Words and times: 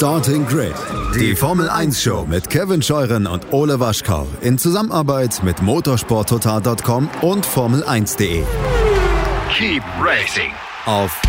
Starting 0.00 0.46
Grid, 0.46 0.72
die 1.14 1.36
Formel 1.36 1.68
1 1.68 2.02
Show 2.02 2.24
mit 2.26 2.48
Kevin 2.48 2.80
Scheuren 2.80 3.26
und 3.26 3.52
Ole 3.52 3.80
Waschkau 3.80 4.26
in 4.40 4.56
Zusammenarbeit 4.56 5.42
mit 5.44 5.60
motorsporttotal.com 5.60 7.10
und 7.20 7.46
Formel1.de. 7.46 8.42
Keep 9.52 9.82
racing 10.00 10.52
Auf 10.86 11.20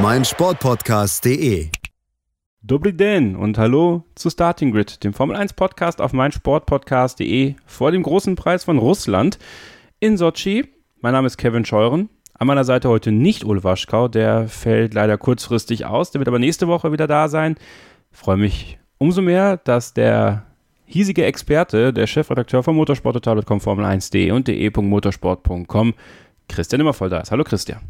meinsportpodcast.de. 0.00 1.70
Dobry 2.62 2.92
den 2.92 3.34
und 3.34 3.58
hallo 3.58 4.04
zu 4.14 4.30
Starting 4.30 4.70
Grid, 4.70 5.02
dem 5.02 5.12
Formel 5.12 5.34
1 5.34 5.54
Podcast 5.54 6.00
auf 6.00 6.12
meinsportpodcast.de 6.12 7.56
vor 7.66 7.90
dem 7.90 8.04
großen 8.04 8.36
Preis 8.36 8.62
von 8.62 8.78
Russland 8.78 9.40
in 9.98 10.16
Sochi. 10.16 10.72
Mein 11.00 11.14
Name 11.14 11.26
ist 11.26 11.38
Kevin 11.38 11.64
Scheuren. 11.64 12.08
An 12.38 12.46
meiner 12.46 12.64
Seite 12.64 12.90
heute 12.90 13.12
nicht 13.12 13.44
Ole 13.44 13.64
Waschkau, 13.64 14.08
der 14.08 14.48
fällt 14.48 14.92
leider 14.92 15.16
kurzfristig 15.16 15.86
aus, 15.86 16.10
der 16.10 16.20
wird 16.20 16.28
aber 16.28 16.38
nächste 16.38 16.68
Woche 16.68 16.92
wieder 16.92 17.06
da 17.06 17.28
sein. 17.28 17.56
Ich 18.12 18.18
freue 18.18 18.36
mich 18.36 18.78
umso 18.98 19.22
mehr, 19.22 19.56
dass 19.56 19.94
der 19.94 20.44
hiesige 20.84 21.24
Experte, 21.24 21.94
der 21.94 22.06
Chefredakteur 22.06 22.62
von 22.62 22.76
motorsporttotal.com, 22.76 23.58
Formel1.de 23.58 24.32
und 24.32 24.48
de.motorsport.com, 24.48 25.94
Christian 26.48 26.80
Immervoll 26.80 27.08
da 27.08 27.20
ist. 27.20 27.30
Hallo 27.30 27.42
Christian. 27.42 27.80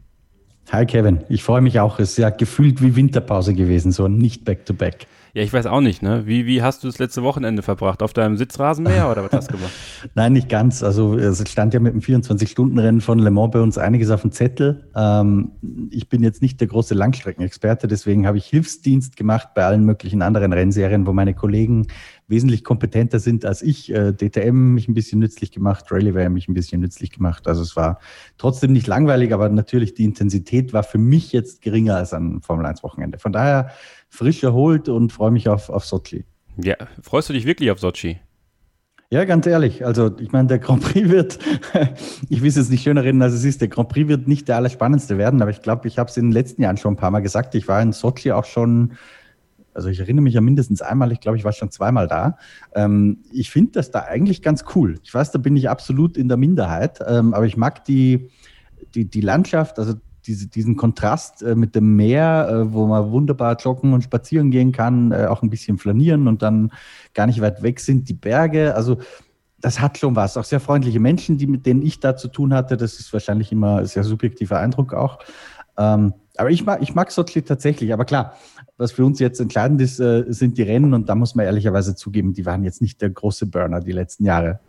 Hi 0.70 0.87
Kevin, 0.87 1.20
ich 1.28 1.42
freue 1.42 1.60
mich 1.60 1.80
auch. 1.80 1.98
Es 1.98 2.10
ist 2.10 2.18
ja 2.18 2.30
gefühlt 2.30 2.80
wie 2.82 2.95
Winterpause 2.95 3.52
gewesen, 3.52 3.90
so 3.90 4.06
nicht 4.06 4.45
back-to-back. 4.45 4.95
-back. 5.02 5.06
Ja, 5.36 5.42
ich 5.42 5.52
weiß 5.52 5.66
auch 5.66 5.82
nicht, 5.82 6.00
ne? 6.00 6.22
Wie, 6.24 6.46
wie 6.46 6.62
hast 6.62 6.82
du 6.82 6.88
das 6.88 6.98
letzte 6.98 7.22
Wochenende 7.22 7.60
verbracht? 7.60 8.02
Auf 8.02 8.14
deinem 8.14 8.38
Sitzrasenmäher 8.38 9.10
oder 9.10 9.22
was 9.22 9.32
hast 9.32 9.50
du 9.50 9.59
gemacht? 9.59 9.72
Nein, 10.14 10.32
nicht 10.32 10.48
ganz. 10.48 10.82
Also 10.82 11.14
es 11.18 11.46
stand 11.46 11.74
ja 11.74 11.80
mit 11.80 11.92
dem 11.92 12.00
24-Stunden-Rennen 12.00 13.02
von 13.02 13.18
Le 13.18 13.30
Mans 13.30 13.50
bei 13.52 13.60
uns 13.60 13.76
einiges 13.76 14.09
auf 14.09 14.22
dem 14.22 14.32
Zettel. 14.32 14.88
Ähm, 14.96 15.50
ich 15.90 16.09
bin 16.09 16.22
jetzt 16.22 16.40
nicht 16.40 16.59
der 16.60 16.68
große 16.68 16.95
Langstreckenexperte, 16.95 17.86
deswegen 17.86 18.26
habe 18.26 18.38
ich 18.38 18.46
Hilfsdienst 18.46 19.18
gemacht 19.18 19.48
bei 19.54 19.66
allen 19.66 19.84
möglichen 19.84 20.22
anderen 20.22 20.54
Rennserien, 20.54 21.06
wo 21.06 21.12
meine 21.12 21.34
Kollegen 21.34 21.88
wesentlich 22.28 22.64
kompetenter 22.64 23.18
sind 23.18 23.45
als 23.45 23.60
ich. 23.60 23.92
Äh, 23.92 24.14
DTM 24.14 24.73
mich 24.73 24.88
ein 24.88 24.95
bisschen 24.95 25.18
nützlich 25.18 25.52
gemacht, 25.52 25.84
Rallye 25.90 26.30
mich 26.30 26.48
ein 26.48 26.54
bisschen 26.54 26.80
nützlich 26.80 27.10
gemacht. 27.10 27.46
Also 27.46 27.60
es 27.60 27.76
war 27.76 28.01
trotzdem 28.38 28.73
nicht 28.73 28.87
langweilig, 28.87 29.34
aber 29.34 29.51
natürlich 29.51 29.92
die 29.92 30.04
Intensität 30.04 30.73
war 30.73 30.82
für 30.82 30.98
mich 30.98 31.32
jetzt 31.32 31.60
geringer 31.60 31.96
als 31.96 32.14
an 32.14 32.40
Formel 32.40 32.64
1 32.64 32.82
Wochenende. 32.82 33.18
Von 33.18 33.34
daher 33.34 33.70
frisch 34.09 34.43
erholt 34.43 34.88
und 34.88 35.12
freue 35.12 35.30
mich 35.30 35.49
auf, 35.49 35.68
auf 35.68 35.85
Sochi. 35.85 36.24
Ja, 36.62 36.76
freust 37.02 37.29
du 37.29 37.32
dich 37.32 37.46
wirklich 37.46 37.71
auf 37.71 37.80
Sochi? 37.80 38.18
Ja, 39.09 39.24
ganz 39.24 39.46
ehrlich. 39.46 39.87
Also, 39.87 40.10
ich 40.18 40.32
meine, 40.32 40.48
der 40.48 40.59
Grand 40.59 40.82
Prix 40.82 41.09
wird, 41.09 41.38
ich 42.29 42.43
will 42.43 42.48
es 42.48 42.57
jetzt 42.57 42.71
nicht 42.71 42.82
schöner 42.82 43.04
reden, 43.04 43.23
als 43.23 43.35
es 43.35 43.45
ist, 43.45 43.60
der 43.60 43.68
Grand 43.68 43.88
Prix 43.88 44.09
wird 44.09 44.26
nicht 44.26 44.48
der 44.48 44.57
allerspannendste 44.57 45.16
werden, 45.16 45.43
aber 45.43 45.51
ich 45.51 45.63
glaube, 45.63 45.87
ich 45.87 45.98
habe 45.98 46.10
es 46.10 46.16
in 46.16 46.26
den 46.26 46.32
letzten 46.32 46.63
Jahren 46.63 46.76
schon 46.76 46.95
ein 46.95 46.96
paar 46.96 47.13
Mal 47.13 47.21
gesagt. 47.21 47.54
Ich 47.54 47.68
war 47.68 47.80
in 47.80 47.93
Sochi 47.93 48.32
auch 48.32 48.45
schon, 48.45 48.95
also 49.74 49.88
ich 49.88 50.01
erinnere 50.01 50.23
mich 50.23 50.35
ja 50.35 50.41
mindestens 50.41 50.82
einmal, 50.82 51.13
ich 51.13 51.20
glaube, 51.20 51.38
ich 51.38 51.45
war 51.45 51.52
schon 51.52 51.70
zweimal 51.70 52.09
da. 52.09 52.37
Ähm, 52.74 53.23
ich 53.30 53.51
finde 53.51 53.73
das 53.73 53.93
da 53.93 54.01
eigentlich 54.01 54.43
ganz 54.43 54.65
cool. 54.74 54.98
Ich 55.04 55.15
weiß, 55.15 55.30
da 55.30 55.38
bin 55.38 55.57
ich 55.57 55.70
absolut 55.70 56.16
in 56.16 56.26
der 56.26 56.37
Minderheit, 56.37 56.98
ähm, 57.07 57.32
aber 57.32 57.46
ich 57.46 57.57
mag 57.57 57.85
die, 57.85 58.30
die, 58.96 59.04
die 59.04 59.20
Landschaft, 59.20 59.79
also 59.79 59.95
diese, 60.27 60.49
diesen 60.49 60.77
Kontrast 60.77 61.43
äh, 61.43 61.55
mit 61.55 61.74
dem 61.74 61.96
Meer, 61.96 62.49
äh, 62.49 62.73
wo 62.73 62.87
man 62.87 63.10
wunderbar 63.10 63.57
joggen 63.57 63.93
und 63.93 64.03
spazieren 64.03 64.50
gehen 64.50 64.72
kann, 64.72 65.12
äh, 65.12 65.27
auch 65.27 65.43
ein 65.43 65.50
bisschen 65.50 65.78
flanieren 65.78 66.28
und 66.28 66.43
dann 66.43 66.72
gar 67.15 67.27
nicht 67.27 67.41
weit 67.41 67.62
weg 67.62 67.81
sind 67.81 68.09
die 68.09 68.15
Berge. 68.15 68.75
Also 68.75 68.99
das 69.60 69.81
hat 69.81 69.99
schon 69.99 70.16
was. 70.16 70.37
Auch 70.37 70.44
sehr 70.44 70.60
freundliche 70.60 71.00
Menschen, 71.00 71.38
die, 71.38 71.47
mit 71.47 71.66
denen 71.66 71.82
ich 71.82 72.00
da 72.00 72.16
zu 72.16 72.28
tun 72.28 72.53
hatte. 72.53 72.77
Das 72.77 72.99
ist 72.99 73.12
wahrscheinlich 73.12 73.53
immer 73.53 73.78
ein 73.78 73.87
sehr 73.87 74.04
subjektiver 74.04 74.59
Eindruck 74.59 74.94
auch. 74.94 75.19
Ähm, 75.78 76.15
aber 76.37 76.50
ich 76.50 76.65
mag, 76.65 76.82
ich 76.82 76.94
mag 76.94 77.10
Sochi 77.10 77.43
tatsächlich. 77.43 77.93
Aber 77.93 78.04
klar, 78.04 78.37
was 78.77 78.93
für 78.93 79.04
uns 79.04 79.19
jetzt 79.19 79.41
entscheidend 79.41 79.81
ist, 79.81 79.99
äh, 80.00 80.25
sind 80.28 80.59
die 80.59 80.62
Rennen. 80.62 80.93
Und 80.93 81.09
da 81.09 81.15
muss 81.15 81.34
man 81.34 81.47
ehrlicherweise 81.47 81.94
zugeben, 81.94 82.34
die 82.34 82.44
waren 82.44 82.65
jetzt 82.65 82.82
nicht 82.82 83.00
der 83.00 83.10
große 83.10 83.47
Burner 83.47 83.81
die 83.81 83.93
letzten 83.93 84.25
Jahre. 84.25 84.60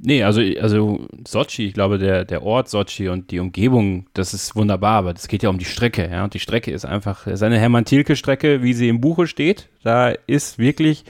Nee, 0.00 0.22
also, 0.22 0.40
also 0.60 1.08
Sochi, 1.26 1.66
ich 1.66 1.74
glaube, 1.74 1.98
der, 1.98 2.24
der 2.24 2.44
Ort 2.44 2.68
Sochi 2.68 3.08
und 3.08 3.32
die 3.32 3.40
Umgebung, 3.40 4.06
das 4.14 4.32
ist 4.32 4.54
wunderbar, 4.54 4.98
aber 4.98 5.12
das 5.12 5.26
geht 5.26 5.42
ja 5.42 5.50
um 5.50 5.58
die 5.58 5.64
Strecke, 5.64 6.08
ja. 6.08 6.22
Und 6.22 6.34
die 6.34 6.38
Strecke 6.38 6.70
ist 6.70 6.84
einfach, 6.84 7.26
ist 7.26 7.42
eine 7.42 7.58
Hermann-Thielke-Strecke, 7.58 8.62
wie 8.62 8.74
sie 8.74 8.88
im 8.88 9.00
Buche 9.00 9.26
steht. 9.26 9.68
Da 9.82 10.10
ist 10.10 10.58
wirklich, 10.58 11.04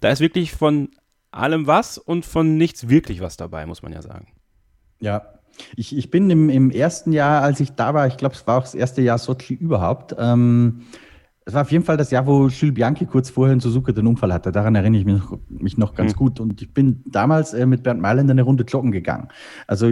da 0.00 0.10
ist 0.10 0.20
wirklich 0.20 0.52
von 0.52 0.88
allem 1.30 1.68
was 1.68 1.98
und 1.98 2.26
von 2.26 2.56
nichts 2.56 2.88
wirklich 2.88 3.20
was 3.20 3.36
dabei, 3.36 3.64
muss 3.64 3.82
man 3.82 3.92
ja 3.92 4.02
sagen. 4.02 4.26
Ja, 4.98 5.22
ich, 5.76 5.96
ich 5.96 6.10
bin 6.10 6.28
im, 6.28 6.50
im 6.50 6.70
ersten 6.72 7.12
Jahr, 7.12 7.42
als 7.42 7.60
ich 7.60 7.72
da 7.72 7.94
war, 7.94 8.08
ich 8.08 8.16
glaube, 8.16 8.34
es 8.34 8.46
war 8.46 8.58
auch 8.58 8.62
das 8.62 8.74
erste 8.74 9.02
Jahr 9.02 9.18
Sochi 9.18 9.54
überhaupt, 9.54 10.16
ähm, 10.18 10.82
es 11.46 11.54
war 11.54 11.62
auf 11.62 11.70
jeden 11.70 11.84
Fall 11.84 11.96
das 11.96 12.10
Jahr, 12.10 12.26
wo 12.26 12.48
Jules 12.48 12.74
Bianchi 12.74 13.06
kurz 13.06 13.30
vorher 13.30 13.54
in 13.54 13.60
Suzuka 13.60 13.92
den 13.92 14.08
Unfall 14.08 14.32
hatte. 14.32 14.50
Daran 14.50 14.74
erinnere 14.74 15.00
ich 15.00 15.06
mich 15.06 15.18
noch, 15.18 15.38
mich 15.48 15.78
noch 15.78 15.94
ganz 15.94 16.12
mhm. 16.12 16.18
gut. 16.18 16.40
Und 16.40 16.60
ich 16.60 16.74
bin 16.74 17.02
damals 17.06 17.54
äh, 17.54 17.66
mit 17.66 17.84
Bernd 17.84 18.00
Mailänder 18.00 18.32
eine 18.32 18.42
Runde 18.42 18.64
joggen 18.64 18.90
gegangen. 18.90 19.28
Also 19.68 19.86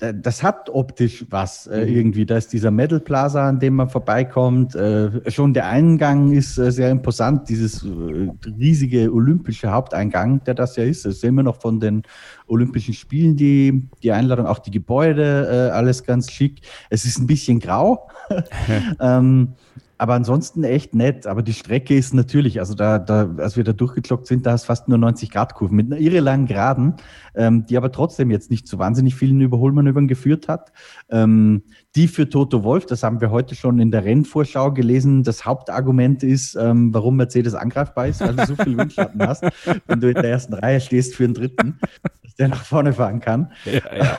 äh, 0.00 0.14
das 0.14 0.42
hat 0.42 0.70
optisch 0.70 1.26
was 1.28 1.66
äh, 1.66 1.84
mhm. 1.84 1.96
irgendwie. 1.96 2.24
Da 2.24 2.38
ist 2.38 2.54
dieser 2.54 2.70
Metal 2.70 2.98
Plaza, 2.98 3.46
an 3.46 3.60
dem 3.60 3.74
man 3.76 3.90
vorbeikommt. 3.90 4.74
Äh, 4.74 5.30
schon 5.30 5.52
der 5.52 5.66
Eingang 5.66 6.32
ist 6.32 6.56
äh, 6.56 6.72
sehr 6.72 6.90
imposant, 6.90 7.50
dieses 7.50 7.84
äh, 7.84 8.30
riesige 8.58 9.12
olympische 9.12 9.70
Haupteingang, 9.70 10.42
der 10.44 10.54
das 10.54 10.76
ja 10.76 10.84
ist. 10.84 11.04
Das 11.04 11.20
sehen 11.20 11.34
wir 11.34 11.42
noch 11.42 11.60
von 11.60 11.78
den 11.78 12.04
Olympischen 12.46 12.94
Spielen, 12.94 13.36
die, 13.36 13.86
die 14.02 14.12
Einladung, 14.12 14.46
auch 14.46 14.60
die 14.60 14.70
Gebäude, 14.70 15.72
alles 15.74 16.04
ganz 16.04 16.32
schick. 16.32 16.62
Es 16.88 17.04
ist 17.04 17.18
ein 17.18 17.26
bisschen 17.26 17.60
grau. 17.60 18.08
ähm, 19.00 19.54
aber 20.00 20.14
ansonsten 20.14 20.64
echt 20.64 20.94
nett. 20.94 21.26
Aber 21.26 21.42
die 21.42 21.52
Strecke 21.52 21.94
ist 21.94 22.14
natürlich, 22.14 22.58
also 22.58 22.72
da, 22.72 22.98
da 22.98 23.34
als 23.36 23.58
wir 23.58 23.64
da 23.64 23.74
durchgeklockt 23.74 24.26
sind, 24.26 24.46
da 24.46 24.52
hast 24.52 24.64
fast 24.64 24.88
nur 24.88 24.96
90 24.96 25.30
Grad 25.30 25.54
Kurven 25.54 25.76
mit 25.76 25.92
einer 25.92 26.00
irre 26.00 26.20
langen 26.20 26.46
Geraden, 26.46 26.94
ähm, 27.34 27.66
die 27.66 27.76
aber 27.76 27.92
trotzdem 27.92 28.30
jetzt 28.30 28.50
nicht 28.50 28.66
so 28.66 28.78
wahnsinnig 28.78 29.14
vielen 29.14 29.42
Überholmanövern 29.42 30.08
geführt 30.08 30.48
hat. 30.48 30.72
Ähm, 31.10 31.64
die 31.96 32.06
für 32.06 32.28
Toto 32.28 32.62
Wolf, 32.62 32.86
das 32.86 33.02
haben 33.02 33.20
wir 33.20 33.30
heute 33.30 33.56
schon 33.56 33.80
in 33.80 33.90
der 33.90 34.04
Rennvorschau 34.04 34.72
gelesen, 34.72 35.24
das 35.24 35.44
Hauptargument 35.44 36.22
ist, 36.22 36.54
ähm, 36.54 36.94
warum 36.94 37.16
Mercedes 37.16 37.54
angreifbar 37.54 38.06
ist, 38.06 38.20
weil 38.20 38.36
du 38.36 38.46
so 38.46 38.54
viel 38.54 38.78
Windschatten 38.78 39.26
hast, 39.26 39.42
wenn 39.86 40.00
du 40.00 40.08
in 40.08 40.14
der 40.14 40.30
ersten 40.30 40.54
Reihe 40.54 40.80
stehst 40.80 41.16
für 41.16 41.24
den 41.24 41.34
dritten, 41.34 41.80
dass 42.22 42.34
der 42.36 42.48
nach 42.48 42.64
vorne 42.64 42.92
fahren 42.92 43.18
kann. 43.18 43.50
Ja, 43.64 43.96
ja. 43.96 44.18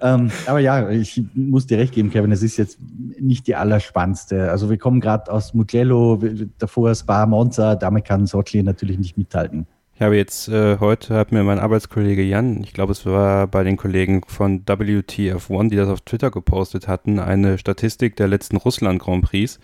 ähm, 0.14 0.30
aber 0.46 0.60
ja, 0.60 0.88
ich 0.88 1.22
muss 1.34 1.66
dir 1.66 1.78
recht 1.78 1.92
geben, 1.92 2.10
Kevin, 2.10 2.32
es 2.32 2.42
ist 2.42 2.56
jetzt 2.56 2.78
nicht 3.20 3.46
die 3.46 3.56
allerspannendste. 3.56 4.50
Also 4.50 4.70
wir 4.70 4.78
kommen 4.78 5.00
gerade 5.00 5.30
aus 5.30 5.52
Mugello, 5.52 6.18
davor 6.58 6.94
Spa, 6.94 7.26
Monza, 7.26 7.76
damit 7.76 8.06
kann 8.06 8.26
Sochi 8.26 8.62
natürlich 8.62 8.98
nicht 8.98 9.18
mithalten. 9.18 9.66
Ich 9.94 10.00
habe 10.00 10.16
jetzt 10.16 10.48
äh, 10.48 10.78
heute 10.80 11.14
hat 11.14 11.32
mir 11.32 11.44
mein 11.44 11.58
Arbeitskollege 11.58 12.22
Jan, 12.22 12.62
ich 12.64 12.72
glaube 12.72 12.92
es 12.92 13.04
war 13.04 13.46
bei 13.46 13.62
den 13.62 13.76
Kollegen 13.76 14.22
von 14.26 14.64
WTF1, 14.64 15.68
die 15.68 15.76
das 15.76 15.88
auf 15.88 16.00
Twitter 16.00 16.30
gepostet 16.30 16.88
hatten, 16.88 17.18
eine 17.18 17.58
Statistik 17.58 18.16
der 18.16 18.26
letzten 18.26 18.56
Russland 18.56 19.00
Grand 19.00 19.24
Prix. 19.24 19.60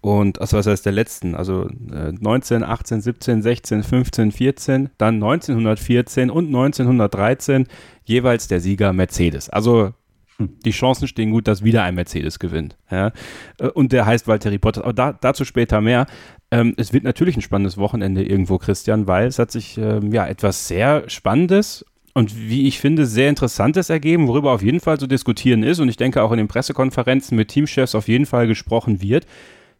Und 0.00 0.40
also 0.40 0.56
was 0.56 0.66
heißt 0.66 0.86
der 0.86 0.92
letzten? 0.92 1.34
Also 1.34 1.68
äh, 1.92 2.12
19, 2.12 2.62
18, 2.62 3.00
17, 3.00 3.42
16, 3.42 3.82
15, 3.82 4.32
14, 4.32 4.90
dann 4.96 5.16
1914 5.16 6.30
und 6.30 6.46
1913 6.46 7.66
jeweils 8.04 8.48
der 8.48 8.60
Sieger 8.60 8.92
Mercedes. 8.92 9.50
Also. 9.50 9.92
Die 10.38 10.70
Chancen 10.70 11.08
stehen 11.08 11.30
gut, 11.30 11.48
dass 11.48 11.64
wieder 11.64 11.82
ein 11.82 11.94
Mercedes 11.94 12.38
gewinnt. 12.38 12.76
Ja? 12.90 13.12
Äh, 13.58 13.68
und 13.68 13.92
der 13.92 14.06
heißt 14.06 14.28
Valtteri 14.28 14.58
Bottas. 14.58 14.84
Aber 14.84 14.92
da, 14.92 15.12
dazu 15.12 15.44
später 15.44 15.80
mehr. 15.80 16.06
Ähm, 16.50 16.74
es 16.76 16.92
wird 16.92 17.04
natürlich 17.04 17.36
ein 17.36 17.42
spannendes 17.42 17.76
Wochenende 17.76 18.22
irgendwo, 18.22 18.58
Christian, 18.58 19.06
weil 19.06 19.26
es 19.26 19.38
hat 19.38 19.50
sich 19.50 19.76
ähm, 19.76 20.12
ja 20.12 20.26
etwas 20.26 20.68
sehr 20.68 21.08
Spannendes 21.08 21.84
und 22.14 22.36
wie 22.36 22.66
ich 22.66 22.80
finde, 22.80 23.06
sehr 23.06 23.28
Interessantes 23.28 23.90
ergeben, 23.90 24.28
worüber 24.28 24.52
auf 24.52 24.62
jeden 24.62 24.80
Fall 24.80 24.98
zu 24.98 25.06
diskutieren 25.06 25.62
ist 25.62 25.78
und 25.78 25.88
ich 25.88 25.96
denke 25.96 26.22
auch 26.22 26.32
in 26.32 26.38
den 26.38 26.48
Pressekonferenzen 26.48 27.36
mit 27.36 27.48
Teamchefs 27.48 27.94
auf 27.94 28.08
jeden 28.08 28.26
Fall 28.26 28.46
gesprochen 28.46 29.02
wird. 29.02 29.26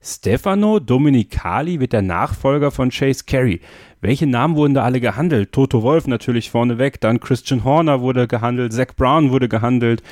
Stefano 0.00 0.78
Dominicali 0.78 1.80
wird 1.80 1.92
der 1.92 2.02
Nachfolger 2.02 2.70
von 2.70 2.90
Chase 2.90 3.24
Carey. 3.26 3.60
Welche 4.00 4.28
Namen 4.28 4.54
wurden 4.54 4.74
da 4.74 4.84
alle 4.84 5.00
gehandelt? 5.00 5.50
Toto 5.50 5.82
Wolf 5.82 6.06
natürlich 6.06 6.50
vorneweg, 6.50 7.00
dann 7.00 7.18
Christian 7.18 7.64
Horner 7.64 8.00
wurde 8.02 8.28
gehandelt, 8.28 8.72
Zach 8.72 8.94
Brown 8.94 9.30
wurde 9.30 9.48
gehandelt. 9.48 10.02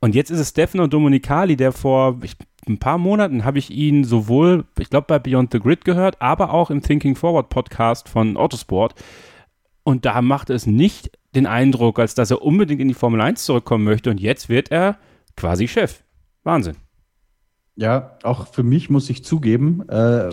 Und 0.00 0.14
jetzt 0.14 0.30
ist 0.30 0.38
es 0.38 0.50
Stefano 0.50 0.86
Dominicali, 0.86 1.56
der 1.56 1.72
vor 1.72 2.18
ich, 2.22 2.36
ein 2.68 2.78
paar 2.78 2.98
Monaten 2.98 3.44
habe 3.44 3.58
ich 3.58 3.70
ihn 3.70 4.04
sowohl, 4.04 4.64
ich 4.78 4.90
glaube, 4.90 5.06
bei 5.08 5.18
Beyond 5.18 5.52
the 5.52 5.58
Grid 5.58 5.84
gehört, 5.84 6.20
aber 6.22 6.52
auch 6.52 6.70
im 6.70 6.82
Thinking 6.82 7.16
Forward 7.16 7.48
Podcast 7.48 8.08
von 8.08 8.36
Autosport. 8.36 8.94
Und 9.82 10.04
da 10.04 10.22
macht 10.22 10.50
es 10.50 10.66
nicht 10.66 11.10
den 11.34 11.46
Eindruck, 11.46 11.98
als 11.98 12.14
dass 12.14 12.30
er 12.30 12.42
unbedingt 12.42 12.80
in 12.80 12.88
die 12.88 12.94
Formel 12.94 13.20
1 13.20 13.44
zurückkommen 13.44 13.84
möchte. 13.84 14.10
Und 14.10 14.20
jetzt 14.20 14.48
wird 14.48 14.70
er 14.70 14.98
quasi 15.36 15.66
Chef. 15.66 16.04
Wahnsinn. 16.44 16.76
Ja, 17.80 18.18
auch 18.24 18.48
für 18.48 18.64
mich 18.64 18.90
muss 18.90 19.08
ich 19.08 19.24
zugeben, 19.24 19.88
äh, 19.88 20.30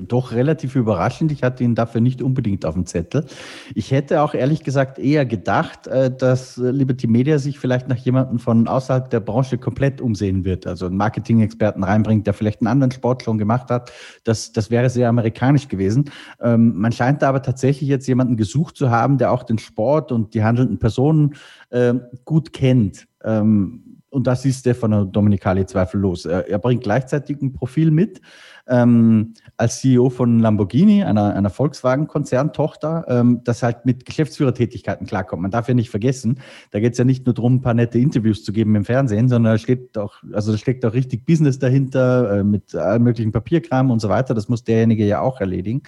doch 0.00 0.32
relativ 0.32 0.76
überraschend. 0.76 1.30
Ich 1.30 1.42
hatte 1.42 1.62
ihn 1.62 1.74
dafür 1.74 2.00
nicht 2.00 2.22
unbedingt 2.22 2.64
auf 2.64 2.72
dem 2.72 2.86
Zettel. 2.86 3.26
Ich 3.74 3.90
hätte 3.90 4.22
auch 4.22 4.32
ehrlich 4.32 4.64
gesagt 4.64 4.98
eher 4.98 5.26
gedacht, 5.26 5.88
äh, 5.88 6.10
dass 6.10 6.56
Liberty 6.56 7.06
Media 7.06 7.38
sich 7.38 7.58
vielleicht 7.58 7.86
nach 7.88 7.98
jemandem 7.98 8.38
von 8.38 8.66
außerhalb 8.66 9.10
der 9.10 9.20
Branche 9.20 9.58
komplett 9.58 10.00
umsehen 10.00 10.46
wird. 10.46 10.66
Also 10.66 10.86
einen 10.86 10.96
Marketing-Experten 10.96 11.84
reinbringt, 11.84 12.26
der 12.26 12.32
vielleicht 12.32 12.62
einen 12.62 12.68
anderen 12.68 12.92
Sport 12.92 13.24
schon 13.24 13.36
gemacht 13.36 13.68
hat. 13.68 13.92
Das, 14.24 14.52
das 14.52 14.70
wäre 14.70 14.88
sehr 14.88 15.10
amerikanisch 15.10 15.68
gewesen. 15.68 16.10
Ähm, 16.40 16.78
man 16.78 16.92
scheint 16.92 17.20
da 17.20 17.28
aber 17.28 17.42
tatsächlich 17.42 17.90
jetzt 17.90 18.06
jemanden 18.06 18.38
gesucht 18.38 18.74
zu 18.74 18.88
haben, 18.88 19.18
der 19.18 19.32
auch 19.32 19.42
den 19.42 19.58
Sport 19.58 20.12
und 20.12 20.32
die 20.32 20.42
handelnden 20.42 20.78
Personen 20.78 21.34
äh, 21.68 21.92
gut 22.24 22.54
kennt. 22.54 23.06
Ähm, 23.22 23.95
und 24.16 24.26
das 24.26 24.46
ist 24.46 24.60
Stefano 24.60 25.04
Domenicali 25.04 25.66
zweifellos. 25.66 26.24
Er, 26.24 26.48
er 26.48 26.58
bringt 26.58 26.82
gleichzeitig 26.82 27.42
ein 27.42 27.52
Profil 27.52 27.90
mit 27.90 28.22
ähm, 28.66 29.34
als 29.58 29.80
CEO 29.80 30.08
von 30.08 30.38
Lamborghini, 30.38 31.04
einer, 31.04 31.34
einer 31.34 31.50
Volkswagen-Konzerntochter, 31.50 33.04
ähm, 33.08 33.42
das 33.44 33.62
halt 33.62 33.84
mit 33.84 34.06
Geschäftsführertätigkeiten 34.06 35.06
klarkommt. 35.06 35.42
Man 35.42 35.50
darf 35.50 35.68
ja 35.68 35.74
nicht 35.74 35.90
vergessen, 35.90 36.40
da 36.70 36.80
geht 36.80 36.92
es 36.92 36.98
ja 36.98 37.04
nicht 37.04 37.26
nur 37.26 37.34
darum, 37.34 37.56
ein 37.56 37.60
paar 37.60 37.74
nette 37.74 37.98
Interviews 37.98 38.42
zu 38.42 38.54
geben 38.54 38.74
im 38.74 38.86
Fernsehen, 38.86 39.28
sondern 39.28 39.52
da 39.52 39.58
steht 39.58 39.98
auch, 39.98 40.14
also 40.32 40.50
da 40.50 40.56
steckt 40.56 40.86
auch 40.86 40.94
richtig 40.94 41.26
Business 41.26 41.58
dahinter, 41.58 42.38
äh, 42.38 42.42
mit 42.42 42.74
allem 42.74 43.02
möglichen 43.02 43.32
Papierkram 43.32 43.90
und 43.90 44.00
so 44.00 44.08
weiter. 44.08 44.32
Das 44.32 44.48
muss 44.48 44.64
derjenige 44.64 45.04
ja 45.04 45.20
auch 45.20 45.40
erledigen. 45.40 45.82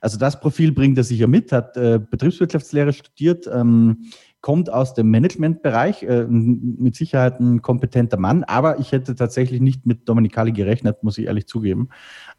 Also 0.00 0.18
das 0.18 0.40
Profil 0.40 0.72
bringt 0.72 0.96
er 0.96 1.04
sicher 1.04 1.26
mit, 1.26 1.52
hat 1.52 1.76
äh, 1.76 2.00
Betriebswirtschaftslehre 2.00 2.94
studiert, 2.94 3.46
ähm, 3.52 4.06
kommt 4.44 4.70
aus 4.70 4.92
dem 4.92 5.10
Managementbereich, 5.10 6.02
äh, 6.02 6.26
mit 6.28 6.94
Sicherheit 6.96 7.40
ein 7.40 7.62
kompetenter 7.62 8.18
Mann, 8.18 8.44
aber 8.44 8.78
ich 8.78 8.92
hätte 8.92 9.14
tatsächlich 9.14 9.62
nicht 9.62 9.86
mit 9.86 10.06
Dominikali 10.06 10.52
gerechnet, 10.52 11.02
muss 11.02 11.16
ich 11.16 11.24
ehrlich 11.24 11.46
zugeben. 11.46 11.88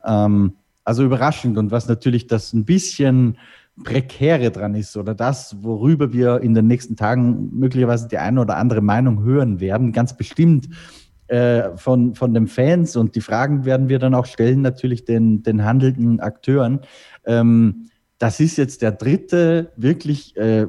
Ähm, 0.05 0.53
also 0.83 1.03
überraschend 1.03 1.57
und 1.57 1.71
was 1.71 1.87
natürlich 1.87 2.27
das 2.27 2.53
ein 2.53 2.63
bisschen 2.63 3.39
prekäre 3.83 4.51
dran 4.51 4.75
ist 4.75 4.95
oder 4.97 5.15
das, 5.15 5.63
worüber 5.63 6.13
wir 6.13 6.41
in 6.41 6.53
den 6.53 6.67
nächsten 6.67 6.95
Tagen 6.95 7.49
möglicherweise 7.57 8.07
die 8.07 8.19
eine 8.19 8.39
oder 8.39 8.57
andere 8.57 8.81
Meinung 8.81 9.23
hören 9.23 9.59
werden, 9.59 9.91
ganz 9.91 10.15
bestimmt 10.15 10.69
äh, 11.25 11.75
von, 11.75 12.13
von 12.13 12.35
den 12.35 12.45
Fans 12.45 12.95
und 12.95 13.15
die 13.15 13.21
Fragen 13.21 13.65
werden 13.65 13.89
wir 13.89 13.97
dann 13.97 14.13
auch 14.13 14.27
stellen, 14.27 14.61
natürlich 14.61 15.05
den, 15.05 15.41
den 15.41 15.65
handelnden 15.65 16.19
Akteuren. 16.19 16.81
Ähm, 17.25 17.87
das 18.25 18.39
ist 18.39 18.57
jetzt 18.57 18.81
der 18.81 18.91
dritte 18.91 19.71
wirklich 19.75 20.35
äh, 20.35 20.65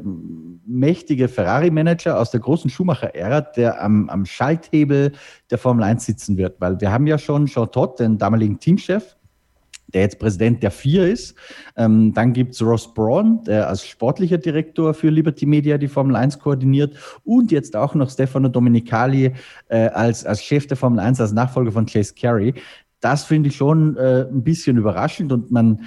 mächtige 0.66 1.26
Ferrari-Manager 1.26 2.20
aus 2.20 2.30
der 2.30 2.40
großen 2.40 2.68
Schumacher-Ära, 2.68 3.40
der 3.40 3.82
am, 3.82 4.10
am 4.10 4.26
Schalthebel 4.26 5.12
der 5.50 5.56
Formel 5.56 5.82
1 5.82 6.04
sitzen 6.04 6.36
wird. 6.36 6.60
Weil 6.60 6.78
wir 6.82 6.92
haben 6.92 7.06
ja 7.06 7.16
schon 7.16 7.46
Jean 7.46 7.72
Todt, 7.72 7.98
den 7.98 8.18
damaligen 8.18 8.58
Teamchef, 8.58 9.16
der 9.86 10.02
jetzt 10.02 10.18
Präsident 10.18 10.62
der 10.62 10.70
vier 10.70 11.10
ist. 11.10 11.34
Ähm, 11.78 12.12
dann 12.12 12.34
gibt 12.34 12.52
es 12.52 12.60
Ross 12.60 12.92
Braun, 12.92 13.42
der 13.44 13.70
als 13.70 13.86
sportlicher 13.86 14.36
Direktor 14.36 14.92
für 14.92 15.08
Liberty 15.08 15.46
Media 15.46 15.78
die 15.78 15.88
Formel 15.88 16.14
1 16.14 16.38
koordiniert. 16.38 16.94
Und 17.24 17.52
jetzt 17.52 17.74
auch 17.74 17.94
noch 17.94 18.10
Stefano 18.10 18.50
Domenicali 18.50 19.32
äh, 19.68 19.88
als, 19.88 20.26
als 20.26 20.42
Chef 20.42 20.66
der 20.66 20.76
Formel 20.76 21.00
1, 21.00 21.22
als 21.22 21.32
Nachfolger 21.32 21.72
von 21.72 21.86
Chase 21.86 22.12
Carey. 22.12 22.52
Das 23.00 23.24
finde 23.24 23.48
ich 23.48 23.56
schon 23.56 23.96
äh, 23.96 24.26
ein 24.30 24.44
bisschen 24.44 24.76
überraschend 24.76 25.32
und 25.32 25.50
man, 25.50 25.80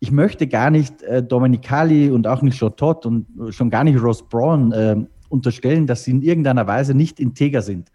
ich 0.00 0.10
möchte 0.10 0.46
gar 0.46 0.70
nicht 0.70 1.02
äh, 1.02 1.22
Dominicali 1.22 2.10
und 2.10 2.26
auch 2.26 2.42
nicht 2.42 2.58
Chotot 2.58 3.06
und 3.06 3.26
schon 3.50 3.70
gar 3.70 3.84
nicht 3.84 4.02
Ross 4.02 4.26
Braun 4.26 4.72
äh, 4.72 4.96
unterstellen, 5.28 5.86
dass 5.86 6.04
sie 6.04 6.10
in 6.10 6.22
irgendeiner 6.22 6.66
Weise 6.66 6.94
nicht 6.94 7.20
integer 7.20 7.62
sind. 7.62 7.90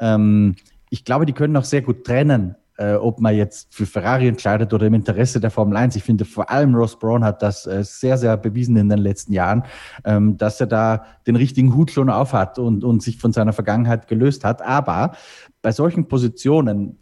Ähm, 0.00 0.56
ich 0.88 1.04
glaube, 1.04 1.26
die 1.26 1.32
können 1.32 1.56
auch 1.56 1.64
sehr 1.64 1.82
gut 1.82 2.04
trennen, 2.04 2.56
äh, 2.78 2.94
ob 2.94 3.20
man 3.20 3.36
jetzt 3.36 3.74
für 3.74 3.84
Ferrari 3.84 4.26
entscheidet 4.26 4.72
oder 4.72 4.86
im 4.86 4.94
Interesse 4.94 5.38
der 5.38 5.50
Formel 5.50 5.76
1. 5.76 5.96
Ich 5.96 6.02
finde, 6.02 6.24
vor 6.24 6.50
allem 6.50 6.74
Ross 6.74 6.98
Braun 6.98 7.22
hat 7.22 7.42
das 7.42 7.66
äh, 7.66 7.84
sehr, 7.84 8.16
sehr 8.16 8.38
bewiesen 8.38 8.76
in 8.76 8.88
den 8.88 8.98
letzten 8.98 9.34
Jahren, 9.34 9.64
ähm, 10.04 10.38
dass 10.38 10.60
er 10.60 10.66
da 10.66 11.04
den 11.26 11.36
richtigen 11.36 11.74
Hut 11.76 11.90
schon 11.90 12.08
aufhat 12.08 12.58
und, 12.58 12.82
und 12.82 13.02
sich 13.02 13.18
von 13.18 13.32
seiner 13.32 13.52
Vergangenheit 13.52 14.08
gelöst 14.08 14.44
hat. 14.44 14.62
Aber 14.62 15.12
bei 15.60 15.72
solchen 15.72 16.08
Positionen, 16.08 16.98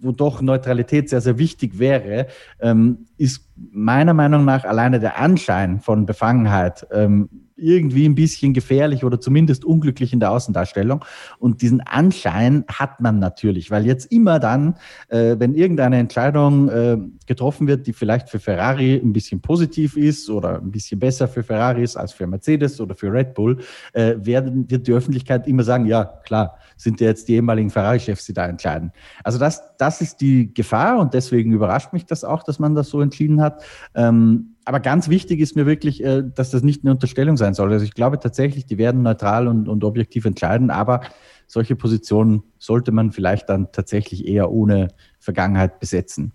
wo 0.00 0.12
doch 0.12 0.42
Neutralität 0.42 1.08
sehr, 1.08 1.22
sehr 1.22 1.38
wichtig 1.38 1.78
wäre, 1.78 2.26
ähm, 2.60 3.06
ist 3.16 3.48
meiner 3.72 4.14
Meinung 4.14 4.44
nach 4.44 4.64
alleine 4.64 5.00
der 5.00 5.18
Anschein 5.18 5.80
von 5.80 6.06
Befangenheit 6.06 6.86
ähm, 6.90 7.28
irgendwie 7.56 8.04
ein 8.06 8.14
bisschen 8.14 8.52
gefährlich 8.52 9.04
oder 9.04 9.20
zumindest 9.20 9.64
unglücklich 9.64 10.12
in 10.12 10.20
der 10.20 10.32
Außendarstellung. 10.32 11.04
Und 11.38 11.62
diesen 11.62 11.80
Anschein 11.80 12.64
hat 12.68 13.00
man 13.00 13.18
natürlich, 13.18 13.70
weil 13.70 13.86
jetzt 13.86 14.10
immer 14.10 14.38
dann, 14.38 14.74
äh, 15.08 15.36
wenn 15.38 15.54
irgendeine 15.54 15.98
Entscheidung 15.98 16.68
äh, 16.68 16.98
getroffen 17.26 17.66
wird, 17.66 17.86
die 17.86 17.92
vielleicht 17.92 18.28
für 18.28 18.40
Ferrari 18.40 18.94
ein 18.96 19.12
bisschen 19.12 19.40
positiv 19.40 19.96
ist 19.96 20.28
oder 20.28 20.60
ein 20.60 20.70
bisschen 20.70 20.98
besser 20.98 21.28
für 21.28 21.42
Ferrari 21.42 21.82
ist 21.82 21.96
als 21.96 22.12
für 22.12 22.26
Mercedes 22.26 22.80
oder 22.80 22.94
für 22.94 23.12
Red 23.12 23.34
Bull, 23.34 23.58
äh, 23.92 24.14
werden, 24.18 24.68
wird 24.70 24.86
die 24.86 24.92
Öffentlichkeit 24.92 25.46
immer 25.46 25.62
sagen, 25.62 25.86
ja 25.86 26.04
klar, 26.04 26.58
sind 26.76 27.00
ja 27.00 27.08
jetzt 27.08 27.28
die 27.28 27.34
ehemaligen 27.34 27.70
Ferrari-Chefs, 27.70 28.26
die 28.26 28.32
da 28.32 28.46
entscheiden. 28.46 28.92
Also 29.22 29.38
das, 29.38 29.62
das 29.78 30.00
ist 30.00 30.20
die 30.20 30.52
Gefahr 30.52 30.98
und 30.98 31.14
deswegen 31.14 31.52
überrascht 31.52 31.92
mich 31.92 32.04
das 32.04 32.24
auch, 32.24 32.42
dass 32.42 32.58
man 32.58 32.74
das 32.74 32.88
so 32.88 33.00
entschieden 33.04 33.40
hat. 33.40 33.64
Ähm, 33.94 34.56
aber 34.64 34.80
ganz 34.80 35.08
wichtig 35.08 35.40
ist 35.40 35.56
mir 35.56 35.66
wirklich, 35.66 36.02
äh, 36.02 36.22
dass 36.34 36.50
das 36.50 36.62
nicht 36.62 36.84
eine 36.84 36.92
Unterstellung 36.92 37.36
sein 37.36 37.54
soll. 37.54 37.72
Also 37.72 37.84
ich 37.84 37.94
glaube 37.94 38.18
tatsächlich, 38.18 38.66
die 38.66 38.78
werden 38.78 39.02
neutral 39.02 39.46
und, 39.46 39.68
und 39.68 39.84
objektiv 39.84 40.24
entscheiden, 40.24 40.70
aber 40.70 41.02
solche 41.46 41.76
Positionen 41.76 42.42
sollte 42.58 42.90
man 42.90 43.12
vielleicht 43.12 43.48
dann 43.48 43.70
tatsächlich 43.70 44.26
eher 44.26 44.50
ohne 44.50 44.88
Vergangenheit 45.20 45.78
besetzen 45.78 46.32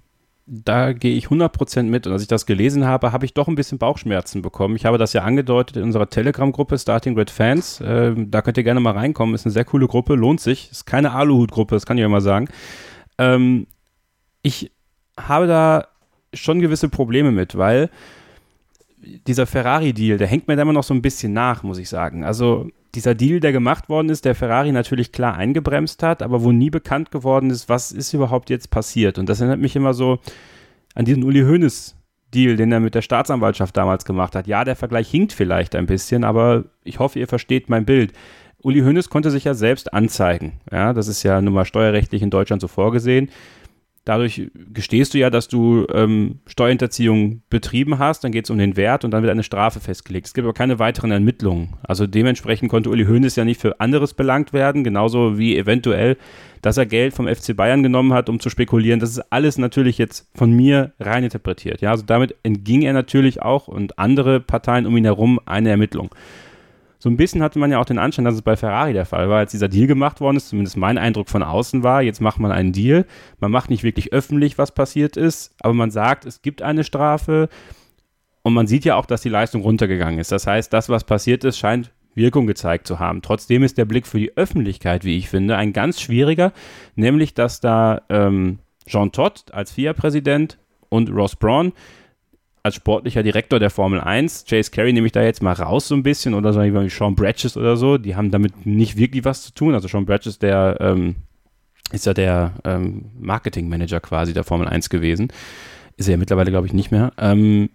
da 0.52 0.94
gehe 0.94 1.16
ich 1.16 1.28
100% 1.28 1.84
mit. 1.84 2.08
Und 2.08 2.14
als 2.14 2.24
ich 2.24 2.28
das 2.28 2.46
gelesen 2.46 2.86
habe, 2.86 3.12
habe 3.12 3.26
ich 3.26 3.34
doch 3.34 3.48
ein 3.48 3.56
bisschen 3.56 3.78
Bauchschmerzen 3.78 4.42
bekommen. 4.42 4.76
Ich 4.76 4.86
habe 4.86 4.98
das 4.98 5.14
ja 5.14 5.22
angedeutet 5.22 5.78
in 5.78 5.84
unserer 5.84 6.10
Telegram-Gruppe 6.10 6.78
Starting 6.78 7.16
Red 7.16 7.30
Fans. 7.30 7.80
Äh, 7.82 8.16
da 8.18 8.42
könnt 8.42 8.58
ihr 8.58 8.64
gerne 8.64 8.80
mal 8.80 8.94
reinkommen. 8.94 9.36
Ist 9.36 9.46
eine 9.46 9.54
sehr 9.54 9.66
coole 9.66 9.88
Gruppe, 9.88 10.16
lohnt 10.16 10.42
sich. 10.42 10.72
Ist 10.72 10.86
keine 10.86 11.12
Aluhut-Gruppe, 11.12 11.76
das 11.76 11.86
kann 11.86 11.98
ich 11.98 12.02
ja 12.02 12.10
mal 12.10 12.22
sagen. 12.22 12.48
Ähm, 13.20 13.68
ich 14.42 14.72
habe 15.20 15.46
da 15.46 15.88
schon 16.34 16.60
gewisse 16.60 16.90
Probleme 16.90 17.32
mit, 17.32 17.58
weil 17.58 17.90
dieser 19.28 19.46
Ferrari-Deal, 19.46 20.18
der 20.18 20.28
hängt 20.28 20.48
mir 20.48 20.56
da 20.56 20.64
immer 20.64 20.74
noch 20.74 20.84
so 20.84 20.94
ein 20.94 21.02
bisschen 21.02 21.34
nach, 21.34 21.64
muss 21.64 21.78
ich 21.78 21.90
sagen. 21.90 22.24
Also 22.24 22.70
dieser 22.96 23.16
Deal, 23.16 23.40
der 23.40 23.52
gemacht 23.52 23.90
worden 23.90 24.10
ist, 24.10 24.26
der 24.26 24.36
Ferrari 24.36 24.72
natürlich 24.72 25.12
klar 25.12 25.36
eingebremst 25.36 26.04
hat, 26.04 26.22
aber 26.22 26.44
wo 26.44 26.52
nie 26.52 26.70
bekannt 26.70 27.12
geworden 27.12 27.50
ist, 27.50 27.70
was 27.70 27.92
ist 27.92 28.14
überhaupt 28.14 28.50
jetzt 28.50 28.72
passiert. 28.72 29.18
Und 29.18 29.30
das 29.30 29.40
erinnert 29.40 29.60
mich 29.60 29.76
immer 29.76 29.94
so 29.94 30.20
an 30.96 31.06
diesen 31.06 31.24
Uli 31.24 31.42
Hoeneß 31.42 31.96
Deal, 32.34 32.58
den 32.58 32.72
er 32.72 32.80
mit 32.80 32.94
der 32.94 33.02
Staatsanwaltschaft 33.02 33.76
damals 33.76 34.06
gemacht 34.06 34.36
hat. 34.36 34.48
Ja, 34.48 34.64
der 34.64 34.76
Vergleich 34.76 35.10
hinkt 35.10 35.34
vielleicht 35.34 35.76
ein 35.76 35.86
bisschen, 35.86 36.24
aber 36.24 36.66
ich 36.84 37.00
hoffe, 37.00 37.20
ihr 37.20 37.28
versteht 37.28 37.70
mein 37.70 37.86
Bild. 37.86 38.14
Uli 38.62 38.82
Hoeneß 38.82 39.10
konnte 39.10 39.32
sich 39.32 39.46
ja 39.46 39.54
selbst 39.54 39.94
anzeigen. 39.94 40.54
Ja, 40.72 40.94
das 40.94 41.08
ist 41.08 41.24
ja 41.24 41.42
nun 41.42 41.54
mal 41.54 41.66
steuerrechtlich 41.66 42.22
in 42.22 42.30
Deutschland 42.30 42.62
so 42.62 42.68
vorgesehen 42.68 43.30
dadurch 44.10 44.50
gestehst 44.74 45.14
du 45.14 45.20
ja, 45.20 45.30
dass 45.30 45.48
du 45.48 45.86
ähm, 45.94 46.40
Steuerhinterziehung 46.48 47.44
betrieben 47.52 48.00
hast, 48.00 48.24
dann 48.24 48.32
geht 48.32 48.46
es 48.46 48.50
um 48.50 48.58
den 48.58 48.76
Wert 48.76 49.06
und 49.06 49.12
dann 49.12 49.22
wird 49.22 49.32
eine 49.32 49.44
Strafe 49.44 49.80
festgelegt. 49.80 50.26
Es 50.26 50.34
gibt 50.34 50.46
aber 50.46 50.54
keine 50.56 50.80
weiteren 50.80 51.12
Ermittlungen. 51.12 51.76
Also 51.84 52.08
dementsprechend 52.08 52.72
konnte 52.72 52.90
Uli 52.90 53.06
Hoeneß 53.06 53.36
ja 53.36 53.46
nicht 53.46 53.62
für 53.62 53.80
anderes 53.80 54.16
belangt 54.16 54.52
werden, 54.52 54.84
genauso 54.84 55.38
wie 55.38 55.56
eventuell, 55.56 56.18
dass 56.64 56.78
er 56.78 56.88
Geld 56.88 57.14
vom 57.14 57.28
FC 57.28 57.56
Bayern 57.56 57.84
genommen 57.84 58.14
hat, 58.14 58.30
um 58.30 58.40
zu 58.40 58.50
spekulieren. 58.50 59.00
Das 59.00 59.12
ist 59.12 59.32
alles 59.32 59.60
natürlich 59.60 60.00
jetzt 60.00 60.28
von 60.34 60.52
mir 60.52 60.92
rein 61.00 61.24
interpretiert. 61.24 61.82
Ja, 61.82 61.92
also 61.92 62.04
damit 62.04 62.36
entging 62.42 62.82
er 62.82 62.94
natürlich 62.94 63.44
auch 63.44 63.68
und 63.68 64.00
andere 64.00 64.40
Parteien 64.40 64.88
um 64.88 64.98
ihn 64.98 65.06
herum 65.06 65.40
eine 65.46 65.70
Ermittlung 65.70 66.10
so 67.02 67.10
ein 67.10 67.16
bisschen 67.16 67.42
hatte 67.42 67.60
man 67.60 67.72
ja 67.72 67.80
auch 67.80 67.86
den 67.86 67.98
Anschein, 67.98 68.26
dass 68.26 68.36
es 68.36 68.42
bei 68.42 68.58
Ferrari 68.58 68.92
der 68.92 69.06
Fall 69.06 69.30
war, 69.30 69.40
als 69.40 69.52
dieser 69.52 69.70
Deal 69.70 69.88
gemacht 69.88 70.20
worden 70.20 70.36
ist, 70.36 70.50
zumindest 70.50 70.76
mein 70.76 70.98
Eindruck 70.98 71.30
von 71.30 71.44
außen 71.44 71.82
war, 71.82 72.02
jetzt 72.02 72.20
macht 72.20 72.40
man 72.40 72.52
einen 72.52 72.74
Deal, 72.74 73.06
man 73.40 73.52
macht 73.52 73.70
nicht 73.70 73.84
wirklich 73.84 74.12
öffentlich, 74.12 74.58
was 74.58 74.74
passiert 74.74 75.16
ist, 75.16 75.56
aber 75.62 75.74
man 75.74 75.92
sagt, 75.92 76.26
es 76.26 76.42
gibt 76.42 76.62
eine 76.62 76.84
Strafe 76.84 77.48
und 78.42 78.54
man 78.54 78.68
sieht 78.68 78.84
ja 78.84 78.96
auch, 78.96 79.06
dass 79.06 79.22
die 79.22 79.30
Leistung 79.30 79.62
runtergegangen 79.62 80.20
ist. 80.20 80.32
Das 80.32 80.46
heißt, 80.46 80.74
das, 80.74 80.90
was 80.90 81.06
passiert 81.06 81.46
ist, 81.46 81.58
scheint 81.58 81.92
Wirkung 82.16 82.48
gezeigt 82.48 82.86
zu 82.86 83.00
haben. 83.00 83.22
Trotzdem 83.22 83.64
ist 83.64 83.78
der 83.78 83.86
Blick 83.86 84.06
für 84.06 84.20
die 84.20 84.36
Öffentlichkeit, 84.36 85.06
wie 85.06 85.18
ich 85.18 85.30
finde, 85.30 85.56
ein 85.56 85.72
ganz 85.72 86.02
schwieriger, 86.02 86.52
nämlich 86.96 87.34
dass 87.34 87.62
da 87.62 88.02
ähm, 88.10 88.60
Jean 88.86 89.12
Todt 89.12 89.54
als 89.54 89.72
FIA-Präsident 89.72 90.58
und 90.90 91.10
Ross 91.10 91.36
Braun 91.36 91.72
als 92.64 92.76
sportlicher 92.76 93.24
Direktor 93.24 93.60
der 93.60 93.70
Formel 93.70 94.02
1. 94.02 94.46
Chase 94.48 94.72
Carey 94.72 94.94
nehme 94.94 95.08
ich 95.08 95.12
da 95.12 95.22
jetzt 95.22 95.42
mal 95.42 95.54
raus 95.54 95.88
so 95.88 95.96
ein 95.96 96.04
bisschen 96.04 96.34
oder 96.34 96.54
so 96.54 96.62
wie 96.62 96.90
Sean 96.90 97.16
Bratches 97.16 97.58
oder 97.58 97.78
so. 97.78 97.98
Die 97.98 98.16
haben 98.16 98.32
damit 98.32 98.66
nicht 98.66 98.98
wirklich 98.98 99.26
was 99.26 99.44
zu 99.44 99.54
tun. 99.54 99.74
Also 99.74 99.88
Sean 99.88 100.06
Bratches, 100.06 100.40
der 100.40 100.78
ähm, 100.80 101.16
ist 101.92 102.06
ja 102.06 102.14
der 102.14 102.54
ähm, 102.64 103.12
Marketingmanager 103.20 104.00
quasi 104.00 104.34
der 104.34 104.44
Formel 104.44 104.68
1 104.68 104.90
gewesen. 104.90 105.32
Ist 105.98 106.08
er 106.08 106.14
ja 106.14 106.18
mittlerweile, 106.18 106.52
glaube 106.52 106.68
ich, 106.68 106.74
nicht 106.74 106.92
mehr. 106.92 107.12
Ähm, 107.18 107.70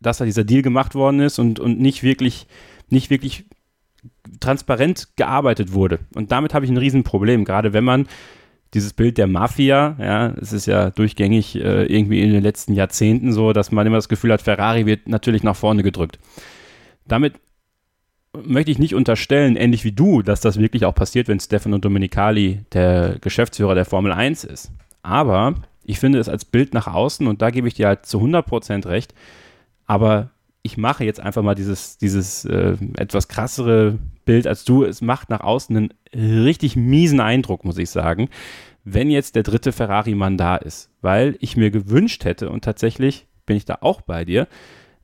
dass 0.00 0.18
da 0.18 0.24
dieser 0.24 0.44
Deal 0.44 0.62
gemacht 0.62 0.94
worden 0.94 1.20
ist 1.20 1.38
und, 1.38 1.60
und 1.60 1.78
nicht 1.78 2.02
wirklich, 2.02 2.46
nicht 2.88 3.10
wirklich 3.10 3.44
transparent 4.40 5.08
gearbeitet 5.16 5.72
wurde. 5.72 6.00
Und 6.14 6.32
damit 6.32 6.54
habe 6.54 6.64
ich 6.64 6.70
ein 6.70 6.78
Riesenproblem, 6.78 7.44
gerade 7.44 7.72
wenn 7.72 7.84
man 7.84 8.06
dieses 8.74 8.92
Bild 8.92 9.18
der 9.18 9.26
Mafia, 9.26 9.96
ja, 9.98 10.28
es 10.40 10.52
ist 10.52 10.66
ja 10.66 10.90
durchgängig 10.90 11.56
äh, 11.56 11.84
irgendwie 11.86 12.22
in 12.22 12.32
den 12.32 12.42
letzten 12.42 12.74
Jahrzehnten 12.74 13.32
so, 13.32 13.52
dass 13.52 13.72
man 13.72 13.86
immer 13.86 13.96
das 13.96 14.08
Gefühl 14.08 14.32
hat, 14.32 14.42
Ferrari 14.42 14.86
wird 14.86 15.08
natürlich 15.08 15.42
nach 15.42 15.56
vorne 15.56 15.82
gedrückt. 15.82 16.18
Damit 17.06 17.34
möchte 18.32 18.70
ich 18.70 18.78
nicht 18.78 18.94
unterstellen, 18.94 19.56
ähnlich 19.56 19.84
wie 19.84 19.92
du, 19.92 20.22
dass 20.22 20.40
das 20.40 20.58
wirklich 20.58 20.84
auch 20.84 20.94
passiert, 20.94 21.26
wenn 21.26 21.40
Stefano 21.40 21.78
Domenicali 21.78 22.60
der 22.72 23.16
Geschäftsführer 23.20 23.74
der 23.74 23.84
Formel 23.84 24.12
1 24.12 24.44
ist. 24.44 24.70
Aber 25.02 25.54
ich 25.84 25.98
finde 25.98 26.20
es 26.20 26.28
als 26.28 26.44
Bild 26.44 26.72
nach 26.72 26.86
außen, 26.86 27.26
und 27.26 27.42
da 27.42 27.50
gebe 27.50 27.66
ich 27.66 27.74
dir 27.74 27.88
halt 27.88 28.06
zu 28.06 28.18
100% 28.18 28.86
recht, 28.86 29.14
aber 29.86 30.30
ich 30.62 30.76
mache 30.76 31.04
jetzt 31.04 31.20
einfach 31.20 31.42
mal 31.42 31.54
dieses, 31.54 31.98
dieses 31.98 32.44
äh, 32.44 32.76
etwas 32.96 33.26
krassere 33.28 33.98
Bild 34.30 34.46
als 34.46 34.64
du. 34.64 34.84
Es 34.84 35.00
macht 35.02 35.28
nach 35.28 35.40
außen 35.40 35.76
einen 35.76 35.92
richtig 36.14 36.76
miesen 36.76 37.18
Eindruck, 37.18 37.64
muss 37.64 37.78
ich 37.78 37.90
sagen, 37.90 38.28
wenn 38.84 39.10
jetzt 39.10 39.34
der 39.34 39.42
dritte 39.42 39.72
Ferrari-Mann 39.72 40.36
da 40.36 40.54
ist. 40.54 40.88
Weil 41.00 41.36
ich 41.40 41.56
mir 41.56 41.72
gewünscht 41.72 42.24
hätte, 42.24 42.48
und 42.48 42.62
tatsächlich 42.62 43.26
bin 43.44 43.56
ich 43.56 43.64
da 43.64 43.78
auch 43.80 44.02
bei 44.02 44.24
dir, 44.24 44.46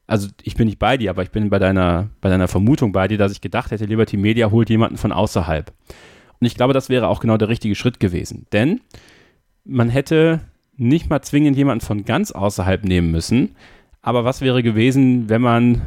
also 0.07 0.29
ich 0.45 0.55
bin 0.55 0.67
nicht 0.67 0.79
bei 0.79 0.97
dir, 0.97 1.11
aber 1.11 1.25
ich 1.25 1.33
bin 1.33 1.51
bei 1.51 1.59
deiner, 1.59 2.09
bei 2.21 2.29
deiner 2.29 2.47
Vermutung 2.47 2.93
bei 2.93 3.09
dir, 3.09 3.19
dass 3.19 3.33
ich 3.33 3.41
gedacht 3.41 3.73
hätte, 3.73 3.87
Liberty 3.87 4.17
Media 4.17 4.53
holt 4.53 4.71
jemanden 4.71 4.97
von 4.97 5.11
außerhalb. 5.11 5.73
Und 6.41 6.47
ich 6.47 6.55
glaube, 6.55 6.73
das 6.73 6.89
wäre 6.89 7.09
auch 7.09 7.19
genau 7.19 7.37
der 7.37 7.49
richtige 7.49 7.75
Schritt 7.75 7.99
gewesen. 7.99 8.47
Denn 8.53 8.81
man 9.65 9.89
hätte 9.89 10.39
nicht 10.77 11.11
mal 11.11 11.23
zwingend 11.23 11.57
jemanden 11.57 11.85
von 11.85 12.05
ganz 12.05 12.31
außerhalb 12.31 12.85
nehmen 12.85 13.11
müssen, 13.11 13.57
aber 14.03 14.25
was 14.25 14.41
wäre 14.41 14.63
gewesen, 14.63 15.29
wenn 15.29 15.43
man, 15.43 15.83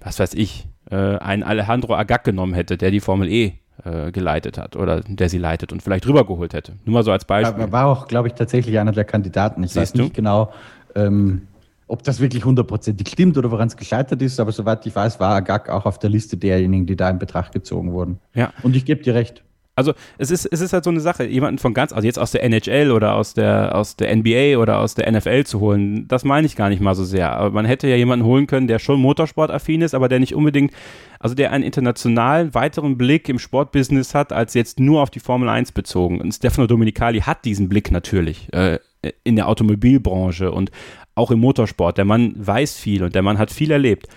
was 0.00 0.18
weiß 0.18 0.32
ich, 0.32 0.68
äh, 0.90 1.16
einen 1.18 1.42
Alejandro 1.42 1.94
Agag 1.94 2.24
genommen 2.24 2.54
hätte, 2.54 2.76
der 2.76 2.90
die 2.90 3.00
Formel 3.00 3.28
E 3.28 3.54
äh, 3.84 4.10
geleitet 4.10 4.58
hat 4.58 4.76
oder 4.76 5.02
der 5.02 5.28
sie 5.28 5.38
leitet 5.38 5.72
und 5.72 5.82
vielleicht 5.82 6.06
rübergeholt 6.06 6.54
hätte? 6.54 6.74
Nur 6.84 6.94
mal 6.94 7.02
so 7.04 7.12
als 7.12 7.24
Beispiel. 7.24 7.60
Er 7.60 7.72
war 7.72 7.86
auch, 7.86 8.08
glaube 8.08 8.28
ich, 8.28 8.34
tatsächlich 8.34 8.78
einer 8.78 8.92
der 8.92 9.04
Kandidaten. 9.04 9.62
Ich 9.62 9.70
Siehst 9.70 9.94
weiß 9.94 9.94
nicht 9.94 10.10
du? 10.10 10.14
genau, 10.14 10.52
ähm, 10.94 11.42
ob 11.86 12.02
das 12.02 12.20
wirklich 12.20 12.44
hundertprozentig 12.44 13.08
stimmt 13.08 13.38
oder 13.38 13.50
woran 13.50 13.68
es 13.68 13.76
gescheitert 13.76 14.20
ist, 14.20 14.38
aber 14.40 14.52
soweit 14.52 14.84
ich 14.86 14.94
weiß, 14.94 15.18
war 15.20 15.34
Agag 15.34 15.70
auch 15.70 15.86
auf 15.86 15.98
der 15.98 16.10
Liste 16.10 16.36
derjenigen, 16.36 16.86
die 16.86 16.96
da 16.96 17.08
in 17.08 17.18
Betracht 17.18 17.52
gezogen 17.52 17.92
wurden. 17.92 18.18
Ja. 18.34 18.52
Und 18.62 18.76
ich 18.76 18.84
gebe 18.84 19.02
dir 19.02 19.14
recht. 19.14 19.42
Also 19.78 19.92
es 20.18 20.32
ist, 20.32 20.44
es 20.44 20.60
ist 20.60 20.72
halt 20.72 20.82
so 20.82 20.90
eine 20.90 20.98
Sache, 20.98 21.24
jemanden 21.24 21.58
von 21.58 21.72
ganz, 21.72 21.92
also 21.92 22.04
jetzt 22.04 22.18
aus 22.18 22.32
der 22.32 22.42
NHL 22.42 22.90
oder 22.90 23.14
aus 23.14 23.34
der, 23.34 23.76
aus 23.76 23.94
der 23.94 24.14
NBA 24.14 24.58
oder 24.58 24.80
aus 24.80 24.96
der 24.96 25.08
NFL 25.08 25.44
zu 25.44 25.60
holen, 25.60 26.08
das 26.08 26.24
meine 26.24 26.48
ich 26.48 26.56
gar 26.56 26.68
nicht 26.68 26.80
mal 26.80 26.96
so 26.96 27.04
sehr. 27.04 27.30
Aber 27.30 27.52
man 27.52 27.64
hätte 27.64 27.86
ja 27.86 27.94
jemanden 27.94 28.26
holen 28.26 28.48
können, 28.48 28.66
der 28.66 28.80
schon 28.80 29.00
motorsportaffin 29.00 29.82
ist, 29.82 29.94
aber 29.94 30.08
der 30.08 30.18
nicht 30.18 30.34
unbedingt, 30.34 30.72
also 31.20 31.36
der 31.36 31.52
einen 31.52 31.62
internationalen 31.62 32.54
weiteren 32.54 32.98
Blick 32.98 33.28
im 33.28 33.38
Sportbusiness 33.38 34.16
hat, 34.16 34.32
als 34.32 34.54
jetzt 34.54 34.80
nur 34.80 35.00
auf 35.00 35.10
die 35.10 35.20
Formel 35.20 35.48
1 35.48 35.70
bezogen. 35.70 36.20
Und 36.20 36.32
Stefano 36.32 36.66
Dominicali 36.66 37.20
hat 37.20 37.44
diesen 37.44 37.68
Blick 37.68 37.92
natürlich 37.92 38.52
äh, 38.52 38.80
in 39.22 39.36
der 39.36 39.46
Automobilbranche 39.46 40.50
und 40.50 40.72
auch 41.14 41.30
im 41.30 41.38
Motorsport. 41.38 41.98
Der 41.98 42.04
Mann 42.04 42.34
weiß 42.36 42.76
viel 42.76 43.04
und 43.04 43.14
der 43.14 43.22
Mann 43.22 43.38
hat 43.38 43.52
viel 43.52 43.70
erlebt. 43.70 44.08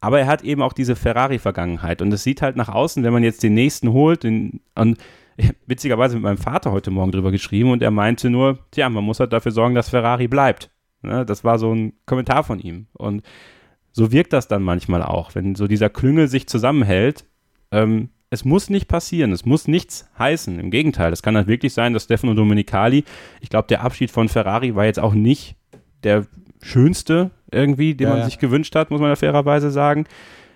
Aber 0.00 0.18
er 0.20 0.26
hat 0.26 0.42
eben 0.42 0.62
auch 0.62 0.72
diese 0.72 0.96
Ferrari-Vergangenheit. 0.96 2.00
Und 2.00 2.12
es 2.12 2.22
sieht 2.22 2.42
halt 2.42 2.56
nach 2.56 2.68
außen, 2.68 3.02
wenn 3.02 3.12
man 3.12 3.22
jetzt 3.22 3.42
den 3.42 3.54
nächsten 3.54 3.92
holt, 3.92 4.24
den, 4.24 4.60
und 4.74 4.98
witzigerweise 5.66 6.14
mit 6.16 6.24
meinem 6.24 6.38
Vater 6.38 6.72
heute 6.72 6.90
Morgen 6.90 7.12
drüber 7.12 7.30
geschrieben 7.30 7.70
und 7.70 7.82
er 7.82 7.90
meinte 7.90 8.30
nur, 8.30 8.58
tja, 8.70 8.88
man 8.88 9.04
muss 9.04 9.20
halt 9.20 9.32
dafür 9.32 9.52
sorgen, 9.52 9.74
dass 9.74 9.90
Ferrari 9.90 10.28
bleibt. 10.28 10.70
Ne, 11.02 11.24
das 11.24 11.44
war 11.44 11.58
so 11.58 11.74
ein 11.74 11.94
Kommentar 12.06 12.44
von 12.44 12.58
ihm. 12.58 12.86
Und 12.92 13.22
so 13.92 14.12
wirkt 14.12 14.32
das 14.32 14.48
dann 14.48 14.62
manchmal 14.62 15.02
auch, 15.02 15.34
wenn 15.34 15.54
so 15.54 15.66
dieser 15.66 15.88
Klüngel 15.88 16.28
sich 16.28 16.46
zusammenhält. 16.46 17.24
Ähm, 17.70 18.10
es 18.28 18.44
muss 18.44 18.70
nicht 18.70 18.86
passieren, 18.86 19.32
es 19.32 19.44
muss 19.44 19.66
nichts 19.66 20.08
heißen. 20.18 20.60
Im 20.60 20.70
Gegenteil, 20.70 21.12
es 21.12 21.22
kann 21.22 21.36
halt 21.36 21.48
wirklich 21.48 21.72
sein, 21.74 21.94
dass 21.94 22.04
Stefano 22.04 22.34
Domenicali, 22.34 23.04
ich 23.40 23.48
glaube, 23.48 23.68
der 23.68 23.82
Abschied 23.82 24.10
von 24.10 24.28
Ferrari 24.28 24.76
war 24.76 24.84
jetzt 24.84 25.00
auch 25.00 25.14
nicht 25.14 25.56
der 26.04 26.26
schönste 26.62 27.30
irgendwie, 27.50 27.94
den 27.94 28.08
ja, 28.08 28.16
man 28.16 28.24
sich 28.24 28.38
gewünscht 28.38 28.74
hat, 28.76 28.90
muss 28.90 29.00
man 29.00 29.10
ja 29.10 29.16
fairerweise 29.16 29.70
sagen. 29.70 30.06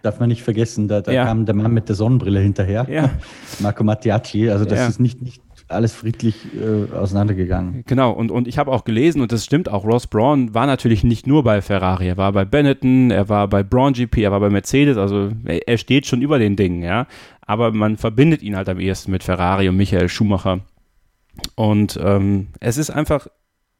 Darf 0.02 0.20
man 0.20 0.28
nicht 0.28 0.42
vergessen, 0.42 0.86
da, 0.86 1.00
da 1.00 1.24
kam 1.24 1.46
der 1.46 1.54
Mann 1.54 1.72
mit 1.72 1.88
der 1.88 1.96
Sonnenbrille 1.96 2.40
hinterher, 2.40 2.86
Marco 3.60 3.84
Mattiacci. 3.84 4.50
Also 4.50 4.64
das 4.66 4.88
ist 4.88 5.00
nicht, 5.00 5.22
nicht 5.22 5.40
alles 5.68 5.94
friedlich 5.94 6.36
äh, 6.54 6.92
auseinandergegangen. 6.94 7.84
Genau, 7.86 8.12
und, 8.12 8.30
und 8.30 8.48
ich 8.48 8.58
habe 8.58 8.70
auch 8.70 8.84
gelesen, 8.84 9.22
und 9.22 9.32
das 9.32 9.44
stimmt 9.44 9.68
auch, 9.68 9.84
Ross 9.84 10.06
Braun 10.06 10.54
war 10.54 10.66
natürlich 10.66 11.04
nicht 11.04 11.26
nur 11.26 11.42
bei 11.42 11.62
Ferrari, 11.62 12.08
er 12.08 12.16
war 12.16 12.32
bei 12.32 12.44
Benetton, 12.44 13.10
er 13.10 13.28
war 13.28 13.48
bei 13.48 13.62
Braun 13.62 13.94
GP, 13.94 14.18
er 14.18 14.32
war 14.32 14.40
bei 14.40 14.50
Mercedes, 14.50 14.96
also 14.98 15.30
er, 15.44 15.66
er 15.66 15.78
steht 15.78 16.06
schon 16.06 16.22
über 16.22 16.38
den 16.38 16.56
Dingen, 16.56 16.82
ja. 16.82 17.06
Aber 17.46 17.72
man 17.72 17.96
verbindet 17.96 18.42
ihn 18.42 18.56
halt 18.56 18.68
am 18.68 18.80
ehesten 18.80 19.10
mit 19.10 19.22
Ferrari 19.22 19.68
und 19.68 19.76
Michael 19.76 20.08
Schumacher. 20.08 20.60
Und 21.56 21.98
ähm, 22.02 22.48
es 22.60 22.78
ist 22.78 22.90
einfach 22.90 23.26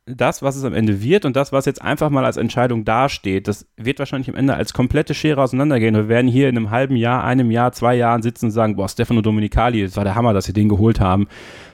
das, 0.07 0.43
was 0.43 0.57
es 0.57 0.65
am 0.65 0.75
Ende 0.75 1.03
wird 1.03 1.25
und 1.25 1.35
das, 1.35 1.51
was 1.51 1.65
jetzt 1.65 1.81
einfach 1.81 2.11
mal 2.11 2.25
als 2.25 2.37
Entscheidung 2.37 2.85
dasteht, 2.85 3.49
das 3.49 3.67
wird 3.77 3.99
wahrscheinlich 3.99 4.29
am 4.29 4.35
Ende 4.35 4.55
als 4.55 4.75
komplette 4.75 5.15
Schere 5.15 5.41
auseinandergehen. 5.43 5.95
Wir 5.95 6.09
werden 6.09 6.31
hier 6.31 6.49
in 6.49 6.59
einem 6.59 6.71
halben 6.71 6.97
Jahr, 6.97 7.25
einem 7.25 7.51
Jahr, 7.51 7.73
zwei 7.73 7.95
Jahren 7.95 8.23
sitzen 8.23 8.47
und 8.47 8.51
sagen, 8.51 8.77
boah, 8.77 8.89
Stefano 8.89 9.23
Dominicali, 9.23 9.83
das 9.83 9.97
war 9.97 10.05
der 10.05 10.15
Hammer, 10.15 10.35
dass 10.35 10.45
sie 10.45 10.53
den 10.53 10.69
geholt 10.69 11.01
haben. 11.01 11.27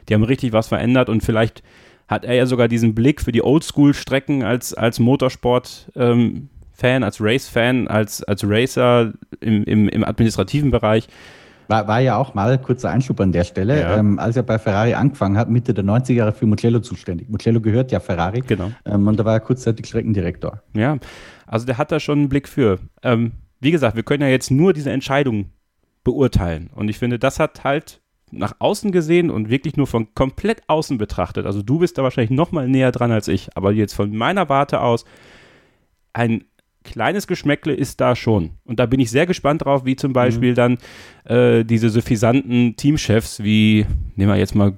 Die 0.08 0.14
haben 0.14 0.22
richtig 0.22 0.52
was 0.52 0.68
verändert 0.68 1.08
und 1.08 1.22
vielleicht 1.22 1.64
hat 2.06 2.24
er 2.24 2.34
ja 2.34 2.46
sogar 2.46 2.68
diesen 2.68 2.94
Blick 2.94 3.20
für 3.20 3.32
die 3.32 3.42
Oldschool-Strecken 3.42 4.44
als, 4.44 4.74
als 4.74 5.00
Motorsport-Fan, 5.00 6.48
ähm, 6.82 7.02
als 7.02 7.20
Race-Fan, 7.20 7.88
als, 7.88 8.22
als 8.22 8.44
Racer 8.44 9.12
im, 9.40 9.64
im, 9.64 9.88
im 9.88 10.04
administrativen 10.04 10.70
Bereich 10.70 11.08
war, 11.70 11.88
war 11.88 12.00
ja 12.00 12.16
auch 12.16 12.34
mal, 12.34 12.58
kurzer 12.58 12.90
Einschub 12.90 13.20
an 13.20 13.32
der 13.32 13.44
Stelle, 13.44 13.80
ja. 13.80 13.96
ähm, 13.96 14.18
als 14.18 14.36
er 14.36 14.42
bei 14.42 14.58
Ferrari 14.58 14.94
angefangen 14.94 15.38
hat, 15.38 15.48
Mitte 15.48 15.72
der 15.72 15.84
90er 15.84 16.12
Jahre 16.12 16.32
für 16.32 16.46
Mugello 16.46 16.80
zuständig. 16.80 17.28
Mugello 17.28 17.60
gehört 17.60 17.92
ja 17.92 18.00
Ferrari. 18.00 18.40
Genau. 18.40 18.70
Ähm, 18.84 19.06
und 19.06 19.18
da 19.18 19.24
war 19.24 19.34
er 19.34 19.40
kurzzeitig 19.40 19.86
Streckendirektor. 19.86 20.62
Ja, 20.74 20.98
also 21.46 21.64
der 21.64 21.78
hat 21.78 21.92
da 21.92 22.00
schon 22.00 22.18
einen 22.18 22.28
Blick 22.28 22.48
für. 22.48 22.78
Ähm, 23.02 23.32
wie 23.60 23.70
gesagt, 23.70 23.96
wir 23.96 24.02
können 24.02 24.22
ja 24.22 24.28
jetzt 24.28 24.50
nur 24.50 24.72
diese 24.72 24.90
Entscheidung 24.90 25.50
beurteilen. 26.04 26.70
Und 26.74 26.88
ich 26.88 26.98
finde, 26.98 27.18
das 27.18 27.38
hat 27.38 27.64
halt 27.64 28.00
nach 28.32 28.56
außen 28.58 28.92
gesehen 28.92 29.30
und 29.30 29.50
wirklich 29.50 29.76
nur 29.76 29.86
von 29.86 30.14
komplett 30.14 30.62
außen 30.68 30.98
betrachtet. 30.98 31.46
Also 31.46 31.62
du 31.62 31.78
bist 31.78 31.98
da 31.98 32.02
wahrscheinlich 32.02 32.30
noch 32.30 32.52
mal 32.52 32.68
näher 32.68 32.92
dran 32.92 33.10
als 33.10 33.28
ich, 33.28 33.56
aber 33.56 33.72
jetzt 33.72 33.94
von 33.94 34.14
meiner 34.14 34.48
Warte 34.48 34.80
aus 34.80 35.04
ein 36.12 36.44
kleines 36.84 37.26
Geschmäckle 37.26 37.74
ist 37.74 38.00
da 38.00 38.16
schon. 38.16 38.52
Und 38.64 38.80
da 38.80 38.86
bin 38.86 39.00
ich 39.00 39.10
sehr 39.10 39.26
gespannt 39.26 39.64
drauf, 39.64 39.84
wie 39.84 39.96
zum 39.96 40.12
Beispiel 40.12 40.52
mhm. 40.52 40.54
dann 40.54 40.78
äh, 41.24 41.64
diese 41.64 41.90
suffisanten 41.90 42.76
Teamchefs 42.76 43.42
wie, 43.42 43.86
nehmen 44.16 44.32
wir 44.32 44.38
jetzt 44.38 44.54
mal 44.54 44.76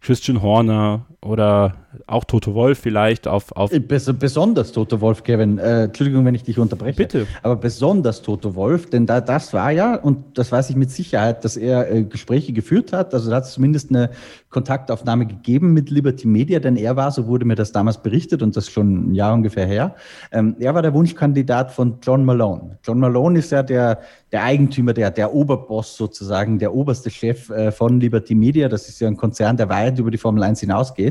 Christian 0.00 0.42
Horner 0.42 1.06
oder 1.22 1.74
auch 2.06 2.24
Toto 2.24 2.54
Wolf 2.54 2.78
vielleicht 2.78 3.28
auf. 3.28 3.52
auf 3.52 3.72
äh, 3.72 3.78
Bes 3.78 4.10
besonders 4.18 4.72
Toto 4.72 5.00
Wolf, 5.00 5.22
Kevin. 5.22 5.58
Äh, 5.58 5.84
Entschuldigung, 5.84 6.24
wenn 6.24 6.34
ich 6.34 6.44
dich 6.44 6.58
unterbreche. 6.58 6.96
Bitte. 6.96 7.26
Aber 7.42 7.56
besonders 7.56 8.22
Toto 8.22 8.54
Wolf, 8.54 8.88
denn 8.88 9.06
da, 9.06 9.20
das 9.20 9.52
war 9.52 9.70
ja, 9.70 9.96
und 9.96 10.38
das 10.38 10.50
weiß 10.50 10.70
ich 10.70 10.76
mit 10.76 10.90
Sicherheit, 10.90 11.44
dass 11.44 11.56
er 11.56 11.92
äh, 11.92 12.04
Gespräche 12.04 12.52
geführt 12.52 12.92
hat. 12.92 13.12
Also 13.12 13.28
da 13.28 13.36
hat 13.36 13.44
es 13.44 13.52
zumindest 13.52 13.90
eine 13.90 14.10
Kontaktaufnahme 14.50 15.26
gegeben 15.26 15.72
mit 15.72 15.90
Liberty 15.90 16.26
Media, 16.26 16.58
denn 16.58 16.76
er 16.76 16.96
war, 16.96 17.10
so 17.10 17.26
wurde 17.26 17.44
mir 17.44 17.54
das 17.54 17.72
damals 17.72 17.98
berichtet 17.98 18.42
und 18.42 18.56
das 18.56 18.70
schon 18.70 19.10
ein 19.10 19.14
Jahr 19.14 19.34
ungefähr 19.34 19.66
her, 19.66 19.94
ähm, 20.32 20.56
er 20.58 20.74
war 20.74 20.82
der 20.82 20.94
Wunschkandidat 20.94 21.70
von 21.70 21.98
John 22.02 22.24
Malone. 22.24 22.78
John 22.82 22.98
Malone 22.98 23.40
ist 23.40 23.50
ja 23.52 23.62
der, 23.62 24.00
der 24.32 24.44
Eigentümer, 24.44 24.92
der, 24.92 25.10
der 25.10 25.34
Oberboss 25.34 25.96
sozusagen, 25.96 26.58
der 26.58 26.74
oberste 26.74 27.10
Chef 27.10 27.50
äh, 27.50 27.72
von 27.72 28.00
Liberty 28.00 28.34
Media. 28.34 28.68
Das 28.68 28.88
ist 28.88 29.00
ja 29.00 29.08
ein 29.08 29.16
Konzern, 29.16 29.56
der 29.56 29.68
weit 29.68 29.98
über 29.98 30.10
die 30.10 30.18
Formel 30.18 30.42
1 30.42 30.60
hinausgeht. 30.60 31.09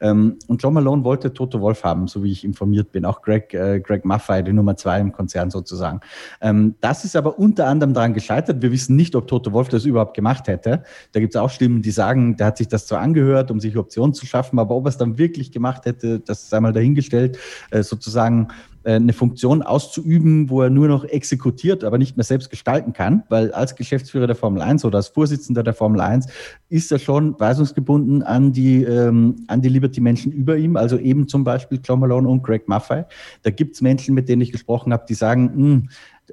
Ähm, 0.00 0.38
und 0.46 0.62
John 0.62 0.74
Malone 0.74 1.04
wollte 1.04 1.32
Toto 1.32 1.60
Wolf 1.60 1.84
haben, 1.84 2.08
so 2.08 2.22
wie 2.22 2.32
ich 2.32 2.44
informiert 2.44 2.92
bin. 2.92 3.04
Auch 3.04 3.22
Greg, 3.22 3.52
äh, 3.54 3.80
Greg 3.80 4.04
Maffei, 4.04 4.42
die 4.42 4.52
Nummer 4.52 4.76
zwei 4.76 5.00
im 5.00 5.12
Konzern 5.12 5.50
sozusagen. 5.50 6.00
Ähm, 6.40 6.74
das 6.80 7.04
ist 7.04 7.16
aber 7.16 7.38
unter 7.38 7.66
anderem 7.66 7.94
daran 7.94 8.14
gescheitert. 8.14 8.62
Wir 8.62 8.72
wissen 8.72 8.96
nicht, 8.96 9.14
ob 9.14 9.28
Toto 9.28 9.52
Wolf 9.52 9.68
das 9.68 9.84
überhaupt 9.84 10.14
gemacht 10.14 10.48
hätte. 10.48 10.82
Da 11.12 11.20
gibt 11.20 11.34
es 11.34 11.40
auch 11.40 11.50
Stimmen, 11.50 11.82
die 11.82 11.90
sagen, 11.90 12.36
der 12.36 12.48
hat 12.48 12.58
sich 12.58 12.68
das 12.68 12.86
zwar 12.86 13.00
angehört, 13.00 13.50
um 13.50 13.60
sich 13.60 13.76
Optionen 13.76 14.14
zu 14.14 14.26
schaffen, 14.26 14.58
aber 14.58 14.74
ob 14.74 14.86
er 14.86 14.90
es 14.90 14.96
dann 14.96 15.18
wirklich 15.18 15.52
gemacht 15.52 15.86
hätte, 15.86 16.20
das 16.20 16.44
ist 16.44 16.54
einmal 16.54 16.72
dahingestellt. 16.72 17.38
Äh, 17.70 17.82
sozusagen 17.82 18.48
eine 18.96 19.12
Funktion 19.12 19.62
auszuüben, 19.62 20.50
wo 20.50 20.62
er 20.62 20.70
nur 20.70 20.88
noch 20.88 21.04
exekutiert, 21.04 21.84
aber 21.84 21.98
nicht 21.98 22.16
mehr 22.16 22.24
selbst 22.24 22.50
gestalten 22.50 22.92
kann, 22.92 23.24
weil 23.28 23.52
als 23.52 23.76
Geschäftsführer 23.76 24.26
der 24.26 24.36
Formel 24.36 24.62
1 24.62 24.84
oder 24.84 24.98
als 24.98 25.08
Vorsitzender 25.08 25.62
der 25.62 25.74
Formel 25.74 26.00
1 26.00 26.26
ist 26.68 26.92
er 26.92 26.98
schon 26.98 27.38
weisungsgebunden 27.38 28.22
an 28.22 28.52
die, 28.52 28.82
ähm, 28.84 29.44
an 29.48 29.60
die 29.60 29.68
Liberty-Menschen 29.68 30.32
über 30.32 30.56
ihm, 30.56 30.76
also 30.76 30.98
eben 30.98 31.28
zum 31.28 31.44
Beispiel 31.44 31.80
John 31.82 32.00
Malone 32.00 32.28
und 32.28 32.42
Greg 32.42 32.68
Maffei. 32.68 33.06
Da 33.42 33.50
gibt 33.50 33.74
es 33.74 33.80
Menschen, 33.80 34.14
mit 34.14 34.28
denen 34.28 34.42
ich 34.42 34.52
gesprochen 34.52 34.92
habe, 34.92 35.04
die 35.08 35.14
sagen, 35.14 35.52
hm, 35.54 35.88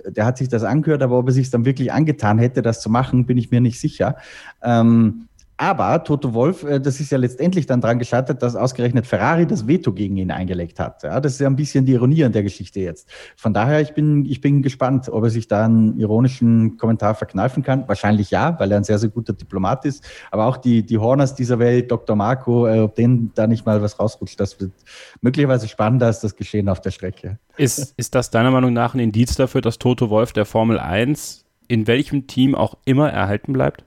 der 0.05 0.25
hat 0.25 0.37
sich 0.37 0.47
das 0.47 0.63
angehört, 0.63 1.01
aber 1.01 1.17
ob 1.17 1.27
er 1.27 1.33
sich 1.33 1.49
dann 1.49 1.65
wirklich 1.65 1.91
angetan 1.91 2.37
hätte, 2.37 2.61
das 2.61 2.81
zu 2.81 2.89
machen, 2.89 3.25
bin 3.25 3.37
ich 3.37 3.51
mir 3.51 3.61
nicht 3.61 3.79
sicher. 3.79 4.15
Ähm, 4.61 5.27
Aber 5.59 6.03
Toto 6.03 6.35
Wolf, 6.35 6.63
äh, 6.63 6.79
das 6.79 6.99
ist 6.99 7.11
ja 7.11 7.17
letztendlich 7.17 7.65
dann 7.65 7.81
daran 7.81 7.97
gescheitert, 7.97 8.43
dass 8.43 8.55
ausgerechnet 8.55 9.07
Ferrari 9.07 9.47
das 9.47 9.67
Veto 9.67 9.91
gegen 9.91 10.17
ihn 10.17 10.29
eingelegt 10.29 10.79
hat. 10.79 11.01
Ja, 11.01 11.19
das 11.19 11.33
ist 11.33 11.39
ja 11.39 11.47
ein 11.47 11.55
bisschen 11.55 11.85
die 11.85 11.93
Ironie 11.93 12.23
an 12.23 12.31
der 12.31 12.43
Geschichte 12.43 12.79
jetzt. 12.79 13.09
Von 13.35 13.53
daher, 13.53 13.81
ich 13.81 13.93
bin, 13.93 14.25
ich 14.25 14.39
bin 14.39 14.61
gespannt, 14.61 15.09
ob 15.09 15.23
er 15.23 15.29
sich 15.31 15.47
da 15.47 15.65
einen 15.65 15.99
ironischen 15.99 16.77
Kommentar 16.77 17.15
verkneifen 17.15 17.63
kann. 17.63 17.87
Wahrscheinlich 17.87 18.29
ja, 18.29 18.59
weil 18.59 18.71
er 18.71 18.77
ein 18.77 18.83
sehr, 18.83 18.99
sehr 18.99 19.09
guter 19.09 19.33
Diplomat 19.33 19.85
ist. 19.85 20.03
Aber 20.29 20.45
auch 20.45 20.57
die, 20.57 20.83
die 20.83 20.99
Horners 20.99 21.33
dieser 21.33 21.57
Welt, 21.57 21.89
Dr. 21.89 22.15
Marco, 22.15 22.67
äh, 22.67 22.79
ob 22.81 22.93
denen 22.93 23.31
da 23.33 23.47
nicht 23.47 23.65
mal 23.65 23.81
was 23.81 23.99
rausrutscht, 23.99 24.39
das 24.39 24.59
wird 24.59 24.73
möglicherweise 25.21 25.67
spannender 25.67 26.05
als 26.05 26.19
das 26.19 26.35
Geschehen 26.35 26.69
auf 26.69 26.81
der 26.81 26.91
Strecke. 26.91 27.39
Ist, 27.57 27.95
ist 27.97 28.13
das 28.13 28.29
deiner 28.29 28.51
Meinung 28.51 28.73
nach 28.73 28.93
ein 28.93 28.99
Indiz 28.99 29.35
dafür, 29.35 29.61
dass 29.61 29.79
Toto 29.79 30.11
Wolf 30.11 30.33
der 30.33 30.45
Formel 30.45 30.77
1 30.77 31.45
in 31.67 31.87
welchem 31.87 32.27
Team 32.27 32.55
auch 32.55 32.77
immer 32.85 33.09
erhalten 33.09 33.53
bleibt? 33.53 33.83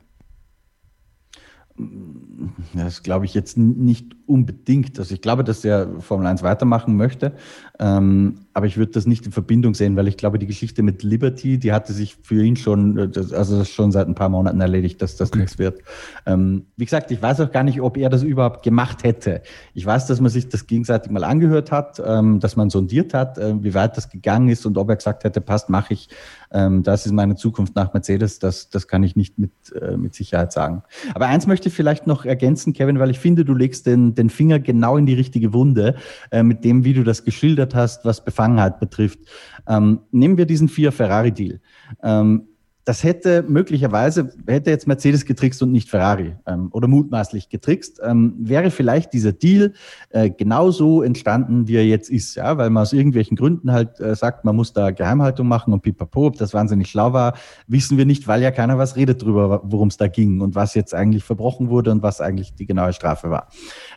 Das 2.75 3.03
glaube 3.03 3.25
ich 3.25 3.35
jetzt 3.35 3.57
nicht 3.59 4.17
unbedingt. 4.27 4.99
Also 4.99 5.15
ich 5.15 5.21
glaube, 5.21 5.45
dass 5.45 5.65
er 5.65 6.01
Formel 6.01 6.27
1 6.27 6.43
weitermachen 6.43 6.97
möchte. 6.97 7.33
Ähm, 7.79 8.41
aber 8.61 8.67
ich 8.67 8.77
würde 8.77 8.93
das 8.93 9.07
nicht 9.07 9.25
in 9.25 9.33
Verbindung 9.33 9.73
sehen, 9.73 9.97
weil 9.97 10.07
ich 10.07 10.19
glaube, 10.19 10.39
die 10.39 10.47
Geschichte 10.47 10.83
mit 10.83 11.03
Liberty, 11.03 11.57
die 11.57 11.73
hatte 11.73 11.95
sich 11.95 12.19
für 12.23 12.43
ihn 12.43 12.57
schon, 12.57 13.11
also 13.33 13.65
schon 13.65 13.91
seit 13.91 14.07
ein 14.07 14.15
paar 14.15 14.29
Monaten 14.29 14.61
erledigt, 14.61 15.01
dass 15.01 15.17
das 15.17 15.31
okay. 15.31 15.39
nichts 15.39 15.59
wird. 15.59 15.81
Ähm, 16.27 16.67
wie 16.77 16.85
gesagt, 16.85 17.11
ich 17.11 17.23
weiß 17.23 17.41
auch 17.41 17.53
gar 17.53 17.63
nicht, 17.63 17.81
ob 17.81 17.97
er 17.97 18.11
das 18.11 18.23
überhaupt 18.23 18.63
gemacht 18.63 19.03
hätte. 19.03 19.41
Ich 19.73 19.87
weiß, 19.87 20.07
dass 20.09 20.21
man 20.21 20.31
sich 20.31 20.51
das 20.51 20.67
gegenseitig 20.67 21.11
mal 21.11 21.25
angehört 21.25 21.73
hat, 21.73 22.03
ähm, 22.05 22.39
dass 22.39 22.55
man 22.55 22.69
sondiert 22.69 23.15
hat, 23.15 23.39
äh, 23.39 23.55
wie 23.63 23.73
weit 23.73 23.97
das 23.97 24.11
gegangen 24.11 24.51
ist 24.51 24.67
und 24.67 24.77
ob 24.77 24.91
er 24.91 24.97
gesagt 24.97 25.25
hätte, 25.25 25.41
passt, 25.41 25.71
mache 25.71 25.95
ich. 25.95 26.11
Ähm, 26.53 26.83
das 26.83 27.07
ist 27.07 27.13
meine 27.13 27.37
Zukunft 27.37 27.77
nach 27.77 27.95
Mercedes. 27.95 28.41
Das, 28.41 28.69
das 28.69 28.89
kann 28.89 29.03
ich 29.03 29.17
nicht 29.17 29.39
mit, 29.39 29.53
äh, 29.81 29.97
mit 29.97 30.15
Sicherheit 30.15 30.53
sagen. 30.53 30.83
Aber 31.15 31.29
eins 31.29 31.47
möchte 31.47 31.71
ich 31.71 31.75
vielleicht 31.75 32.07
noch 32.07 32.27
ergänzen, 32.27 32.75
Kevin, 32.75 32.99
weil 32.99 33.09
ich 33.09 33.21
finde, 33.21 33.47
du 33.47 33.55
legst 33.55 33.87
den, 33.87 34.15
den 34.15 34.29
Finger 34.29 34.59
genau 34.59 34.99
in 34.99 35.07
die 35.07 35.15
richtige 35.15 35.55
Wunde 35.55 35.95
äh, 36.31 36.43
mit 36.43 36.63
dem, 36.63 36.85
wie 36.85 36.93
du 36.93 37.05
das 37.05 37.25
geschildert 37.25 37.75
hast, 37.75 38.05
was 38.05 38.23
Befangenheit 38.51 38.81
betrifft. 38.81 39.21
Ähm, 39.67 40.01
nehmen 40.11 40.37
wir 40.37 40.47
diesen 40.47 40.69
Fiat 40.69 40.95
Ferrari-Deal. 40.95 41.61
Ähm, 42.03 42.49
das 42.91 43.05
hätte 43.05 43.45
möglicherweise, 43.47 44.33
hätte 44.49 44.71
jetzt 44.71 44.89
Mercedes 44.89 45.25
getrickst 45.25 45.63
und 45.63 45.71
nicht 45.71 45.89
Ferrari 45.89 46.35
ähm, 46.49 46.71
oder 46.73 46.89
mutmaßlich 46.89 47.49
getrickst, 47.49 48.01
ähm, 48.03 48.35
wäre 48.41 48.73
vielleicht 48.73 49.13
dieser 49.13 49.31
Deal 49.31 49.75
äh, 50.09 50.29
genauso 50.29 51.01
entstanden, 51.01 51.69
wie 51.69 51.77
er 51.77 51.87
jetzt 51.87 52.11
ist, 52.11 52.35
ja, 52.35 52.59
weil 52.59 52.69
man 52.71 52.83
aus 52.83 52.93
irgendwelchen 52.93 53.37
Gründen 53.37 53.71
halt 53.71 54.01
äh, 54.01 54.17
sagt, 54.17 54.45
man 54.45 54.57
muss 54.57 54.73
da 54.73 54.91
Geheimhaltung 54.91 55.47
machen 55.47 55.73
und 55.73 55.83
pipapo, 55.83 56.27
ob 56.27 56.37
das 56.39 56.53
wahnsinnig 56.53 56.91
schlau 56.91 57.13
war, 57.13 57.35
wissen 57.69 57.97
wir 57.97 58.07
nicht, 58.07 58.27
weil 58.27 58.43
ja 58.43 58.51
keiner 58.51 58.77
was 58.77 58.97
redet 58.97 59.23
drüber, 59.23 59.61
worum 59.63 59.87
es 59.87 59.97
da 59.97 60.09
ging 60.09 60.41
und 60.41 60.57
was 60.57 60.75
jetzt 60.75 60.93
eigentlich 60.93 61.23
verbrochen 61.23 61.69
wurde 61.69 61.93
und 61.93 62.03
was 62.03 62.21
eigentlich 62.21 62.57
die 62.57 62.67
genaue 62.67 62.93
Strafe 62.93 63.31
war. 63.31 63.51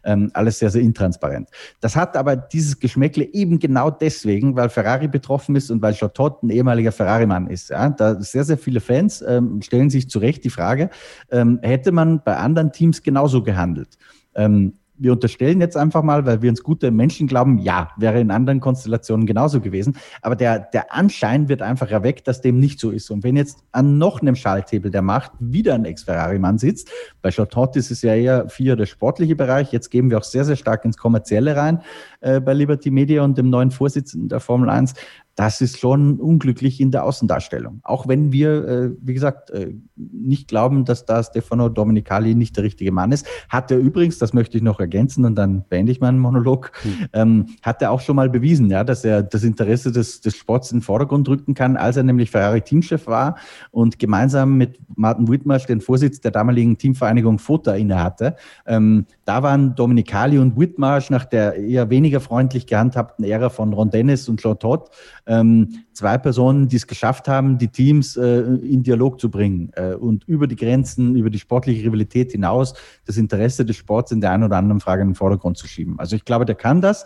Ähm, 0.04 0.30
alles 0.36 0.60
sehr, 0.60 0.70
sehr 0.70 0.84
intransparent. 0.84 1.50
Das 1.82 1.96
hat 1.96 2.16
aber 2.16 2.36
dieses 2.36 2.78
Geschmäckle 2.80 3.24
eben 3.34 3.58
genau 3.58 3.90
deswegen, 3.90 4.56
weil 4.56 4.70
Ferrari 4.70 5.08
betroffen 5.08 5.56
ist 5.56 5.72
und 5.72 5.82
weil 5.82 5.96
Chatot 5.96 6.44
ein 6.44 6.52
ehemaliger 6.52 6.92
Ferrari-Mann 6.92 7.48
ist. 7.48 7.72
Ja? 7.72 7.90
Da 7.90 8.22
sehr, 8.22 8.44
sehr 8.44 8.60
viele 8.60 8.83
Fans 8.84 9.24
ähm, 9.28 9.62
stellen 9.62 9.90
sich 9.90 10.10
zu 10.10 10.20
Recht 10.20 10.44
die 10.44 10.50
Frage, 10.50 10.90
ähm, 11.32 11.60
hätte 11.62 11.92
man 11.92 12.22
bei 12.24 12.38
anderen 12.38 12.72
Teams 12.72 13.02
genauso 13.02 13.44
gehandelt? 13.44 13.98
Ähm, 14.36 14.74
wir 14.96 15.12
unterstellen 15.12 15.60
jetzt 15.60 15.76
einfach 15.76 16.04
mal, 16.04 16.26
weil 16.26 16.42
wir 16.42 16.50
uns 16.50 16.62
gute 16.62 16.92
Menschen 16.92 17.28
glauben, 17.28 17.58
ja, 17.58 17.90
wäre 17.98 18.20
in 18.20 18.32
anderen 18.32 18.60
Konstellationen 18.60 19.26
genauso 19.26 19.60
gewesen. 19.60 19.98
Aber 20.22 20.36
der, 20.36 20.60
der 20.60 20.94
Anschein 20.94 21.50
wird 21.50 21.62
einfach 21.62 21.90
erweckt, 21.90 22.28
dass 22.28 22.42
dem 22.42 22.60
nicht 22.60 22.80
so 22.80 22.92
ist. 22.92 23.10
Und 23.10 23.24
wenn 23.24 23.36
jetzt 23.36 23.60
an 23.72 23.98
noch 23.98 24.22
einem 24.22 24.36
Schalthebel 24.36 24.92
der 24.92 25.02
Macht 25.02 25.32
wieder 25.40 25.74
ein 25.74 25.86
Ex-Ferrari-Mann 25.86 26.58
sitzt, 26.58 26.92
bei 27.22 27.32
Chatot 27.32 27.76
ist 27.76 27.92
es 27.92 28.02
ja 28.02 28.14
eher 28.14 28.50
vier 28.50 28.76
der 28.76 28.86
sportliche 28.86 29.36
Bereich, 29.36 29.72
jetzt 29.72 29.90
gehen 29.90 30.10
wir 30.10 30.20
auch 30.20 30.24
sehr, 30.24 30.46
sehr 30.46 30.56
stark 30.56 30.86
ins 30.86 30.98
Kommerzielle 30.98 31.56
rein 31.56 31.82
äh, 32.22 32.40
bei 32.40 32.54
Liberty 32.54 32.92
Media 32.92 33.24
und 33.24 33.38
dem 33.38 33.50
neuen 33.50 33.72
Vorsitzenden 33.72 34.30
der 34.30 34.40
Formel 34.40 34.70
1, 34.70 34.94
das 35.36 35.62
ist 35.62 35.80
schon 35.80 36.20
unglücklich 36.20 36.80
in 36.80 36.92
der 36.92 37.06
Außendarstellung. 37.06 37.80
Auch 37.84 38.08
wenn 38.08 38.32
wir, 38.32 38.68
äh, 38.68 38.90
wie 39.02 39.14
gesagt, 39.14 39.50
äh, 39.50 39.74
nicht 39.96 40.48
glauben, 40.48 40.86
dass 40.86 41.06
da 41.06 41.24
Stefano 41.24 41.70
Domenicali 41.70 42.36
nicht 42.36 42.56
der 42.56 42.64
richtige 42.64 42.92
Mann 42.92 43.12
ist. 43.12 43.26
Hat 43.50 43.72
er 43.72 43.80
übrigens, 43.80 44.20
das 44.20 44.34
möchte 44.34 44.58
ich 44.58 44.64
noch 44.64 44.80
ergänzen 44.80 45.26
und 45.26 45.36
dann 45.36 45.66
beende 45.68 45.92
ich 45.92 46.00
meinen 46.00 46.20
Monolog, 46.20 46.72
hm. 46.84 47.08
ähm, 47.14 47.46
hat 47.64 47.82
er 47.82 47.92
auch 47.92 48.02
schon 48.02 48.16
mal 48.16 48.30
bewiesen, 48.30 48.70
ja, 48.70 48.84
dass 48.84 49.04
er 49.04 49.24
das 49.24 49.44
Interesse 49.44 49.92
des, 49.92 50.22
des 50.22 50.36
Sports 50.36 50.72
in 50.72 50.80
den 50.80 50.84
Vordergrund 50.84 51.28
rücken 51.28 51.56
kann, 51.56 51.78
als 51.78 51.98
er 51.98 52.04
nämlich 52.04 52.30
Ferrari-Teamchef 52.30 53.08
war 53.08 53.38
und 53.72 53.98
gemeinsam 53.98 54.58
mit 54.58 54.80
Martin 54.96 55.28
Whitmarsh 55.28 55.66
den 55.66 55.82
Vorsitz 55.82 56.22
der 56.22 56.32
damaligen 56.32 56.78
Teamvereinigung 56.78 57.40
FOTA 57.40 57.74
innehatte. 57.74 58.36
Ähm, 58.68 59.06
da 59.26 59.42
waren 59.42 59.74
Domenicali 59.74 60.38
und 60.38 60.60
Whitmarsh 60.60 61.10
nach 61.10 61.26
der 61.26 61.56
eher 61.56 61.90
weniger 61.90 62.20
freundlich 62.20 62.68
gehandhabten 62.68 63.26
Ära 63.26 63.50
von 63.50 63.74
Ron 63.74 63.90
Dennis 63.90 64.30
und 64.30 64.40
Jean 64.40 64.60
Todt 64.60 64.90
ähm, 65.26 65.84
zwei 65.94 66.18
Personen, 66.18 66.68
die 66.68 66.76
es 66.76 66.88
geschafft 66.88 67.28
haben, 67.28 67.58
die 67.58 67.70
Teams 67.70 68.18
äh, 68.18 68.40
in 68.42 68.84
Dialog 68.84 69.20
zu 69.20 69.30
bringen 69.30 69.72
äh, 69.76 69.94
und 69.94 70.26
über 70.26 70.48
die 70.48 70.56
Grenzen, 70.56 71.16
über 71.16 71.30
die 71.30 71.40
sportliche 71.40 71.86
Rivalität 71.86 72.32
hinaus 72.32 72.74
das 73.06 73.18
Interesse 73.18 73.66
des 73.66 73.78
Sports 73.78 74.12
in 74.12 74.22
der 74.22 74.32
einen 74.32 74.44
oder 74.44 74.58
anderen 74.58 74.82
Frage 74.82 75.02
in 75.02 75.10
den 75.10 75.16
Vordergrund 75.16 75.58
zu 75.58 75.68
schieben. 75.68 76.00
Also 76.00 76.16
ich 76.16 76.26
glaube, 76.26 76.46
der 76.46 76.56
kann 76.56 76.82
das. 76.82 77.06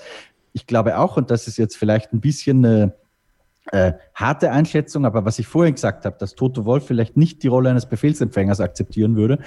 Ich 0.54 0.66
glaube 0.66 0.98
auch, 0.98 1.18
und 1.18 1.30
das 1.30 1.48
ist 1.48 1.58
jetzt 1.58 1.78
vielleicht 1.78 2.14
ein 2.14 2.22
bisschen 2.22 2.66
eine 2.66 2.94
äh, 3.72 3.94
harte 4.16 4.52
Einschätzung, 4.52 5.06
aber 5.06 5.26
was 5.26 5.40
ich 5.40 5.48
vorhin 5.48 5.76
gesagt 5.76 6.06
habe, 6.06 6.16
dass 6.18 6.36
Toto 6.36 6.66
Wolf 6.66 6.86
vielleicht 6.86 7.18
nicht 7.18 7.44
die 7.44 7.48
Rolle 7.48 7.70
eines 7.70 7.86
Befehlsempfängers 7.86 8.62
akzeptieren 8.62 9.16
würde, 9.16 9.40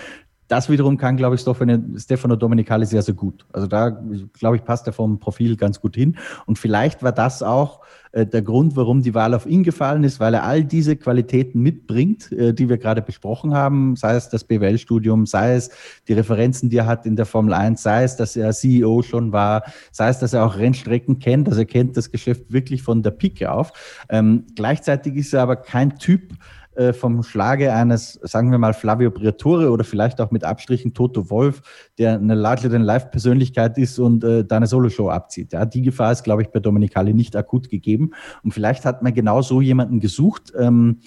das 0.51 0.69
wiederum 0.69 0.97
kann, 0.97 1.17
glaube 1.17 1.37
ich, 1.37 1.41
Stefano 1.41 2.35
Domenicali 2.35 2.85
sehr, 2.85 3.03
sehr 3.03 3.15
gut. 3.15 3.47
Also 3.53 3.69
da, 3.69 4.03
glaube 4.33 4.57
ich, 4.57 4.65
passt 4.65 4.87
er 4.89 4.93
vom 4.93 5.21
Profil 5.21 5.57
ganz 5.57 5.81
gut 5.81 5.95
hin. 5.95 6.17
Und 6.45 6.59
vielleicht 6.59 7.05
war 7.05 7.13
das 7.13 7.43
auch 7.43 7.81
äh, 8.11 8.27
der 8.27 8.43
Grund, 8.43 8.75
warum 8.75 9.03
die 9.03 9.15
Wahl 9.15 9.35
auf 9.35 9.47
ihn 9.47 9.63
gefallen 9.63 10.03
ist, 10.03 10.19
weil 10.19 10.35
er 10.35 10.43
all 10.43 10.65
diese 10.65 10.97
Qualitäten 10.97 11.61
mitbringt, 11.61 12.33
äh, 12.33 12.53
die 12.53 12.69
wir 12.69 12.79
gerade 12.79 13.01
besprochen 13.01 13.55
haben, 13.55 13.95
sei 13.95 14.17
es 14.17 14.29
das 14.29 14.43
BWL-Studium, 14.43 15.27
sei 15.27 15.55
es 15.55 15.71
die 16.09 16.15
Referenzen, 16.15 16.69
die 16.69 16.79
er 16.79 16.87
hat 16.87 17.07
in 17.07 17.15
der 17.15 17.27
Formel 17.27 17.55
1, 17.55 17.81
sei 17.81 18.03
es, 18.03 18.17
dass 18.17 18.35
er 18.35 18.53
CEO 18.53 19.03
schon 19.03 19.31
war, 19.31 19.63
sei 19.93 20.09
es, 20.09 20.19
dass 20.19 20.33
er 20.33 20.45
auch 20.45 20.57
Rennstrecken 20.57 21.21
kennt, 21.21 21.47
also 21.49 21.61
er 21.61 21.67
kennt 21.67 21.97
das 21.97 22.11
Geschäft 22.11 22.53
wirklich 22.53 22.83
von 22.83 23.05
der 23.05 23.13
Pike 23.13 23.53
auf. 23.53 23.73
Ähm, 24.09 24.47
gleichzeitig 24.57 25.15
ist 25.15 25.33
er 25.33 25.43
aber 25.43 25.55
kein 25.55 25.97
Typ, 25.97 26.33
äh, 26.81 26.95
vom 26.95 27.23
Schlage 27.23 27.75
eines, 27.75 28.15
sagen 28.23 28.51
wir 28.51 28.57
mal, 28.57 28.73
Flavio 28.73 29.11
Briatore 29.11 29.71
oder 29.71 29.85
vielleicht 29.85 30.19
auch 30.19 30.31
mit 30.31 30.45
Abstrichen 30.45 30.95
Toto 30.95 31.29
Wolf, 31.29 31.61
der 31.99 32.15
eine 32.15 32.35
Larger-than-Life-Persönlichkeit 32.35 33.77
ist 33.77 33.99
und 33.99 34.25
äh, 34.25 34.47
da 34.47 34.57
eine 34.57 34.67
Soloshow 34.67 35.11
abzieht. 35.11 35.53
Ja, 35.53 35.67
die 35.67 35.83
Gefahr 35.83 36.11
ist, 36.11 36.25
glaube 36.25 36.41
ich, 36.41 36.49
bei 36.49 36.59
Dominicali 36.59 37.13
nicht 37.13 37.37
akut 37.37 37.69
gegeben. 37.69 38.13
Und 38.43 38.53
vielleicht 38.53 38.87
hat 38.87 39.03
man 39.03 39.13
genau 39.13 39.43
so 39.43 39.61
jemanden 39.61 40.01
gesucht, 40.01 40.55
ähm, 40.59 41.01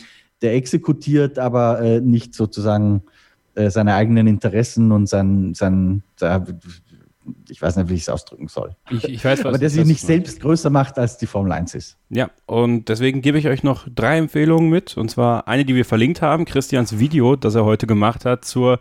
der 0.44 0.54
exekutiert, 0.54 1.40
aber 1.40 1.82
äh, 1.82 2.02
nicht 2.02 2.36
sozusagen 2.36 3.02
äh, 3.56 3.72
seine 3.72 3.96
eigenen 3.96 4.28
Interessen 4.28 4.92
und 4.92 5.10
sein, 5.10 5.56
sein 5.56 6.04
ich 7.50 7.62
weiß 7.62 7.78
nicht, 7.78 7.90
wie 7.90 7.96
ich 7.96 8.02
es 8.02 8.10
ausdrücken 8.10 8.48
soll. 8.48 8.76
Ich, 8.90 9.04
ich 9.06 9.24
weiß, 9.24 9.46
Aber 9.46 9.58
der 9.58 9.70
sich 9.70 9.86
nicht 9.86 10.02
selbst 10.02 10.40
größer 10.42 10.70
macht, 10.70 10.98
als 10.98 11.18
die 11.18 11.28
Formel 11.28 11.52
1 11.52 11.76
ist. 11.76 11.98
Ja, 12.10 12.30
und 12.46 12.90
deswegen 12.90 13.22
gebe 13.22 13.38
ich 13.38 13.48
euch 13.48 13.64
noch 13.64 13.88
drei 13.94 14.18
Empfehlungen 14.18 14.70
mit. 14.70 14.98
Und 14.98 15.10
zwar 15.10 15.48
eine, 15.48 15.66
die 15.66 15.76
wir 15.76 15.86
verlinkt 15.86 16.22
haben, 16.22 16.46
Christians 16.46 17.00
Video, 17.00 17.36
das 17.36 17.56
er 17.56 17.66
heute 17.66 17.88
gemacht 17.88 18.26
hat 18.26 18.46
zur 18.46 18.80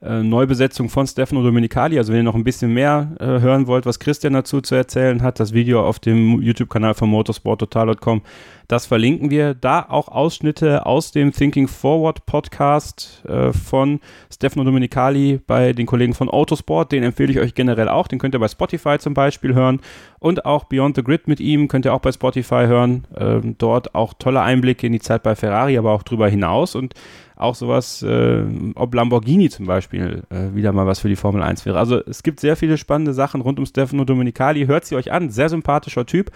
äh, 0.00 0.22
Neubesetzung 0.22 0.88
von 0.88 1.06
Stefano 1.06 1.42
Domenicali. 1.42 1.98
Also 1.98 2.12
wenn 2.12 2.20
ihr 2.20 2.24
noch 2.24 2.34
ein 2.34 2.44
bisschen 2.44 2.72
mehr 2.72 3.12
äh, 3.18 3.24
hören 3.24 3.66
wollt, 3.66 3.86
was 3.86 3.98
Christian 3.98 4.32
dazu 4.32 4.60
zu 4.60 4.74
erzählen 4.74 5.22
hat, 5.22 5.40
das 5.40 5.52
Video 5.52 5.84
auf 5.84 5.98
dem 5.98 6.40
YouTube-Kanal 6.40 6.94
von 6.94 7.08
motorsporttotal.com, 7.10 8.22
das 8.68 8.84
verlinken 8.84 9.30
wir. 9.30 9.54
Da 9.54 9.86
auch 9.88 10.08
Ausschnitte 10.08 10.84
aus 10.84 11.10
dem 11.10 11.32
Thinking 11.32 11.68
Forward 11.68 12.26
Podcast 12.26 13.24
äh, 13.26 13.52
von 13.52 13.98
Stefano 14.30 14.64
Domenicali 14.64 15.40
bei 15.46 15.72
den 15.72 15.86
Kollegen 15.86 16.14
von 16.14 16.28
Autosport. 16.28 16.92
Den 16.92 17.02
empfehle 17.02 17.32
ich 17.32 17.38
euch 17.40 17.54
generell 17.54 17.88
auch. 17.88 18.08
Den 18.08 18.18
könnt 18.18 18.34
ihr 18.34 18.40
bei 18.40 18.48
Spotify 18.48 18.98
zum 18.98 19.14
Beispiel 19.14 19.54
hören. 19.54 19.80
Und 20.20 20.44
auch 20.44 20.64
Beyond 20.64 20.96
the 20.96 21.02
Grid 21.02 21.28
mit 21.28 21.40
ihm 21.40 21.66
könnt 21.68 21.86
ihr 21.86 21.94
auch 21.94 22.00
bei 22.00 22.12
Spotify 22.12 22.66
hören. 22.66 23.06
Ähm, 23.16 23.56
dort 23.56 23.94
auch 23.94 24.12
tolle 24.14 24.42
Einblicke 24.42 24.86
in 24.86 24.92
die 24.92 25.00
Zeit 25.00 25.22
bei 25.22 25.34
Ferrari, 25.34 25.78
aber 25.78 25.92
auch 25.92 26.02
drüber 26.02 26.28
hinaus. 26.28 26.74
Und 26.74 26.94
auch 27.38 27.54
sowas, 27.54 28.02
äh, 28.02 28.42
ob 28.74 28.94
Lamborghini 28.94 29.48
zum 29.48 29.66
Beispiel 29.66 30.22
äh, 30.30 30.54
wieder 30.54 30.72
mal 30.72 30.86
was 30.86 30.98
für 31.00 31.08
die 31.08 31.16
Formel 31.16 31.42
1 31.42 31.64
wäre. 31.66 31.78
Also 31.78 32.00
es 32.04 32.22
gibt 32.22 32.40
sehr 32.40 32.56
viele 32.56 32.76
spannende 32.76 33.14
Sachen 33.14 33.40
rund 33.40 33.58
um 33.58 33.66
Stefano 33.66 34.04
Domenicali. 34.04 34.66
Hört 34.66 34.84
sie 34.84 34.96
euch 34.96 35.12
an, 35.12 35.30
sehr 35.30 35.48
sympathischer 35.48 36.04
Typ. 36.04 36.30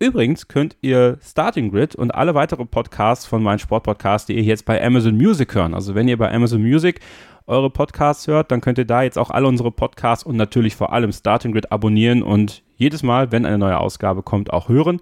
Übrigens 0.00 0.48
könnt 0.48 0.76
ihr 0.80 1.18
Starting 1.22 1.70
Grid 1.70 1.94
und 1.94 2.14
alle 2.14 2.34
weiteren 2.34 2.68
Podcasts 2.68 3.26
von 3.26 3.42
meinem 3.42 3.58
Sportpodcast, 3.58 4.28
die 4.28 4.34
ihr 4.34 4.42
jetzt 4.42 4.64
bei 4.64 4.84
Amazon 4.84 5.16
Music 5.16 5.54
hören. 5.54 5.74
Also 5.74 5.94
wenn 5.94 6.08
ihr 6.08 6.16
bei 6.16 6.32
Amazon 6.32 6.62
Music 6.62 7.00
eure 7.46 7.70
Podcasts 7.70 8.26
hört, 8.26 8.52
dann 8.52 8.60
könnt 8.60 8.78
ihr 8.78 8.84
da 8.84 9.02
jetzt 9.02 9.18
auch 9.18 9.30
alle 9.30 9.48
unsere 9.48 9.70
Podcasts 9.70 10.24
und 10.24 10.36
natürlich 10.36 10.76
vor 10.76 10.92
allem 10.92 11.12
Starting 11.12 11.52
Grid 11.52 11.72
abonnieren 11.72 12.22
und 12.22 12.62
jedes 12.76 13.02
Mal, 13.02 13.32
wenn 13.32 13.46
eine 13.46 13.58
neue 13.58 13.78
Ausgabe 13.78 14.22
kommt, 14.22 14.52
auch 14.52 14.68
hören. 14.68 15.00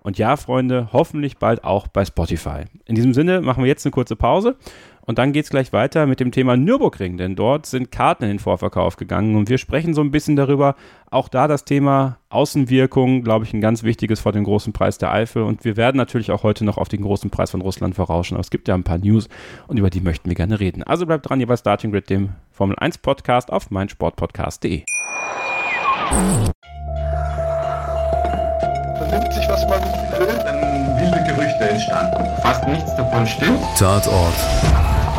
Und 0.00 0.16
ja, 0.16 0.36
Freunde, 0.36 0.88
hoffentlich 0.92 1.38
bald 1.38 1.64
auch 1.64 1.88
bei 1.88 2.04
Spotify. 2.04 2.64
In 2.86 2.94
diesem 2.94 3.12
Sinne 3.12 3.40
machen 3.42 3.64
wir 3.64 3.68
jetzt 3.68 3.84
eine 3.84 3.90
kurze 3.90 4.16
Pause 4.16 4.56
Und 5.08 5.16
dann 5.16 5.32
geht 5.32 5.44
es 5.44 5.50
gleich 5.50 5.72
weiter 5.72 6.06
mit 6.06 6.20
dem 6.20 6.32
Thema 6.32 6.58
Nürburgring, 6.58 7.16
denn 7.16 7.34
dort 7.34 7.64
sind 7.64 7.90
Karten 7.90 8.24
in 8.24 8.28
den 8.28 8.38
Vorverkauf 8.38 8.96
gegangen 8.96 9.36
und 9.36 9.48
wir 9.48 9.56
sprechen 9.56 9.94
so 9.94 10.02
ein 10.02 10.10
bisschen 10.10 10.36
darüber. 10.36 10.74
Auch 11.10 11.28
da 11.28 11.48
das 11.48 11.64
Thema 11.64 12.18
Außenwirkung, 12.28 13.22
glaube 13.22 13.46
ich, 13.46 13.54
ein 13.54 13.62
ganz 13.62 13.84
wichtiges 13.84 14.20
vor 14.20 14.32
dem 14.32 14.44
großen 14.44 14.74
Preis 14.74 14.98
der 14.98 15.10
Eifel. 15.10 15.44
Und 15.44 15.64
wir 15.64 15.78
werden 15.78 15.96
natürlich 15.96 16.30
auch 16.30 16.42
heute 16.42 16.66
noch 16.66 16.76
auf 16.76 16.90
den 16.90 17.00
großen 17.00 17.30
Preis 17.30 17.50
von 17.50 17.62
Russland 17.62 17.94
vorausschauen. 17.94 18.36
Aber 18.36 18.42
es 18.42 18.50
gibt 18.50 18.68
ja 18.68 18.74
ein 18.74 18.84
paar 18.84 18.98
News 18.98 19.30
und 19.66 19.78
über 19.78 19.88
die 19.88 20.02
möchten 20.02 20.28
wir 20.28 20.36
gerne 20.36 20.60
reden. 20.60 20.82
Also 20.82 21.06
bleibt 21.06 21.26
dran 21.26 21.38
hier 21.38 21.48
bei 21.48 21.56
Starting 21.56 21.90
Grid, 21.90 22.10
dem 22.10 22.34
Formel 22.52 22.76
1 22.78 22.98
Podcast 22.98 23.50
auf 23.50 23.70
meinsportpodcast.de. 23.70 24.84
Vernimmt 28.98 29.32
sich, 29.32 29.48
was 29.48 29.66
man 29.70 29.80
will, 30.18 30.38
dann 30.44 31.00
wilde 31.00 31.24
Gerüchte 31.32 31.70
entstanden. 31.70 32.42
Fast 32.42 32.68
nichts 32.68 32.94
davon 32.94 33.26
stimmt. 33.26 33.58
Tatort 33.78 34.34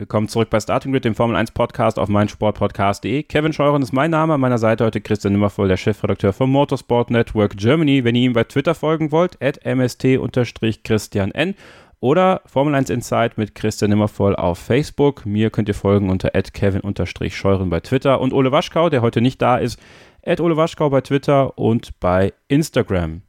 Willkommen 0.00 0.28
zurück 0.28 0.48
bei 0.48 0.60
Starting 0.60 0.92
Grid, 0.92 1.04
dem 1.04 1.16
Formel 1.16 1.34
1 1.34 1.50
Podcast 1.50 1.98
auf 1.98 2.08
meinsportpodcast.de. 2.08 3.24
Kevin 3.24 3.52
Scheuren 3.52 3.82
ist 3.82 3.92
mein 3.92 4.12
Name, 4.12 4.34
an 4.34 4.40
meiner 4.40 4.58
Seite 4.58 4.84
heute 4.84 5.00
Christian 5.00 5.32
Nimmervoll, 5.32 5.66
der 5.66 5.76
Chefredakteur 5.76 6.32
vom 6.32 6.52
Motorsport 6.52 7.10
Network 7.10 7.56
Germany. 7.56 8.04
Wenn 8.04 8.14
ihr 8.14 8.26
ihm 8.26 8.32
bei 8.32 8.44
Twitter 8.44 8.76
folgen 8.76 9.10
wollt, 9.10 9.42
at 9.42 9.58
mst-christian 9.64 11.32
n 11.32 11.56
oder 11.98 12.42
Formel 12.46 12.76
1 12.76 12.90
Insight 12.90 13.38
mit 13.38 13.56
Christian 13.56 13.90
Nimmervoll 13.90 14.36
auf 14.36 14.60
Facebook. 14.60 15.26
Mir 15.26 15.50
könnt 15.50 15.66
ihr 15.66 15.74
folgen 15.74 16.10
unter 16.10 16.32
at 16.32 16.54
kevin-scheuren 16.54 17.68
bei 17.68 17.80
Twitter 17.80 18.20
und 18.20 18.32
Ole 18.32 18.52
Waschkau, 18.52 18.90
der 18.90 19.02
heute 19.02 19.20
nicht 19.20 19.42
da 19.42 19.56
ist, 19.56 19.80
at 20.24 20.40
Ole 20.40 20.56
Waschkau 20.56 20.90
bei 20.90 21.00
Twitter 21.00 21.58
und 21.58 21.98
bei 21.98 22.32
Instagram. 22.46 23.22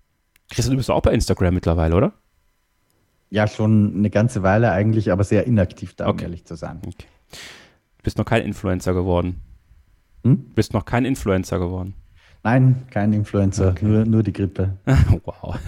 Christian, 0.51 0.73
du 0.73 0.77
bist 0.77 0.91
auch 0.91 1.01
bei 1.01 1.13
Instagram 1.13 1.55
mittlerweile, 1.55 1.95
oder? 1.95 2.13
Ja, 3.31 3.47
schon 3.47 3.93
eine 3.95 4.09
ganze 4.09 4.41
Weile 4.43 4.71
eigentlich, 4.71 5.11
aber 5.11 5.23
sehr 5.23 5.45
inaktiv 5.45 5.93
da, 5.93 6.05
um 6.05 6.11
Okay. 6.11 6.23
ehrlich 6.23 6.45
zu 6.45 6.55
sein. 6.55 6.79
Okay. 6.85 7.05
Du 7.31 8.03
bist 8.03 8.17
noch 8.17 8.25
kein 8.25 8.43
Influencer 8.43 8.93
geworden. 8.93 9.39
Hm? 10.23 10.37
Du 10.49 10.53
bist 10.55 10.73
noch 10.73 10.85
kein 10.85 11.05
Influencer 11.05 11.59
geworden. 11.59 11.93
Nein, 12.41 12.83
kein 12.89 13.11
Influencer, 13.11 13.75
nur, 13.81 14.05
nur 14.05 14.23
die 14.23 14.31
Grippe. 14.31 14.77
wow. 15.25 15.59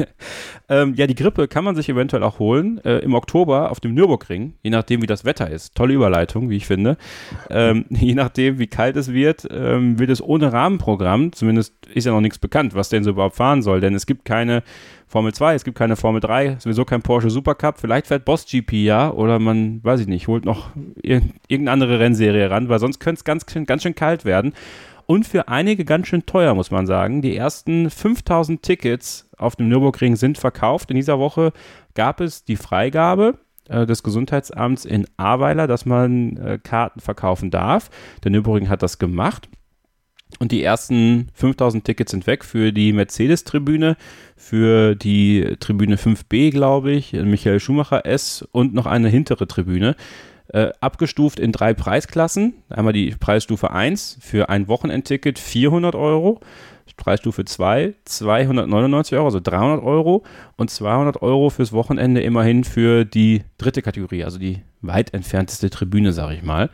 ähm, 0.69 0.93
ja, 0.95 1.05
die 1.05 1.15
Grippe 1.15 1.49
kann 1.49 1.65
man 1.65 1.75
sich 1.75 1.89
eventuell 1.89 2.23
auch 2.23 2.39
holen 2.39 2.79
äh, 2.85 2.99
im 2.99 3.13
Oktober 3.13 3.71
auf 3.71 3.81
dem 3.81 3.93
Nürburgring, 3.93 4.53
je 4.63 4.69
nachdem, 4.69 5.01
wie 5.01 5.07
das 5.07 5.25
Wetter 5.25 5.49
ist. 5.49 5.75
Tolle 5.75 5.93
Überleitung, 5.93 6.49
wie 6.49 6.55
ich 6.55 6.65
finde. 6.65 6.95
Ähm, 7.49 7.85
je 7.89 8.13
nachdem, 8.13 8.57
wie 8.57 8.67
kalt 8.67 8.95
es 8.95 9.11
wird, 9.11 9.45
ähm, 9.51 9.99
wird 9.99 10.09
es 10.09 10.21
ohne 10.21 10.53
Rahmenprogramm, 10.53 11.33
zumindest 11.33 11.73
ist 11.87 12.05
ja 12.05 12.13
noch 12.13 12.21
nichts 12.21 12.39
bekannt, 12.39 12.73
was 12.73 12.87
denn 12.87 13.03
so 13.03 13.09
überhaupt 13.09 13.35
fahren 13.35 13.61
soll, 13.61 13.81
denn 13.81 13.93
es 13.93 14.05
gibt 14.05 14.23
keine 14.23 14.63
Formel 15.07 15.33
2, 15.33 15.55
es 15.55 15.65
gibt 15.65 15.77
keine 15.77 15.97
Formel 15.97 16.21
3, 16.21 16.55
sowieso 16.59 16.85
kein 16.85 17.01
Porsche 17.01 17.29
Supercup, 17.29 17.79
vielleicht 17.79 18.07
fährt 18.07 18.23
Boss 18.23 18.45
GP 18.45 18.85
ja 18.85 19.11
oder 19.11 19.39
man, 19.39 19.83
weiß 19.83 19.99
ich 19.99 20.07
nicht, 20.07 20.29
holt 20.29 20.45
noch 20.45 20.69
ir 21.03 21.21
irgendeine 21.49 21.71
andere 21.73 21.99
Rennserie 21.99 22.49
ran, 22.49 22.69
weil 22.69 22.79
sonst 22.79 22.99
könnte 22.99 23.19
es 23.19 23.23
ganz, 23.25 23.45
ganz 23.45 23.83
schön 23.83 23.93
kalt 23.93 24.23
werden. 24.23 24.53
Und 25.11 25.27
für 25.27 25.49
einige 25.49 25.83
ganz 25.83 26.07
schön 26.07 26.25
teuer, 26.25 26.55
muss 26.55 26.71
man 26.71 26.87
sagen. 26.87 27.21
Die 27.21 27.35
ersten 27.35 27.89
5000 27.89 28.63
Tickets 28.63 29.29
auf 29.37 29.57
dem 29.57 29.67
Nürburgring 29.67 30.15
sind 30.15 30.37
verkauft. 30.37 30.89
In 30.89 30.95
dieser 30.95 31.19
Woche 31.19 31.51
gab 31.95 32.21
es 32.21 32.45
die 32.45 32.55
Freigabe 32.55 33.37
äh, 33.67 33.85
des 33.85 34.03
Gesundheitsamts 34.03 34.85
in 34.85 35.05
Ahrweiler, 35.17 35.67
dass 35.67 35.85
man 35.85 36.37
äh, 36.37 36.59
Karten 36.63 37.01
verkaufen 37.01 37.51
darf. 37.51 37.89
Der 38.23 38.31
Nürburgring 38.31 38.69
hat 38.69 38.83
das 38.83 38.99
gemacht. 38.99 39.49
Und 40.39 40.53
die 40.53 40.63
ersten 40.63 41.27
5000 41.33 41.83
Tickets 41.83 42.11
sind 42.11 42.25
weg 42.25 42.45
für 42.45 42.71
die 42.71 42.93
Mercedes-Tribüne, 42.93 43.97
für 44.37 44.95
die 44.95 45.57
Tribüne 45.59 45.97
5b, 45.97 46.51
glaube 46.51 46.93
ich, 46.93 47.11
Michael 47.11 47.59
Schumacher 47.59 48.05
S 48.05 48.47
und 48.53 48.73
noch 48.73 48.85
eine 48.85 49.09
hintere 49.09 49.45
Tribüne. 49.45 49.97
Äh, 50.53 50.71
abgestuft 50.81 51.39
in 51.39 51.53
drei 51.53 51.73
Preisklassen. 51.73 52.55
Einmal 52.69 52.91
die 52.91 53.15
Preisstufe 53.17 53.71
1 53.71 54.17
für 54.19 54.49
ein 54.49 54.67
Wochenendticket 54.67 55.39
400 55.39 55.95
Euro. 55.95 56.41
Preisstufe 56.97 57.45
2 57.45 57.95
299 58.03 59.17
Euro, 59.17 59.25
also 59.25 59.39
300 59.39 59.81
Euro. 59.81 60.23
Und 60.57 60.69
200 60.69 61.21
Euro 61.21 61.49
fürs 61.49 61.71
Wochenende 61.71 62.21
immerhin 62.21 62.65
für 62.65 63.05
die 63.05 63.43
dritte 63.57 63.81
Kategorie, 63.81 64.25
also 64.25 64.39
die 64.39 64.61
weit 64.81 65.13
entfernteste 65.13 65.69
Tribüne, 65.69 66.11
sage 66.11 66.35
ich 66.35 66.43
mal. 66.43 66.69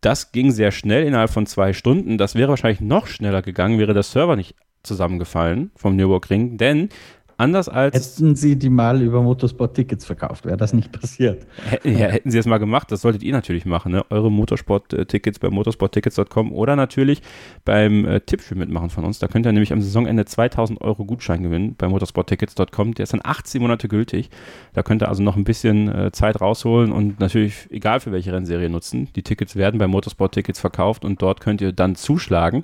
Das 0.00 0.32
ging 0.32 0.50
sehr 0.50 0.70
schnell 0.70 1.06
innerhalb 1.06 1.30
von 1.30 1.46
zwei 1.46 1.72
Stunden. 1.72 2.18
Das 2.18 2.34
wäre 2.34 2.50
wahrscheinlich 2.50 2.82
noch 2.82 3.06
schneller 3.06 3.40
gegangen, 3.40 3.78
wäre 3.78 3.94
der 3.94 4.02
Server 4.02 4.36
nicht 4.36 4.54
zusammengefallen 4.82 5.70
vom 5.74 5.96
Nürburgring. 5.96 6.58
Denn 6.58 6.90
anders 7.36 7.68
als 7.68 7.94
Hätten 7.94 8.36
Sie 8.36 8.56
die 8.56 8.70
mal 8.70 9.02
über 9.02 9.22
Motorsport-Tickets 9.22 10.04
verkauft, 10.04 10.44
wäre 10.44 10.56
das 10.56 10.72
nicht 10.72 10.92
passiert. 10.92 11.46
Ja, 11.84 12.08
hätten 12.08 12.30
sie 12.30 12.38
es 12.38 12.46
mal 12.46 12.58
gemacht, 12.58 12.90
das 12.90 13.02
solltet 13.02 13.22
ihr 13.22 13.32
natürlich 13.32 13.66
machen, 13.66 13.92
ne? 13.92 14.04
Eure 14.10 14.30
Motorsport-Tickets 14.30 15.38
bei 15.38 15.50
motorsporttickets.com 15.50 16.52
oder 16.52 16.76
natürlich 16.76 17.22
beim 17.64 18.04
äh, 18.04 18.20
Tippspiel 18.20 18.56
mitmachen 18.56 18.90
von 18.90 19.04
uns. 19.04 19.18
Da 19.18 19.28
könnt 19.28 19.46
ihr 19.46 19.52
nämlich 19.52 19.72
am 19.72 19.80
Saisonende 19.80 20.24
2000 20.24 20.80
Euro 20.80 21.04
Gutschein 21.04 21.42
gewinnen 21.42 21.74
bei 21.76 21.88
motorsporttickets.com. 21.88 22.94
Der 22.94 23.04
ist 23.04 23.12
dann 23.12 23.20
18 23.22 23.60
Monate 23.60 23.88
gültig. 23.88 24.30
Da 24.72 24.82
könnt 24.82 25.02
ihr 25.02 25.08
also 25.08 25.22
noch 25.22 25.36
ein 25.36 25.44
bisschen 25.44 25.88
äh, 25.88 26.12
Zeit 26.12 26.40
rausholen 26.40 26.92
und 26.92 27.20
natürlich, 27.20 27.68
egal 27.70 28.00
für 28.00 28.12
welche 28.12 28.32
Rennserie 28.32 28.68
nutzen, 28.68 29.08
die 29.14 29.22
Tickets 29.22 29.56
werden 29.56 29.78
bei 29.78 29.86
Motorsport-Tickets 29.86 30.60
verkauft 30.60 31.04
und 31.04 31.20
dort 31.22 31.40
könnt 31.40 31.60
ihr 31.60 31.72
dann 31.72 31.94
zuschlagen. 31.96 32.62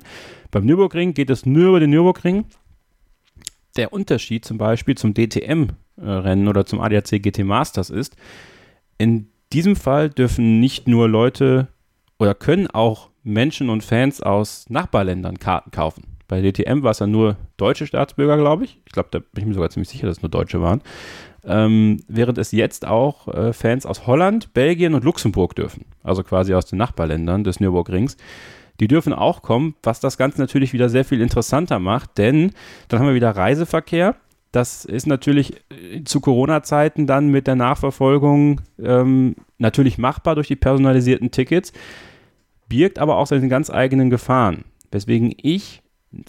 Beim 0.51 0.65
Nürburgring 0.65 1.13
geht 1.13 1.29
es 1.29 1.45
nur 1.45 1.69
über 1.69 1.79
den 1.79 1.91
Nürburgring 1.91 2.45
der 3.75 3.93
Unterschied 3.93 4.45
zum 4.45 4.57
Beispiel 4.57 4.95
zum 4.95 5.13
DTM-Rennen 5.13 6.47
oder 6.47 6.65
zum 6.65 6.81
ADAC 6.81 7.21
GT 7.21 7.39
Masters 7.39 7.89
ist, 7.89 8.15
in 8.97 9.29
diesem 9.53 9.75
Fall 9.75 10.09
dürfen 10.09 10.59
nicht 10.59 10.87
nur 10.87 11.09
Leute 11.09 11.67
oder 12.19 12.35
können 12.35 12.67
auch 12.67 13.09
Menschen 13.23 13.69
und 13.69 13.83
Fans 13.83 14.21
aus 14.21 14.69
Nachbarländern 14.69 15.39
Karten 15.39 15.71
kaufen. 15.71 16.03
Bei 16.27 16.41
DTM 16.41 16.81
war 16.83 16.91
es 16.91 16.99
ja 16.99 17.07
nur 17.07 17.35
deutsche 17.57 17.85
Staatsbürger, 17.85 18.37
glaube 18.37 18.63
ich. 18.63 18.79
Ich 18.85 18.93
glaube, 18.93 19.09
da 19.11 19.19
bin 19.19 19.43
ich 19.43 19.45
mir 19.45 19.53
sogar 19.53 19.69
ziemlich 19.69 19.89
sicher, 19.89 20.07
dass 20.07 20.17
es 20.17 20.23
nur 20.23 20.29
Deutsche 20.29 20.61
waren. 20.61 20.81
Ähm, 21.43 21.97
während 22.07 22.37
es 22.37 22.51
jetzt 22.51 22.87
auch 22.87 23.27
äh, 23.27 23.51
Fans 23.51 23.85
aus 23.85 24.07
Holland, 24.07 24.53
Belgien 24.53 24.93
und 24.93 25.03
Luxemburg 25.03 25.55
dürfen. 25.55 25.85
Also 26.03 26.23
quasi 26.23 26.53
aus 26.53 26.67
den 26.67 26.77
Nachbarländern 26.77 27.43
des 27.43 27.59
Nürburgrings. 27.59 28.15
Die 28.81 28.87
dürfen 28.87 29.13
auch 29.13 29.43
kommen, 29.43 29.75
was 29.83 29.99
das 29.99 30.17
Ganze 30.17 30.41
natürlich 30.41 30.73
wieder 30.73 30.89
sehr 30.89 31.05
viel 31.05 31.21
interessanter 31.21 31.77
macht, 31.77 32.17
denn 32.17 32.51
dann 32.87 32.99
haben 32.99 33.07
wir 33.07 33.13
wieder 33.13 33.29
Reiseverkehr. 33.29 34.15
Das 34.51 34.85
ist 34.85 35.05
natürlich 35.05 35.53
äh, 35.69 36.03
zu 36.03 36.19
Corona-Zeiten 36.19 37.05
dann 37.05 37.29
mit 37.29 37.45
der 37.45 37.55
Nachverfolgung 37.55 38.59
ähm, 38.83 39.35
natürlich 39.59 39.99
machbar 39.99 40.33
durch 40.33 40.47
die 40.47 40.55
personalisierten 40.55 41.29
Tickets, 41.29 41.73
birgt 42.67 42.97
aber 42.97 43.17
auch 43.17 43.27
seine 43.27 43.47
ganz 43.49 43.69
eigenen 43.69 44.09
Gefahren. 44.09 44.65
Weswegen 44.91 45.31
ich 45.37 45.83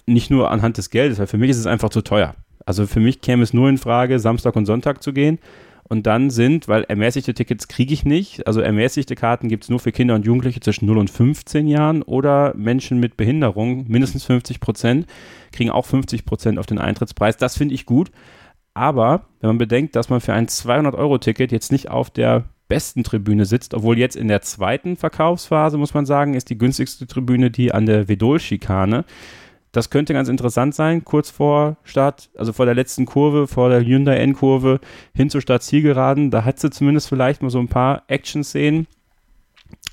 nicht 0.06 0.30
nur 0.30 0.50
anhand 0.50 0.76
des 0.76 0.90
Geldes, 0.90 1.18
weil 1.18 1.26
für 1.26 1.38
mich 1.38 1.50
ist 1.50 1.58
es 1.58 1.66
einfach 1.66 1.88
zu 1.88 2.02
teuer. 2.02 2.34
Also 2.66 2.86
für 2.86 3.00
mich 3.00 3.22
käme 3.22 3.42
es 3.42 3.54
nur 3.54 3.70
in 3.70 3.78
Frage, 3.78 4.18
Samstag 4.18 4.56
und 4.56 4.66
Sonntag 4.66 5.02
zu 5.02 5.14
gehen. 5.14 5.38
Und 5.84 6.06
dann 6.06 6.30
sind, 6.30 6.68
weil 6.68 6.84
ermäßigte 6.84 7.34
Tickets 7.34 7.68
kriege 7.68 7.92
ich 7.92 8.04
nicht, 8.04 8.46
also 8.46 8.60
ermäßigte 8.60 9.14
Karten 9.14 9.48
gibt 9.48 9.64
es 9.64 9.70
nur 9.70 9.80
für 9.80 9.92
Kinder 9.92 10.14
und 10.14 10.24
Jugendliche 10.24 10.60
zwischen 10.60 10.86
0 10.86 10.98
und 10.98 11.10
15 11.10 11.66
Jahren 11.66 12.02
oder 12.02 12.54
Menschen 12.56 12.98
mit 12.98 13.16
Behinderung, 13.16 13.84
mindestens 13.88 14.24
50 14.24 14.60
Prozent, 14.60 15.06
kriegen 15.50 15.70
auch 15.70 15.84
50 15.84 16.24
Prozent 16.24 16.58
auf 16.58 16.66
den 16.66 16.78
Eintrittspreis. 16.78 17.36
Das 17.36 17.56
finde 17.56 17.74
ich 17.74 17.84
gut. 17.84 18.10
Aber 18.74 19.26
wenn 19.40 19.48
man 19.48 19.58
bedenkt, 19.58 19.96
dass 19.96 20.08
man 20.08 20.20
für 20.20 20.32
ein 20.32 20.46
200-Euro-Ticket 20.46 21.52
jetzt 21.52 21.72
nicht 21.72 21.90
auf 21.90 22.08
der 22.08 22.44
besten 22.68 23.04
Tribüne 23.04 23.44
sitzt, 23.44 23.74
obwohl 23.74 23.98
jetzt 23.98 24.16
in 24.16 24.28
der 24.28 24.40
zweiten 24.40 24.96
Verkaufsphase, 24.96 25.76
muss 25.76 25.92
man 25.92 26.06
sagen, 26.06 26.32
ist 26.32 26.48
die 26.48 26.56
günstigste 26.56 27.06
Tribüne 27.06 27.50
die 27.50 27.72
an 27.72 27.84
der 27.84 28.08
Vedol-Schikane. 28.08 29.04
Das 29.72 29.88
könnte 29.88 30.12
ganz 30.12 30.28
interessant 30.28 30.74
sein, 30.74 31.02
kurz 31.02 31.30
vor 31.30 31.78
Start, 31.82 32.28
also 32.36 32.52
vor 32.52 32.66
der 32.66 32.74
letzten 32.74 33.06
Kurve, 33.06 33.46
vor 33.46 33.70
der 33.70 33.80
Hyundai 33.80 34.18
N-Kurve 34.18 34.80
hin 35.14 35.30
zur 35.30 35.40
Start-Zielgeraden. 35.40 36.30
Da 36.30 36.44
hat 36.44 36.60
sie 36.60 36.70
zumindest 36.70 37.08
vielleicht 37.08 37.42
mal 37.42 37.50
so 37.50 37.58
ein 37.58 37.68
paar 37.68 38.02
Action-Szenen. 38.06 38.86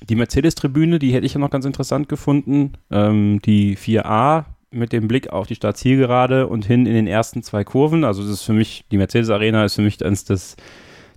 Die 0.06 0.16
Mercedes-Tribüne, 0.16 0.98
die 0.98 1.12
hätte 1.12 1.24
ich 1.24 1.32
ja 1.32 1.40
noch 1.40 1.50
ganz 1.50 1.64
interessant 1.64 2.10
gefunden. 2.10 2.74
Ähm, 2.90 3.40
die 3.42 3.76
4a 3.78 4.44
mit 4.70 4.92
dem 4.92 5.08
Blick 5.08 5.30
auf 5.30 5.46
die 5.46 5.54
Start-Zielgerade 5.54 6.46
und 6.46 6.66
hin 6.66 6.84
in 6.84 6.92
den 6.92 7.06
ersten 7.06 7.42
zwei 7.42 7.64
Kurven. 7.64 8.04
Also 8.04 8.22
das 8.22 8.32
ist 8.32 8.42
für 8.42 8.52
mich, 8.52 8.84
die 8.90 8.98
Mercedes-Arena 8.98 9.64
ist 9.64 9.76
für 9.76 9.82
mich 9.82 10.04
eines 10.04 10.24
des, 10.24 10.56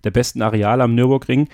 der 0.06 0.12
besten 0.12 0.42
Areale 0.42 0.84
am 0.84 0.96
Nürburgring. 0.96 1.50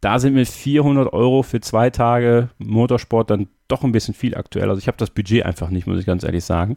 Da 0.00 0.18
sind 0.18 0.34
mir 0.34 0.46
400 0.46 1.12
Euro 1.12 1.42
für 1.42 1.60
zwei 1.60 1.90
Tage 1.90 2.48
Motorsport 2.58 3.30
dann 3.30 3.48
doch 3.68 3.84
ein 3.84 3.92
bisschen 3.92 4.14
viel 4.14 4.34
aktuell. 4.34 4.68
Also 4.68 4.78
ich 4.78 4.88
habe 4.88 4.96
das 4.96 5.10
Budget 5.10 5.44
einfach 5.44 5.70
nicht, 5.70 5.86
muss 5.86 6.00
ich 6.00 6.06
ganz 6.06 6.24
ehrlich 6.24 6.44
sagen. 6.44 6.76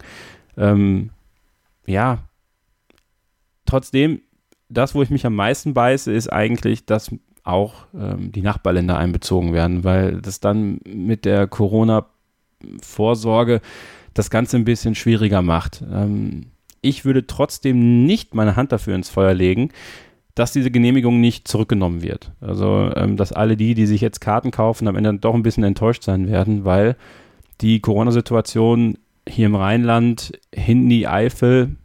Ähm, 0.57 1.11
ja, 1.85 2.19
trotzdem, 3.65 4.21
das, 4.69 4.95
wo 4.95 5.01
ich 5.01 5.09
mich 5.09 5.25
am 5.25 5.35
meisten 5.35 5.73
beiße, 5.73 6.11
ist 6.11 6.31
eigentlich, 6.31 6.85
dass 6.85 7.11
auch 7.43 7.87
ähm, 7.93 8.31
die 8.31 8.41
Nachbarländer 8.41 8.97
einbezogen 8.97 9.51
werden, 9.53 9.83
weil 9.83 10.21
das 10.21 10.39
dann 10.39 10.79
mit 10.85 11.25
der 11.25 11.47
Corona-Vorsorge 11.47 13.59
das 14.13 14.29
Ganze 14.29 14.55
ein 14.57 14.65
bisschen 14.65 14.93
schwieriger 14.95 15.41
macht. 15.41 15.83
Ähm, 15.91 16.51
ich 16.81 17.05
würde 17.05 17.27
trotzdem 17.27 18.05
nicht 18.05 18.35
meine 18.35 18.55
Hand 18.55 18.71
dafür 18.71 18.95
ins 18.95 19.09
Feuer 19.09 19.33
legen, 19.33 19.71
dass 20.35 20.51
diese 20.51 20.71
Genehmigung 20.71 21.21
nicht 21.21 21.47
zurückgenommen 21.47 22.01
wird. 22.01 22.31
Also, 22.41 22.91
ähm, 22.95 23.17
dass 23.17 23.31
alle 23.31 23.55
die, 23.55 23.75
die 23.75 23.85
sich 23.85 24.01
jetzt 24.01 24.19
Karten 24.19 24.51
kaufen, 24.51 24.87
am 24.87 24.95
Ende 24.95 25.13
doch 25.15 25.35
ein 25.35 25.43
bisschen 25.43 25.63
enttäuscht 25.63 26.03
sein 26.03 26.27
werden, 26.27 26.65
weil 26.65 26.95
die 27.61 27.79
Corona-Situation 27.79 28.97
hier 29.27 29.45
im 29.45 29.55
Rheinland, 29.55 30.33
hinten 30.53 30.89
die 30.89 31.07
Eifel, 31.07 31.75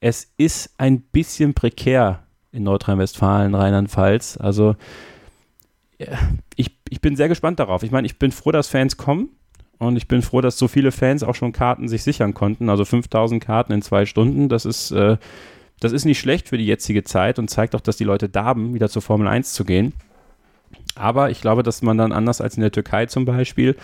es 0.00 0.32
ist 0.36 0.74
ein 0.78 1.00
bisschen 1.00 1.54
prekär 1.54 2.22
in 2.52 2.64
Nordrhein-Westfalen, 2.64 3.54
Rheinland-Pfalz. 3.54 4.38
Also, 4.38 4.76
ich, 6.56 6.78
ich 6.88 7.00
bin 7.00 7.16
sehr 7.16 7.28
gespannt 7.28 7.58
darauf. 7.58 7.82
Ich 7.82 7.90
meine, 7.90 8.06
ich 8.06 8.18
bin 8.18 8.32
froh, 8.32 8.52
dass 8.52 8.68
Fans 8.68 8.96
kommen. 8.96 9.30
Und 9.78 9.96
ich 9.96 10.08
bin 10.08 10.22
froh, 10.22 10.40
dass 10.40 10.56
so 10.56 10.68
viele 10.68 10.90
Fans 10.90 11.22
auch 11.22 11.34
schon 11.34 11.52
Karten 11.52 11.88
sich 11.88 12.02
sichern 12.02 12.32
konnten. 12.32 12.70
Also 12.70 12.86
5000 12.86 13.44
Karten 13.44 13.72
in 13.72 13.82
zwei 13.82 14.06
Stunden. 14.06 14.48
Das 14.48 14.64
ist, 14.64 14.90
äh, 14.90 15.18
das 15.80 15.92
ist 15.92 16.04
nicht 16.04 16.18
schlecht 16.18 16.48
für 16.48 16.58
die 16.58 16.66
jetzige 16.66 17.04
Zeit 17.04 17.38
und 17.38 17.48
zeigt 17.48 17.74
auch, 17.74 17.80
dass 17.80 17.96
die 17.96 18.04
Leute 18.04 18.28
darben, 18.28 18.74
wieder 18.74 18.88
zur 18.88 19.02
Formel 19.02 19.28
1 19.28 19.52
zu 19.52 19.64
gehen. 19.64 19.92
Aber 20.94 21.30
ich 21.30 21.40
glaube, 21.40 21.62
dass 21.62 21.82
man 21.82 21.98
dann 21.98 22.12
anders 22.12 22.40
als 22.40 22.56
in 22.56 22.62
der 22.62 22.72
Türkei 22.72 23.06
zum 23.06 23.24
Beispiel, 23.24 23.76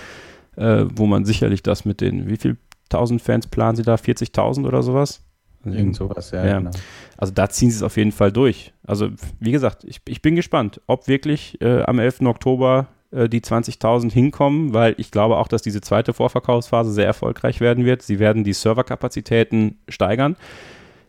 äh, 0.56 0.84
wo 0.94 1.06
man 1.06 1.24
sicherlich 1.24 1.62
das 1.62 1.84
mit 1.84 2.00
den, 2.00 2.28
wie 2.28 2.36
viel 2.36 2.56
tausend 2.88 3.22
Fans 3.22 3.46
planen 3.46 3.76
sie 3.76 3.82
da? 3.82 3.94
40.000 3.94 4.66
oder 4.66 4.82
sowas? 4.82 5.22
Irgend 5.64 5.94
sowas, 5.94 6.32
ja, 6.32 6.44
ja. 6.44 6.58
Genau. 6.58 6.70
Also 7.16 7.32
da 7.32 7.48
ziehen 7.48 7.70
sie 7.70 7.76
es 7.76 7.82
auf 7.82 7.96
jeden 7.96 8.12
Fall 8.12 8.32
durch. 8.32 8.72
Also 8.84 9.10
wie 9.38 9.52
gesagt, 9.52 9.84
ich, 9.84 10.00
ich 10.08 10.22
bin 10.22 10.34
gespannt, 10.34 10.80
ob 10.86 11.06
wirklich 11.06 11.60
äh, 11.60 11.82
am 11.82 11.98
11. 11.98 12.22
Oktober 12.22 12.88
äh, 13.12 13.28
die 13.28 13.40
20.000 13.40 14.10
hinkommen, 14.10 14.74
weil 14.74 14.94
ich 14.98 15.10
glaube 15.10 15.36
auch, 15.36 15.46
dass 15.46 15.62
diese 15.62 15.80
zweite 15.80 16.14
Vorverkaufsphase 16.14 16.92
sehr 16.92 17.06
erfolgreich 17.06 17.60
werden 17.60 17.84
wird. 17.84 18.02
Sie 18.02 18.18
werden 18.18 18.42
die 18.42 18.54
Serverkapazitäten 18.54 19.78
steigern. 19.88 20.36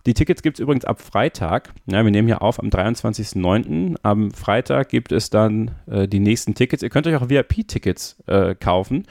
Die 0.06 0.14
Tickets 0.14 0.42
gibt 0.42 0.60
es 0.60 0.62
übrigens 0.62 0.84
ab 0.84 1.02
Freitag. 1.02 1.74
Ja, 1.86 2.04
wir 2.04 2.12
nehmen 2.12 2.28
hier 2.28 2.42
auf 2.42 2.60
am 2.60 2.68
23.09. 2.68 3.96
Am 4.04 4.32
Freitag 4.32 4.90
gibt 4.90 5.14
es 5.14 5.30
dann 5.30 5.72
äh, 5.88 6.08
die 6.08 6.20
nächsten 6.20 6.56
Tickets. 6.56 6.84
Ihr 6.84 6.90
könnt 6.90 7.08
euch 7.08 7.16
auch 7.16 7.30
VIP-Tickets 7.30 8.22
äh, 8.28 8.54
kaufen. 8.56 9.06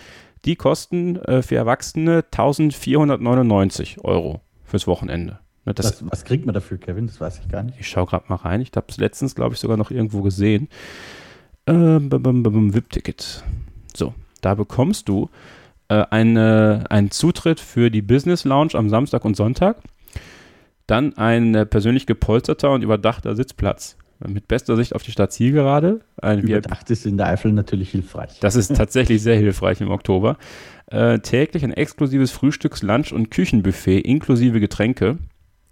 Die 0.45 0.57
kosten 0.57 1.17
äh, 1.17 1.43
für 1.43 1.57
Erwachsene 1.57 2.25
1499 2.31 4.05
Euro 4.05 4.43
fürs 4.65 4.87
Wochenende. 4.87 5.39
Ne, 5.65 5.73
was, 5.77 6.05
was, 6.11 6.25
kriegt 6.25 6.45
man 6.45 6.55
dafür, 6.55 6.79
Kevin? 6.79 7.07
Das 7.07 7.21
weiß 7.21 7.39
ich 7.39 7.49
gar 7.49 7.63
nicht. 7.63 7.79
Ich 7.81 7.89
schaue 7.89 8.07
gerade 8.07 8.27
mal 8.29 8.37
rein. 8.37 8.61
Ich 8.61 8.73
habe 8.75 8.87
es 8.89 8.99
letztens, 8.99 9.35
glaube 9.35 9.55
ich, 9.55 9.61
sogar 9.61 9.77
noch 9.77 9.91
irgendwo 9.91 10.21
gesehen. 10.21 10.69
Ähm, 11.67 12.11
VIP-Ticket. 12.11 13.45
So, 13.95 14.13
da 14.41 14.55
bekommst 14.55 15.09
du 15.09 15.31
äh, 15.89 16.05
eine, 16.11 16.85
einen 16.91 17.11
Zutritt 17.11 17.61
für 17.61 17.91
die 17.91 18.03
Business 18.03 18.45
Lounge 18.45 18.75
am 18.75 18.91
Samstag 18.91 19.25
und 19.25 19.37
Sonntag. 19.37 19.77
Dann 20.87 21.16
ein 21.16 21.55
äh, 21.55 21.66
persönlich 21.66 22.07
gepolsterter 22.07 22.71
und 22.71 22.83
überdachter 22.83 23.35
Sitzplatz 23.37 23.97
mit 24.29 24.47
bester 24.47 24.77
Sicht 24.77 24.95
auf 24.95 25.03
die 25.03 25.11
Stadt 25.11 25.33
Zielgerade. 25.33 26.01
Ein 26.21 26.40
Überdacht 26.40 26.90
ist 26.90 27.07
in 27.07 27.16
der 27.16 27.27
Eifel 27.27 27.53
natürlich 27.53 27.90
hilfreich. 27.90 28.38
Das 28.40 28.55
ist 28.55 28.77
tatsächlich 28.77 29.21
sehr 29.23 29.37
hilfreich 29.37 29.81
im 29.81 29.90
Oktober. 29.90 30.37
Äh, 30.87 31.18
täglich 31.18 31.64
ein 31.64 31.73
exklusives 31.73 32.31
Frühstücks-, 32.31 32.83
Lunch- 32.83 33.12
und 33.12 33.31
Küchenbuffet 33.31 34.01
inklusive 34.01 34.61
Getränke. 34.61 35.18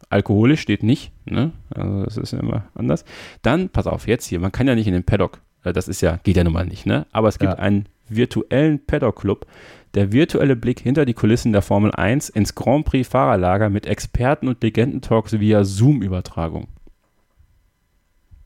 Alkoholisch 0.09 0.61
steht 0.61 0.83
nicht, 0.83 1.13
ne? 1.25 1.53
Also 1.73 2.05
das 2.05 2.17
ist 2.17 2.33
ja 2.33 2.41
immer 2.41 2.65
anders. 2.75 3.05
Dann, 3.43 3.69
pass 3.69 3.87
auf, 3.87 4.09
jetzt 4.09 4.27
hier, 4.27 4.41
man 4.41 4.51
kann 4.51 4.67
ja 4.67 4.75
nicht 4.75 4.89
in 4.89 4.93
den 4.93 5.05
Paddock 5.05 5.41
äh, 5.65 5.73
das 5.73 5.89
ist 5.89 6.01
ja, 6.01 6.19
geht 6.23 6.37
ja 6.37 6.45
nun 6.45 6.53
mal 6.53 6.67
nicht, 6.67 6.87
ne? 6.87 7.07
Aber 7.13 7.29
es 7.29 7.39
gibt 7.39 7.53
ja. 7.53 7.59
einen 7.59 7.87
virtuellen 8.11 8.85
Paddock-Club, 8.85 9.47
der 9.95 10.13
virtuelle 10.13 10.57
Blick 10.57 10.81
hinter 10.81 11.05
die 11.05 11.15
Kulissen 11.15 11.53
der 11.53 11.63
Formel 11.63 11.93
1 11.93 12.29
ins 12.29 12.55
Grand 12.55 12.85
Prix 12.85 13.09
Fahrerlager 13.09 13.71
mit 13.71 13.87
Experten 13.87 14.49
und 14.49 14.63
Legendentalks 14.63 15.39
via 15.39 15.65
Zoom-Übertragung. 15.65 16.69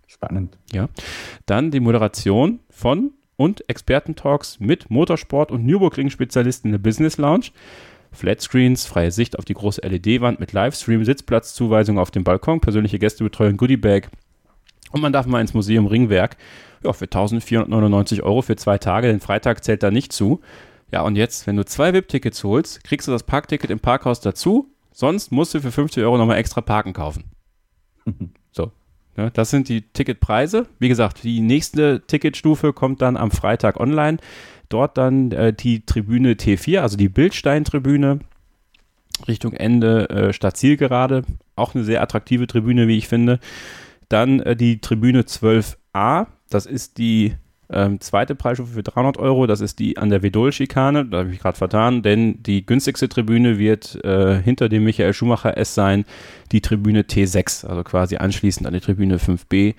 Spannend. 0.06 0.56
Ja. 0.72 0.88
Dann 1.46 1.70
die 1.70 1.80
Moderation 1.80 2.60
von 2.70 3.12
und 3.36 3.68
Expertentalks 3.68 4.60
mit 4.60 4.90
Motorsport- 4.90 5.50
und 5.50 5.66
Nürburgring-Spezialisten 5.66 6.68
in 6.68 6.72
der 6.72 6.78
Business 6.78 7.18
Lounge. 7.18 7.46
Flatscreens, 8.12 8.86
freie 8.86 9.10
Sicht 9.10 9.38
auf 9.38 9.44
die 9.44 9.54
große 9.54 9.80
LED-Wand 9.82 10.38
mit 10.38 10.52
Livestream, 10.52 11.04
Sitzplatzzuweisung 11.04 11.98
auf 11.98 12.12
dem 12.12 12.22
Balkon, 12.22 12.60
persönliche 12.60 13.00
Gästebetreuung, 13.00 13.56
Goodiebag. 13.56 14.08
Und 14.94 15.00
man 15.00 15.12
darf 15.12 15.26
mal 15.26 15.40
ins 15.40 15.54
Museum 15.54 15.86
Ringwerk 15.86 16.36
ja, 16.84 16.92
für 16.92 17.06
1499 17.06 18.22
Euro 18.22 18.42
für 18.42 18.54
zwei 18.54 18.78
Tage, 18.78 19.08
den 19.08 19.18
Freitag 19.18 19.64
zählt 19.64 19.82
da 19.82 19.90
nicht 19.90 20.12
zu. 20.12 20.40
Ja, 20.92 21.02
und 21.02 21.16
jetzt, 21.16 21.48
wenn 21.48 21.56
du 21.56 21.64
zwei 21.64 21.92
VIP-Tickets 21.92 22.44
holst, 22.44 22.84
kriegst 22.84 23.08
du 23.08 23.12
das 23.12 23.24
Parkticket 23.24 23.70
im 23.70 23.80
Parkhaus 23.80 24.20
dazu. 24.20 24.68
Sonst 24.92 25.32
musst 25.32 25.52
du 25.52 25.60
für 25.60 25.72
50 25.72 26.04
Euro 26.04 26.16
nochmal 26.16 26.38
extra 26.38 26.60
Parken 26.60 26.92
kaufen. 26.92 27.24
so. 28.52 28.70
Ja, 29.16 29.30
das 29.30 29.50
sind 29.50 29.68
die 29.68 29.82
Ticketpreise. 29.82 30.68
Wie 30.78 30.88
gesagt, 30.88 31.24
die 31.24 31.40
nächste 31.40 32.02
Ticketstufe 32.06 32.72
kommt 32.72 33.02
dann 33.02 33.16
am 33.16 33.32
Freitag 33.32 33.80
online. 33.80 34.18
Dort 34.68 34.96
dann 34.96 35.32
äh, 35.32 35.52
die 35.52 35.84
Tribüne 35.84 36.34
T4, 36.34 36.78
also 36.78 36.96
die 36.96 37.08
Bildstein-Tribüne. 37.08 38.20
Richtung 39.26 39.54
Ende 39.54 40.08
äh, 40.10 40.32
statt 40.32 40.56
Zielgerade. 40.56 41.22
Auch 41.56 41.74
eine 41.74 41.82
sehr 41.82 42.00
attraktive 42.00 42.46
Tribüne, 42.46 42.86
wie 42.86 42.98
ich 42.98 43.08
finde. 43.08 43.40
Dann 44.08 44.40
äh, 44.40 44.56
die 44.56 44.80
Tribüne 44.80 45.22
12a. 45.22 46.26
Das 46.50 46.66
ist 46.66 46.98
die 46.98 47.34
ähm, 47.70 48.00
zweite 48.00 48.34
Preisstufe 48.34 48.74
für 48.74 48.82
300 48.82 49.16
Euro. 49.18 49.46
Das 49.46 49.60
ist 49.60 49.78
die 49.78 49.98
an 49.98 50.10
der 50.10 50.22
Vedol-Schikane. 50.22 51.06
Da 51.06 51.18
habe 51.18 51.30
ich 51.30 51.40
gerade 51.40 51.56
vertan, 51.56 52.02
denn 52.02 52.42
die 52.42 52.64
günstigste 52.64 53.08
Tribüne 53.08 53.58
wird 53.58 54.02
äh, 54.04 54.40
hinter 54.40 54.68
dem 54.68 54.84
Michael 54.84 55.12
Schumacher 55.12 55.56
S 55.56 55.74
sein, 55.74 56.04
die 56.52 56.60
Tribüne 56.60 57.02
T6, 57.02 57.66
also 57.66 57.82
quasi 57.82 58.16
anschließend 58.16 58.66
an 58.66 58.74
die 58.74 58.80
Tribüne 58.80 59.18
5b 59.18 59.74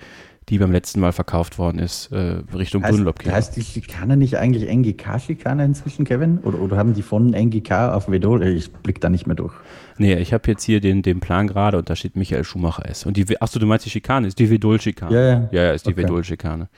die 0.48 0.58
beim 0.58 0.70
letzten 0.70 1.00
Mal 1.00 1.12
verkauft 1.12 1.58
worden 1.58 1.80
ist, 1.80 2.12
äh, 2.12 2.38
Richtung 2.54 2.82
Dunlop. 2.82 3.24
Heißt 3.24 3.56
die 3.56 3.62
Schikane 3.62 4.16
nicht 4.16 4.36
eigentlich 4.36 4.68
NGK-Schikane 4.70 5.64
inzwischen, 5.64 6.04
Kevin? 6.04 6.38
Oder, 6.38 6.60
oder 6.60 6.76
haben 6.76 6.94
die 6.94 7.02
von 7.02 7.34
NGK 7.34 7.92
auf 7.92 8.08
Vedol? 8.08 8.44
Ich 8.46 8.72
blick 8.72 9.00
da 9.00 9.08
nicht 9.08 9.26
mehr 9.26 9.34
durch. 9.34 9.54
Nee, 9.98 10.14
ich 10.16 10.32
habe 10.32 10.50
jetzt 10.50 10.62
hier 10.64 10.80
den, 10.80 11.02
den 11.02 11.20
Plan 11.20 11.46
gerade 11.46 11.78
und 11.78 11.88
da 11.88 11.96
steht 11.96 12.16
Michael 12.16 12.44
Schumacher 12.44 12.86
S. 12.86 13.06
Und 13.06 13.16
die, 13.16 13.40
achso, 13.40 13.58
du 13.58 13.66
meinst 13.66 13.86
die 13.86 13.90
Schikane, 13.90 14.26
ist 14.26 14.38
die 14.38 14.50
Vedol-Schikane. 14.50 15.14
Ja, 15.14 15.20
ja. 15.20 15.48
Ja, 15.52 15.62
ja, 15.64 15.72
ist 15.72 15.86
die 15.86 15.92
okay. 15.92 16.02
Vedol-Schikane. 16.02 16.68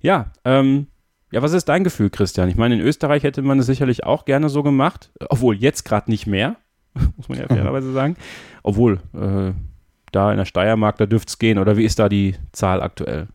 Ja, 0.00 0.32
ähm, 0.44 0.86
ja, 1.32 1.42
was 1.42 1.52
ist 1.52 1.68
dein 1.68 1.84
Gefühl, 1.84 2.10
Christian? 2.10 2.48
Ich 2.48 2.56
meine, 2.56 2.74
in 2.74 2.80
Österreich 2.80 3.22
hätte 3.22 3.42
man 3.42 3.58
es 3.58 3.66
sicherlich 3.66 4.04
auch 4.04 4.24
gerne 4.24 4.48
so 4.48 4.62
gemacht, 4.62 5.12
obwohl 5.28 5.56
jetzt 5.56 5.84
gerade 5.84 6.10
nicht 6.10 6.26
mehr, 6.26 6.56
muss 7.16 7.28
man 7.28 7.38
ja 7.38 7.46
fairerweise 7.46 7.92
sagen. 7.92 8.16
Obwohl, 8.62 9.00
äh, 9.14 9.52
da 10.12 10.32
in 10.32 10.38
der 10.38 10.44
Steiermark, 10.44 10.98
da 10.98 11.06
dürfte 11.06 11.30
es 11.30 11.38
gehen. 11.38 11.58
Oder 11.58 11.76
wie 11.76 11.84
ist 11.84 11.98
da 11.98 12.08
die 12.08 12.34
Zahl 12.52 12.82
aktuell? 12.82 13.28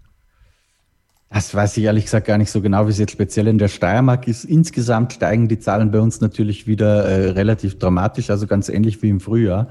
Das 1.30 1.54
weiß 1.54 1.76
ich 1.78 1.84
ehrlich 1.84 2.06
gesagt 2.06 2.28
gar 2.28 2.38
nicht 2.38 2.52
so 2.52 2.62
genau, 2.62 2.86
wie 2.88 2.92
es 2.92 3.00
jetzt 3.00 3.12
speziell 3.12 3.48
in 3.48 3.58
der 3.58 3.68
Steiermark 3.68 4.28
ist. 4.28 4.46
Insgesamt 4.46 5.14
steigen 5.14 5.48
die 5.48 5.60
Zahlen 5.60 5.92
bei 5.92 6.00
uns 6.00 6.22
natürlich 6.22 6.68
wieder 6.68 7.06
äh, 7.06 7.32
relativ 7.32 7.78
dramatisch, 7.78 8.30
also 8.30 8.48
ganz 8.48 8.70
ähnlich 8.70 9.02
wie 9.02 9.10
im 9.10 9.20
Frühjahr. 9.20 9.68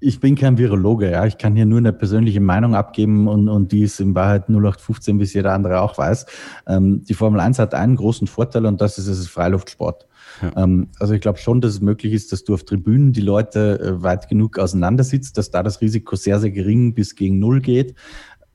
Ich 0.00 0.18
bin 0.18 0.34
kein 0.34 0.58
Virologe, 0.58 1.10
ja. 1.10 1.26
Ich 1.26 1.38
kann 1.38 1.54
hier 1.54 1.66
nur 1.66 1.78
eine 1.78 1.92
persönliche 1.92 2.40
Meinung 2.40 2.74
abgeben 2.74 3.28
und, 3.28 3.48
und 3.48 3.70
die 3.70 3.82
ist 3.82 4.00
in 4.00 4.14
Wahrheit 4.14 4.48
0815, 4.48 5.18
wie 5.18 5.24
es 5.24 5.32
jeder 5.32 5.52
andere 5.52 5.80
auch 5.80 5.98
weiß. 5.98 6.26
Ähm, 6.66 7.04
die 7.04 7.14
Formel 7.14 7.40
1 7.40 7.58
hat 7.58 7.74
einen 7.74 7.96
großen 7.96 8.26
Vorteil 8.26 8.66
und 8.66 8.80
das 8.80 8.98
ist, 8.98 9.06
es 9.06 9.18
ist 9.18 9.28
Freiluftsport. 9.28 10.06
Ja. 10.42 10.64
Ähm, 10.64 10.88
also 10.98 11.14
ich 11.14 11.20
glaube 11.20 11.38
schon, 11.38 11.60
dass 11.60 11.72
es 11.72 11.80
möglich 11.80 12.12
ist, 12.12 12.32
dass 12.32 12.44
du 12.44 12.54
auf 12.54 12.64
Tribünen 12.64 13.12
die 13.12 13.20
Leute 13.20 13.78
äh, 13.80 14.02
weit 14.02 14.28
genug 14.28 14.58
auseinandersitzt, 14.58 15.38
dass 15.38 15.50
da 15.50 15.62
das 15.62 15.80
Risiko 15.80 16.16
sehr, 16.16 16.40
sehr 16.40 16.50
gering 16.50 16.94
bis 16.94 17.14
gegen 17.14 17.38
Null 17.38 17.60
geht. 17.60 17.94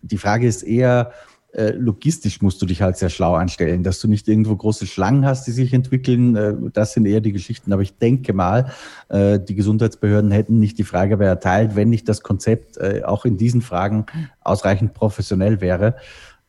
Die 0.01 0.17
Frage 0.17 0.47
ist 0.47 0.63
eher, 0.63 1.11
äh, 1.53 1.71
logistisch 1.71 2.41
musst 2.41 2.61
du 2.61 2.65
dich 2.65 2.81
halt 2.81 2.97
sehr 2.97 3.09
schlau 3.09 3.33
anstellen, 3.33 3.81
dass 3.83 3.99
du 3.99 4.07
nicht 4.07 4.27
irgendwo 4.27 4.55
große 4.55 4.85
Schlangen 4.85 5.25
hast, 5.25 5.47
die 5.47 5.51
sich 5.51 5.73
entwickeln. 5.73 6.35
Äh, 6.35 6.53
das 6.73 6.93
sind 6.93 7.05
eher 7.05 7.21
die 7.21 7.31
Geschichten. 7.31 7.73
Aber 7.73 7.81
ich 7.81 7.97
denke 7.97 8.33
mal, 8.33 8.71
die 9.09 9.55
Gesundheitsbehörden 9.55 10.31
hätten 10.31 10.59
nicht 10.59 10.77
die 10.77 10.83
Frage 10.83 11.23
erteilt, 11.23 11.75
wenn 11.75 11.89
nicht 11.89 12.09
das 12.09 12.21
Konzept 12.21 12.79
auch 13.05 13.23
in 13.25 13.37
diesen 13.37 13.61
Fragen 13.61 14.05
ausreichend 14.41 14.93
professionell 14.93 15.61
wäre. 15.61 15.95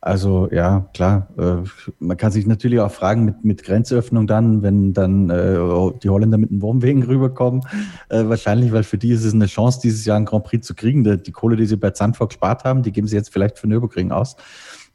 Also 0.01 0.47
ja, 0.51 0.87
klar. 0.93 1.27
Äh, 1.37 1.67
man 1.99 2.15
kann 2.15 2.31
sich 2.31 2.47
natürlich 2.47 2.79
auch 2.79 2.91
fragen 2.91 3.25
mit, 3.25 3.43
mit 3.43 3.63
Grenzöffnung 3.63 4.27
dann, 4.27 4.61
wenn 4.61 4.93
dann 4.93 5.29
äh, 5.29 5.57
die 6.01 6.09
Holländer 6.09 6.37
mit 6.37 6.51
den 6.51 6.61
Wohnwegen 6.61 7.03
rüberkommen. 7.03 7.63
Äh, 8.07 8.25
wahrscheinlich, 8.25 8.71
weil 8.71 8.83
für 8.83 8.97
die 8.97 9.11
ist 9.11 9.25
es 9.25 9.33
eine 9.33 9.47
Chance, 9.47 9.81
dieses 9.83 10.05
Jahr 10.05 10.15
einen 10.15 10.25
Grand 10.25 10.45
Prix 10.45 10.65
zu 10.65 10.73
kriegen. 10.73 11.03
Die, 11.03 11.17
die 11.17 11.31
Kohle, 11.33 11.57
die 11.57 11.65
sie 11.65 11.75
bei 11.75 11.89
Zandvoort 11.91 12.29
gespart 12.29 12.63
haben, 12.63 12.81
die 12.81 12.93
geben 12.93 13.07
sie 13.07 13.17
jetzt 13.17 13.31
vielleicht 13.31 13.59
für 13.59 13.67
Nürburgring 13.67 14.11
aus. 14.11 14.37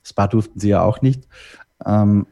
Spa 0.03 0.27
durften 0.27 0.59
sie 0.59 0.71
ja 0.71 0.83
auch 0.83 1.03
nicht. 1.03 1.29
Ähm, 1.85 2.27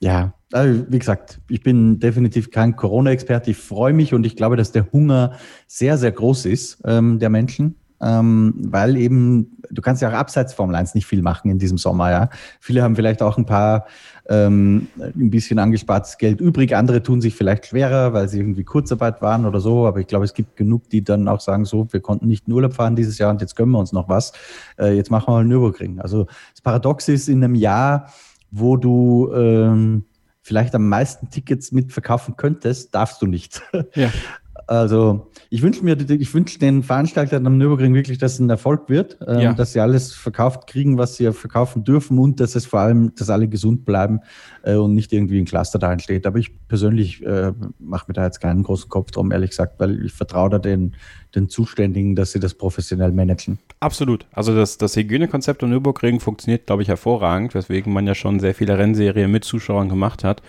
ja, 0.00 0.34
Also, 0.52 0.86
wie 0.88 0.98
gesagt, 0.98 1.40
ich 1.48 1.62
bin 1.62 2.00
definitiv 2.00 2.50
kein 2.50 2.74
Corona-Experte. 2.74 3.52
Ich 3.52 3.56
freue 3.56 3.92
mich 3.92 4.12
und 4.14 4.26
ich 4.26 4.34
glaube, 4.34 4.56
dass 4.56 4.72
der 4.72 4.90
Hunger 4.92 5.34
sehr, 5.68 5.96
sehr 5.96 6.12
groß 6.12 6.46
ist 6.46 6.82
ähm, 6.84 7.20
der 7.20 7.30
Menschen 7.30 7.76
ähm, 8.00 8.54
weil 8.56 8.96
eben, 8.96 9.56
du 9.70 9.80
kannst 9.82 10.02
ja 10.02 10.08
auch 10.08 10.14
abseits 10.14 10.52
Formel 10.52 10.74
1 10.76 10.94
nicht 10.94 11.06
viel 11.06 11.22
machen 11.22 11.50
in 11.50 11.58
diesem 11.58 11.78
Sommer, 11.78 12.10
ja. 12.10 12.28
Viele 12.60 12.82
haben 12.82 12.96
vielleicht 12.96 13.22
auch 13.22 13.38
ein 13.38 13.46
paar, 13.46 13.86
ähm, 14.28 14.88
ein 14.98 15.30
bisschen 15.30 15.58
angespartes 15.58 16.18
Geld 16.18 16.40
übrig, 16.40 16.74
andere 16.74 17.02
tun 17.02 17.20
sich 17.20 17.34
vielleicht 17.34 17.66
schwerer, 17.66 18.12
weil 18.12 18.28
sie 18.28 18.38
irgendwie 18.38 18.64
Kurzarbeit 18.64 19.22
waren 19.22 19.46
oder 19.46 19.60
so, 19.60 19.86
aber 19.86 20.00
ich 20.00 20.06
glaube, 20.06 20.24
es 20.24 20.34
gibt 20.34 20.56
genug, 20.56 20.88
die 20.90 21.04
dann 21.04 21.28
auch 21.28 21.40
sagen, 21.40 21.64
so, 21.64 21.86
wir 21.92 22.00
konnten 22.00 22.26
nicht 22.26 22.46
in 22.46 22.52
Urlaub 22.52 22.74
fahren 22.74 22.96
dieses 22.96 23.18
Jahr 23.18 23.30
und 23.30 23.40
jetzt 23.40 23.56
gönnen 23.56 23.72
wir 23.72 23.78
uns 23.78 23.92
noch 23.92 24.08
was, 24.08 24.32
äh, 24.78 24.94
jetzt 24.94 25.10
machen 25.10 25.28
wir 25.28 25.32
mal 25.32 25.40
einen 25.40 25.48
Nürburgring. 25.48 26.00
Also 26.00 26.26
das 26.52 26.60
Paradox 26.62 27.08
ist, 27.08 27.28
in 27.28 27.42
einem 27.42 27.54
Jahr, 27.54 28.08
wo 28.50 28.76
du 28.76 29.32
ähm, 29.34 30.04
vielleicht 30.42 30.74
am 30.74 30.88
meisten 30.88 31.30
Tickets 31.30 31.72
mitverkaufen 31.72 32.36
könntest, 32.36 32.94
darfst 32.94 33.20
du 33.22 33.26
nicht. 33.26 33.62
Ja. 33.94 34.10
Also 34.66 35.30
ich 35.50 35.62
wünsche 35.62 35.84
mir, 35.84 35.96
ich 36.10 36.32
wünsche 36.34 36.58
den 36.58 36.82
Veranstaltern 36.82 37.46
am 37.46 37.58
Nürburgring 37.58 37.94
wirklich, 37.94 38.18
dass 38.18 38.34
es 38.34 38.38
ein 38.40 38.50
Erfolg 38.50 38.88
wird, 38.88 39.18
ähm, 39.26 39.40
ja. 39.40 39.52
dass 39.52 39.72
sie 39.72 39.80
alles 39.80 40.12
verkauft 40.12 40.66
kriegen, 40.66 40.98
was 40.98 41.16
sie 41.16 41.32
verkaufen 41.32 41.84
dürfen 41.84 42.18
und 42.18 42.40
dass 42.40 42.54
es 42.54 42.66
vor 42.66 42.80
allem, 42.80 43.14
dass 43.14 43.30
alle 43.30 43.48
gesund 43.48 43.84
bleiben 43.84 44.20
äh, 44.62 44.74
und 44.74 44.94
nicht 44.94 45.12
irgendwie 45.12 45.38
ein 45.38 45.44
Cluster 45.44 45.78
da 45.78 45.92
entsteht. 45.92 46.26
Aber 46.26 46.38
ich 46.38 46.50
persönlich 46.66 47.24
äh, 47.24 47.52
mache 47.78 48.06
mir 48.08 48.14
da 48.14 48.24
jetzt 48.24 48.40
keinen 48.40 48.62
großen 48.62 48.88
Kopf 48.88 49.10
drum, 49.10 49.32
ehrlich 49.32 49.50
gesagt, 49.50 49.78
weil 49.78 50.04
ich 50.04 50.12
vertraue 50.12 50.50
da 50.50 50.58
den, 50.58 50.96
den 51.34 51.48
Zuständigen, 51.48 52.16
dass 52.16 52.32
sie 52.32 52.40
das 52.40 52.54
professionell 52.54 53.12
managen. 53.12 53.58
Absolut. 53.80 54.26
Also 54.32 54.54
das, 54.54 54.78
das 54.78 54.96
Hygienekonzept 54.96 55.62
am 55.62 55.70
Nürburgring 55.70 56.20
funktioniert, 56.20 56.66
glaube 56.66 56.82
ich, 56.82 56.88
hervorragend, 56.88 57.54
weswegen 57.54 57.92
man 57.92 58.06
ja 58.06 58.14
schon 58.14 58.40
sehr 58.40 58.54
viele 58.54 58.78
Rennserien 58.78 59.30
mit 59.30 59.44
Zuschauern 59.44 59.88
gemacht 59.88 60.24
hat. 60.24 60.42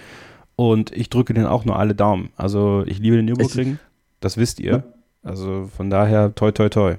Und 0.56 0.96
ich 0.96 1.10
drücke 1.10 1.34
denen 1.34 1.48
auch 1.48 1.66
nur 1.66 1.78
alle 1.78 1.96
Daumen. 1.96 2.30
Also 2.38 2.84
ich 2.86 3.00
liebe 3.00 3.18
den 3.18 3.26
Nürburgring. 3.26 3.78
Das 4.20 4.38
wisst 4.38 4.60
ihr. 4.60 4.84
Also 5.24 5.70
von 5.76 5.90
daher 5.90 6.34
toi 6.36 6.52
toi 6.52 6.70
toi. 6.70 6.96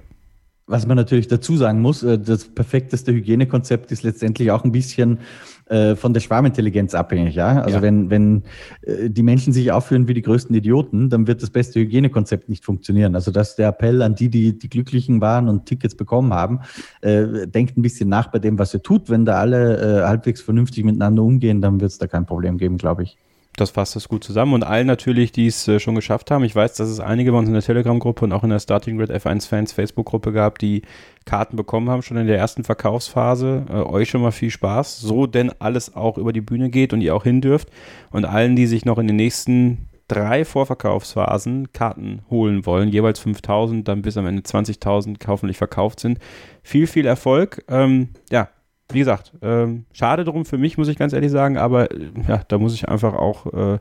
Was 0.69 0.85
man 0.85 0.97
natürlich 0.97 1.29
dazu 1.29 1.57
sagen 1.57 1.81
muss, 1.81 2.03
äh, 2.03 2.19
das 2.19 2.49
perfekteste 2.49 3.13
Hygienekonzept 3.13 3.93
ist 3.93 4.03
letztendlich 4.03 4.51
auch 4.51 4.65
ein 4.65 4.73
bisschen 4.73 5.21
äh, 5.67 5.95
von 5.95 6.13
der 6.13 6.19
Schwarmintelligenz 6.19 6.93
abhängig. 6.93 7.37
Ja? 7.37 7.63
Also 7.63 7.77
ja. 7.77 7.83
wenn, 7.83 8.11
wenn 8.11 8.43
äh, 8.83 9.09
die 9.09 9.23
Menschen 9.23 9.53
sich 9.53 9.71
aufführen 9.71 10.09
wie 10.09 10.15
die 10.15 10.23
größten 10.23 10.57
Idioten, 10.57 11.09
dann 11.09 11.29
wird 11.29 11.41
das 11.41 11.51
beste 11.51 11.79
Hygienekonzept 11.79 12.49
nicht 12.49 12.65
funktionieren. 12.65 13.15
Also 13.15 13.31
das 13.31 13.51
ist 13.51 13.59
der 13.61 13.69
Appell 13.69 14.03
an 14.03 14.17
die, 14.17 14.29
die 14.29 14.59
die 14.59 14.69
Glücklichen 14.69 15.21
waren 15.21 15.49
und 15.49 15.67
Tickets 15.67 15.95
bekommen 15.95 16.35
haben. 16.35 16.61
Denkt 17.03 17.77
ein 17.77 17.83
bisschen 17.83 18.09
nach 18.09 18.33
bei 18.33 18.41
dem, 18.41 18.59
was 18.59 18.75
ihr 18.75 18.83
tut. 18.83 19.09
Wenn 19.09 19.25
da 19.25 19.39
alle 19.39 20.05
halbwegs 20.05 20.41
vernünftig 20.41 20.83
miteinander 20.83 21.23
umgehen, 21.23 21.61
dann 21.61 21.81
wird 21.81 21.93
es 21.93 21.99
da 21.99 22.09
kein 22.09 22.27
Problem 22.27 22.59
geben, 22.59 22.77
glaube 22.77 23.05
ich 23.05 23.17
das 23.57 23.71
fasst 23.71 23.97
das 23.97 24.09
gut 24.09 24.23
zusammen. 24.23 24.53
Und 24.53 24.63
allen 24.63 24.87
natürlich, 24.87 25.33
die 25.33 25.47
es 25.47 25.67
äh, 25.67 25.81
schon 25.81 25.95
geschafft 25.95 26.31
haben. 26.31 26.45
Ich 26.45 26.55
weiß, 26.55 26.75
dass 26.75 26.89
es 26.89 27.01
einige 27.01 27.33
bei 27.33 27.39
uns 27.39 27.49
in 27.49 27.55
der 27.55 27.63
Telegram-Gruppe 27.63 28.25
und 28.25 28.33
auch 28.33 28.45
in 28.45 28.51
der 28.51 28.61
Starting 28.61 28.99
Grid 28.99 29.11
F1 29.11 29.49
Fans 29.49 29.73
Facebook-Gruppe 29.73 30.33
gab, 30.33 30.59
die 30.59 30.83
Karten 31.25 31.57
bekommen 31.57 31.91
haben, 31.91 32.03
schon 32.03 32.19
in 32.19 32.27
der 32.27 32.39
ersten 32.39 32.65
Verkaufsphase. 32.65 33.67
Äh, 33.69 33.73
euch 33.73 34.11
schon 34.11 34.23
mal 34.23 34.33
viel 34.33 34.51
Spaß. 34.51 35.01
So 35.01 35.27
denn 35.27 35.53
alles 35.59 35.95
auch 35.97 36.19
über 36.19 36.33
die 36.33 36.41
Bühne 36.41 36.71
geht 36.71 36.93
und 36.93 37.01
ihr 37.01 37.15
auch 37.15 37.25
hin 37.25 37.41
dürft. 37.41 37.69
Und 38.11 38.25
allen, 38.25 38.57
die 38.57 38.67
sich 38.67 38.85
noch 38.85 38.99
in 38.99 39.07
den 39.07 39.17
nächsten 39.17 39.89
drei 40.09 40.45
Vorverkaufsphasen 40.45 41.73
Karten 41.73 42.23
holen 42.31 42.65
wollen, 42.65 42.89
jeweils 42.89 43.19
5000, 43.19 43.89
dann 43.89 44.03
bis 44.03 44.17
am 44.17 44.27
Ende 44.27 44.43
20.000 44.43 45.17
hoffentlich 45.27 45.59
verkauft 45.59 46.01
sind. 46.01 46.19
Viel, 46.63 46.87
viel 46.87 47.07
Erfolg. 47.07 47.65
Ähm, 47.69 48.11
ja, 48.31 48.49
wie 48.93 49.01
gesagt, 49.01 49.33
ähm, 49.43 49.85
schade 49.93 50.25
drum 50.25 50.45
für 50.45 50.59
mich, 50.59 50.79
muss 50.79 50.89
ich 50.89 50.97
ganz 50.97 51.13
ehrlich 51.13 51.31
sagen, 51.31 51.57
aber 51.59 51.91
äh, 51.91 52.11
ja, 52.29 52.43
da 52.49 52.59
muss 52.59 52.75
ich 52.75 52.89
einfach 52.89 53.15
auch, 53.15 53.53
äh, 53.53 53.79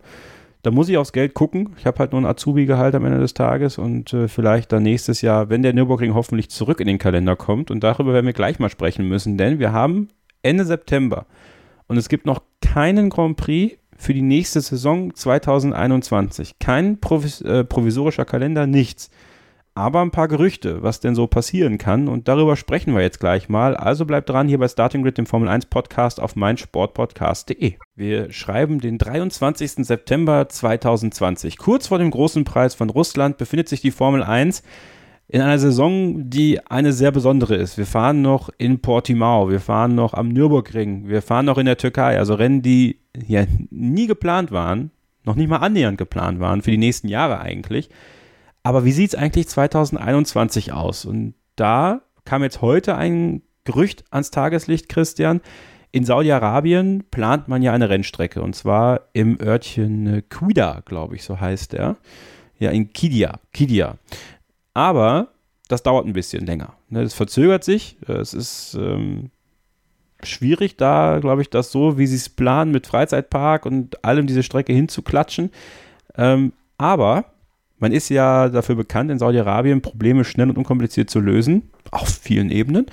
da 0.63 0.71
muss 0.71 0.89
ich 0.89 0.97
aufs 0.97 1.13
Geld 1.13 1.35
gucken. 1.35 1.75
Ich 1.77 1.85
habe 1.85 1.99
halt 1.99 2.11
nur 2.11 2.21
ein 2.21 2.25
Azubi-Gehalt 2.25 2.95
am 2.95 3.05
Ende 3.05 3.19
des 3.19 3.35
Tages 3.35 3.77
und 3.77 4.13
äh, 4.13 4.27
vielleicht 4.27 4.71
dann 4.71 4.83
nächstes 4.83 5.21
Jahr, 5.21 5.49
wenn 5.49 5.61
der 5.61 5.73
Nürburgring 5.73 6.15
hoffentlich 6.15 6.49
zurück 6.49 6.79
in 6.79 6.87
den 6.87 6.97
Kalender 6.97 7.35
kommt 7.35 7.69
und 7.69 7.83
darüber 7.83 8.13
werden 8.13 8.25
wir 8.25 8.33
gleich 8.33 8.57
mal 8.57 8.69
sprechen 8.69 9.07
müssen, 9.07 9.37
denn 9.37 9.59
wir 9.59 9.71
haben 9.71 10.09
Ende 10.41 10.65
September 10.65 11.25
und 11.87 11.97
es 11.97 12.09
gibt 12.09 12.25
noch 12.25 12.41
keinen 12.61 13.09
Grand 13.09 13.37
Prix 13.37 13.77
für 13.95 14.13
die 14.13 14.21
nächste 14.21 14.59
Saison 14.59 15.13
2021. 15.13 16.59
Kein 16.59 16.99
Provis 16.99 17.41
äh, 17.41 17.63
provisorischer 17.63 18.25
Kalender, 18.25 18.67
nichts 18.67 19.09
aber 19.75 20.01
ein 20.01 20.11
paar 20.11 20.29
Gerüchte, 20.29 20.81
was 20.83 21.01
denn 21.01 21.15
so 21.15 21.27
passieren 21.27 21.77
kann. 21.77 22.07
Und 22.07 22.29
darüber 22.29 22.55
sprechen 22.55 22.95
wir 22.95 23.01
jetzt 23.01 23.19
gleich 23.19 23.49
mal. 23.49 23.75
Also 23.75 24.05
bleibt 24.05 24.29
dran 24.29 24.47
hier 24.47 24.57
bei 24.57 24.69
Starting 24.69 25.03
Grid, 25.03 25.17
dem 25.17 25.25
Formel 25.25 25.49
1 25.49 25.65
Podcast 25.65 26.21
auf 26.21 26.37
meinsportpodcast.de. 26.37 27.73
Wir 27.93 28.31
schreiben 28.31 28.79
den 28.79 28.97
23. 28.97 29.85
September 29.85 30.47
2020. 30.47 31.57
Kurz 31.57 31.87
vor 31.87 31.99
dem 31.99 32.09
großen 32.09 32.45
Preis 32.45 32.73
von 32.73 32.89
Russland 32.89 33.37
befindet 33.37 33.67
sich 33.67 33.81
die 33.81 33.91
Formel 33.91 34.23
1 34.23 34.63
in 35.27 35.41
einer 35.41 35.59
Saison, 35.59 36.29
die 36.29 36.65
eine 36.65 36.93
sehr 36.93 37.11
besondere 37.11 37.55
ist. 37.55 37.77
Wir 37.77 37.85
fahren 37.85 38.21
noch 38.21 38.49
in 38.57 38.79
Portimao, 38.79 39.49
wir 39.49 39.59
fahren 39.59 39.93
noch 39.93 40.13
am 40.13 40.29
Nürburgring, 40.29 41.09
wir 41.09 41.21
fahren 41.21 41.47
noch 41.47 41.57
in 41.57 41.65
der 41.65 41.77
Türkei. 41.77 42.17
Also 42.17 42.35
Rennen, 42.35 42.61
die 42.61 42.99
ja 43.27 43.43
nie 43.71 44.07
geplant 44.07 44.51
waren, 44.51 44.91
noch 45.25 45.35
nicht 45.35 45.49
mal 45.49 45.57
annähernd 45.57 45.97
geplant 45.97 46.39
waren, 46.39 46.61
für 46.61 46.71
die 46.71 46.77
nächsten 46.77 47.09
Jahre 47.09 47.41
eigentlich. 47.41 47.89
Aber 48.65 48.83
wie 48.83 48.93
sieht 48.93 49.09
es 49.09 49.15
eigentlich 49.15 49.47
2021 49.47 50.73
aus? 50.73 51.05
Und 51.05 51.35
da 51.55 52.01
kam 52.25 52.41
jetzt 52.41 52.61
heute 52.61 52.95
ein 52.95 53.43
Gerücht 53.63 54.05
ans 54.09 54.31
Tageslicht, 54.31 54.89
Christian. 54.89 55.41
In 55.91 56.03
Saudi-Arabien 56.03 57.03
plant 57.11 57.47
man 57.47 57.61
ja 57.61 57.73
eine 57.73 57.89
Rennstrecke 57.89 58.41
und 58.41 58.55
zwar 58.55 59.01
im 59.13 59.39
Örtchen 59.39 60.23
Quida, 60.29 60.81
glaube 60.83 61.15
ich, 61.15 61.23
so 61.23 61.39
heißt 61.39 61.75
er. 61.75 61.97
Ja, 62.57 62.71
in 62.71 62.91
Kidia. 62.91 63.39
Kidia. 63.53 63.99
Aber 64.73 65.27
das 65.67 65.83
dauert 65.83 66.07
ein 66.07 66.13
bisschen 66.13 66.47
länger. 66.47 66.73
Ne? 66.89 67.03
Es 67.03 67.13
verzögert 67.13 67.63
sich. 67.63 67.97
Es 68.07 68.33
ist 68.33 68.73
ähm, 68.73 69.29
schwierig, 70.23 70.75
da, 70.75 71.19
glaube 71.19 71.43
ich, 71.43 71.51
das 71.51 71.71
so, 71.71 71.99
wie 71.99 72.07
sie 72.07 72.15
es 72.15 72.29
planen, 72.29 72.71
mit 72.71 72.87
Freizeitpark 72.87 73.67
und 73.67 74.03
allem 74.03 74.25
diese 74.25 74.41
Strecke 74.41 74.73
hinzuklatschen. 74.73 75.51
Ähm, 76.17 76.53
aber 76.79 77.25
man 77.85 77.91
ist 77.91 78.09
ja 78.09 78.49
dafür 78.49 78.73
bekannt, 78.73 79.11
in 79.11 79.19
Saudi-Arabien 79.19 79.83
Probleme 79.83 80.23
schnell 80.23 80.49
und 80.49 80.57
unkompliziert 80.57 81.07
zu 81.07 81.19
lösen, 81.19 81.69
auf 81.91 82.09
vielen 82.09 82.49
Ebenen. 82.49 82.87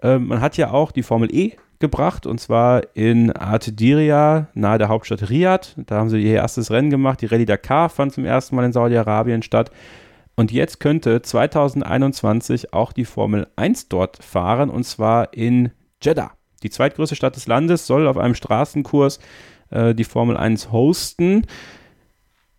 Äh, 0.00 0.18
man 0.18 0.40
hat 0.40 0.56
ja 0.56 0.70
auch 0.70 0.90
die 0.90 1.02
Formel 1.02 1.28
E 1.34 1.52
gebracht 1.80 2.24
und 2.24 2.40
zwar 2.40 2.80
in 2.96 3.30
Artediria, 3.30 4.48
nahe 4.54 4.78
der 4.78 4.88
Hauptstadt 4.88 5.28
Riyadh. 5.28 5.74
Da 5.76 5.96
haben 5.96 6.08
sie 6.08 6.16
ihr 6.16 6.36
erstes 6.36 6.70
Rennen 6.70 6.88
gemacht. 6.88 7.20
Die 7.20 7.26
Rallye 7.26 7.44
Dakar 7.44 7.90
fand 7.90 8.14
zum 8.14 8.24
ersten 8.24 8.56
Mal 8.56 8.64
in 8.64 8.72
Saudi-Arabien 8.72 9.42
statt. 9.42 9.70
Und 10.34 10.50
jetzt 10.50 10.80
könnte 10.80 11.20
2021 11.20 12.72
auch 12.72 12.94
die 12.94 13.04
Formel 13.04 13.48
1 13.56 13.90
dort 13.90 14.24
fahren 14.24 14.70
und 14.70 14.84
zwar 14.84 15.34
in 15.34 15.72
Jeddah. 16.00 16.30
Die 16.62 16.70
zweitgrößte 16.70 17.16
Stadt 17.16 17.36
des 17.36 17.48
Landes 17.48 17.86
soll 17.86 18.08
auf 18.08 18.16
einem 18.16 18.34
Straßenkurs 18.34 19.20
äh, 19.68 19.94
die 19.94 20.04
Formel 20.04 20.38
1 20.38 20.72
hosten 20.72 21.44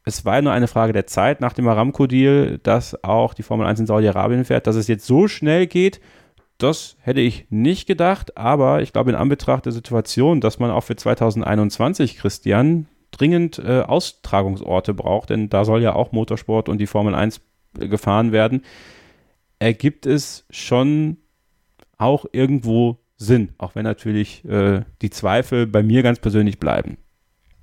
es 0.10 0.26
war 0.26 0.41
nur 0.41 0.52
eine 0.52 0.67
Frage 0.67 0.91
der 0.91 1.08
Zeit 1.08 1.39
nach 1.39 1.54
dem 1.54 1.67
Aramco-Deal, 1.67 2.58
dass 2.58 3.04
auch 3.04 3.34
die 3.34 3.43
Formel 3.43 3.65
1 3.65 3.80
in 3.80 3.86
Saudi-Arabien 3.86 4.43
fährt. 4.43 4.67
Dass 4.67 4.76
es 4.76 4.88
jetzt 4.88 5.06
so 5.06 5.28
schnell 5.28 5.67
geht, 5.67 6.02
das 6.58 6.98
hätte 7.00 7.22
ich 7.22 7.45
nicht 7.50 7.88
gedacht, 7.88 8.38
aber 8.38 8.82
ich 8.82 8.91
glaube, 8.91 9.12
in 9.12 9.15
Anbetracht 9.15 9.65
der 9.65 9.72
Situation, 9.72 10.41
dass 10.41 10.60
man 10.60 10.72
auch 10.72 10.84
für 10.84 10.95
2021, 10.95 12.17
Christian, 12.17 12.88
dringend 13.12 13.60
äh, 13.60 13.82
Austragungsorte 13.82 14.93
braucht, 14.93 15.30
denn 15.30 15.50
da 15.50 15.63
soll 15.63 15.82
ja 15.82 15.93
auch 15.93 16.12
Motorsport 16.12 16.67
und 16.67 16.80
die 16.80 16.88
Formel 16.88 17.15
1 17.15 17.41
gefahren 17.74 18.32
werden, 18.32 18.63
ergibt 19.60 20.06
es 20.06 20.45
schon 20.50 21.17
auch 21.98 22.26
irgendwo 22.32 23.00
Sinn, 23.15 23.54
auch 23.58 23.76
wenn 23.76 23.84
natürlich 23.84 24.43
äh, 24.45 24.84
die 25.02 25.10
Zweifel 25.10 25.67
bei 25.67 25.84
mir 25.84 26.04
ganz 26.04 26.19
persönlich 26.19 26.60
bleiben. 26.60 26.98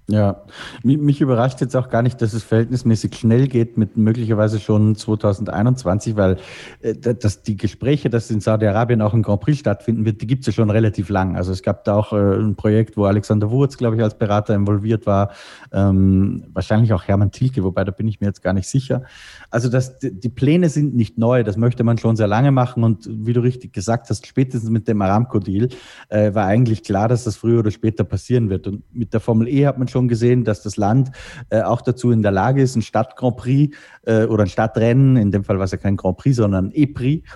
Ja, 0.08 0.44
mich 0.84 1.20
überrascht 1.20 1.60
jetzt 1.60 1.74
auch 1.74 1.88
gar 1.88 2.00
nicht, 2.00 2.22
dass 2.22 2.32
es 2.32 2.44
verhältnismäßig 2.44 3.16
schnell 3.16 3.48
geht 3.48 3.76
mit 3.76 3.96
möglicherweise 3.96 4.60
schon 4.60 4.94
2021, 4.94 6.14
weil 6.14 6.36
äh, 6.80 6.94
dass 6.94 7.42
die 7.42 7.56
Gespräche, 7.56 8.08
dass 8.08 8.30
in 8.30 8.40
Saudi-Arabien 8.40 9.02
auch 9.02 9.14
ein 9.14 9.22
Grand 9.22 9.40
Prix 9.40 9.58
stattfinden 9.58 10.04
wird, 10.04 10.22
die 10.22 10.28
gibt 10.28 10.42
es 10.42 10.46
ja 10.46 10.52
schon 10.52 10.70
relativ 10.70 11.08
lang. 11.08 11.34
Also 11.36 11.50
es 11.50 11.60
gab 11.60 11.82
da 11.82 11.96
auch 11.96 12.12
äh, 12.12 12.36
ein 12.36 12.54
Projekt, 12.54 12.96
wo 12.96 13.06
Alexander 13.06 13.50
Wurz, 13.50 13.76
glaube 13.78 13.96
ich, 13.96 14.02
als 14.02 14.16
Berater 14.16 14.54
involviert 14.54 15.06
war, 15.06 15.32
ähm, 15.72 16.44
wahrscheinlich 16.52 16.92
auch 16.92 17.02
Hermann 17.02 17.32
Thielke, 17.32 17.64
wobei 17.64 17.82
da 17.82 17.90
bin 17.90 18.06
ich 18.06 18.20
mir 18.20 18.28
jetzt 18.28 18.44
gar 18.44 18.52
nicht 18.52 18.68
sicher. 18.68 19.02
Also 19.50 19.68
das, 19.68 19.98
die 19.98 20.28
Pläne 20.28 20.68
sind 20.68 20.94
nicht 20.94 21.18
neu, 21.18 21.42
das 21.42 21.56
möchte 21.56 21.82
man 21.82 21.98
schon 21.98 22.14
sehr 22.14 22.28
lange 22.28 22.52
machen 22.52 22.84
und 22.84 23.08
wie 23.10 23.32
du 23.32 23.40
richtig 23.40 23.72
gesagt 23.72 24.08
hast, 24.08 24.24
spätestens 24.24 24.70
mit 24.70 24.86
dem 24.86 25.02
Aramco-Deal 25.02 25.68
äh, 26.10 26.32
war 26.32 26.46
eigentlich 26.46 26.84
klar, 26.84 27.08
dass 27.08 27.24
das 27.24 27.34
früher 27.34 27.58
oder 27.58 27.72
später 27.72 28.04
passieren 28.04 28.50
wird. 28.50 28.68
Und 28.68 28.84
mit 28.94 29.12
der 29.12 29.18
Formel 29.18 29.48
E 29.48 29.66
hat 29.66 29.78
man 29.78 29.88
schon 29.88 29.95
gesehen, 30.02 30.44
dass 30.44 30.62
das 30.62 30.76
Land 30.76 31.10
äh, 31.50 31.62
auch 31.62 31.80
dazu 31.80 32.10
in 32.10 32.22
der 32.22 32.32
Lage 32.32 32.62
ist, 32.62 32.76
ein 32.76 32.82
Stadt-Grand 32.82 33.36
Prix 33.36 33.76
äh, 34.04 34.24
oder 34.24 34.44
ein 34.44 34.48
Stadtrennen, 34.48 35.16
in 35.16 35.30
dem 35.30 35.44
Fall 35.44 35.58
war 35.58 35.64
es 35.64 35.72
ja 35.72 35.78
kein 35.78 35.96
Grand 35.96 36.18
Prix, 36.18 36.36
sondern 36.36 36.66
ein 36.66 36.72
E-Prix, 36.74 37.28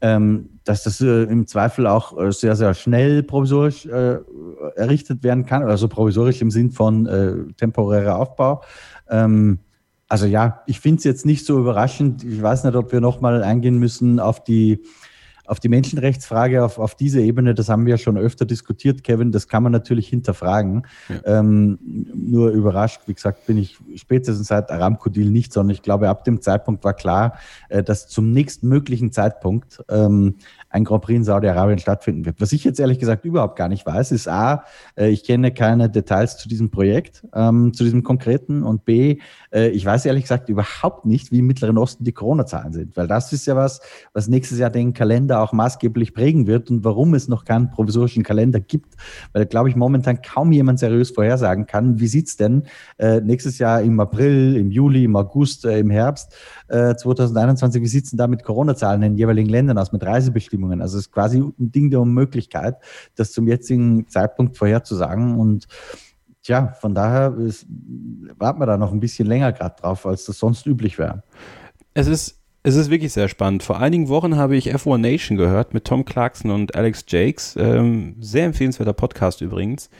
ähm, 0.00 0.50
dass 0.64 0.82
das 0.82 1.00
äh, 1.00 1.24
im 1.24 1.46
Zweifel 1.46 1.86
auch 1.86 2.18
äh, 2.18 2.32
sehr, 2.32 2.56
sehr 2.56 2.74
schnell 2.74 3.22
provisorisch 3.22 3.86
äh, 3.86 4.18
errichtet 4.74 5.22
werden 5.22 5.46
kann, 5.46 5.62
also 5.62 5.88
provisorisch 5.88 6.40
im 6.40 6.50
Sinn 6.50 6.70
von 6.70 7.06
äh, 7.06 7.34
temporärer 7.56 8.16
Aufbau. 8.16 8.62
Ähm, 9.08 9.60
also 10.08 10.26
ja, 10.26 10.62
ich 10.66 10.80
finde 10.80 10.98
es 10.98 11.04
jetzt 11.04 11.26
nicht 11.26 11.44
so 11.44 11.58
überraschend. 11.58 12.22
Ich 12.22 12.40
weiß 12.40 12.64
nicht, 12.64 12.76
ob 12.76 12.92
wir 12.92 13.00
nochmal 13.00 13.42
eingehen 13.42 13.78
müssen 13.78 14.20
auf 14.20 14.44
die 14.44 14.82
auf 15.46 15.60
die 15.60 15.68
Menschenrechtsfrage 15.68 16.64
auf, 16.64 16.78
auf 16.78 16.94
diese 16.94 17.20
Ebene, 17.20 17.54
das 17.54 17.68
haben 17.68 17.86
wir 17.86 17.92
ja 17.92 17.98
schon 17.98 18.16
öfter 18.16 18.44
diskutiert, 18.44 19.04
Kevin, 19.04 19.32
das 19.32 19.48
kann 19.48 19.62
man 19.62 19.72
natürlich 19.72 20.08
hinterfragen. 20.08 20.86
Ja. 21.08 21.40
Ähm, 21.40 21.78
nur 22.14 22.50
überrascht, 22.50 23.02
wie 23.06 23.14
gesagt, 23.14 23.46
bin 23.46 23.58
ich 23.58 23.78
spätestens 23.94 24.48
seit 24.48 24.70
Aramco-Deal 24.70 25.30
nicht, 25.30 25.52
sondern 25.52 25.74
ich 25.74 25.82
glaube, 25.82 26.08
ab 26.08 26.24
dem 26.24 26.40
Zeitpunkt 26.40 26.84
war 26.84 26.94
klar, 26.94 27.38
äh, 27.68 27.82
dass 27.82 28.08
zum 28.08 28.32
nächstmöglichen 28.32 29.12
Zeitpunkt 29.12 29.82
ähm, 29.88 30.36
ein 30.76 30.84
Grand 30.84 31.02
Prix 31.02 31.16
in 31.16 31.24
Saudi-Arabien 31.24 31.78
stattfinden 31.78 32.26
wird. 32.26 32.40
Was 32.40 32.52
ich 32.52 32.62
jetzt 32.62 32.78
ehrlich 32.78 32.98
gesagt 32.98 33.24
überhaupt 33.24 33.56
gar 33.56 33.68
nicht 33.68 33.86
weiß, 33.86 34.12
ist 34.12 34.28
A, 34.28 34.64
äh, 34.94 35.08
ich 35.08 35.24
kenne 35.24 35.50
keine 35.50 35.88
Details 35.88 36.36
zu 36.36 36.48
diesem 36.48 36.70
Projekt, 36.70 37.26
ähm, 37.34 37.72
zu 37.72 37.82
diesem 37.82 38.02
konkreten 38.02 38.62
und 38.62 38.84
B, 38.84 39.18
äh, 39.52 39.68
ich 39.68 39.86
weiß 39.86 40.04
ehrlich 40.04 40.24
gesagt 40.24 40.50
überhaupt 40.50 41.06
nicht, 41.06 41.32
wie 41.32 41.38
im 41.38 41.46
Mittleren 41.46 41.78
Osten 41.78 42.04
die 42.04 42.12
Corona-Zahlen 42.12 42.74
sind, 42.74 42.96
weil 42.96 43.06
das 43.06 43.32
ist 43.32 43.46
ja 43.46 43.56
was, 43.56 43.80
was 44.12 44.28
nächstes 44.28 44.58
Jahr 44.58 44.68
den 44.68 44.92
Kalender 44.92 45.40
auch 45.40 45.52
maßgeblich 45.52 46.12
prägen 46.12 46.46
wird 46.46 46.70
und 46.70 46.84
warum 46.84 47.14
es 47.14 47.26
noch 47.26 47.46
keinen 47.46 47.70
provisorischen 47.70 48.22
Kalender 48.22 48.60
gibt, 48.60 48.94
weil, 49.32 49.46
glaube 49.46 49.70
ich, 49.70 49.76
momentan 49.76 50.20
kaum 50.20 50.52
jemand 50.52 50.78
seriös 50.78 51.10
vorhersagen 51.10 51.66
kann, 51.66 52.00
wie 52.00 52.08
sieht's 52.08 52.36
denn 52.36 52.64
äh, 52.98 53.22
nächstes 53.22 53.58
Jahr 53.58 53.80
im 53.80 53.98
April, 53.98 54.56
im 54.56 54.70
Juli, 54.70 55.04
im 55.04 55.16
August, 55.16 55.64
äh, 55.64 55.78
im 55.78 55.88
Herbst 55.88 56.36
äh, 56.68 56.94
2021, 56.94 57.80
wie 57.80 57.86
sieht's 57.86 58.10
denn 58.10 58.18
da 58.18 58.26
mit 58.26 58.44
Corona-Zahlen 58.44 59.02
in 59.02 59.12
den 59.12 59.18
jeweiligen 59.18 59.48
Ländern 59.48 59.78
aus, 59.78 59.90
mit 59.90 60.04
Reisebestimmungen? 60.04 60.65
Also 60.72 60.98
es 60.98 61.06
ist 61.06 61.12
quasi 61.12 61.38
ein 61.38 61.54
Ding 61.58 61.90
der 61.90 62.00
Unmöglichkeit, 62.00 62.76
das 63.14 63.32
zum 63.32 63.46
jetzigen 63.48 64.08
Zeitpunkt 64.08 64.56
vorherzusagen 64.56 65.38
und 65.38 65.66
Tja, 66.46 66.76
von 66.80 66.94
daher 66.94 67.34
ist, 67.38 67.66
warten 68.38 68.60
wir 68.60 68.66
da 68.66 68.76
noch 68.76 68.92
ein 68.92 69.00
bisschen 69.00 69.26
länger 69.26 69.52
gerade 69.52 69.74
drauf, 69.80 70.06
als 70.06 70.26
das 70.26 70.38
sonst 70.38 70.64
üblich 70.64 70.96
wäre. 70.96 71.24
Es 71.92 72.06
ist, 72.06 72.38
es 72.62 72.76
ist 72.76 72.88
wirklich 72.88 73.12
sehr 73.12 73.26
spannend. 73.26 73.64
Vor 73.64 73.80
einigen 73.80 74.08
Wochen 74.08 74.36
habe 74.36 74.54
ich 74.54 74.72
F1 74.72 74.98
Nation 74.98 75.36
gehört 75.36 75.74
mit 75.74 75.84
Tom 75.86 76.04
Clarkson 76.04 76.52
und 76.52 76.76
Alex 76.76 77.04
Jakes. 77.08 77.56
Ähm, 77.58 78.14
sehr 78.20 78.44
empfehlenswerter 78.44 78.92
Podcast 78.92 79.40
übrigens. 79.40 79.90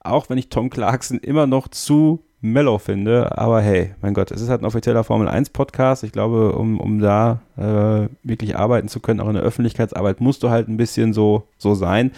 Auch 0.00 0.28
wenn 0.28 0.36
ich 0.36 0.48
Tom 0.48 0.68
Clarkson 0.68 1.20
immer 1.20 1.46
noch 1.46 1.68
zu 1.68 2.24
mellow 2.44 2.78
finde, 2.78 3.38
aber 3.38 3.62
hey, 3.62 3.94
mein 4.02 4.12
Gott, 4.12 4.30
es 4.30 4.42
ist 4.42 4.50
halt 4.50 4.60
ein 4.60 4.66
offizieller 4.66 5.02
Formel 5.02 5.28
1 5.28 5.50
Podcast. 5.50 6.04
Ich 6.04 6.12
glaube, 6.12 6.52
um, 6.52 6.78
um 6.78 7.00
da 7.00 7.40
äh, 7.56 8.08
wirklich 8.22 8.56
arbeiten 8.56 8.88
zu 8.88 9.00
können, 9.00 9.20
auch 9.20 9.28
in 9.28 9.34
der 9.34 9.42
Öffentlichkeitsarbeit, 9.42 10.20
musst 10.20 10.42
du 10.42 10.50
halt 10.50 10.68
ein 10.68 10.76
bisschen 10.76 11.14
so, 11.14 11.48
so 11.56 11.74
sein. 11.74 12.12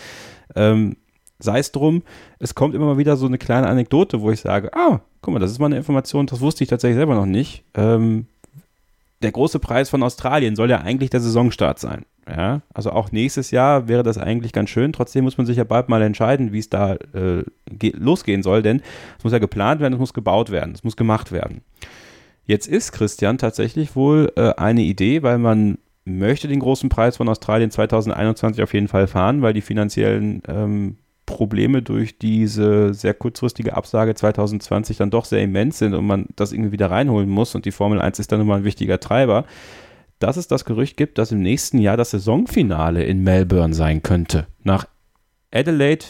Ähm, 0.57 0.97
sei 1.39 1.61
es 1.61 1.70
drum, 1.70 2.03
es 2.41 2.57
kommt 2.57 2.74
immer 2.74 2.87
mal 2.87 2.99
wieder 2.99 3.16
so 3.16 3.27
eine 3.27 3.39
kleine 3.39 3.68
Anekdote, 3.68 4.20
wo 4.20 4.33
ich 4.33 4.41
sage, 4.41 4.72
ah, 4.74 5.01
guck 5.20 5.33
mal, 5.33 5.39
das 5.39 5.53
ist 5.53 5.61
mal 5.61 5.66
eine 5.66 5.77
Information, 5.77 6.27
das 6.27 6.41
wusste 6.41 6.64
ich 6.64 6.70
tatsächlich 6.70 6.97
selber 6.97 7.14
noch 7.14 7.27
nicht. 7.27 7.62
Ähm, 7.74 8.27
der 9.23 9.33
große 9.33 9.59
Preis 9.59 9.89
von 9.89 10.03
Australien 10.03 10.57
soll 10.57 10.71
ja 10.71 10.81
eigentlich 10.81 11.11
der 11.11 11.21
Saisonstart 11.21 11.79
sein. 11.79 12.05
Ja, 12.29 12.62
also 12.75 12.91
auch 12.91 13.12
nächstes 13.12 13.53
Jahr 13.53 13.87
wäre 13.87 14.03
das 14.03 14.19
eigentlich 14.19 14.53
ganz 14.53 14.71
schön. 14.71 14.93
Trotzdem 14.93 15.25
muss 15.25 15.39
man 15.39 15.47
sich 15.47 15.59
ja 15.59 15.64
bald 15.64 15.89
mal 15.89 16.03
entscheiden, 16.03 16.53
wie 16.53 16.59
es 16.59 16.69
da 16.69 16.97
äh, 17.14 17.45
losgehen 17.93 18.43
soll, 18.43 18.62
denn 18.62 18.83
es 19.17 19.25
muss 19.25 19.33
ja 19.33 19.39
geplant 19.39 19.81
werden, 19.81 19.95
es 19.95 20.01
muss 20.01 20.12
gebaut 20.12 20.51
werden, 20.51 20.75
es 20.75 20.83
muss 20.83 20.97
gemacht 20.97 21.31
werden. 21.31 21.62
Jetzt 22.45 22.67
ist 22.67 22.93
Christian 22.93 23.39
tatsächlich 23.39 23.95
wohl 23.95 24.33
äh, 24.37 24.55
eine 24.57 24.83
Idee, 24.83 25.23
weil 25.23 25.39
man 25.39 25.79
möchte 26.05 26.49
den 26.49 26.61
großen 26.61 26.89
Preis 26.89 27.17
von 27.17 27.29
Australien 27.29 27.71
2021 27.71 28.62
auf 28.62 28.75
jeden 28.75 28.89
Fall 28.89 29.07
fahren, 29.07 29.43
weil 29.43 29.53
die 29.53 29.61
finanziellen 29.61 30.43
ähm, 30.49 30.97
Probleme 31.27 31.83
durch 31.83 32.18
diese 32.18 32.95
sehr 32.95 33.12
kurzfristige 33.12 33.77
Absage 33.77 34.14
2020 34.14 34.97
dann 34.97 35.11
doch 35.11 35.24
sehr 35.24 35.43
immens 35.43 35.79
sind 35.79 35.95
und 35.95 36.07
man 36.07 36.27
das 36.37 36.53
irgendwie 36.53 36.72
wieder 36.72 36.91
reinholen 36.91 37.29
muss 37.29 37.55
und 37.55 37.64
die 37.64 37.72
Formel 37.72 38.01
1 38.01 38.18
ist 38.20 38.33
dann 38.33 38.41
immer 38.41 38.57
ein 38.57 38.64
wichtiger 38.64 39.01
Treiber, 39.01 39.45
dass 40.18 40.37
es 40.37 40.49
das 40.49 40.64
Gerücht 40.64 40.97
gibt, 40.97 41.18
dass 41.18 41.33
im 41.33 41.43
nächsten 41.43 41.79
Jahr 41.79 41.97
das 41.97 42.12
Saisonfinale 42.12 43.05
in 43.05 43.22
Melbourne 43.22 43.74
sein 43.74 44.03
könnte. 44.03 44.47
Nach 44.62 44.87
Adelaide 45.53 46.05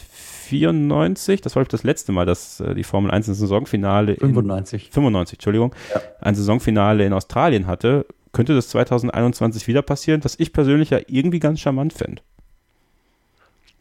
94, 0.47 1.41
das 1.41 1.55
war 1.55 1.65
das 1.65 1.83
letzte 1.83 2.11
Mal, 2.11 2.25
dass 2.25 2.59
äh, 2.59 2.73
die 2.73 2.83
Formel 2.83 3.11
1 3.11 3.27
ein 3.27 3.33
Saisonfinale 3.33 4.15
95. 4.15 4.87
In, 4.87 4.91
95, 4.93 5.37
Entschuldigung, 5.37 5.75
ja. 5.93 6.01
ein 6.21 6.35
Saisonfinale 6.35 7.05
in 7.05 7.13
Australien 7.13 7.67
hatte, 7.67 8.05
könnte 8.31 8.55
das 8.55 8.69
2021 8.69 9.67
wieder 9.67 9.81
passieren, 9.81 10.23
was 10.23 10.39
ich 10.39 10.53
persönlich 10.53 10.91
ja 10.91 10.99
irgendwie 11.07 11.39
ganz 11.39 11.59
charmant 11.59 11.93
fände. 11.93 12.21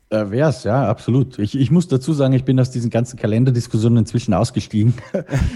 Äh, 0.08 0.30
Wäre 0.30 0.50
es, 0.50 0.62
ja, 0.62 0.88
absolut. 0.88 1.36
Ich, 1.40 1.58
ich 1.58 1.72
muss 1.72 1.88
dazu 1.88 2.12
sagen, 2.12 2.32
ich 2.32 2.44
bin 2.44 2.60
aus 2.60 2.70
diesen 2.70 2.90
ganzen 2.90 3.18
Kalenderdiskussionen 3.18 3.98
inzwischen 3.98 4.34
ausgestiegen. 4.34 4.94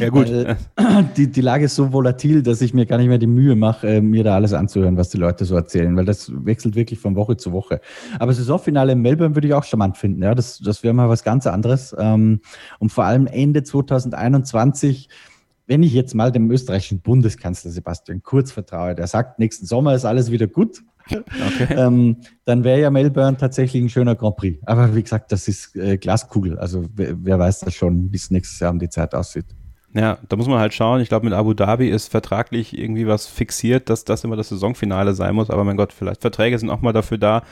Ja, 0.01 0.09
gut. 0.09 0.27
die, 1.17 1.31
die 1.31 1.41
Lage 1.41 1.67
ist 1.67 1.77
so 1.77 1.93
volatil, 1.93 2.43
dass 2.43 2.61
ich 2.61 2.75
mir 2.75 2.85
gar 2.85 2.99
nicht 2.99 3.07
mehr 3.07 3.19
die 3.19 3.29
Mühe 3.29 3.55
mache, 3.55 3.87
äh, 3.87 4.01
mir 4.01 4.25
da 4.25 4.35
alles 4.35 4.53
anzuhören, 4.53 4.97
was 4.97 5.11
die 5.11 5.19
Leute 5.19 5.45
so 5.45 5.55
erzählen, 5.55 5.95
weil 5.97 6.05
das 6.05 6.33
wechselt 6.45 6.75
wirklich 6.75 6.99
von 6.99 7.15
Woche 7.15 7.37
zu 7.37 7.53
Woche. 7.53 7.81
Aber 8.19 8.33
Saisonfinale 8.33 8.93
in 8.93 9.03
Melbourne 9.03 9.37
würde 9.37 9.47
ich 9.47 9.55
auch 9.55 9.65
charmant 9.65 9.97
finden. 9.97 10.23
Ja, 10.23 10.35
das, 10.35 10.59
das 10.59 10.83
wäre 10.83 10.95
mal 10.95 11.09
was 11.09 11.23
ganz 11.23 11.47
anderes. 11.47 11.95
Ähm, 11.97 12.41
und 12.81 12.91
vor 12.91 13.05
allem 13.05 13.29
Ende 13.29 13.63
2021 13.63 15.09
wenn 15.67 15.85
ich 15.85 15.93
jetzt 15.93 16.17
mal 16.17 16.33
dem 16.33 16.51
österreichischen 16.51 16.99
Bundeskanzler 16.99 17.71
Sebastian 17.71 18.25
Kurz 18.25 18.51
vertraue, 18.51 18.97
der 18.97 19.07
sagt, 19.07 19.39
nächsten 19.39 19.67
Sommer 19.67 19.95
ist 19.95 20.05
alles 20.05 20.33
wieder 20.33 20.49
gut, 20.49 20.83
Okay. 21.07 21.67
ähm, 21.77 22.17
dann 22.45 22.65
wäre 22.65 22.81
ja 22.81 22.91
Melbourne 22.91 23.37
tatsächlich 23.37 23.83
ein 23.83 23.89
schöner 23.89 24.15
Grand 24.15 24.37
Prix. 24.37 24.59
Aber 24.67 24.95
wie 24.95 25.03
gesagt, 25.03 25.33
das 25.33 25.49
ist 25.49 25.77
äh, 25.77 25.97
Glaskugel. 25.97 26.59
Also 26.59 26.85
wer, 26.95 27.15
wer 27.17 27.39
weiß 27.39 27.61
das 27.61 27.75
schon, 27.75 28.13
wie 28.13 28.17
es 28.17 28.31
nächstes 28.31 28.61
Jahr 28.61 28.71
um 28.71 28.79
die 28.79 28.89
Zeit 28.89 29.15
aussieht. 29.15 29.47
Ja, 29.93 30.19
da 30.29 30.37
muss 30.37 30.47
man 30.47 30.61
halt 30.61 30.73
schauen. 30.73 31.01
Ich 31.01 31.09
glaube, 31.09 31.25
mit 31.25 31.35
Abu 31.35 31.53
Dhabi 31.53 31.89
ist 31.89 32.09
vertraglich 32.09 32.79
irgendwie 32.79 33.09
was 33.09 33.27
fixiert, 33.27 33.91
dass 33.91 34.05
das 34.05 34.23
immer 34.23 34.37
das 34.37 34.51
Saisonfinale 34.51 35.15
sein 35.15 35.35
muss. 35.35 35.51
Aber 35.51 35.65
mein 35.65 35.77
Gott, 35.77 35.93
vielleicht 35.93 36.21
Verträge 36.21 36.59
sind 36.59 36.71
auch 36.71 36.81
mal 36.81 36.93
dafür 36.93 37.19
da, 37.19 37.43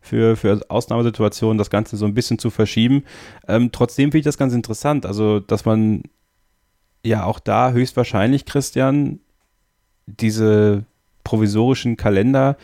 für, 0.00 0.36
für 0.36 0.60
Ausnahmesituationen 0.68 1.58
das 1.58 1.68
Ganze 1.68 1.96
so 1.96 2.06
ein 2.06 2.14
bisschen 2.14 2.38
zu 2.38 2.50
verschieben. 2.50 3.04
Ähm, 3.46 3.70
trotzdem 3.72 4.10
finde 4.10 4.18
ich 4.18 4.24
das 4.24 4.38
ganz 4.38 4.54
interessant. 4.54 5.04
Also, 5.04 5.40
dass 5.40 5.64
man 5.64 6.02
ja 7.04 7.24
auch 7.24 7.38
da 7.38 7.72
höchstwahrscheinlich, 7.72 8.46
Christian, 8.46 9.20
diese 10.06 10.84
provisorischen 11.24 11.96
Kalender 11.96 12.56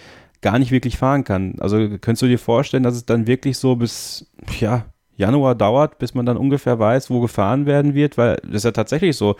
gar 0.47 0.61
nicht 0.61 0.71
wirklich 0.71 0.97
fahren 0.97 1.25
kann. 1.25 1.57
Also 1.59 1.77
könntest 1.77 2.23
du 2.23 2.29
dir 2.29 2.39
vorstellen, 2.39 2.85
dass 2.85 2.95
es 2.95 3.05
dann 3.05 3.27
wirklich 3.27 3.59
so 3.59 3.75
bis 3.75 4.31
ja, 4.61 4.85
Januar 5.17 5.57
dauert, 5.57 5.99
bis 5.99 6.15
man 6.15 6.25
dann 6.25 6.37
ungefähr 6.37 6.79
weiß, 6.79 7.11
wo 7.11 7.21
gefahren 7.21 7.67
werden 7.67 7.95
wird? 7.95 8.17
Weil 8.17 8.37
das 8.45 8.59
ist 8.59 8.65
ja 8.65 8.71
tatsächlich 8.71 9.17
so, 9.17 9.35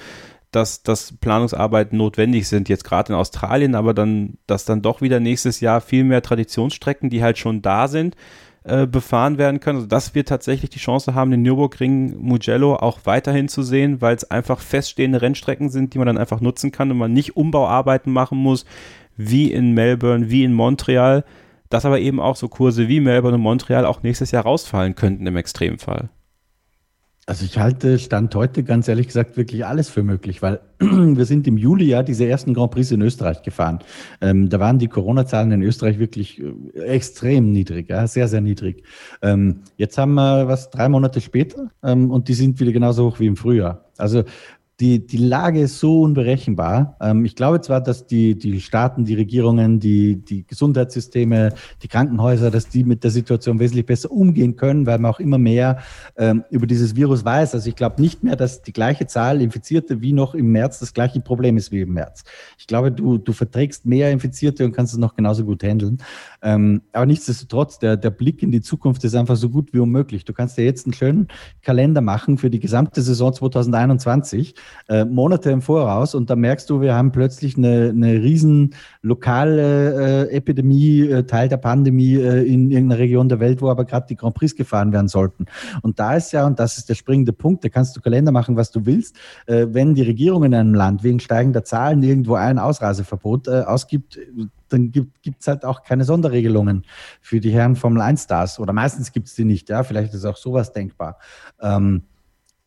dass, 0.51 0.83
dass 0.83 1.17
Planungsarbeiten 1.17 1.97
notwendig 1.97 2.49
sind, 2.49 2.69
jetzt 2.69 2.83
gerade 2.83 3.13
in 3.13 3.19
Australien, 3.21 3.77
aber 3.77 3.95
dann, 3.95 4.39
dass 4.49 4.65
dann 4.65 4.83
doch 4.83 5.01
wieder 5.01 5.21
nächstes 5.21 5.61
Jahr 5.61 5.81
viel 5.81 6.03
mehr 6.03 6.23
Traditionsstrecken, 6.23 7.09
die 7.09 7.23
halt 7.23 7.39
schon 7.39 7.63
da 7.63 7.87
sind, 7.87 8.17
äh, 8.65 8.89
befahren 8.89 9.39
werden 9.39 9.61
können. 9.61 9.77
Also 9.77 9.87
dass 9.87 10.13
wir 10.17 10.25
tatsächlich 10.25 10.71
die 10.71 10.81
Chance 10.81 11.15
haben, 11.15 11.31
den 11.31 11.43
Nürburgring 11.43 12.17
Mugello 12.19 12.75
auch 12.75 12.99
weiterhin 13.05 13.47
zu 13.47 13.63
sehen, 13.63 14.01
weil 14.01 14.17
es 14.17 14.29
einfach 14.29 14.59
feststehende 14.59 15.23
Rennstrecken 15.23 15.69
sind, 15.69 15.95
die 15.95 15.99
man 15.99 16.09
dann 16.09 16.19
einfach 16.19 16.41
nutzen 16.41 16.73
kann 16.73 16.91
und 16.91 16.99
man 16.99 17.13
nicht 17.13 17.37
Umbauarbeiten 17.37 18.13
machen 18.13 18.39
muss, 18.39 18.65
wie 19.17 19.51
in 19.53 19.73
Melbourne, 19.73 20.31
wie 20.31 20.45
in 20.45 20.53
Montreal, 20.53 21.25
dass 21.69 21.85
aber 21.85 21.99
eben 22.01 22.21
auch 22.21 22.37
so 22.37 22.49
Kurse 22.49 22.89
wie 22.89 23.01
Melbourne 23.01 23.37
und 23.37 23.43
Montreal 23.43 23.87
auch 23.87 24.03
nächstes 24.03 24.31
Jahr 24.31 24.45
rausfallen 24.45 24.95
könnten 24.95 25.27
im 25.27 25.37
Extremfall. 25.37 26.11
Also 27.29 27.45
ich 27.45 27.59
halte 27.59 27.99
Stand 27.99 28.33
heute 28.37 28.63
ganz 28.63 28.87
ehrlich 28.87 29.09
gesagt 29.09 29.37
wirklich 29.37 29.67
alles 29.67 29.89
für 29.89 30.05
möglich, 30.05 30.43
weil 30.43 30.61
wir 30.79 31.25
sind 31.25 31.49
im 31.49 31.59
Juli 31.59 31.87
ja 31.87 32.05
diese 32.05 32.25
ersten 32.25 32.55
Grand 32.55 32.71
Prix 32.71 32.93
in 32.93 33.03
Österreich 33.03 33.43
gefahren. 33.43 33.81
Ähm, 34.21 34.49
da 34.49 34.61
waren 34.61 34.79
die 34.79 34.87
Corona-Zahlen 34.87 35.51
in 35.51 35.63
Österreich 35.63 35.99
wirklich 35.99 36.41
äh, 36.41 36.83
extrem 36.83 37.51
niedrig, 37.51 37.91
ja, 37.91 38.07
sehr, 38.07 38.29
sehr 38.29 38.41
niedrig. 38.41 38.85
Ähm, 39.23 39.63
jetzt 39.77 39.99
haben 39.99 40.15
wir 40.15 40.47
was 40.47 40.71
drei 40.71 40.89
Monate 40.89 41.21
später 41.21 41.73
ähm, 41.83 42.13
und 42.13 42.29
die 42.29 42.35
sind 42.35 42.61
wieder 42.61 42.71
genauso 42.71 43.07
hoch 43.07 43.19
wie 43.19 43.27
im 43.27 43.37
Frühjahr. 43.37 43.87
Also 43.99 44.23
die, 44.81 45.07
die 45.07 45.17
Lage 45.17 45.61
ist 45.61 45.79
so 45.79 46.03
unberechenbar. 46.03 46.97
Ähm, 47.01 47.25
ich 47.25 47.35
glaube 47.35 47.63
zwar, 47.63 47.81
dass 47.81 48.07
die, 48.07 48.37
die 48.37 48.61
Staaten, 48.61 49.07
die 49.07 49.15
Regierungen, 49.15 49.81
die, 49.81 50.17
die 50.17 50.47
Gesundheitssysteme, 50.47 51.55
die 51.83 51.89
Krankenhäuser, 51.89 52.51
dass 52.51 52.69
die 52.69 52.85
mit 52.85 53.03
der 53.03 53.11
Situation 53.11 53.59
wesentlich 53.59 53.87
besser 53.87 54.11
umgehen 54.11 54.57
können, 54.57 54.85
weil 54.87 54.99
man 54.99 55.11
auch 55.11 55.21
immer 55.21 55.39
mehr 55.39 55.79
ähm, 56.17 56.45
über 56.51 56.67
dieses 56.67 56.95
Virus 56.95 57.25
weiß. 57.25 57.55
Also 57.55 57.71
ich 57.71 57.77
glaube 57.77 58.03
nicht 58.03 58.23
mehr, 58.23 58.37
dass 58.37 58.61
die 58.61 58.73
gleiche 58.75 59.07
Zahl 59.07 59.41
Infizierte 59.41 60.03
wie 60.03 60.13
noch 60.13 60.35
im 60.35 60.53
März 60.53 60.79
das 60.81 60.93
gleiche 60.93 61.21
Problem 61.21 61.57
ist 61.57 61.73
wie 61.73 61.81
im 61.81 61.95
März. 61.95 62.25
Ich 62.59 62.67
glaube, 62.67 62.93
du, 62.93 63.17
du 63.17 63.33
verträgst 63.33 63.87
mehr 63.87 64.11
Infizierte 64.11 64.65
und 64.65 64.73
kannst 64.73 64.93
es 64.93 64.99
noch 64.99 65.15
genauso 65.15 65.45
gut 65.45 65.63
handeln. 65.63 65.99
Ähm, 66.47 66.83
aber 66.93 67.07
nichtsdestotrotz, 67.07 67.81
der, 67.81 67.97
der 67.97 68.11
Blick 68.11 68.41
in 68.41 68.53
die 68.53 68.61
Zukunft 68.61 69.03
ist 69.03 69.17
einfach 69.17 69.35
so 69.35 69.51
gut 69.51 69.73
wie 69.73 69.81
unmöglich. 69.81 70.25
Du 70.25 70.33
kannst 70.33 70.57
dir 70.57 70.65
jetzt 70.65 70.87
einen 70.87 70.93
schönen 70.93 71.27
Kalender 71.61 72.01
machen 72.01 72.39
für 72.39 72.51
die 72.51 72.61
gesamte 72.61 73.03
Saison 73.03 73.33
2021 73.33 74.55
äh, 74.89 75.05
Monate 75.05 75.51
im 75.51 75.61
Voraus 75.61 76.15
und 76.15 76.31
da 76.31 76.37
merkst 76.37 76.71
du, 76.71 76.81
wir 76.81 76.95
haben 76.95 77.11
plötzlich 77.11 77.57
eine, 77.57 77.89
eine 77.89 78.23
riesen 78.23 78.77
lokale 79.03 80.29
äh, 80.29 80.37
Epidemie, 80.37 81.01
äh, 81.01 81.25
Teil 81.25 81.49
der 81.49 81.57
Pandemie 81.57 82.15
äh, 82.15 82.47
in 82.47 82.71
irgendeiner 82.71 83.01
Region 83.01 83.29
der 83.29 83.41
Welt, 83.41 83.61
wo 83.61 83.69
aber 83.69 83.85
gerade 83.85 84.07
die 84.09 84.15
Grand 84.15 84.37
Prix 84.37 84.55
gefahren 84.55 84.93
werden 84.93 85.09
sollten. 85.09 85.47
Und 85.83 85.99
da 85.99 86.15
ist 86.15 86.33
ja, 86.33 86.47
und 86.47 86.61
das 86.61 86.79
ist 86.79 86.89
der 86.89 86.95
springende 86.95 87.33
Punkt, 87.33 87.65
da 87.65 87.71
kannst 87.71 87.97
du 87.97 88.01
Kalender 88.01 88.31
machen, 88.31 88.55
was 88.55 88.71
du 88.71 88.87
willst, 88.87 89.17
äh, 89.47 89.67
wenn 89.71 89.97
die 89.97 90.03
Regierung 90.03 90.45
in 90.45 90.55
einem 90.55 90.75
Land 90.75 91.03
wegen 91.03 91.19
steigender 91.19 91.65
Zahlen 91.65 92.05
irgendwo 92.05 92.35
ein 92.35 92.61
Ausreiseverbot 92.61 93.49
äh, 93.49 93.63
ausgibt, 93.63 94.17
dann 94.69 94.91
gibt 94.91 95.41
es 95.41 95.49
halt 95.49 95.65
auch 95.65 95.83
keine 95.83 96.05
Sonderregelungen 96.05 96.85
für 97.21 97.41
die 97.41 97.51
Herren 97.51 97.77
Formel 97.77 98.03
1 98.03 98.25
Stars 98.25 98.59
oder 98.59 98.73
meistens 98.73 99.13
gibt 99.13 99.29
es 99.29 99.35
die 99.35 99.45
nicht, 99.45 99.69
ja, 99.69 99.83
vielleicht 99.83 100.15
ist 100.15 100.25
auch 100.25 100.37
sowas 100.37 100.73
denkbar. 100.73 101.19
Ähm, 101.61 102.03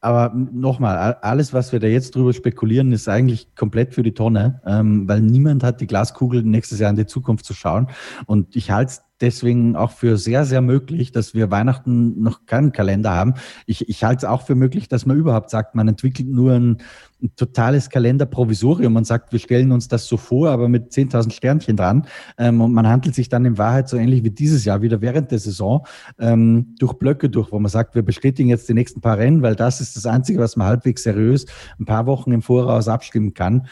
aber 0.02 0.34
nochmal, 0.34 1.16
alles, 1.16 1.54
was 1.54 1.74
wir 1.74 1.80
da 1.80 1.88
jetzt 1.88 2.16
drüber 2.16 2.32
spekulieren, 2.32 2.94
ist 2.94 3.10
eigentlich 3.10 3.54
komplett 3.56 3.94
für 3.94 4.04
die 4.04 4.14
Tonne, 4.14 4.62
ähm, 4.66 5.10
weil 5.10 5.20
niemand 5.20 5.64
hat 5.64 5.82
die 5.82 5.88
Glaskugel 5.88 6.44
nächstes 6.44 6.80
Jahr 6.80 6.90
in 6.90 6.96
die 6.96 7.06
Zukunft 7.06 7.46
zu 7.46 7.54
schauen. 7.54 7.88
Und 8.26 8.56
ich 8.56 8.72
halte 8.72 8.92
es 8.92 9.02
deswegen 9.22 9.76
auch 9.76 9.92
für 9.92 10.18
sehr, 10.18 10.46
sehr 10.46 10.62
möglich, 10.62 11.12
dass 11.12 11.34
wir 11.34 11.52
Weihnachten 11.52 12.22
noch 12.22 12.46
keinen 12.46 12.72
Kalender 12.72 13.12
haben. 13.12 13.34
Ich, 13.66 13.88
ich 13.90 14.04
halte 14.04 14.26
es 14.26 14.32
auch 14.32 14.44
für 14.44 14.56
möglich, 14.56 14.88
dass 14.88 15.06
man 15.06 15.18
überhaupt 15.18 15.50
sagt, 15.50 15.76
man 15.76 15.88
entwickelt 15.88 16.28
nur 16.28 16.54
ein, 16.54 16.78
ein 17.22 17.36
totales 17.36 17.90
Kalenderprovisorium 17.90 18.96
und 18.96 19.06
sagt, 19.06 19.32
wir 19.32 19.40
stellen 19.40 19.72
uns 19.72 19.88
das 19.88 20.08
so 20.08 20.18
vor, 20.18 20.50
aber 20.50 20.70
mit 20.70 20.92
10.000 20.92 21.32
Sternchen 21.32 21.76
dran. 21.76 22.08
Ähm, 22.38 22.62
und 22.62 22.72
man 22.72 22.88
handelt 22.88 23.16
sich 23.16 23.30
dann 23.30 23.46
in 23.46 23.58
Wahrheit 23.58 23.90
so 23.90 23.98
ähnlich 23.98 24.24
wie 24.24 24.32
dieses 24.32 24.64
Jahr 24.66 24.82
wieder 24.82 25.02
während 25.02 25.32
der 25.32 25.40
Saison 25.40 25.86
ähm, 26.18 26.76
durch 26.80 26.94
Blöcke 26.94 27.30
durch, 27.30 27.52
wo 27.52 27.60
man 27.60 27.70
sagt, 27.70 27.96
wir 27.96 28.04
bestätigen 28.04 28.50
jetzt 28.50 28.70
die 28.70 28.74
nächsten 28.74 29.02
paar 29.02 29.18
Rennen, 29.18 29.42
weil 29.42 29.56
das 29.56 29.82
ist 29.82 29.96
das 29.96 30.06
Einzige, 30.06 30.40
was 30.40 30.56
man 30.56 30.68
halbwegs 30.68 31.04
seriös 31.04 31.46
ein 31.80 31.86
paar 31.86 32.06
Wochen 32.06 32.32
im 32.32 32.42
Voraus 32.42 32.88
abstimmen 32.88 33.34
kann. 33.34 33.68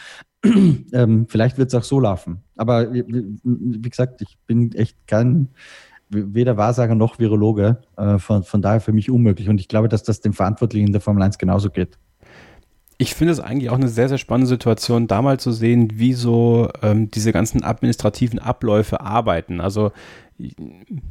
ähm, 0.93 1.25
vielleicht 1.27 1.57
wird 1.57 1.69
es 1.69 1.75
auch 1.75 1.83
so 1.83 1.99
laufen. 1.99 2.43
Aber 2.55 2.91
wie, 2.93 3.89
gesagt, 3.89 4.21
ich 4.21 4.37
bin 4.45 4.71
echt 4.73 4.95
kein 5.07 5.49
weder 6.09 6.57
Wahrsager 6.57 6.95
noch 6.95 7.19
Virologe. 7.19 7.77
Äh, 7.97 8.17
von, 8.17 8.43
von 8.43 8.61
daher 8.61 8.81
für 8.81 8.93
mich 8.93 9.09
unmöglich. 9.09 9.49
Und 9.49 9.59
ich 9.59 9.67
glaube, 9.67 9.89
dass 9.89 10.03
das 10.03 10.21
dem 10.21 10.33
Verantwortlichen 10.33 10.87
in 10.87 10.93
der 10.93 11.01
Formel 11.01 11.23
1 11.23 11.37
genauso 11.37 11.69
geht. 11.69 11.97
Ich 12.99 13.13
finde 13.13 13.33
es 13.33 13.39
eigentlich 13.39 13.69
auch 13.69 13.75
eine 13.75 13.89
sehr, 13.89 14.09
sehr 14.09 14.17
spannende 14.17 14.47
Situation, 14.47 15.07
da 15.07 15.21
mal 15.21 15.39
zu 15.39 15.51
sehen, 15.51 15.91
wie 15.95 16.13
so 16.13 16.69
ähm, 16.81 17.11
diese 17.11 17.31
ganzen 17.31 17.63
administrativen 17.63 18.39
Abläufe 18.39 19.01
arbeiten. 19.01 19.61
Also, 19.61 19.91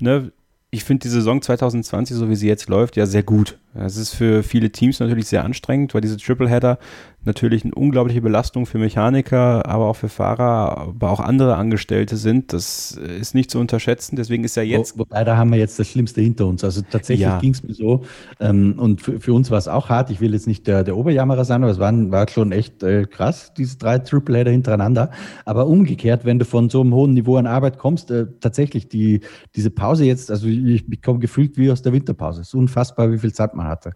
ne, 0.00 0.32
ich 0.70 0.82
finde 0.82 1.02
die 1.02 1.08
Saison 1.10 1.40
2020, 1.40 2.16
so 2.16 2.28
wie 2.28 2.34
sie 2.34 2.48
jetzt 2.48 2.68
läuft, 2.68 2.96
ja 2.96 3.06
sehr 3.06 3.22
gut. 3.22 3.58
Es 3.78 3.96
ist 3.96 4.14
für 4.14 4.42
viele 4.42 4.70
Teams 4.70 5.00
natürlich 5.00 5.26
sehr 5.26 5.44
anstrengend, 5.44 5.94
weil 5.94 6.00
diese 6.00 6.16
Tripleheader 6.16 6.78
natürlich 7.26 7.64
eine 7.64 7.74
unglaubliche 7.74 8.22
Belastung 8.22 8.66
für 8.66 8.78
Mechaniker, 8.78 9.66
aber 9.66 9.86
auch 9.86 9.96
für 9.96 10.08
Fahrer, 10.08 10.78
aber 10.78 11.10
auch 11.10 11.20
andere 11.20 11.56
Angestellte 11.56 12.16
sind. 12.16 12.52
Das 12.52 12.92
ist 12.92 13.34
nicht 13.34 13.50
zu 13.50 13.58
unterschätzen. 13.58 14.16
Deswegen 14.16 14.44
ist 14.44 14.56
ja 14.56 14.62
jetzt. 14.62 14.94
Wo, 14.94 15.00
wobei, 15.00 15.24
da 15.24 15.36
haben 15.36 15.50
wir 15.50 15.58
jetzt 15.58 15.78
das 15.78 15.88
Schlimmste 15.88 16.20
hinter 16.20 16.46
uns. 16.46 16.64
Also 16.64 16.82
tatsächlich 16.82 17.26
ja. 17.26 17.38
ging 17.38 17.52
es 17.52 17.62
mir 17.62 17.74
so. 17.74 18.04
Ähm, 18.40 18.74
und 18.78 19.02
für, 19.02 19.20
für 19.20 19.32
uns 19.32 19.50
war 19.50 19.58
es 19.58 19.68
auch 19.68 19.88
hart. 19.88 20.10
Ich 20.10 20.20
will 20.20 20.32
jetzt 20.32 20.46
nicht 20.46 20.66
der, 20.66 20.84
der 20.84 20.96
Oberjammerer 20.96 21.44
sein, 21.44 21.62
aber 21.62 21.72
es 21.72 21.78
waren, 21.78 22.12
war 22.12 22.28
schon 22.28 22.52
echt 22.52 22.82
äh, 22.82 23.04
krass, 23.04 23.52
diese 23.56 23.76
drei 23.76 23.98
Tripleheader 23.98 24.52
hintereinander. 24.52 25.10
Aber 25.44 25.66
umgekehrt, 25.66 26.24
wenn 26.24 26.38
du 26.38 26.44
von 26.44 26.70
so 26.70 26.80
einem 26.80 26.94
hohen 26.94 27.12
Niveau 27.12 27.36
an 27.36 27.46
Arbeit 27.46 27.78
kommst, 27.78 28.10
äh, 28.10 28.26
tatsächlich 28.40 28.88
die, 28.88 29.20
diese 29.56 29.70
Pause 29.70 30.04
jetzt, 30.04 30.30
also 30.30 30.46
ich, 30.46 30.84
ich 30.88 31.02
komme 31.02 31.18
gefühlt 31.18 31.56
wie 31.58 31.70
aus 31.70 31.82
der 31.82 31.92
Winterpause. 31.92 32.42
Es 32.42 32.48
ist 32.48 32.54
unfassbar, 32.54 33.10
wie 33.10 33.18
viel 33.18 33.32
Zeit 33.32 33.54
man 33.54 33.65
hatte. 33.68 33.92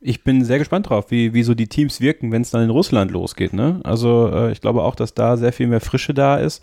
Ich 0.00 0.24
bin 0.24 0.44
sehr 0.44 0.58
gespannt 0.58 0.88
drauf, 0.88 1.10
wie, 1.10 1.34
wie 1.34 1.42
so 1.42 1.54
die 1.54 1.68
Teams 1.68 2.00
wirken, 2.00 2.32
wenn 2.32 2.42
es 2.42 2.50
dann 2.50 2.62
in 2.62 2.70
Russland 2.70 3.10
losgeht. 3.10 3.52
Ne? 3.52 3.80
Also 3.84 4.30
äh, 4.32 4.52
ich 4.52 4.60
glaube 4.60 4.82
auch, 4.82 4.94
dass 4.94 5.14
da 5.14 5.36
sehr 5.36 5.52
viel 5.52 5.66
mehr 5.66 5.80
Frische 5.80 6.14
da 6.14 6.36
ist. 6.36 6.62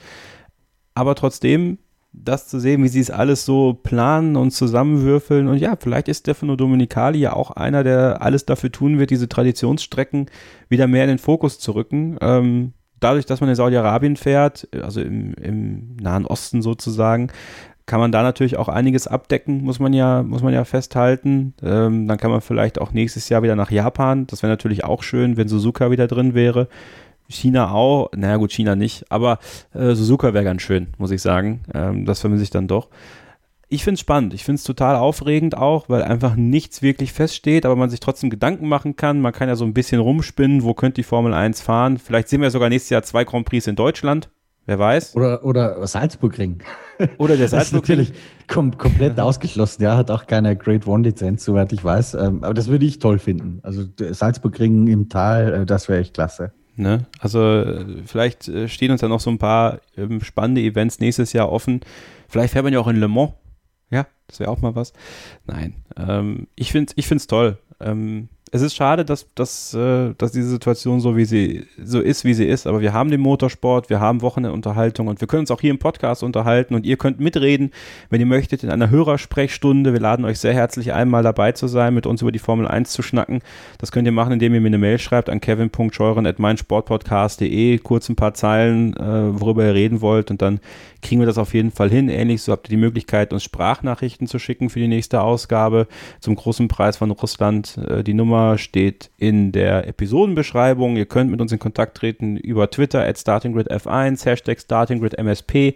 Aber 0.93 1.15
trotzdem, 1.15 1.77
das 2.11 2.47
zu 2.47 2.59
sehen, 2.59 2.83
wie 2.83 2.87
sie 2.87 2.99
es 2.99 3.11
alles 3.11 3.45
so 3.45 3.73
planen 3.73 4.35
und 4.35 4.51
zusammenwürfeln. 4.51 5.47
Und 5.47 5.57
ja, 5.57 5.75
vielleicht 5.79 6.07
ist 6.07 6.21
Stefano 6.21 6.55
Domenicali 6.55 7.19
ja 7.19 7.33
auch 7.33 7.51
einer, 7.51 7.83
der 7.83 8.21
alles 8.21 8.45
dafür 8.45 8.71
tun 8.71 8.97
wird, 8.97 9.11
diese 9.11 9.29
Traditionsstrecken 9.29 10.27
wieder 10.69 10.87
mehr 10.87 11.03
in 11.03 11.09
den 11.09 11.19
Fokus 11.19 11.59
zu 11.59 11.73
rücken. 11.73 12.17
Ähm, 12.21 12.73
dadurch, 12.99 13.25
dass 13.25 13.41
man 13.41 13.49
in 13.49 13.55
Saudi-Arabien 13.55 14.15
fährt, 14.15 14.67
also 14.81 15.01
im, 15.01 15.33
im 15.35 15.95
Nahen 15.97 16.25
Osten 16.25 16.61
sozusagen, 16.61 17.31
kann 17.87 18.01
man 18.01 18.11
da 18.11 18.21
natürlich 18.21 18.57
auch 18.57 18.67
einiges 18.67 19.07
abdecken, 19.07 19.63
muss 19.63 19.79
man 19.79 19.93
ja, 19.93 20.21
muss 20.21 20.43
man 20.43 20.53
ja 20.53 20.65
festhalten. 20.65 21.53
Ähm, 21.63 22.07
dann 22.07 22.17
kann 22.17 22.29
man 22.29 22.41
vielleicht 22.41 22.79
auch 22.79 22.91
nächstes 22.91 23.29
Jahr 23.29 23.43
wieder 23.43 23.55
nach 23.55 23.71
Japan. 23.71 24.27
Das 24.27 24.43
wäre 24.43 24.51
natürlich 24.51 24.83
auch 24.83 25.01
schön, 25.03 25.37
wenn 25.37 25.47
Suzuka 25.47 25.89
wieder 25.89 26.07
drin 26.07 26.35
wäre. 26.35 26.67
China 27.29 27.71
auch, 27.71 28.09
naja 28.15 28.35
gut, 28.37 28.51
China 28.51 28.75
nicht, 28.75 29.09
aber 29.09 29.39
äh, 29.73 29.93
Suzuka 29.95 30.33
wäre 30.33 30.43
ganz 30.43 30.61
schön, 30.61 30.87
muss 30.97 31.11
ich 31.11 31.21
sagen. 31.21 31.61
Ähm, 31.73 32.05
das 32.05 32.19
vermisse 32.19 32.43
ich 32.43 32.49
dann 32.49 32.67
doch. 32.67 32.89
Ich 33.69 33.83
finde 33.83 33.95
es 33.95 34.01
spannend, 34.01 34.33
ich 34.33 34.43
finde 34.43 34.59
es 34.59 34.63
total 34.63 34.95
aufregend 34.97 35.57
auch, 35.57 35.89
weil 35.89 36.03
einfach 36.03 36.35
nichts 36.35 36.81
wirklich 36.81 37.11
feststeht, 37.11 37.65
aber 37.65 37.75
man 37.75 37.89
sich 37.89 37.99
trotzdem 37.99 38.29
Gedanken 38.29 38.67
machen 38.67 38.97
kann. 38.97 39.19
Man 39.19 39.33
kann 39.33 39.49
ja 39.49 39.55
so 39.55 39.65
ein 39.65 39.73
bisschen 39.73 39.99
rumspinnen, 39.99 40.63
wo 40.63 40.73
könnte 40.73 40.95
die 40.95 41.03
Formel 41.03 41.33
1 41.33 41.61
fahren. 41.61 41.97
Vielleicht 41.97 42.29
sehen 42.29 42.41
wir 42.41 42.51
sogar 42.51 42.69
nächstes 42.69 42.89
Jahr 42.91 43.03
zwei 43.03 43.23
Grand 43.23 43.45
Prix 43.45 43.67
in 43.67 43.75
Deutschland. 43.75 44.29
Wer 44.67 44.77
weiß? 44.77 45.15
Oder, 45.15 45.45
oder 45.45 45.87
Salzburgring. 45.87 46.61
Oder 47.17 47.37
der 47.37 47.47
Salzburgring. 47.47 47.99
natürlich 47.99 48.19
kom 48.47 48.77
komplett 48.77 49.17
ausgeschlossen. 49.17 49.81
Ja, 49.81 49.95
hat 49.95 50.11
auch 50.11 50.27
keine 50.27 50.57
Grade 50.57 50.85
One-Lizenz, 50.85 51.45
soweit 51.45 51.71
ich 51.71 51.83
weiß. 51.83 52.15
Ähm, 52.15 52.43
aber 52.43 52.53
das 52.53 52.67
würde 52.67 52.85
ich 52.85 52.99
toll 52.99 53.17
finden. 53.17 53.61
Also 53.63 53.85
Salzburgring 53.97 54.87
im 54.87 55.07
Tal, 55.07 55.53
äh, 55.53 55.65
das 55.65 55.87
wäre 55.87 56.01
echt 56.01 56.13
klasse. 56.13 56.51
Ne? 56.75 57.05
Also 57.19 57.41
äh, 57.41 57.85
vielleicht 58.05 58.49
äh, 58.49 58.67
stehen 58.67 58.91
uns 58.91 58.99
ja 58.99 59.07
noch 59.07 59.21
so 59.21 59.29
ein 59.29 59.37
paar 59.37 59.79
ähm, 59.95 60.19
spannende 60.21 60.61
Events 60.61 60.99
nächstes 60.99 61.31
Jahr 61.31 61.49
offen. 61.49 61.79
Vielleicht 62.27 62.51
fährt 62.51 62.65
man 62.65 62.73
ja 62.73 62.79
auch 62.81 62.87
in 62.87 62.97
Le 62.97 63.07
Mans. 63.07 63.31
Ja, 63.89 64.05
das 64.27 64.41
wäre 64.41 64.51
auch 64.51 64.61
mal 64.61 64.75
was. 64.75 64.91
Nein, 65.45 65.75
ähm, 65.95 66.47
ich 66.55 66.73
finde 66.73 66.93
es 66.97 67.09
ich 67.09 67.27
toll. 67.27 67.57
Ähm, 67.79 68.27
es 68.51 68.61
ist 68.61 68.75
schade, 68.75 69.03
dass, 69.03 69.27
dass, 69.35 69.73
äh, 69.73 70.13
dass 70.17 70.31
diese 70.31 70.49
Situation 70.49 70.99
so 70.99 71.17
wie 71.17 71.25
sie 71.25 71.65
so 71.83 71.99
ist, 71.99 72.23
wie 72.23 72.33
sie 72.33 72.45
ist, 72.45 72.67
aber 72.67 72.79
wir 72.81 72.93
haben 72.93 73.11
den 73.11 73.21
Motorsport, 73.21 73.89
wir 73.89 73.99
haben 73.99 74.21
Wochenendunterhaltung 74.21 75.07
und 75.07 75.19
wir 75.19 75.27
können 75.27 75.41
uns 75.41 75.51
auch 75.51 75.59
hier 75.61 75.71
im 75.71 75.79
Podcast 75.79 76.23
unterhalten 76.23 76.75
und 76.75 76.85
ihr 76.85 76.95
könnt 76.97 77.19
mitreden, 77.19 77.71
wenn 78.09 78.21
ihr 78.21 78.25
möchtet, 78.25 78.63
in 78.63 78.69
einer 78.69 78.89
Hörersprechstunde. 78.89 79.91
Wir 79.93 79.99
laden 79.99 80.23
euch 80.25 80.39
sehr 80.39 80.53
herzlich 80.53 80.93
ein, 80.93 81.09
mal 81.09 81.23
dabei 81.23 81.51
zu 81.51 81.67
sein, 81.67 81.93
mit 81.93 82.05
uns 82.05 82.21
über 82.21 82.31
die 82.31 82.39
Formel 82.39 82.65
1 82.67 82.91
zu 82.91 83.01
schnacken. 83.01 83.41
Das 83.79 83.91
könnt 83.91 84.05
ihr 84.05 84.13
machen, 84.13 84.31
indem 84.33 84.53
ihr 84.53 84.61
mir 84.61 84.67
eine 84.67 84.77
Mail 84.77 84.99
schreibt 84.99 85.29
an 85.29 85.41
kevin.scheuren.meinsportpodcast.de, 85.41 87.79
kurz 87.79 88.07
ein 88.09 88.15
paar 88.15 88.33
Zeilen, 88.33 88.95
äh, 88.95 89.39
worüber 89.39 89.65
ihr 89.65 89.73
reden 89.73 90.01
wollt 90.01 90.31
und 90.31 90.41
dann 90.41 90.59
kriegen 91.01 91.21
wir 91.21 91.27
das 91.27 91.37
auf 91.37 91.53
jeden 91.53 91.71
Fall 91.71 91.89
hin. 91.89 92.09
Ähnlich 92.09 92.41
so 92.41 92.51
habt 92.51 92.67
ihr 92.67 92.71
die 92.71 92.77
Möglichkeit, 92.77 93.31
uns 93.33 93.43
Sprachnachrichten 93.43 94.27
zu 94.27 94.39
schicken 94.39 94.69
für 94.69 94.79
die 94.79 94.87
nächste 94.87 95.21
Ausgabe 95.21 95.87
zum 96.19 96.35
großen 96.35 96.67
Preis 96.67 96.97
von 96.97 97.11
Russland. 97.11 97.77
Äh, 97.77 98.03
die 98.03 98.13
Nummer 98.13 98.36
steht 98.57 99.11
in 99.17 99.51
der 99.51 99.87
Episodenbeschreibung. 99.87 100.95
Ihr 100.95 101.05
könnt 101.05 101.31
mit 101.31 101.41
uns 101.41 101.51
in 101.51 101.59
Kontakt 101.59 101.97
treten 101.97 102.37
über 102.37 102.69
Twitter 102.69 103.05
at 103.05 103.17
StartingGridF1, 103.17 104.25
Hashtag 104.25 104.59
StartingGridMSP. 104.59 105.75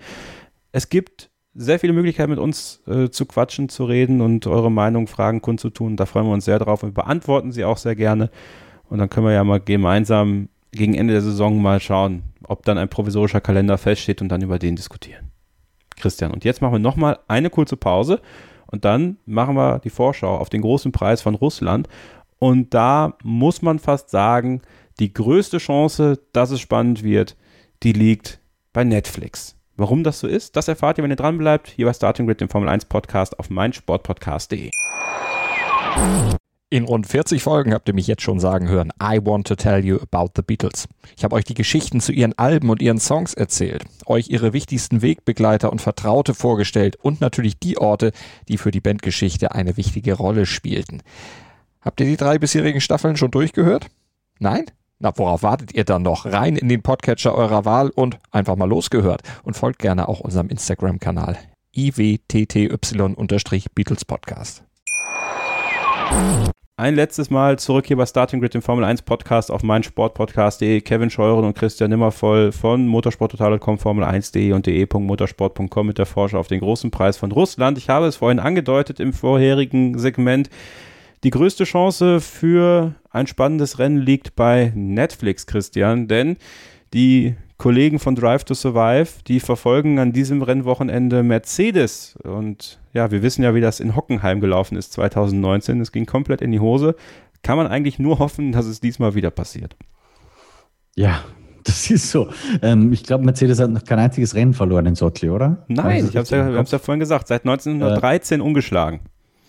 Es 0.71 0.89
gibt 0.89 1.29
sehr 1.53 1.79
viele 1.79 1.93
Möglichkeiten, 1.93 2.31
mit 2.31 2.39
uns 2.39 2.81
äh, 2.87 3.09
zu 3.09 3.25
quatschen, 3.25 3.69
zu 3.69 3.85
reden 3.85 4.21
und 4.21 4.47
eure 4.47 4.71
Meinung, 4.71 5.07
Fragen 5.07 5.41
kundzutun. 5.41 5.97
Da 5.97 6.05
freuen 6.05 6.25
wir 6.27 6.33
uns 6.33 6.45
sehr 6.45 6.59
drauf 6.59 6.83
und 6.83 6.93
beantworten 6.93 7.51
sie 7.51 7.65
auch 7.65 7.77
sehr 7.77 7.95
gerne. 7.95 8.29
Und 8.89 8.99
dann 8.99 9.09
können 9.09 9.27
wir 9.27 9.33
ja 9.33 9.43
mal 9.43 9.59
gemeinsam 9.59 10.49
gegen 10.71 10.93
Ende 10.93 11.13
der 11.13 11.21
Saison 11.21 11.61
mal 11.61 11.79
schauen, 11.79 12.23
ob 12.47 12.63
dann 12.63 12.77
ein 12.77 12.89
provisorischer 12.89 13.41
Kalender 13.41 13.77
feststeht 13.77 14.21
und 14.21 14.29
dann 14.29 14.41
über 14.41 14.59
den 14.59 14.75
diskutieren. 14.75 15.31
Christian, 15.97 16.31
und 16.31 16.43
jetzt 16.45 16.61
machen 16.61 16.73
wir 16.73 16.79
nochmal 16.79 17.19
eine 17.27 17.49
kurze 17.49 17.77
Pause 17.77 18.21
und 18.67 18.85
dann 18.85 19.17
machen 19.25 19.55
wir 19.55 19.79
die 19.79 19.89
Vorschau 19.89 20.37
auf 20.37 20.49
den 20.49 20.61
großen 20.61 20.91
Preis 20.91 21.21
von 21.21 21.35
Russland. 21.35 21.87
Und 22.43 22.73
da 22.73 23.13
muss 23.23 23.61
man 23.61 23.77
fast 23.77 24.09
sagen, 24.09 24.63
die 24.99 25.13
größte 25.13 25.59
Chance, 25.59 26.19
dass 26.33 26.49
es 26.49 26.59
spannend 26.59 27.03
wird, 27.03 27.37
die 27.83 27.93
liegt 27.93 28.39
bei 28.73 28.83
Netflix. 28.83 29.55
Warum 29.77 30.03
das 30.03 30.19
so 30.19 30.27
ist, 30.27 30.55
das 30.55 30.67
erfahrt 30.67 30.97
ihr, 30.97 31.03
wenn 31.03 31.11
ihr 31.11 31.17
dran 31.17 31.37
bleibt, 31.37 31.67
hier 31.67 31.85
bei 31.85 31.93
Starting 31.93 32.25
Grid, 32.25 32.41
dem 32.41 32.49
Formel 32.49 32.67
1 32.67 32.85
Podcast 32.85 33.37
auf 33.37 33.51
meinsportpodcast.de. 33.51 34.71
In 36.71 36.85
rund 36.85 37.05
40 37.05 37.43
Folgen 37.43 37.75
habt 37.75 37.87
ihr 37.87 37.93
mich 37.93 38.07
jetzt 38.07 38.23
schon 38.23 38.39
sagen 38.39 38.69
hören, 38.69 38.91
I 38.99 39.19
want 39.23 39.45
to 39.45 39.55
tell 39.55 39.85
you 39.85 39.99
about 39.99 40.31
the 40.35 40.41
Beatles. 40.41 40.87
Ich 41.15 41.23
habe 41.23 41.35
euch 41.35 41.43
die 41.43 41.53
Geschichten 41.53 42.01
zu 42.01 42.11
ihren 42.11 42.35
Alben 42.39 42.71
und 42.71 42.81
ihren 42.81 42.99
Songs 42.99 43.35
erzählt, 43.35 43.83
euch 44.07 44.29
ihre 44.29 44.51
wichtigsten 44.51 45.03
Wegbegleiter 45.03 45.71
und 45.71 45.79
Vertraute 45.79 46.33
vorgestellt 46.33 46.95
und 46.95 47.21
natürlich 47.21 47.59
die 47.59 47.77
Orte, 47.77 48.13
die 48.47 48.57
für 48.57 48.71
die 48.71 48.81
Bandgeschichte 48.81 49.51
eine 49.51 49.77
wichtige 49.77 50.13
Rolle 50.13 50.47
spielten. 50.47 51.03
Habt 51.81 51.99
ihr 51.99 52.05
die 52.05 52.17
drei 52.17 52.37
bisherigen 52.37 52.79
Staffeln 52.79 53.17
schon 53.17 53.31
durchgehört? 53.31 53.87
Nein? 54.37 54.65
Na, 54.99 55.11
worauf 55.15 55.41
wartet 55.41 55.73
ihr 55.73 55.83
dann 55.83 56.03
noch? 56.03 56.27
Rein 56.27 56.55
in 56.55 56.69
den 56.69 56.83
Podcatcher 56.83 57.33
eurer 57.33 57.65
Wahl 57.65 57.89
und 57.89 58.19
einfach 58.29 58.55
mal 58.55 58.69
losgehört. 58.69 59.23
Und 59.41 59.57
folgt 59.57 59.79
gerne 59.79 60.07
auch 60.07 60.19
unserem 60.19 60.49
Instagram-Kanal 60.49 61.39
iwtty-Beatles 61.75 64.05
Podcast. 64.05 64.63
ein 66.77 66.93
letztes 66.93 67.31
Mal 67.31 67.57
zurück 67.57 67.87
hier 67.87 67.97
bei 67.97 68.05
Starting 68.05 68.41
Grid, 68.41 68.53
dem 68.53 68.61
Formel 68.61 68.85
1 68.85 69.01
Podcast 69.01 69.49
auf 69.49 69.63
meinsportpodcast.de. 69.63 70.81
Kevin 70.81 71.09
Scheuren 71.09 71.45
und 71.45 71.57
Christian 71.57 71.89
Nimmervoll 71.89 72.51
von 72.51 72.87
motorsporttotal.com, 72.87 73.77
Formel1.de 73.77 74.51
und 74.51 74.67
de.motorsport.com 74.67 75.87
mit 75.87 75.97
der 75.97 76.05
Vorschau 76.05 76.37
auf 76.37 76.47
den 76.47 76.59
großen 76.59 76.91
Preis 76.91 77.17
von 77.17 77.31
Russland. 77.31 77.79
Ich 77.79 77.89
habe 77.89 78.05
es 78.05 78.17
vorhin 78.17 78.39
angedeutet 78.39 78.99
im 78.99 79.13
vorherigen 79.13 79.97
Segment. 79.97 80.51
Die 81.23 81.29
größte 81.29 81.65
Chance 81.65 82.19
für 82.19 82.95
ein 83.11 83.27
spannendes 83.27 83.77
Rennen 83.77 83.97
liegt 83.97 84.35
bei 84.35 84.71
Netflix, 84.75 85.45
Christian, 85.45 86.07
denn 86.07 86.37
die 86.93 87.35
Kollegen 87.57 87.99
von 87.99 88.15
Drive 88.15 88.43
to 88.43 88.55
Survive, 88.55 89.21
die 89.27 89.39
verfolgen 89.39 89.99
an 89.99 90.13
diesem 90.13 90.41
Rennwochenende 90.41 91.21
Mercedes. 91.21 92.15
Und 92.23 92.79
ja, 92.91 93.11
wir 93.11 93.21
wissen 93.21 93.43
ja, 93.43 93.53
wie 93.53 93.61
das 93.61 93.79
in 93.79 93.95
Hockenheim 93.95 94.41
gelaufen 94.41 94.77
ist 94.77 94.93
2019. 94.93 95.79
Es 95.79 95.91
ging 95.91 96.07
komplett 96.07 96.41
in 96.41 96.51
die 96.51 96.59
Hose. 96.59 96.95
Kann 97.43 97.57
man 97.57 97.67
eigentlich 97.67 97.99
nur 97.99 98.17
hoffen, 98.17 98.51
dass 98.51 98.65
es 98.65 98.79
diesmal 98.79 99.13
wieder 99.13 99.29
passiert. 99.29 99.75
Ja, 100.95 101.23
das 101.63 101.91
ist 101.91 102.09
so. 102.09 102.29
Ähm, 102.63 102.91
ich 102.91 103.03
glaube, 103.03 103.23
Mercedes 103.25 103.59
hat 103.59 103.69
noch 103.69 103.83
kein 103.83 103.99
einziges 103.99 104.33
Rennen 104.33 104.55
verloren 104.55 104.87
in 104.87 104.95
Sochi, 104.95 105.29
oder? 105.29 105.63
Nein, 105.67 106.07
ich 106.09 106.15
habe 106.15 106.23
es 106.23 106.31
ja, 106.31 106.49
ja 106.49 106.79
vorhin 106.79 106.99
gesagt, 106.99 107.27
seit 107.27 107.41
1913 107.41 108.39
äh, 108.39 108.43
ungeschlagen. 108.43 109.01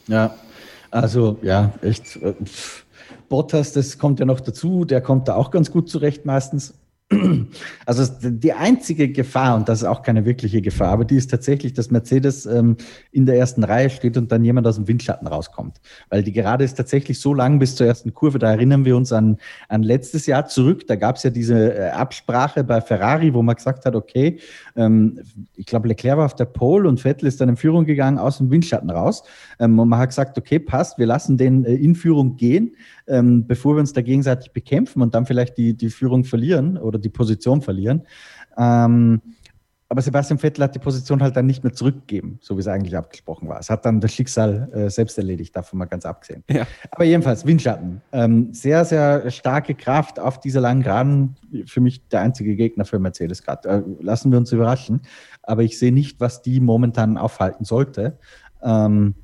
Ja, 0.06 0.34
also 0.92 1.38
ja, 1.42 1.72
echt. 1.82 2.16
Äh, 2.16 2.34
Bottas, 3.28 3.72
das 3.72 3.98
kommt 3.98 4.20
ja 4.20 4.26
noch 4.26 4.40
dazu, 4.40 4.84
der 4.84 5.00
kommt 5.00 5.26
da 5.26 5.36
auch 5.36 5.50
ganz 5.50 5.70
gut 5.70 5.88
zurecht 5.88 6.26
meistens. 6.26 6.74
Also 7.84 8.04
die 8.22 8.52
einzige 8.52 9.08
Gefahr, 9.10 9.56
und 9.56 9.68
das 9.68 9.80
ist 9.82 9.88
auch 9.88 10.02
keine 10.02 10.24
wirkliche 10.24 10.62
Gefahr, 10.62 10.88
aber 10.88 11.04
die 11.04 11.16
ist 11.16 11.30
tatsächlich, 11.30 11.72
dass 11.72 11.90
Mercedes 11.90 12.46
ähm, 12.46 12.76
in 13.10 13.26
der 13.26 13.36
ersten 13.36 13.64
Reihe 13.64 13.90
steht 13.90 14.16
und 14.16 14.30
dann 14.30 14.44
jemand 14.44 14.66
aus 14.66 14.76
dem 14.76 14.86
Windschatten 14.86 15.26
rauskommt. 15.26 15.80
Weil 16.08 16.22
die 16.22 16.32
Gerade 16.32 16.64
ist 16.64 16.74
tatsächlich 16.74 17.18
so 17.20 17.34
lang 17.34 17.58
bis 17.58 17.74
zur 17.74 17.86
ersten 17.86 18.14
Kurve. 18.14 18.38
Da 18.38 18.52
erinnern 18.52 18.84
wir 18.84 18.96
uns 18.96 19.12
an, 19.12 19.38
an 19.68 19.82
letztes 19.82 20.26
Jahr 20.26 20.46
zurück. 20.46 20.86
Da 20.86 20.96
gab 20.96 21.16
es 21.16 21.24
ja 21.24 21.30
diese 21.30 21.74
äh, 21.74 21.90
Absprache 21.90 22.62
bei 22.62 22.80
Ferrari, 22.80 23.34
wo 23.34 23.42
man 23.42 23.56
gesagt 23.56 23.84
hat, 23.84 23.96
okay, 23.96 24.38
ähm, 24.76 25.20
ich 25.56 25.66
glaube, 25.66 25.88
Leclerc 25.88 26.18
war 26.18 26.26
auf 26.26 26.36
der 26.36 26.44
Pole 26.44 26.88
und 26.88 27.00
Vettel 27.00 27.26
ist 27.26 27.40
dann 27.40 27.48
in 27.48 27.56
Führung 27.56 27.84
gegangen 27.84 28.18
aus 28.18 28.38
dem 28.38 28.50
Windschatten 28.50 28.90
raus. 28.90 29.24
Ähm, 29.58 29.78
und 29.78 29.88
man 29.88 29.98
hat 29.98 30.10
gesagt, 30.10 30.38
okay, 30.38 30.58
passt, 30.58 30.98
wir 30.98 31.06
lassen 31.06 31.36
den 31.36 31.64
äh, 31.64 31.74
in 31.74 31.94
Führung 31.94 32.36
gehen 32.36 32.76
ähm, 33.06 33.46
bevor 33.46 33.76
wir 33.76 33.80
uns 33.80 33.92
da 33.92 34.00
gegenseitig 34.00 34.52
bekämpfen 34.52 35.02
und 35.02 35.14
dann 35.14 35.26
vielleicht 35.26 35.58
die, 35.58 35.74
die 35.74 35.90
Führung 35.90 36.24
verlieren 36.24 36.78
oder 36.78 36.98
die 37.02 37.10
Position 37.10 37.60
verlieren. 37.60 38.06
Ähm, 38.56 39.20
aber 39.92 40.00
Sebastian 40.00 40.38
Vettel 40.38 40.64
hat 40.64 40.74
die 40.74 40.78
Position 40.78 41.22
halt 41.22 41.36
dann 41.36 41.44
nicht 41.44 41.62
mehr 41.64 41.74
zurückgegeben, 41.74 42.38
so 42.40 42.56
wie 42.56 42.60
es 42.60 42.66
eigentlich 42.66 42.96
abgesprochen 42.96 43.46
war. 43.46 43.60
Es 43.60 43.68
hat 43.68 43.84
dann 43.84 44.00
das 44.00 44.10
Schicksal 44.14 44.70
äh, 44.72 44.88
selbst 44.88 45.18
erledigt, 45.18 45.54
davon 45.54 45.80
mal 45.80 45.84
ganz 45.84 46.06
abgesehen. 46.06 46.42
Ja. 46.48 46.66
Aber 46.90 47.04
jedenfalls, 47.04 47.44
Windschatten. 47.44 48.00
Ähm, 48.10 48.54
sehr, 48.54 48.86
sehr 48.86 49.30
starke 49.30 49.74
Kraft 49.74 50.18
auf 50.18 50.40
dieser 50.40 50.62
langen 50.62 50.82
Geraden. 50.82 51.36
Für 51.66 51.82
mich 51.82 52.08
der 52.08 52.22
einzige 52.22 52.56
Gegner 52.56 52.86
für 52.86 52.98
Mercedes 52.98 53.42
gerade. 53.42 53.68
Äh, 53.68 53.82
lassen 54.00 54.30
wir 54.32 54.38
uns 54.38 54.50
überraschen. 54.50 55.02
Aber 55.42 55.62
ich 55.62 55.78
sehe 55.78 55.92
nicht, 55.92 56.20
was 56.20 56.40
die 56.40 56.60
momentan 56.60 57.18
aufhalten 57.18 57.66
sollte. 57.66 58.16
Ähm, 58.62 59.14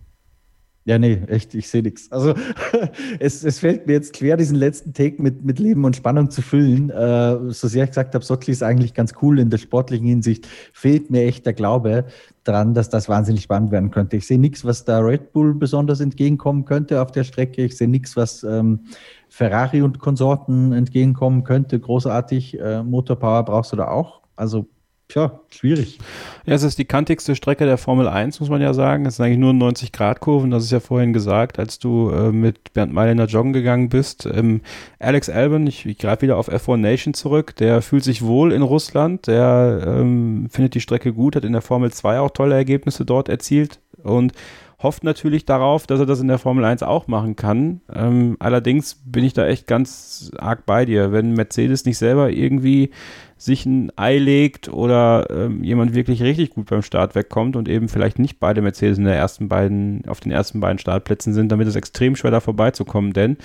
ja, 0.89 0.99
nee, 0.99 1.20
echt, 1.26 1.55
ich 1.55 1.68
sehe 1.68 1.82
nichts. 1.82 2.11
Also 2.11 2.32
es, 3.20 3.45
es 3.45 3.59
fällt 3.59 3.86
mir 3.86 3.93
jetzt 3.93 4.14
quer, 4.14 4.39
diesen 4.39 4.57
letzten 4.57 4.95
Take 4.95 5.20
mit, 5.22 5.45
mit 5.45 5.59
Leben 5.59 5.84
und 5.84 5.95
Spannung 5.95 6.30
zu 6.30 6.41
füllen. 6.41 6.89
Äh, 6.89 7.53
so 7.53 7.68
sehr 7.68 7.84
ich 7.84 7.91
gesagt 7.91 8.14
habe, 8.14 8.24
Sottli 8.24 8.53
ist 8.53 8.62
eigentlich 8.62 8.95
ganz 8.95 9.12
cool 9.20 9.39
in 9.39 9.51
der 9.51 9.59
sportlichen 9.59 10.07
Hinsicht, 10.07 10.49
fehlt 10.72 11.11
mir 11.11 11.24
echt 11.24 11.45
der 11.45 11.53
Glaube 11.53 12.07
dran, 12.45 12.72
dass 12.72 12.89
das 12.89 13.07
wahnsinnig 13.07 13.43
spannend 13.43 13.70
werden 13.70 13.91
könnte. 13.91 14.16
Ich 14.16 14.26
sehe 14.26 14.39
nichts, 14.39 14.64
was 14.64 14.86
da 14.86 15.01
Red 15.01 15.34
Bull 15.34 15.53
besonders 15.53 16.01
entgegenkommen 16.01 16.64
könnte 16.64 17.03
auf 17.03 17.12
der 17.12 17.24
Strecke. 17.24 17.64
Ich 17.64 17.76
sehe 17.76 17.89
nichts, 17.89 18.16
was 18.16 18.43
ähm, 18.43 18.80
Ferrari 19.28 19.82
und 19.82 19.99
Konsorten 19.99 20.72
entgegenkommen 20.72 21.45
könnte. 21.45 21.78
Großartig. 21.78 22.59
Äh, 22.59 22.82
Motorpower 22.82 23.45
brauchst 23.45 23.72
du 23.72 23.76
da 23.76 23.89
auch. 23.89 24.22
Also 24.36 24.66
Tja, 25.09 25.40
schwierig. 25.48 25.98
Ja, 26.44 26.54
es 26.54 26.62
ist 26.62 26.78
die 26.78 26.84
kantigste 26.84 27.34
Strecke 27.34 27.64
der 27.64 27.78
Formel 27.78 28.06
1, 28.06 28.40
muss 28.40 28.50
man 28.50 28.61
ja 28.61 28.74
sagen. 28.74 29.06
Es 29.06 29.16
sind 29.16 29.24
eigentlich 29.24 29.38
nur 29.38 29.54
90-Grad-Kurven, 29.54 30.50
das 30.50 30.64
ist 30.64 30.70
ja 30.70 30.80
vorhin 30.80 31.14
gesagt, 31.14 31.59
als 31.59 31.78
du 31.78 32.11
äh, 32.11 32.30
mit 32.30 32.74
Bernd 32.74 32.92
Meilener 32.92 33.24
joggen 33.24 33.54
gegangen 33.54 33.88
bist. 33.88 34.28
Ähm, 34.30 34.61
Alex 34.98 35.30
Albon, 35.30 35.66
ich, 35.66 35.86
ich 35.86 35.96
greife 35.96 36.22
wieder 36.22 36.36
auf 36.36 36.50
F1 36.50 36.76
Nation 36.76 37.14
zurück, 37.14 37.56
der 37.56 37.80
fühlt 37.80 38.04
sich 38.04 38.20
wohl 38.20 38.52
in 38.52 38.61
Russland, 38.61 39.28
der 39.28 39.82
ähm, 39.86 40.48
findet 40.50 40.74
die 40.74 40.82
Strecke 40.82 41.14
gut, 41.14 41.36
hat 41.36 41.44
in 41.46 41.52
der 41.54 41.62
Formel 41.62 41.90
2 41.90 42.20
auch 42.20 42.30
tolle 42.30 42.56
Ergebnisse 42.56 43.06
dort 43.06 43.30
erzielt 43.30 43.80
und 44.02 44.34
hofft 44.80 45.02
natürlich 45.02 45.44
darauf, 45.44 45.86
dass 45.86 46.00
er 46.00 46.06
das 46.06 46.20
in 46.20 46.28
der 46.28 46.38
Formel 46.38 46.64
1 46.64 46.82
auch 46.82 47.09
machen 47.09 47.34
kann. 47.34 47.80
Ähm, 47.92 48.36
allerdings 48.38 48.96
bin 49.04 49.24
ich 49.24 49.32
da 49.32 49.46
echt 49.46 49.66
ganz 49.66 50.30
arg 50.38 50.66
bei 50.66 50.84
dir. 50.84 51.12
Wenn 51.12 51.32
Mercedes 51.32 51.84
nicht 51.84 51.98
selber 51.98 52.30
irgendwie 52.30 52.90
sich 53.39 53.64
ein 53.64 53.91
Ei 53.97 54.18
legt 54.18 54.68
oder 54.68 55.28
ähm, 55.30 55.64
jemand 55.64 55.95
wirklich 55.95 56.22
richtig 56.22 56.51
gut 56.51 56.66
beim 56.66 56.82
Start 56.82 57.14
wegkommt 57.14 57.57
und 57.57 57.68
eben 57.68 57.89
vielleicht 57.89 58.18
nicht 58.18 58.41
beide 58.41 58.61
Mercedes 58.61 58.99
in 58.99 59.05
der 59.05 59.16
ersten 59.16 59.49
beiden, 59.49 60.03
auf 60.09 60.20
den 60.20 60.32
ersten 60.32 60.61
beiden 60.61 60.78
Startplätzen 60.78 61.32
sind, 61.32 61.51
damit 61.51 61.68
es 61.68 61.76
extrem 61.76 62.16
schwer 62.16 62.32
da 62.32 62.41
vorbeizukommen, 62.41 63.12
denn 63.12 63.39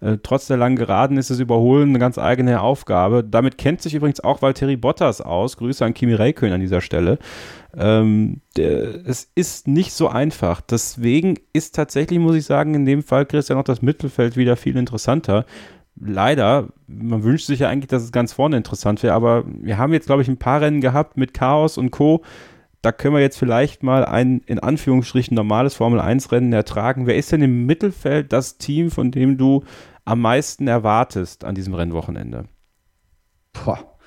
äh, 0.00 0.18
trotz 0.22 0.46
der 0.46 0.56
langen 0.56 0.76
Geraden 0.76 1.16
ist 1.16 1.30
das 1.30 1.40
Überholen 1.40 1.88
eine 1.88 1.98
ganz 1.98 2.18
eigene 2.18 2.60
Aufgabe. 2.60 3.24
Damit 3.24 3.58
kennt 3.58 3.82
sich 3.82 3.94
übrigens 3.94 4.20
auch 4.20 4.42
Valtteri 4.42 4.76
Bottas 4.76 5.20
aus. 5.20 5.56
Grüße 5.56 5.84
an 5.84 5.94
Kimi 5.94 6.14
Räikkönen 6.14 6.54
an 6.54 6.60
dieser 6.60 6.80
Stelle. 6.80 7.18
Ähm, 7.76 8.40
der, 8.56 9.06
es 9.06 9.30
ist 9.34 9.66
nicht 9.66 9.92
so 9.92 10.08
einfach. 10.08 10.60
Deswegen 10.60 11.34
ist 11.52 11.74
tatsächlich, 11.74 12.18
muss 12.18 12.36
ich 12.36 12.44
sagen, 12.44 12.74
in 12.74 12.86
dem 12.86 13.02
Fall 13.02 13.26
Christian 13.26 13.58
auch 13.58 13.64
das 13.64 13.82
Mittelfeld 13.82 14.36
wieder 14.36 14.56
viel 14.56 14.76
interessanter 14.76 15.44
leider, 16.00 16.68
man 16.86 17.22
wünscht 17.22 17.46
sich 17.46 17.60
ja 17.60 17.68
eigentlich, 17.68 17.88
dass 17.88 18.02
es 18.02 18.12
ganz 18.12 18.32
vorne 18.32 18.56
interessant 18.56 19.02
wäre, 19.02 19.14
aber 19.14 19.44
wir 19.46 19.78
haben 19.78 19.92
jetzt, 19.92 20.06
glaube 20.06 20.22
ich, 20.22 20.28
ein 20.28 20.38
paar 20.38 20.60
Rennen 20.60 20.80
gehabt 20.80 21.16
mit 21.16 21.34
Chaos 21.34 21.78
und 21.78 21.90
Co. 21.90 22.22
Da 22.82 22.92
können 22.92 23.14
wir 23.14 23.20
jetzt 23.20 23.38
vielleicht 23.38 23.82
mal 23.82 24.04
ein, 24.04 24.40
in 24.46 24.60
Anführungsstrichen, 24.60 25.34
normales 25.34 25.74
Formel-1-Rennen 25.74 26.52
ertragen. 26.52 27.06
Wer 27.06 27.16
ist 27.16 27.32
denn 27.32 27.42
im 27.42 27.66
Mittelfeld 27.66 28.32
das 28.32 28.58
Team, 28.58 28.90
von 28.90 29.10
dem 29.10 29.36
du 29.36 29.64
am 30.04 30.20
meisten 30.20 30.68
erwartest 30.68 31.44
an 31.44 31.54
diesem 31.54 31.74
Rennwochenende? 31.74 32.44
Boah, 33.52 33.98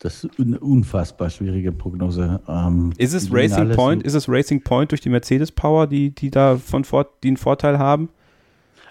das 0.00 0.24
ist 0.24 0.40
eine 0.40 0.58
unfassbar 0.58 1.30
schwierige 1.30 1.72
Prognose. 1.72 2.40
Ähm, 2.48 2.92
ist 2.98 3.14
es 3.14 3.32
Racing 3.32 3.70
Point? 3.70 4.02
Ist 4.02 4.14
es 4.14 4.28
Racing 4.28 4.62
Point 4.62 4.90
durch 4.90 5.00
die 5.00 5.08
Mercedes 5.08 5.52
Power, 5.52 5.86
die, 5.86 6.14
die 6.14 6.30
da 6.30 6.56
von 6.56 6.84
die 7.22 7.28
einen 7.28 7.36
Vorteil 7.36 7.78
haben? 7.78 8.10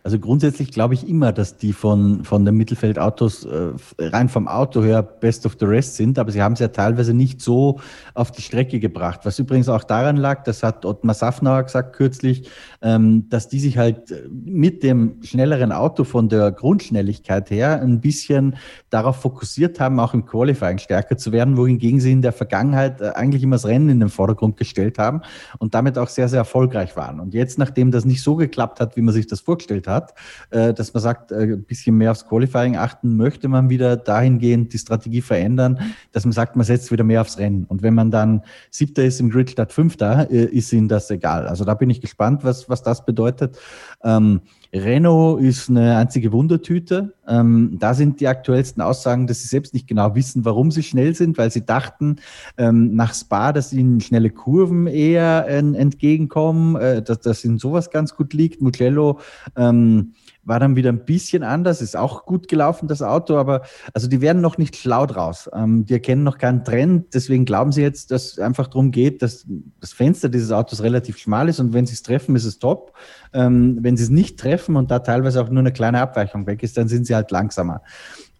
Also 0.05 0.19
grundsätzlich 0.19 0.69
glaube 0.69 0.93
ich 0.93 1.09
immer, 1.09 1.31
dass 1.31 1.57
die 1.57 1.73
von, 1.73 2.23
von 2.25 2.45
den 2.45 2.53
Mittelfeldautos 2.53 3.43
äh, 3.45 3.71
rein 3.97 4.29
vom 4.29 4.47
Auto 4.47 4.83
her 4.83 5.01
best 5.01 5.47
of 5.47 5.57
the 5.59 5.65
rest 5.65 5.95
sind, 5.95 6.19
aber 6.19 6.31
sie 6.31 6.43
haben 6.43 6.53
es 6.53 6.59
ja 6.59 6.67
teilweise 6.67 7.15
nicht 7.15 7.41
so 7.41 7.79
auf 8.13 8.31
die 8.31 8.43
Strecke 8.43 8.79
gebracht. 8.79 9.21
Was 9.23 9.39
übrigens 9.39 9.67
auch 9.67 9.83
daran 9.83 10.17
lag, 10.17 10.43
das 10.43 10.61
hat 10.61 10.85
Ottmar 10.85 11.15
Safnauer 11.15 11.63
gesagt 11.63 11.95
kürzlich, 11.95 12.47
ähm, 12.83 13.27
dass 13.29 13.49
die 13.49 13.59
sich 13.59 13.79
halt 13.79 14.13
mit 14.29 14.83
dem 14.83 15.23
schnelleren 15.23 15.71
Auto 15.71 16.03
von 16.03 16.29
der 16.29 16.51
Grundschnelligkeit 16.51 17.49
her 17.49 17.81
ein 17.81 17.99
bisschen 17.99 18.57
darauf 18.91 19.15
fokussiert 19.15 19.79
haben, 19.79 19.99
auch 19.99 20.13
im 20.13 20.27
Qualifying 20.27 20.77
stärker 20.77 21.17
zu 21.17 21.31
werden, 21.31 21.57
wohingegen 21.57 21.99
sie 21.99 22.11
in 22.11 22.21
der 22.21 22.31
Vergangenheit 22.31 23.01
äh, 23.01 23.09
eigentlich 23.15 23.41
immer 23.41 23.55
das 23.55 23.65
Rennen 23.65 23.89
in 23.89 24.01
den 24.01 24.09
Vordergrund 24.09 24.57
gestellt 24.57 24.99
haben 24.99 25.21
und 25.57 25.73
damit 25.73 25.97
auch 25.97 26.09
sehr, 26.09 26.29
sehr 26.29 26.41
erfolgreich 26.41 26.95
waren. 26.95 27.19
Und 27.19 27.33
jetzt, 27.33 27.57
nachdem 27.57 27.89
das 27.89 28.05
nicht 28.05 28.21
so 28.21 28.35
geklappt 28.35 28.79
hat, 28.79 28.95
wie 28.95 29.01
man 29.01 29.11
sich 29.11 29.25
das 29.25 29.39
vorgestellt 29.39 29.87
hat, 29.87 29.94
hat, 29.95 30.13
äh, 30.49 30.73
dass 30.73 30.93
man 30.93 31.01
sagt, 31.01 31.31
äh, 31.31 31.53
ein 31.53 31.63
bisschen 31.63 31.97
mehr 31.97 32.11
aufs 32.11 32.27
Qualifying 32.27 32.75
achten, 32.75 33.17
möchte 33.17 33.47
man 33.47 33.69
wieder 33.69 33.97
dahingehend 33.97 34.73
die 34.73 34.77
Strategie 34.77 35.21
verändern, 35.21 35.79
dass 36.11 36.25
man 36.25 36.33
sagt, 36.33 36.55
man 36.55 36.65
setzt 36.65 36.91
wieder 36.91 37.03
mehr 37.03 37.21
aufs 37.21 37.37
Rennen. 37.37 37.65
Und 37.65 37.81
wenn 37.81 37.93
man 37.93 38.11
dann 38.11 38.43
Siebter 38.69 39.03
ist 39.03 39.19
im 39.19 39.29
Grid 39.29 39.49
statt 39.49 39.71
Fünfter, 39.71 40.29
äh, 40.29 40.45
ist 40.45 40.71
ihnen 40.73 40.87
das 40.87 41.09
egal. 41.09 41.47
Also 41.47 41.65
da 41.65 41.73
bin 41.73 41.89
ich 41.89 42.01
gespannt, 42.01 42.43
was, 42.43 42.69
was 42.69 42.83
das 42.83 43.05
bedeutet. 43.05 43.57
Ähm, 44.03 44.41
Renault 44.75 45.41
ist 45.41 45.69
eine 45.69 45.97
einzige 45.97 46.31
Wundertüte. 46.31 47.13
Ähm, 47.27 47.77
da 47.79 47.93
sind 47.93 48.19
die 48.19 48.27
aktuellsten 48.27 48.81
Aussagen, 48.81 49.25
dass 49.25 49.41
sie 49.41 49.47
selbst 49.47 49.73
nicht 49.73 49.87
genau 49.87 50.15
wissen, 50.15 50.43
warum 50.43 50.69
sie 50.69 50.83
schnell 50.83 51.15
sind, 51.15 51.37
weil 51.37 51.49
sie 51.49 51.65
dachten 51.65 52.17
ähm, 52.57 52.93
nach 52.95 53.13
Spa, 53.13 53.53
dass 53.53 53.73
ihnen 53.73 54.01
schnelle 54.01 54.29
Kurven 54.29 54.87
eher 54.87 55.45
äh, 55.47 55.57
entgegenkommen, 55.57 56.75
äh, 56.75 57.01
dass 57.01 57.19
das 57.21 57.43
in 57.45 57.57
sowas 57.57 57.89
ganz 57.89 58.15
gut 58.15 58.33
liegt. 58.33 58.61
Mugello 58.61 59.19
ähm, 59.55 60.13
war 60.45 60.59
dann 60.59 60.75
wieder 60.75 60.91
ein 60.91 61.05
bisschen 61.05 61.43
anders, 61.43 61.81
ist 61.81 61.97
auch 61.97 62.25
gut 62.25 62.47
gelaufen, 62.47 62.87
das 62.87 63.01
Auto, 63.01 63.35
aber 63.37 63.63
also 63.93 64.07
die 64.07 64.21
werden 64.21 64.41
noch 64.41 64.57
nicht 64.57 64.75
schlau 64.75 65.05
draus. 65.05 65.49
Ähm, 65.53 65.85
die 65.85 65.93
erkennen 65.93 66.23
noch 66.23 66.37
keinen 66.37 66.63
Trend, 66.63 67.13
deswegen 67.13 67.45
glauben 67.45 67.71
sie 67.71 67.81
jetzt, 67.81 68.11
dass 68.11 68.33
es 68.33 68.39
einfach 68.39 68.67
darum 68.67 68.91
geht, 68.91 69.21
dass 69.21 69.45
das 69.81 69.93
Fenster 69.93 70.29
dieses 70.29 70.51
Autos 70.51 70.83
relativ 70.83 71.17
schmal 71.17 71.49
ist 71.49 71.59
und 71.59 71.73
wenn 71.73 71.85
sie 71.85 71.93
es 71.93 72.03
treffen, 72.03 72.35
ist 72.35 72.45
es 72.45 72.59
top. 72.59 72.93
Ähm, 73.33 73.79
wenn 73.81 73.97
sie 73.97 74.03
es 74.03 74.09
nicht 74.09 74.39
treffen 74.39 74.75
und 74.75 74.91
da 74.91 74.99
teilweise 74.99 75.41
auch 75.41 75.49
nur 75.49 75.59
eine 75.59 75.73
kleine 75.73 75.99
Abweichung 75.99 76.47
weg 76.47 76.63
ist, 76.63 76.77
dann 76.77 76.87
sind 76.87 77.05
sie 77.07 77.15
halt 77.15 77.31
langsamer. 77.31 77.81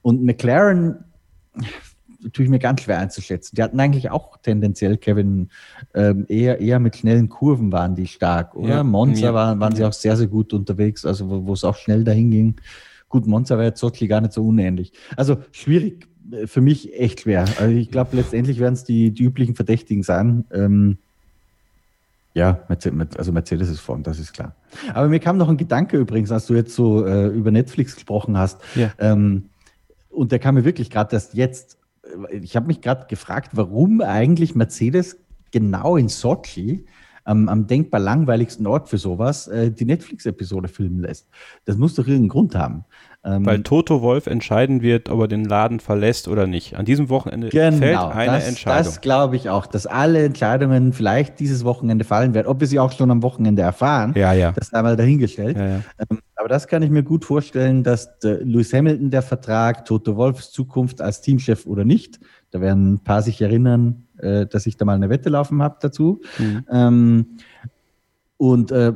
Und 0.01 0.23
McLaren 0.23 1.03
tue 2.33 2.45
ich 2.45 2.49
mir 2.49 2.59
ganz 2.59 2.81
schwer 2.81 2.99
einzuschätzen. 2.99 3.55
Die 3.55 3.63
hatten 3.63 3.79
eigentlich 3.79 4.09
auch 4.11 4.37
tendenziell, 4.37 4.97
Kevin, 4.97 5.49
ähm, 5.93 6.25
eher, 6.27 6.59
eher 6.59 6.79
mit 6.79 6.95
schnellen 6.95 7.29
Kurven 7.29 7.71
waren 7.71 7.95
die 7.95 8.07
stark, 8.07 8.55
oder? 8.55 8.69
Ja, 8.69 8.83
Monza 8.83 9.27
ja. 9.27 9.33
waren, 9.33 9.59
waren 9.59 9.75
sie 9.75 9.85
auch 9.85 9.93
sehr, 9.93 10.17
sehr 10.17 10.27
gut 10.27 10.53
unterwegs, 10.53 11.05
also 11.05 11.29
wo 11.29 11.45
wo 11.45 11.53
es 11.53 11.63
auch 11.63 11.75
schnell 11.75 12.03
dahin 12.03 12.31
ging. 12.31 12.55
Gut, 13.09 13.27
Monza 13.27 13.57
war 13.57 13.65
jetzt 13.65 13.79
Sochi 13.79 14.07
gar 14.07 14.21
nicht 14.21 14.33
so 14.33 14.47
unähnlich. 14.47 14.91
Also 15.15 15.37
schwierig, 15.51 16.07
äh, 16.31 16.47
für 16.47 16.61
mich 16.61 16.93
echt 16.99 17.21
schwer. 17.21 17.45
Also 17.59 17.75
ich 17.75 17.91
glaube, 17.91 18.15
letztendlich 18.15 18.59
werden 18.59 18.73
es 18.73 18.83
die, 18.83 19.11
die 19.11 19.23
üblichen 19.23 19.55
Verdächtigen 19.55 20.03
sein. 20.03 20.45
Ähm, 20.51 20.97
ja, 22.33 22.59
also 22.67 23.31
Mercedes 23.31 23.69
ist 23.69 23.79
vorn, 23.79 24.03
das 24.03 24.19
ist 24.19 24.33
klar. 24.33 24.55
Aber 24.93 25.07
mir 25.07 25.21
kam 25.21 25.37
noch 25.37 25.47
ein 25.47 25.55
Gedanke 25.55 25.97
übrigens, 25.97 26.33
als 26.33 26.47
du 26.47 26.53
jetzt 26.53 26.75
so 26.75 27.05
äh, 27.05 27.27
über 27.27 27.49
Netflix 27.49 27.95
gesprochen 27.95 28.37
hast. 28.37 28.59
Ja. 28.75 28.91
Ähm, 28.99 29.45
und 30.09 30.33
der 30.33 30.39
kam 30.39 30.55
mir 30.55 30.65
wirklich 30.65 30.89
gerade 30.89 31.15
erst 31.15 31.33
jetzt. 31.33 31.77
Ich 32.31 32.55
habe 32.55 32.67
mich 32.67 32.81
gerade 32.81 33.07
gefragt, 33.07 33.51
warum 33.53 34.01
eigentlich 34.01 34.55
Mercedes 34.55 35.17
genau 35.51 35.97
in 35.97 36.09
Sochi 36.09 36.85
am, 37.25 37.49
am 37.49 37.67
denkbar 37.67 37.99
langweiligsten 37.99 38.67
Ort 38.67 38.87
für 38.87 38.97
sowas 38.97 39.47
äh, 39.47 39.71
die 39.71 39.85
Netflix-Episode 39.85 40.67
filmen 40.67 40.99
lässt. 40.99 41.27
Das 41.65 41.75
muss 41.75 41.95
doch 41.95 42.05
irgendeinen 42.05 42.29
Grund 42.29 42.55
haben. 42.55 42.85
Ähm, 43.23 43.45
Weil 43.45 43.63
Toto 43.63 44.01
Wolf 44.03 44.27
entscheiden 44.27 44.83
wird, 44.83 45.09
ob 45.09 45.21
er 45.21 45.27
den 45.27 45.43
Laden 45.43 45.79
verlässt 45.79 46.27
oder 46.27 46.45
nicht. 46.45 46.75
An 46.75 46.85
diesem 46.85 47.09
Wochenende 47.09 47.49
fällt 47.49 47.79
Genau, 47.79 48.09
eine 48.09 48.33
das, 48.33 48.47
Entscheidung. 48.47 48.83
das 48.83 49.01
glaube 49.01 49.35
ich 49.35 49.49
auch, 49.49 49.65
dass 49.65 49.87
alle 49.87 50.23
Entscheidungen 50.23 50.93
vielleicht 50.93 51.39
dieses 51.39 51.65
Wochenende 51.65 52.05
fallen 52.05 52.35
werden. 52.35 52.47
Ob 52.47 52.59
wir 52.59 52.67
sie 52.67 52.79
auch 52.79 52.91
schon 52.91 53.09
am 53.09 53.23
Wochenende 53.23 53.63
erfahren, 53.63 54.13
ja, 54.15 54.31
ja. 54.33 54.51
das 54.51 54.71
einmal 54.73 54.95
dahingestellt. 54.95 55.57
ja, 55.57 55.67
ja. 55.67 55.81
Ähm, 56.09 56.19
aber 56.45 56.53
das 56.53 56.67
kann 56.67 56.83
ich 56.83 56.91
mir 56.91 57.01
gut 57.01 57.25
vorstellen, 57.25 57.81
dass 57.81 58.19
der 58.19 58.45
Lewis 58.45 58.71
Hamilton 58.71 59.09
der 59.09 59.23
Vertrag, 59.23 59.83
Toto 59.83 60.15
Wolfs 60.15 60.51
Zukunft 60.51 61.01
als 61.01 61.21
Teamchef 61.21 61.65
oder 61.65 61.85
nicht, 61.85 62.19
da 62.51 62.61
werden 62.61 62.93
ein 62.93 62.99
paar 62.99 63.23
sich 63.23 63.41
erinnern, 63.41 64.03
äh, 64.19 64.45
dass 64.45 64.67
ich 64.67 64.77
da 64.77 64.85
mal 64.85 64.93
eine 64.93 65.09
Wette 65.09 65.29
laufen 65.29 65.63
habe 65.63 65.77
dazu. 65.81 66.21
Mhm. 66.37 66.63
Ähm, 66.71 67.25
und 68.37 68.69
äh, 68.71 68.93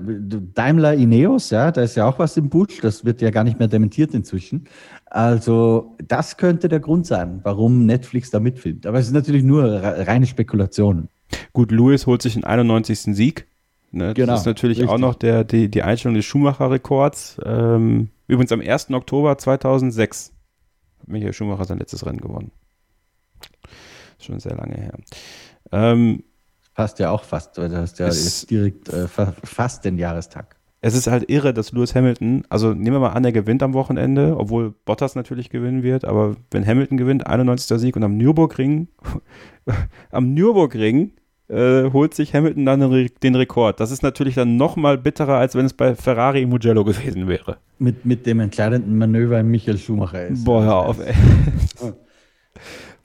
Daimler 0.54 0.94
Ineos, 0.94 1.50
ja, 1.50 1.72
da 1.72 1.82
ist 1.82 1.96
ja 1.96 2.08
auch 2.08 2.20
was 2.20 2.38
im 2.38 2.50
Busch, 2.50 2.82
das 2.82 3.04
wird 3.04 3.20
ja 3.20 3.32
gar 3.32 3.44
nicht 3.44 3.58
mehr 3.58 3.68
dementiert 3.68 4.14
inzwischen. 4.14 4.66
Also 5.08 5.96
das 6.08 6.38
könnte 6.38 6.70
der 6.70 6.82
Grund 6.82 7.08
sein, 7.08 7.40
warum 7.42 7.88
Netflix 7.88 8.30
da 8.30 8.40
mitfilmt. 8.40 8.86
Aber 8.86 9.00
es 9.00 9.08
ist 9.08 9.14
natürlich 9.14 9.42
nur 9.42 9.64
re- 9.64 10.06
reine 10.06 10.28
Spekulation. 10.28 11.10
Gut, 11.54 11.72
Lewis 11.72 12.06
holt 12.06 12.22
sich 12.22 12.34
den 12.36 12.44
91. 12.44 13.16
Sieg. 13.16 13.48
Ne, 13.92 14.14
Genau, 14.14 14.34
das 14.34 14.42
ist 14.42 14.46
natürlich 14.46 14.78
richtig. 14.80 14.94
auch 14.94 15.00
noch 15.00 15.16
der, 15.16 15.44
die, 15.44 15.70
die 15.70 15.82
Einstellung 15.84 16.16
des 16.16 16.26
Schumacher-Rekords. 16.26 17.38
Ähm, 17.44 18.10
übrigens 18.28 18.52
am 18.52 18.62
1. 18.62 18.92
Oktober 18.92 19.38
2006 19.38 20.34
hat 21.00 21.08
Michael 21.08 21.34
Schumacher 21.34 21.66
sein 21.66 21.80
letztes 21.80 22.06
Rennen 22.06 22.20
gewonnen. 22.22 22.52
Ist 24.20 24.26
schon 24.26 24.40
sehr 24.40 24.56
lange 24.56 24.76
her. 24.76 24.94
Ähm, 25.72 26.24
Passt 26.76 27.00
ja 27.00 27.10
auch 27.12 27.24
fast, 27.24 27.58
weil 27.58 27.70
du 27.70 27.78
hast 27.78 28.00
ja 28.00 28.06
jetzt 28.08 28.50
direkt 28.50 28.90
äh, 28.90 29.08
fa 29.08 29.34
fast 29.44 29.84
den 29.84 29.98
Jahrestag. 29.98 30.56
es 30.82 30.94
ist 30.94 31.08
halt 31.08 31.30
irre, 31.30 31.54
dass 31.54 31.74
Lewis 31.74 31.94
Hamilton, 31.94 32.44
also 32.48 32.74
nehmen 32.74 32.96
wir 32.96 33.00
mal 33.00 33.10
an, 33.10 33.26
er 33.26 33.34
gewinnt 33.34 33.62
am 33.64 33.74
Wochenende, 33.74 34.38
obwohl 34.38 34.72
Bottas 34.86 35.16
natürlich 35.16 35.50
gewinnen 35.50 35.84
wird, 35.84 36.06
aber 36.06 36.38
wenn 36.52 36.66
Hamilton 36.66 36.98
gewinnt, 36.98 37.28
91. 37.28 37.78
Sieg 37.80 37.96
und 37.98 38.04
am 38.04 38.16
Nürburgring, 38.16 38.88
am 40.12 40.34
Nürburgring 40.34 41.14
äh, 41.50 41.92
holt 41.92 42.14
sich 42.14 42.34
Hamilton 42.34 42.66
dann 42.66 42.80
den, 42.80 42.92
Re 42.92 43.08
den 43.24 43.36
Rekord. 43.36 43.80
Das 43.80 43.92
ist 43.92 44.04
natürlich 44.04 44.36
dann 44.36 44.56
nochmal 44.56 44.98
bitterer, 44.98 45.38
als 45.38 45.56
wenn 45.56 45.66
es 45.66 45.74
bei 45.74 45.96
Ferrari 45.96 46.44
im 46.44 46.50
Mugello 46.50 46.84
gewesen 46.84 47.28
wäre. 47.28 47.58
Mit, 47.80 48.06
mit 48.06 48.26
dem 48.26 48.40
entscheidenden 48.40 48.98
Manöver 48.98 49.40
in 49.40 49.48
Michael 49.50 49.78
Schumacher 49.78 50.28
ist. 50.28 50.44
Boah, 50.46 50.64
hör 50.64 50.76
auf, 50.76 51.00
ey. 51.00 51.14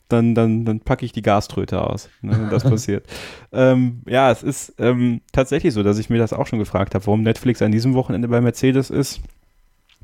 Dann, 0.09 0.35
dann, 0.35 0.67
dann 0.67 0.81
packe 0.81 1.07
ich 1.07 1.13
die 1.13 1.23
Gaströte 1.23 1.81
aus, 1.81 2.11
ne, 2.21 2.33
wenn 2.39 2.51
das 2.51 2.63
passiert. 2.63 3.07
ähm, 3.53 4.03
ja, 4.07 4.31
es 4.31 4.43
ist 4.43 4.75
ähm, 4.79 5.23
tatsächlich 5.33 5.73
so, 5.73 5.83
dass 5.83 5.99
ich 5.99 6.11
mir 6.11 6.19
das 6.19 6.35
auch 6.35 6.47
schon 6.47 6.59
gefragt 6.59 6.95
habe, 6.95 7.07
warum 7.07 7.23
Netflix 7.23 7.63
an 7.63 7.73
diesem 7.73 7.95
Wochenende 7.95 8.29
bei 8.29 8.43
Mercedes 8.43 8.91
ist 8.91 9.23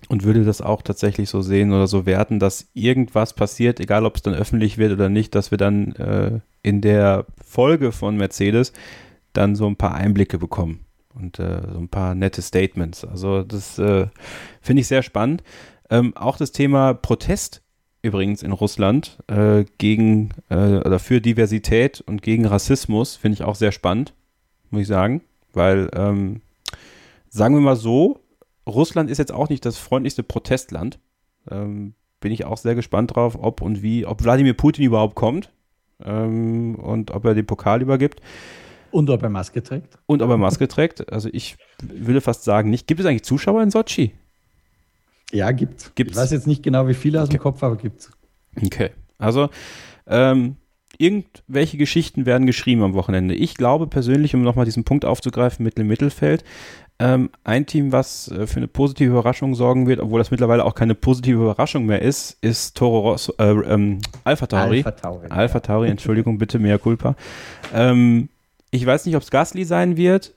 und 0.09 0.25
würde 0.25 0.45
das 0.45 0.63
auch 0.63 0.81
tatsächlich 0.81 1.29
so 1.29 1.43
sehen 1.43 1.73
oder 1.73 1.87
so 1.87 2.07
werten, 2.07 2.39
dass 2.39 2.71
irgendwas 2.73 3.35
passiert, 3.35 3.79
egal 3.79 4.07
ob 4.07 4.17
es 4.17 4.23
dann 4.23 4.35
öffentlich 4.35 4.79
wird 4.79 4.93
oder 4.93 5.11
nicht, 5.11 5.35
dass 5.35 5.51
wir 5.51 5.59
dann 5.59 5.95
äh, 5.97 6.41
in 6.63 6.81
der 6.81 7.27
Folge 7.51 7.93
von 7.93 8.17
Mercedes 8.17 8.73
dann 9.33 9.57
so 9.57 9.67
ein 9.67 9.77
paar 9.77 9.95
Einblicke 9.95 10.39
bekommen 10.39 10.87
und 11.15 11.39
äh, 11.39 11.63
so 11.73 11.79
ein 11.79 11.89
paar 11.89 12.15
nette 12.15 12.43
Statements. 12.43 13.05
Also 13.05 13.43
das 13.43 13.79
äh, 13.79 14.07
finde 14.61 14.81
ich 14.81 14.87
sehr 14.87 15.03
spannend. 15.03 15.43
Ähm, 15.91 16.17
auch 16.17 16.37
das 16.37 16.53
Thema 16.53 16.95
Protest 16.95 17.63
übrigens 18.03 18.43
in 18.43 18.53
Russland 18.53 19.19
äh, 19.27 19.65
gegen 19.79 20.31
äh, 20.49 20.79
oder 20.79 20.99
für 20.99 21.21
Diversität 21.21 22.01
und 22.01 22.23
gegen 22.23 22.47
Rassismus 22.47 23.17
finde 23.17 23.35
ich 23.35 23.45
auch 23.45 23.57
sehr 23.57 23.73
spannend, 23.73 24.15
muss 24.71 24.83
ich 24.83 24.89
sagen, 24.89 25.23
weil 25.53 25.91
ähm, 25.95 26.41
sagen 27.29 27.55
wir 27.55 27.61
mal 27.61 27.77
so, 27.77 28.21
Russland 28.67 29.11
ist 29.11 29.19
jetzt 29.19 29.33
auch 29.33 29.49
nicht 29.49 29.67
das 29.67 29.77
freundlichste 29.77 30.23
Protestland. 30.23 30.99
Ähm, 31.51 31.95
bin 32.21 32.33
ich 32.33 32.45
auch 32.45 32.59
sehr 32.59 32.75
gespannt 32.75 33.17
drauf, 33.17 33.37
ob 33.41 33.61
und 33.61 33.83
wie, 33.83 34.07
ob 34.07 34.23
Wladimir 34.23 34.55
Putin 34.55 34.85
überhaupt 34.85 35.17
kommt 35.17 35.51
ähm, 36.05 36.75
und 36.77 37.11
ob 37.11 37.25
er 37.25 37.35
den 37.35 37.47
Pokal 37.47 37.83
übergibt 37.83 38.21
Und 38.91 39.11
ob 39.11 39.23
er 39.23 39.29
Maske 39.31 39.63
trägt? 39.63 39.99
und 40.07 40.23
ob 40.23 40.31
er 40.31 40.37
Maske 40.37 40.69
trägt. 40.69 41.13
Also 41.13 41.29
ich 41.33 41.57
würde 41.83 42.21
fast 42.21 42.45
sagen, 42.45 42.71
nicht. 42.71 42.87
Gibt 42.87 43.01
es 43.01 43.07
eigentlich 43.07 43.25
Zuschauer 43.25 43.63
in 43.63 43.71
Sochi? 43.71 44.13
Ja, 45.33 45.53
gibt's. 45.53 45.93
Gibt's. 45.95 46.13
Ich 46.17 46.19
weiß 46.23 46.31
jetzt 46.33 46.47
nicht 46.47 46.63
genau, 46.63 46.89
wie 46.89 46.95
viele 46.95 47.23
aus 47.23 47.29
dem 47.29 47.37
Okay. 47.37 47.43
Kopf, 47.43 47.63
aber 47.63 47.77
gibt's. 47.77 48.11
Okay. 48.65 48.91
Also, 49.19 49.49
ähm, 50.07 50.57
irgendwelche 50.99 51.77
Geschichten 51.77 52.27
werden 52.27 52.47
geschrieben 52.47 52.83
am 52.83 52.95
Wochenende. 52.95 53.35
Ich 53.35 53.55
glaube 53.55 53.87
persönlich, 53.87 54.35
um 54.35 54.43
nochmal 54.43 54.65
diesen 54.65 54.85
Punkt 54.85 55.05
aufzugreifen, 55.05 55.63
Mittel 55.65 55.85
Mittelfeld, 55.85 56.43
ähm, 57.01 57.31
ein 57.45 57.65
Team, 57.65 57.93
was 57.93 58.31
äh, 58.31 58.47
für 58.47 58.59
eine 58.59 58.69
positive 58.69 59.11
Überraschung 59.11 59.55
sorgen 59.55 59.87
wird, 59.89 60.01
obwohl 60.01 60.21
das 60.21 60.31
mittlerweile 60.31 60.67
auch 60.67 60.75
keine 60.75 60.95
positive 60.95 61.41
Überraschung 61.41 61.87
mehr 61.87 62.03
ist, 62.03 62.37
ist 62.43 62.77
Toro 62.77 63.01
Rosso, 63.01 63.33
äh, 63.39 63.53
ähm, 63.53 64.01
Alpha 64.25 64.47
Tauri. 64.47 64.79
Alpha 64.85 64.91
Tauri. 64.91 65.27
Alpha 65.31 65.61
Tauri, 65.61 65.89
Entschuldigung, 65.89 66.37
bitte, 66.37 66.59
mehr 66.59 66.79
Culpa. 66.79 67.17
Ähm, 67.75 68.29
ich 68.71 68.85
weiß 68.85 69.07
nicht, 69.07 69.17
ob 69.17 69.23
es 69.23 69.31
Gasly 69.31 69.65
sein 69.65 69.97
wird. 69.97 70.35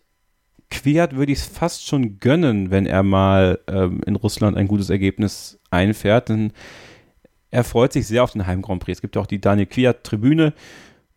Kwiat 0.69 1.15
würde 1.17 1.33
ich 1.33 1.39
es 1.39 1.45
fast 1.45 1.85
schon 1.85 2.19
gönnen, 2.19 2.71
wenn 2.71 2.85
er 2.85 3.03
mal 3.03 3.59
ähm, 3.67 4.01
in 4.05 4.15
Russland 4.15 4.55
ein 4.55 4.69
gutes 4.69 4.89
Ergebnis 4.89 5.59
einfährt, 5.69 6.29
denn 6.29 6.53
er 7.51 7.65
freut 7.65 7.91
sich 7.91 8.07
sehr 8.07 8.23
auf 8.23 8.31
den 8.31 8.47
Heim 8.47 8.61
Grand 8.61 8.81
Prix. 8.81 8.97
Es 8.97 9.01
gibt 9.01 9.17
ja 9.17 9.21
auch 9.21 9.27
die 9.27 9.41
Daniel 9.41 9.67
Kwiat 9.67 10.05
Tribüne 10.05 10.53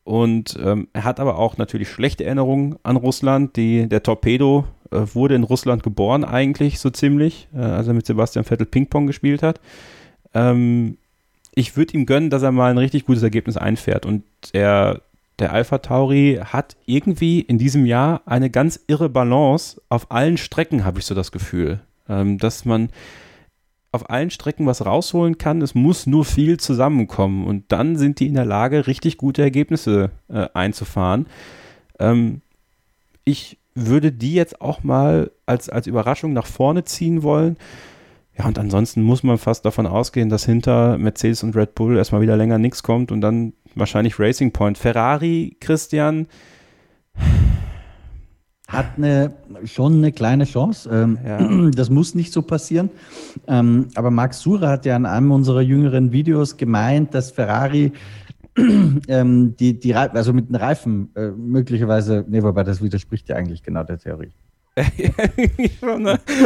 und 0.02 0.58
ähm, 0.62 0.88
er 0.92 1.04
hat 1.04 1.20
aber 1.20 1.38
auch 1.38 1.56
natürlich 1.56 1.88
schlechte 1.88 2.24
Erinnerungen 2.24 2.76
an 2.82 2.96
Russland. 2.96 3.56
Die, 3.56 3.88
der 3.88 4.02
Torpedo 4.02 4.64
wurde 4.90 5.34
in 5.34 5.42
Russland 5.42 5.82
geboren 5.82 6.24
eigentlich 6.24 6.78
so 6.78 6.90
ziemlich, 6.90 7.48
äh, 7.54 7.58
als 7.58 7.88
er 7.88 7.94
mit 7.94 8.06
Sebastian 8.06 8.44
Vettel 8.44 8.66
Ping-Pong 8.66 9.06
gespielt 9.06 9.42
hat. 9.42 9.60
Ähm, 10.34 10.98
ich 11.54 11.76
würde 11.76 11.94
ihm 11.94 12.06
gönnen, 12.06 12.30
dass 12.30 12.42
er 12.42 12.52
mal 12.52 12.70
ein 12.70 12.78
richtig 12.78 13.06
gutes 13.06 13.22
Ergebnis 13.22 13.56
einfährt. 13.56 14.04
Und 14.04 14.22
der, 14.52 15.00
der 15.38 15.52
Alpha 15.52 15.78
Tauri 15.78 16.40
hat 16.44 16.76
irgendwie 16.84 17.40
in 17.40 17.58
diesem 17.58 17.86
Jahr 17.86 18.22
eine 18.26 18.50
ganz 18.50 18.78
irre 18.86 19.08
Balance 19.08 19.80
auf 19.88 20.10
allen 20.10 20.36
Strecken, 20.36 20.84
habe 20.84 20.98
ich 20.98 21.06
so 21.06 21.14
das 21.14 21.32
Gefühl. 21.32 21.80
Ähm, 22.08 22.38
dass 22.38 22.64
man 22.64 22.90
auf 23.92 24.10
allen 24.10 24.30
Strecken 24.30 24.66
was 24.66 24.84
rausholen 24.84 25.38
kann. 25.38 25.62
Es 25.62 25.74
muss 25.74 26.06
nur 26.06 26.24
viel 26.24 26.58
zusammenkommen. 26.58 27.46
Und 27.46 27.64
dann 27.72 27.96
sind 27.96 28.20
die 28.20 28.26
in 28.26 28.34
der 28.34 28.44
Lage, 28.44 28.86
richtig 28.86 29.16
gute 29.16 29.42
Ergebnisse 29.42 30.10
äh, 30.28 30.46
einzufahren. 30.52 31.26
Ähm, 31.98 32.42
ich 33.24 33.58
würde 33.76 34.10
die 34.10 34.34
jetzt 34.34 34.60
auch 34.60 34.82
mal 34.82 35.30
als, 35.44 35.68
als 35.68 35.86
Überraschung 35.86 36.32
nach 36.32 36.46
vorne 36.46 36.84
ziehen 36.84 37.22
wollen. 37.22 37.56
Ja, 38.36 38.46
und 38.46 38.58
ansonsten 38.58 39.02
muss 39.02 39.22
man 39.22 39.38
fast 39.38 39.64
davon 39.64 39.86
ausgehen, 39.86 40.28
dass 40.28 40.44
hinter 40.44 40.98
Mercedes 40.98 41.42
und 41.42 41.56
Red 41.56 41.74
Bull 41.74 41.96
erstmal 41.96 42.20
wieder 42.20 42.36
länger 42.36 42.58
nichts 42.58 42.82
kommt 42.82 43.12
und 43.12 43.20
dann 43.20 43.52
wahrscheinlich 43.74 44.18
Racing 44.18 44.52
Point. 44.52 44.76
Ferrari, 44.76 45.56
Christian, 45.60 46.26
Hat 48.68 48.96
eine, 48.96 49.32
schon 49.64 49.98
eine 49.98 50.10
kleine 50.10 50.44
Chance. 50.44 50.90
Ähm, 50.92 51.18
Ja. 51.24 51.70
Das 51.70 51.88
muss 51.88 52.14
nicht 52.14 52.32
so 52.32 52.42
passieren. 52.42 52.90
Ähm, 53.46 53.88
aber 53.94 54.10
Max 54.10 54.40
Sura 54.40 54.68
hat 54.68 54.86
ja 54.86 54.96
in 54.96 55.06
einem 55.06 55.30
unserer 55.30 55.60
jüngeren 55.60 56.10
Videos 56.12 56.56
gemeint, 56.56 57.14
dass 57.14 57.30
Ferrari 57.30 57.92
ähm, 59.08 59.56
die, 59.56 59.78
die 59.78 59.92
Reifen, 59.92 60.16
also 60.16 60.32
mit 60.32 60.48
den 60.48 60.56
Reifen 60.56 61.10
äh, 61.14 61.28
möglicherweise, 61.28 62.24
nee, 62.28 62.42
wobei 62.42 62.64
das 62.64 62.82
widerspricht 62.82 63.28
ja 63.28 63.36
eigentlich 63.36 63.62
genau 63.62 63.82
der 63.82 63.98
Theorie. 63.98 64.32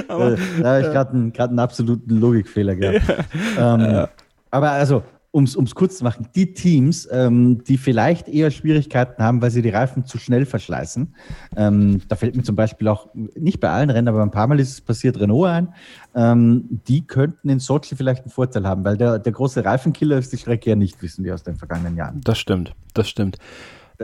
aber, 0.09 0.33
äh, 0.33 0.37
da 0.63 0.75
habe 0.75 0.81
ich 0.83 0.93
gerade 0.93 1.13
einen, 1.13 1.33
einen 1.37 1.59
absoluten 1.59 2.17
Logikfehler 2.17 2.77
gehabt. 2.77 3.27
Ähm, 3.59 4.07
Aber 4.51 4.71
also, 4.71 5.03
um 5.33 5.45
es 5.45 5.75
kurz 5.75 5.99
zu 5.99 6.05
machen, 6.05 6.29
die 6.35 6.55
Teams, 6.55 7.09
ähm, 7.11 7.63
die 7.65 7.79
vielleicht 7.79 8.29
eher 8.29 8.51
Schwierigkeiten 8.51 9.23
haben, 9.23 9.41
weil 9.41 9.51
sie 9.51 9.63
die 9.63 9.69
Reifen 9.69 10.05
zu 10.05 10.19
schnell 10.19 10.45
verschleißen, 10.45 11.15
ähm, 11.57 12.03
da 12.09 12.17
fällt 12.17 12.35
mir 12.35 12.43
zum 12.43 12.57
Beispiel 12.57 12.89
auch, 12.89 13.09
nicht 13.15 13.61
bei 13.61 13.71
allen 13.71 13.91
Rennen, 13.91 14.09
aber 14.09 14.23
ein 14.23 14.33
paar 14.33 14.49
Mal 14.49 14.59
ist 14.59 14.73
es 14.73 14.81
passiert, 14.81 15.21
Renault 15.21 15.49
ein, 15.49 15.75
ähm, 16.15 16.81
die 16.89 17.07
könnten 17.07 17.49
in 17.49 17.61
Sochi 17.61 17.95
vielleicht 17.95 18.23
einen 18.23 18.33
Vorteil 18.33 18.67
haben, 18.67 18.85
weil 18.85 18.97
der, 18.97 19.19
der 19.19 19.33
große 19.33 19.65
Reifenkiller 19.65 20.19
ist 20.19 20.33
die 20.33 20.39
Strecke 20.39 20.71
ja 20.71 20.77
nicht, 20.77 21.01
wissen 21.03 21.25
wir 21.25 21.35
aus 21.35 21.45
den 21.45 21.57
vergangenen 21.57 21.97
Jahren. 21.97 22.21
Das 22.25 22.39
stimmt, 22.39 22.75
das 22.95 23.09
stimmt. 23.09 23.39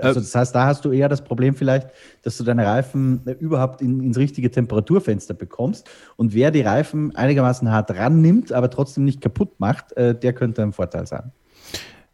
Also 0.03 0.21
das 0.21 0.35
heißt, 0.35 0.55
da 0.55 0.67
hast 0.67 0.85
du 0.85 0.93
eher 0.93 1.09
das 1.09 1.23
Problem 1.23 1.55
vielleicht, 1.55 1.89
dass 2.23 2.37
du 2.37 2.45
deine 2.45 2.67
Reifen 2.67 3.23
überhaupt 3.41 3.81
in, 3.81 4.03
ins 4.03 4.19
richtige 4.19 4.51
Temperaturfenster 4.51 5.35
bekommst. 5.35 5.89
Und 6.17 6.35
wer 6.35 6.51
die 6.51 6.63
Reifen 6.63 7.15
einigermaßen 7.17 7.71
hart 7.71 7.91
rannimmt, 7.91 8.53
aber 8.53 8.71
trotzdem 8.71 9.05
nicht 9.05 9.21
kaputt 9.21 9.59
macht, 9.59 9.93
äh, 9.93 10.15
der 10.15 10.33
könnte 10.33 10.63
ein 10.63 10.73
Vorteil 10.73 11.07
sein. 11.07 11.33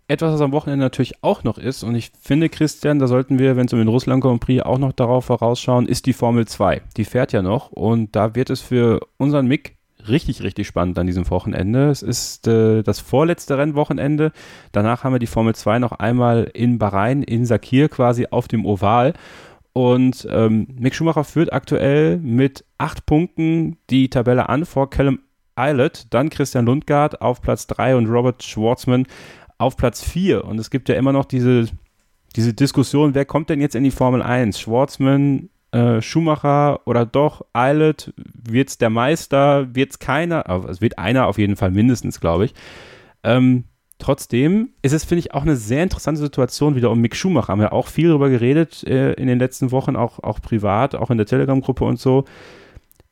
Etwas, 0.09 0.35
was 0.35 0.41
am 0.41 0.53
Wochenende 0.53 0.85
natürlich 0.85 1.23
auch 1.23 1.43
noch 1.43 1.59
ist, 1.59 1.85
und 1.85 1.95
ich 1.95 2.13
finde, 2.21 2.49
Christian, 2.49 2.99
da 2.99 3.07
sollten 3.07 3.39
wir, 3.39 3.57
wenn 3.57 3.67
es 3.67 3.73
um 3.73 3.79
den 3.79 3.89
Russland 3.89 4.23
Grand 4.23 4.41
Prix 4.41 4.63
auch 4.63 4.79
noch 4.79 4.93
darauf 4.93 5.25
vorausschauen, 5.25 5.87
ist 5.87 6.07
die 6.07 6.13
Formel 6.13 6.47
2. 6.47 6.83
Die 6.97 7.05
fährt 7.05 7.33
ja 7.33 7.41
noch 7.41 7.71
und 7.71 8.15
da 8.15 8.35
wird 8.35 8.51
es 8.51 8.61
für 8.61 9.01
unseren 9.17 9.47
Mick 9.47 9.79
richtig, 10.09 10.43
richtig 10.43 10.67
spannend 10.67 10.99
an 10.99 11.07
diesem 11.07 11.29
Wochenende. 11.31 11.91
Es 11.91 12.03
ist 12.03 12.47
äh, 12.47 12.83
das 12.83 13.01
vorletzte 13.01 13.59
Rennwochenende. 13.59 14.33
Danach 14.73 15.05
haben 15.05 15.13
wir 15.13 15.19
die 15.19 15.27
Formel 15.27 15.55
2 15.55 15.79
noch 15.79 15.93
einmal 15.93 16.51
in 16.55 16.79
Bahrain, 16.79 17.23
in 17.23 17.47
Sakir 17.47 17.89
quasi 17.89 18.27
auf 18.31 18.49
dem 18.49 18.65
Oval. 18.67 19.15
Und 19.73 20.27
ähm, 20.31 20.67
Mick 20.79 20.95
Schumacher 20.95 21.25
führt 21.25 21.53
aktuell 21.53 22.19
mit 22.19 22.65
acht 22.79 23.07
Punkten 23.07 23.79
die 23.89 24.11
Tabelle 24.11 24.49
an 24.49 24.67
vor 24.67 24.91
Callum 24.91 25.21
Eilert, 25.55 26.13
dann 26.13 26.31
Christian 26.31 26.67
Lundgaard 26.67 27.21
auf 27.21 27.41
Platz 27.41 27.67
3 27.67 27.97
und 27.97 28.07
Robert 28.07 28.43
Schwartzman 28.43 29.07
auf 29.59 29.77
Platz 29.77 30.03
4. 30.03 30.45
Und 30.45 30.59
es 30.59 30.71
gibt 30.71 30.89
ja 30.89 30.95
immer 30.97 31.13
noch 31.13 31.25
diese, 31.25 31.67
diese 32.37 32.53
Diskussion, 32.53 33.15
wer 33.15 33.25
kommt 33.25 33.51
denn 33.51 33.61
jetzt 33.61 33.75
in 33.75 33.85
die 33.85 33.91
Formel 33.91 34.23
1? 34.23 34.61
Schwartzman, 34.61 35.51
äh, 35.73 36.01
Schumacher 36.03 36.87
oder 36.87 37.07
doch 37.07 37.47
Eilert, 37.53 38.13
wird 38.17 38.69
es 38.69 38.79
der 38.79 38.91
Meister, 38.91 39.75
wird 39.75 39.91
es 39.93 39.99
keiner, 39.99 40.49
also 40.49 40.69
es 40.69 40.81
wird 40.81 40.99
einer 40.99 41.27
auf 41.27 41.39
jeden 41.39 41.57
Fall 41.57 41.71
mindestens, 41.71 42.21
glaube 42.21 42.45
ich. 42.45 42.55
Ähm, 43.25 43.65
trotzdem 43.99 44.71
ist 44.83 44.93
es, 44.93 45.05
finde 45.05 45.21
ich, 45.21 45.35
auch 45.35 45.43
eine 45.43 45.57
sehr 45.57 45.83
interessante 45.83 46.21
Situation 46.21 46.75
wieder 46.75 46.91
um 46.91 47.01
Mick 47.01 47.17
Schumacher. 47.17 47.49
Haben 47.49 47.61
wir 47.61 47.73
auch 47.73 47.89
viel 47.89 48.09
darüber 48.09 48.29
geredet 48.29 48.85
äh, 48.85 49.15
in 49.15 49.27
den 49.27 49.39
letzten 49.39 49.71
Wochen, 49.71 49.97
auch, 49.97 50.19
auch 50.19 50.41
privat, 50.41 50.95
auch 50.95 51.11
in 51.11 51.17
der 51.17 51.27
Telegram-Gruppe 51.27 51.85
und 51.85 51.99
so. 51.99 52.25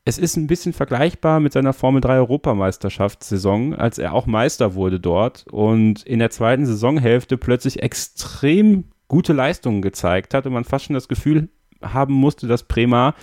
Es 0.05 0.19
ist 0.19 0.37
ein 0.37 0.47
bisschen 0.47 0.73
vergleichbar 0.73 1.41
mit 1.41 1.53
seiner 1.53 1.73
Formel 1.73 2.01
3 2.01 2.17
Europameisterschaftssaison, 2.17 3.75
als 3.75 3.99
er 3.99 4.15
auch 4.15 4.27
Meister 4.27 4.75
wurde 4.75 4.99
dort 4.99 5.47
und 5.51 6.03
in 6.03 6.19
der 6.19 6.31
zweiten 6.31 6.67
Saisonhälfte 6.67 7.37
plötzlich 7.37 7.83
extrem 7.83 8.85
gute 9.09 9.33
Leistungen 9.33 9.83
gezeigt 9.83 10.35
hat 10.35 10.47
und 10.47 10.53
man 10.53 10.65
fast 10.65 10.87
schon 10.87 10.95
das 10.95 11.09
Gefühl 11.09 11.49
haben 11.83 12.15
musste, 12.15 12.47
dass 12.47 12.65
Prema 12.65 13.15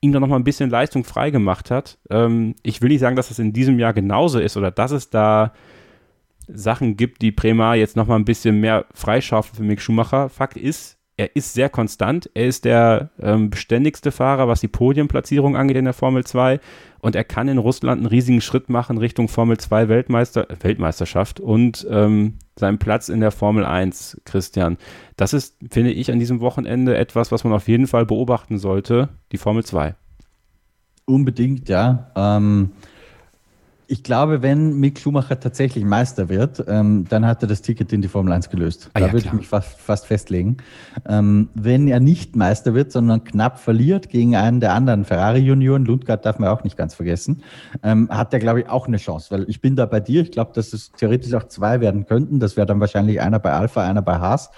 ihm 0.00 0.12
dann 0.12 0.20
nochmal 0.20 0.38
ein 0.38 0.44
bisschen 0.44 0.70
Leistung 0.70 1.04
freigemacht 1.04 1.70
hat. 1.70 1.98
Ähm, 2.10 2.54
ich 2.62 2.82
will 2.82 2.88
nicht 2.88 3.00
sagen, 3.00 3.16
dass 3.16 3.28
das 3.28 3.38
in 3.38 3.52
diesem 3.52 3.78
Jahr 3.78 3.92
genauso 3.92 4.38
ist 4.38 4.56
oder 4.56 4.70
dass 4.70 4.90
es 4.90 5.10
da 5.10 5.52
Sachen 6.48 6.96
gibt, 6.96 7.22
die 7.22 7.32
Prema 7.32 7.74
jetzt 7.74 7.96
nochmal 7.96 8.18
ein 8.18 8.24
bisschen 8.24 8.60
mehr 8.60 8.86
freischaufeln 8.94 9.56
für 9.56 9.62
Mick 9.64 9.80
Schumacher. 9.80 10.28
Fakt 10.28 10.56
ist, 10.56 10.96
er 11.16 11.34
ist 11.34 11.54
sehr 11.54 11.68
konstant. 11.68 12.30
Er 12.34 12.46
ist 12.46 12.64
der 12.64 13.10
ähm, 13.20 13.50
beständigste 13.50 14.12
Fahrer, 14.12 14.48
was 14.48 14.60
die 14.60 14.68
Podiumplatzierung 14.68 15.56
angeht 15.56 15.76
in 15.76 15.86
der 15.86 15.94
Formel 15.94 16.24
2. 16.24 16.60
Und 17.00 17.16
er 17.16 17.24
kann 17.24 17.48
in 17.48 17.58
Russland 17.58 18.00
einen 18.00 18.06
riesigen 18.06 18.40
Schritt 18.40 18.68
machen 18.68 18.98
Richtung 18.98 19.28
Formel 19.28 19.56
2 19.56 19.88
Weltmeister, 19.88 20.46
Weltmeisterschaft 20.60 21.40
und 21.40 21.86
ähm, 21.90 22.38
seinen 22.58 22.78
Platz 22.78 23.08
in 23.08 23.20
der 23.20 23.30
Formel 23.30 23.64
1, 23.64 24.22
Christian. 24.24 24.78
Das 25.16 25.32
ist, 25.32 25.56
finde 25.70 25.92
ich, 25.92 26.10
an 26.10 26.18
diesem 26.18 26.40
Wochenende 26.40 26.96
etwas, 26.96 27.30
was 27.30 27.44
man 27.44 27.52
auf 27.52 27.68
jeden 27.68 27.86
Fall 27.86 28.06
beobachten 28.06 28.58
sollte, 28.58 29.10
die 29.32 29.38
Formel 29.38 29.64
2. 29.64 29.94
Unbedingt, 31.04 31.68
ja. 31.68 32.10
Ähm, 32.16 32.72
ich 33.88 34.02
glaube, 34.02 34.42
wenn 34.42 34.78
Mick 34.78 34.98
Schumacher 34.98 35.38
tatsächlich 35.38 35.84
Meister 35.84 36.28
wird, 36.28 36.64
ähm, 36.66 37.06
dann 37.08 37.24
hat 37.26 37.42
er 37.42 37.48
das 37.48 37.62
Ticket 37.62 37.92
in 37.92 38.02
die 38.02 38.08
Formel 38.08 38.32
1 38.32 38.50
gelöst. 38.50 38.90
Ah, 38.94 39.00
da 39.00 39.06
ja, 39.06 39.12
würde 39.12 39.26
ich 39.26 39.32
mich 39.32 39.46
fast, 39.46 39.80
fast 39.80 40.06
festlegen. 40.06 40.56
Ähm, 41.08 41.50
wenn 41.54 41.86
er 41.86 42.00
nicht 42.00 42.34
Meister 42.34 42.74
wird, 42.74 42.90
sondern 42.90 43.22
knapp 43.22 43.60
verliert 43.60 44.08
gegen 44.08 44.34
einen 44.34 44.60
der 44.60 44.72
anderen 44.74 45.04
Ferrari-Junioren, 45.04 45.84
Lundgaard 45.84 46.26
darf 46.26 46.38
man 46.38 46.48
auch 46.48 46.64
nicht 46.64 46.76
ganz 46.76 46.94
vergessen, 46.94 47.42
ähm, 47.84 48.08
hat 48.10 48.32
er, 48.32 48.40
glaube 48.40 48.60
ich, 48.60 48.68
auch 48.68 48.88
eine 48.88 48.96
Chance. 48.96 49.30
Weil 49.30 49.48
ich 49.48 49.60
bin 49.60 49.76
da 49.76 49.86
bei 49.86 50.00
dir. 50.00 50.22
Ich 50.22 50.32
glaube, 50.32 50.50
dass 50.54 50.72
es 50.72 50.90
theoretisch 50.92 51.32
auch 51.34 51.44
zwei 51.44 51.80
werden 51.80 52.06
könnten. 52.06 52.40
Das 52.40 52.56
wäre 52.56 52.66
dann 52.66 52.80
wahrscheinlich 52.80 53.20
einer 53.20 53.38
bei 53.38 53.52
Alpha, 53.52 53.82
einer 53.82 54.02
bei 54.02 54.18
Haas. 54.18 54.50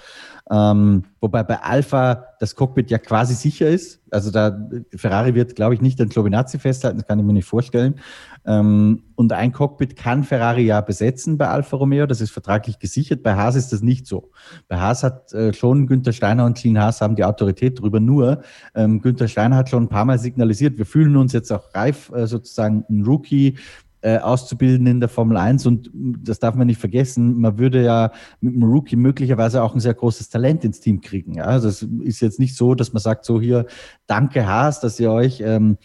Ähm, 0.51 1.03
wobei 1.19 1.43
bei 1.43 1.61
Alpha 1.61 2.25
das 2.39 2.55
Cockpit 2.55 2.89
ja 2.89 2.97
quasi 2.97 3.35
sicher 3.35 3.67
ist. 3.67 4.01
Also 4.09 4.31
da 4.31 4.67
Ferrari 4.95 5.35
wird, 5.35 5.55
glaube 5.55 5.75
ich, 5.75 5.81
nicht 5.81 6.01
an 6.01 6.09
Giovinazzi 6.09 6.57
festhalten, 6.57 6.97
das 6.97 7.07
kann 7.07 7.19
ich 7.19 7.25
mir 7.25 7.33
nicht 7.33 7.45
vorstellen. 7.45 7.99
Ähm, 8.45 9.03
und 9.15 9.31
ein 9.31 9.51
Cockpit 9.51 9.95
kann 9.95 10.23
Ferrari 10.23 10.63
ja 10.63 10.81
besetzen 10.81 11.37
bei 11.37 11.47
Alfa 11.47 11.77
Romeo, 11.77 12.07
das 12.07 12.21
ist 12.21 12.31
vertraglich 12.31 12.79
gesichert. 12.79 13.21
Bei 13.21 13.35
Haas 13.35 13.55
ist 13.55 13.71
das 13.71 13.81
nicht 13.81 14.07
so. 14.07 14.31
Bei 14.67 14.77
Haas 14.77 15.03
hat 15.03 15.31
äh, 15.33 15.53
schon 15.53 15.85
Günther 15.85 16.13
Steiner 16.13 16.45
und 16.45 16.57
Clean 16.57 16.79
Haas 16.79 17.01
haben 17.01 17.15
die 17.15 17.25
Autorität 17.25 17.79
drüber. 17.79 17.99
Nur 17.99 18.41
ähm, 18.73 19.01
Günther 19.01 19.27
Steiner 19.27 19.55
hat 19.55 19.69
schon 19.69 19.83
ein 19.83 19.89
paar 19.89 20.05
Mal 20.05 20.17
signalisiert, 20.17 20.79
wir 20.79 20.85
fühlen 20.87 21.15
uns 21.15 21.33
jetzt 21.33 21.51
auch 21.51 21.75
reif, 21.75 22.11
äh, 22.11 22.25
sozusagen 22.25 22.85
ein 22.89 23.03
Rookie 23.03 23.57
äh, 24.01 24.17
auszubilden 24.17 24.87
in 24.87 24.99
der 24.99 25.09
Formel 25.09 25.37
1 25.37 25.65
und 25.65 25.89
das 25.93 26.39
darf 26.39 26.55
man 26.55 26.67
nicht 26.67 26.79
vergessen, 26.79 27.39
man 27.39 27.57
würde 27.57 27.83
ja 27.83 28.11
mit 28.41 28.53
einem 28.53 28.63
Rookie 28.63 28.95
möglicherweise 28.95 29.61
auch 29.61 29.73
ein 29.73 29.79
sehr 29.79 29.93
großes 29.93 30.29
Talent 30.29 30.63
ins 30.63 30.79
Team 30.79 31.01
kriegen. 31.01 31.35
Ja? 31.35 31.45
Also 31.45 31.67
es 31.67 31.81
ist 31.81 32.21
jetzt 32.21 32.39
nicht 32.39 32.55
so, 32.55 32.75
dass 32.75 32.93
man 32.93 33.01
sagt, 33.01 33.25
so 33.25 33.41
hier, 33.41 33.65
danke 34.07 34.47
Haas, 34.47 34.79
dass 34.79 34.99
ihr 34.99 35.11
euch 35.11 35.41
ähm, 35.41 35.77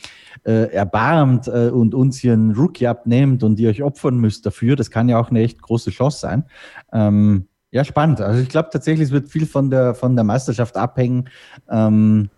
äh, 0.45 0.73
erbarmt 0.73 1.49
äh, 1.49 1.71
und 1.71 1.95
uns 1.95 2.19
hier 2.19 2.35
einen 2.35 2.53
Rookie 2.53 2.87
abnehmt 2.87 3.43
und 3.43 3.59
ihr 3.59 3.71
euch 3.71 3.83
opfern 3.83 4.19
müsst 4.19 4.47
dafür. 4.47 4.77
Das 4.77 4.91
kann 4.91 5.09
ja 5.09 5.19
auch 5.19 5.31
eine 5.31 5.41
echt 5.41 5.61
große 5.61 5.91
Chance 5.91 6.21
sein. 6.21 6.45
Ähm, 6.93 7.49
ja, 7.71 7.85
spannend. 7.85 8.21
Also 8.21 8.41
ich 8.41 8.49
glaube 8.49 8.69
tatsächlich, 8.71 9.07
es 9.09 9.13
wird 9.13 9.29
viel 9.29 9.47
von 9.47 9.69
der, 9.69 9.95
von 9.95 10.15
der 10.15 10.25
Meisterschaft 10.25 10.77
abhängen. 10.77 11.29
Ähm, 11.69 12.31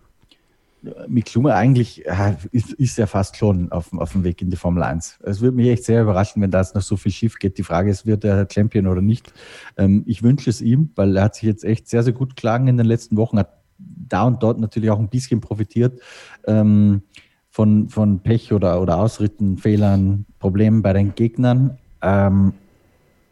Mick 1.09 1.29
Schumer 1.29 1.55
eigentlich 1.55 2.05
ja, 2.07 2.37
ist, 2.53 2.73
ist 2.73 2.99
ja 2.99 3.07
fast 3.07 3.37
schon 3.37 3.71
auf, 3.73 3.93
auf 3.93 4.13
dem 4.13 4.25
Weg 4.25 4.43
in 4.43 4.51
die 4.51 4.57
Formel 4.57 4.83
1. 4.83 5.19
Es 5.25 5.41
würde 5.41 5.57
mich 5.57 5.69
echt 5.69 5.85
sehr 5.85 6.03
überraschen, 6.03 6.43
wenn 6.43 6.51
da 6.51 6.61
jetzt 6.61 6.75
noch 6.75 6.83
so 6.83 6.97
viel 6.97 7.13
schief 7.13 7.39
geht. 7.39 7.59
Die 7.59 7.63
Frage 7.63 7.91
ist, 7.91 8.07
wird 8.07 8.25
er 8.25 8.47
Champion 8.51 8.87
oder 8.87 9.03
nicht? 9.03 9.33
Ähm, 9.77 10.03
ich 10.07 10.23
wünsche 10.23 10.51
es 10.51 10.61
ihm, 10.61 10.91
weil 10.95 11.17
er 11.17 11.25
hat 11.25 11.35
sich 11.35 11.45
jetzt 11.45 11.65
echt 11.65 11.89
sehr, 11.89 12.03
sehr 12.03 12.13
gut 12.13 12.37
geschlagen 12.37 12.69
in 12.69 12.77
den 12.77 12.87
letzten 12.87 13.17
Wochen, 13.17 13.39
hat 13.39 13.57
da 13.79 14.25
und 14.25 14.43
dort 14.43 14.59
natürlich 14.59 14.91
auch 14.91 14.99
ein 14.99 15.09
bisschen 15.09 15.41
profitiert 15.41 16.01
ähm, 16.47 17.03
von, 17.51 17.89
von 17.89 18.21
Pech 18.21 18.53
oder, 18.53 18.81
oder 18.81 18.99
Ausritten, 18.99 19.59
Fehlern, 19.59 20.27
Problemen 20.39 20.83
bei 20.83 20.93
den 20.93 21.15
Gegnern. 21.15 21.79
Ähm, 22.03 22.55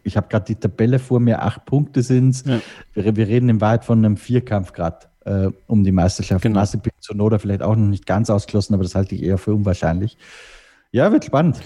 ich 0.03 0.17
habe 0.17 0.29
gerade 0.29 0.45
die 0.45 0.57
Tabelle 0.57 0.99
vor 0.99 1.19
mir, 1.19 1.43
acht 1.43 1.65
Punkte 1.65 2.03
sind 2.03 2.31
es. 2.31 2.45
Ja. 2.45 2.61
Wir, 2.93 3.17
wir, 3.17 3.27
reden 3.27 3.49
im 3.49 3.61
Wahrheit 3.61 3.85
von 3.85 4.05
einem 4.05 4.17
Vierkampf 4.17 4.73
gerade 4.73 5.07
äh, 5.25 5.49
um 5.67 5.85
die 5.85 5.93
Meisterschaft. 5.93 6.43
Genau. 6.43 6.61
Mazepin 6.61 6.93
Sonoda 7.01 7.39
vielleicht 7.39 7.63
auch 7.63 7.77
noch 7.77 7.87
nicht 7.87 8.07
ganz 8.07 8.31
ausgeschlossen, 8.31 8.75
aber 8.75 8.83
das 8.83 8.95
halte 8.95 9.15
ich 9.15 9.23
eher 9.23 9.39
für 9.39 9.55
unwahrscheinlich. 9.55 10.17
Ja, 10.91 11.11
wird 11.13 11.25
spannend. 11.25 11.61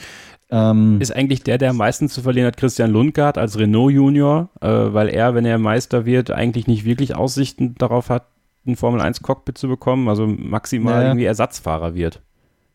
Ähm, 0.50 0.98
ist 1.00 1.14
eigentlich 1.14 1.42
der, 1.42 1.59
der 1.59 1.70
am 1.70 1.76
meisten 1.76 2.09
zu 2.09 2.22
verlieren 2.22 2.46
hat, 2.46 2.56
Christian 2.56 2.90
Lundgaard 2.90 3.36
als 3.36 3.59
Renault 3.59 3.92
Junior, 3.92 4.48
äh, 4.61 4.66
weil 4.68 5.09
er, 5.09 5.34
wenn 5.34 5.44
er 5.44 5.59
Meister 5.59 6.06
wird, 6.06 6.30
eigentlich 6.30 6.66
nicht 6.66 6.86
wirklich 6.86 7.14
Aussichten 7.14 7.74
darauf 7.74 8.09
hat, 8.09 8.28
ein 8.66 8.76
Formel 8.76 9.00
1 9.00 9.22
Cockpit 9.22 9.59
zu 9.59 9.68
bekommen, 9.68 10.09
also 10.09 10.26
maximal 10.26 11.02
ja. 11.02 11.09
irgendwie 11.09 11.26
Ersatzfahrer 11.26 11.94
wird. 11.94 12.22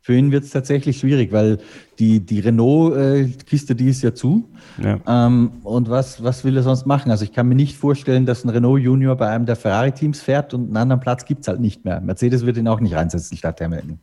Für 0.06 0.14
ihn 0.14 0.34
wird 0.34 0.44
es 0.44 0.50
tatsächlich 0.50 1.00
schwierig, 1.00 1.32
weil 1.32 1.60
die, 1.98 2.20
die 2.20 2.42
Renault-Kiste, 2.42 3.74
die 3.74 3.88
ist 3.88 4.02
ja 4.02 4.14
zu. 4.14 4.50
Ja. 4.84 5.00
Ähm, 5.08 5.54
und 5.64 5.90
was, 5.90 6.22
was 6.22 6.44
will 6.44 6.58
er 6.58 6.64
sonst 6.64 6.86
machen? 6.86 7.10
Also 7.10 7.24
ich 7.24 7.32
kann 7.32 7.48
mir 7.48 7.56
nicht 7.56 7.78
vorstellen, 7.78 8.26
dass 8.26 8.44
ein 8.44 8.50
Renault 8.50 8.82
Junior 8.82 9.16
bei 9.16 9.30
einem 9.30 9.46
der 9.46 9.56
Ferrari-Teams 9.56 10.22
fährt 10.22 10.54
und 10.54 10.66
einen 10.66 10.76
anderen 10.76 11.00
Platz 11.00 11.24
gibt 11.24 11.44
es 11.44 11.48
halt 11.48 11.62
nicht 11.62 11.86
mehr. 11.86 12.02
Mercedes 12.02 12.46
wird 12.46 12.58
ihn 12.58 12.68
auch 12.68 12.82
nicht 12.82 12.94
reinsetzen 12.94 13.38
statt 13.38 13.62
Hamilton. 13.62 14.00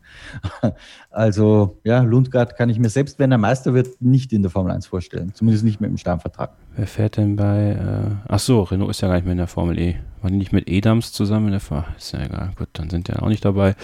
also 1.11 1.77
ja, 1.85 2.01
Lundgaard 2.01 2.57
kann 2.57 2.71
ich 2.71 2.79
mir 2.79 2.89
selbst, 2.89 3.19
wenn 3.19 3.31
er 3.31 3.37
Meister 3.37 3.75
wird, 3.75 4.01
nicht 4.01 4.33
in 4.33 4.41
der 4.41 4.51
Formel 4.51 4.73
1 4.73 4.87
vorstellen. 4.87 5.35
Zumindest 5.35 5.67
nicht 5.67 5.83
mit 5.83 5.91
dem 5.91 5.99
Stammvertrag. 5.99 6.53
Wer 6.77 6.87
fährt 6.87 7.19
denn 7.19 7.37
bei, 7.37 7.73
äh, 7.73 8.15
ach 8.27 8.39
so, 8.39 8.63
Renault 8.63 8.93
ist 8.93 9.03
ja 9.03 9.09
gar 9.09 9.17
nicht 9.17 9.25
mehr 9.25 9.33
in 9.33 9.39
der 9.39 9.49
Formel 9.49 9.79
E. 9.79 9.97
Waren 10.23 10.33
die 10.33 10.39
nicht 10.39 10.53
mit 10.53 10.69
Edams 10.69 11.13
zusammen 11.13 11.51
der 11.51 11.61
Formel? 11.61 11.85
Ist 11.97 12.13
ja 12.13 12.25
egal, 12.25 12.53
gut, 12.57 12.69
dann 12.75 12.91
sind 12.91 13.09
die 13.09 13.13
ja 13.13 13.23
auch 13.23 13.29
nicht 13.29 13.45
dabei. 13.45 13.75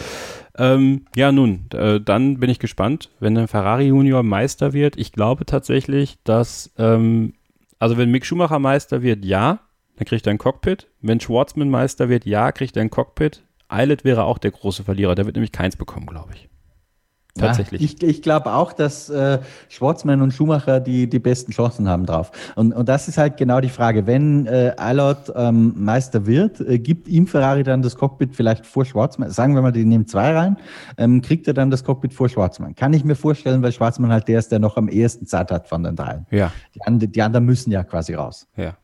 Ähm, 0.58 1.06
ja, 1.14 1.32
nun, 1.32 1.66
äh, 1.72 2.00
dann 2.00 2.38
bin 2.40 2.50
ich 2.50 2.58
gespannt, 2.58 3.10
wenn 3.20 3.34
der 3.34 3.48
Ferrari 3.48 3.86
Junior 3.86 4.22
Meister 4.22 4.72
wird. 4.72 4.96
Ich 4.96 5.12
glaube 5.12 5.46
tatsächlich, 5.46 6.18
dass, 6.24 6.72
ähm, 6.78 7.34
also 7.78 7.96
wenn 7.96 8.10
Mick 8.10 8.26
Schumacher 8.26 8.58
Meister 8.58 9.02
wird, 9.02 9.24
ja, 9.24 9.60
dann 9.96 10.06
kriegt 10.06 10.26
er 10.26 10.32
ein 10.32 10.38
Cockpit. 10.38 10.88
Wenn 11.00 11.20
Schwarzman 11.20 11.70
Meister 11.70 12.08
wird, 12.08 12.26
ja, 12.26 12.52
kriegt 12.52 12.76
er 12.76 12.82
ein 12.82 12.90
Cockpit. 12.90 13.42
Eilert 13.68 14.04
wäre 14.04 14.24
auch 14.24 14.38
der 14.38 14.50
große 14.50 14.84
Verlierer, 14.84 15.14
der 15.14 15.26
wird 15.26 15.36
nämlich 15.36 15.52
keins 15.52 15.76
bekommen, 15.76 16.06
glaube 16.06 16.32
ich. 16.34 16.48
Tatsächlich. 17.40 17.80
Ja, 17.80 17.86
ich 17.86 18.02
ich 18.02 18.22
glaube 18.22 18.52
auch, 18.52 18.72
dass 18.72 19.08
äh, 19.10 19.38
Schwarzmann 19.68 20.22
und 20.22 20.32
Schumacher 20.32 20.80
die, 20.80 21.08
die 21.08 21.18
besten 21.18 21.52
Chancen 21.52 21.88
haben 21.88 22.06
drauf. 22.06 22.32
Und, 22.54 22.72
und 22.72 22.88
das 22.88 23.08
ist 23.08 23.18
halt 23.18 23.36
genau 23.36 23.60
die 23.60 23.68
Frage. 23.68 24.06
Wenn 24.06 24.46
äh, 24.46 24.72
Allot 24.76 25.32
ähm, 25.34 25.74
Meister 25.76 26.26
wird, 26.26 26.60
äh, 26.60 26.78
gibt 26.78 27.08
ihm 27.08 27.26
Ferrari 27.26 27.62
dann 27.62 27.82
das 27.82 27.96
Cockpit 27.96 28.34
vielleicht 28.34 28.66
vor 28.66 28.84
Schwarzmann? 28.84 29.30
Sagen 29.30 29.54
wir 29.54 29.62
mal, 29.62 29.72
die 29.72 29.84
nehmen 29.84 30.06
zwei 30.06 30.32
rein, 30.32 30.56
ähm, 30.96 31.22
kriegt 31.22 31.46
er 31.46 31.54
dann 31.54 31.70
das 31.70 31.84
Cockpit 31.84 32.14
vor 32.14 32.28
Schwarzmann? 32.28 32.74
Kann 32.74 32.92
ich 32.92 33.04
mir 33.04 33.16
vorstellen, 33.16 33.62
weil 33.62 33.72
Schwarzmann 33.72 34.10
halt 34.10 34.28
der 34.28 34.38
ist, 34.38 34.50
der 34.50 34.58
noch 34.58 34.76
am 34.76 34.88
ehesten 34.88 35.26
Zeit 35.26 35.50
hat 35.50 35.68
von 35.68 35.82
den 35.82 35.96
dreien. 35.96 36.26
Ja. 36.30 36.52
Die, 36.74 36.82
and 36.82 37.14
die 37.14 37.22
anderen 37.22 37.44
müssen 37.44 37.70
ja 37.70 37.84
quasi 37.84 38.14
raus. 38.14 38.48
Ja, 38.56 38.76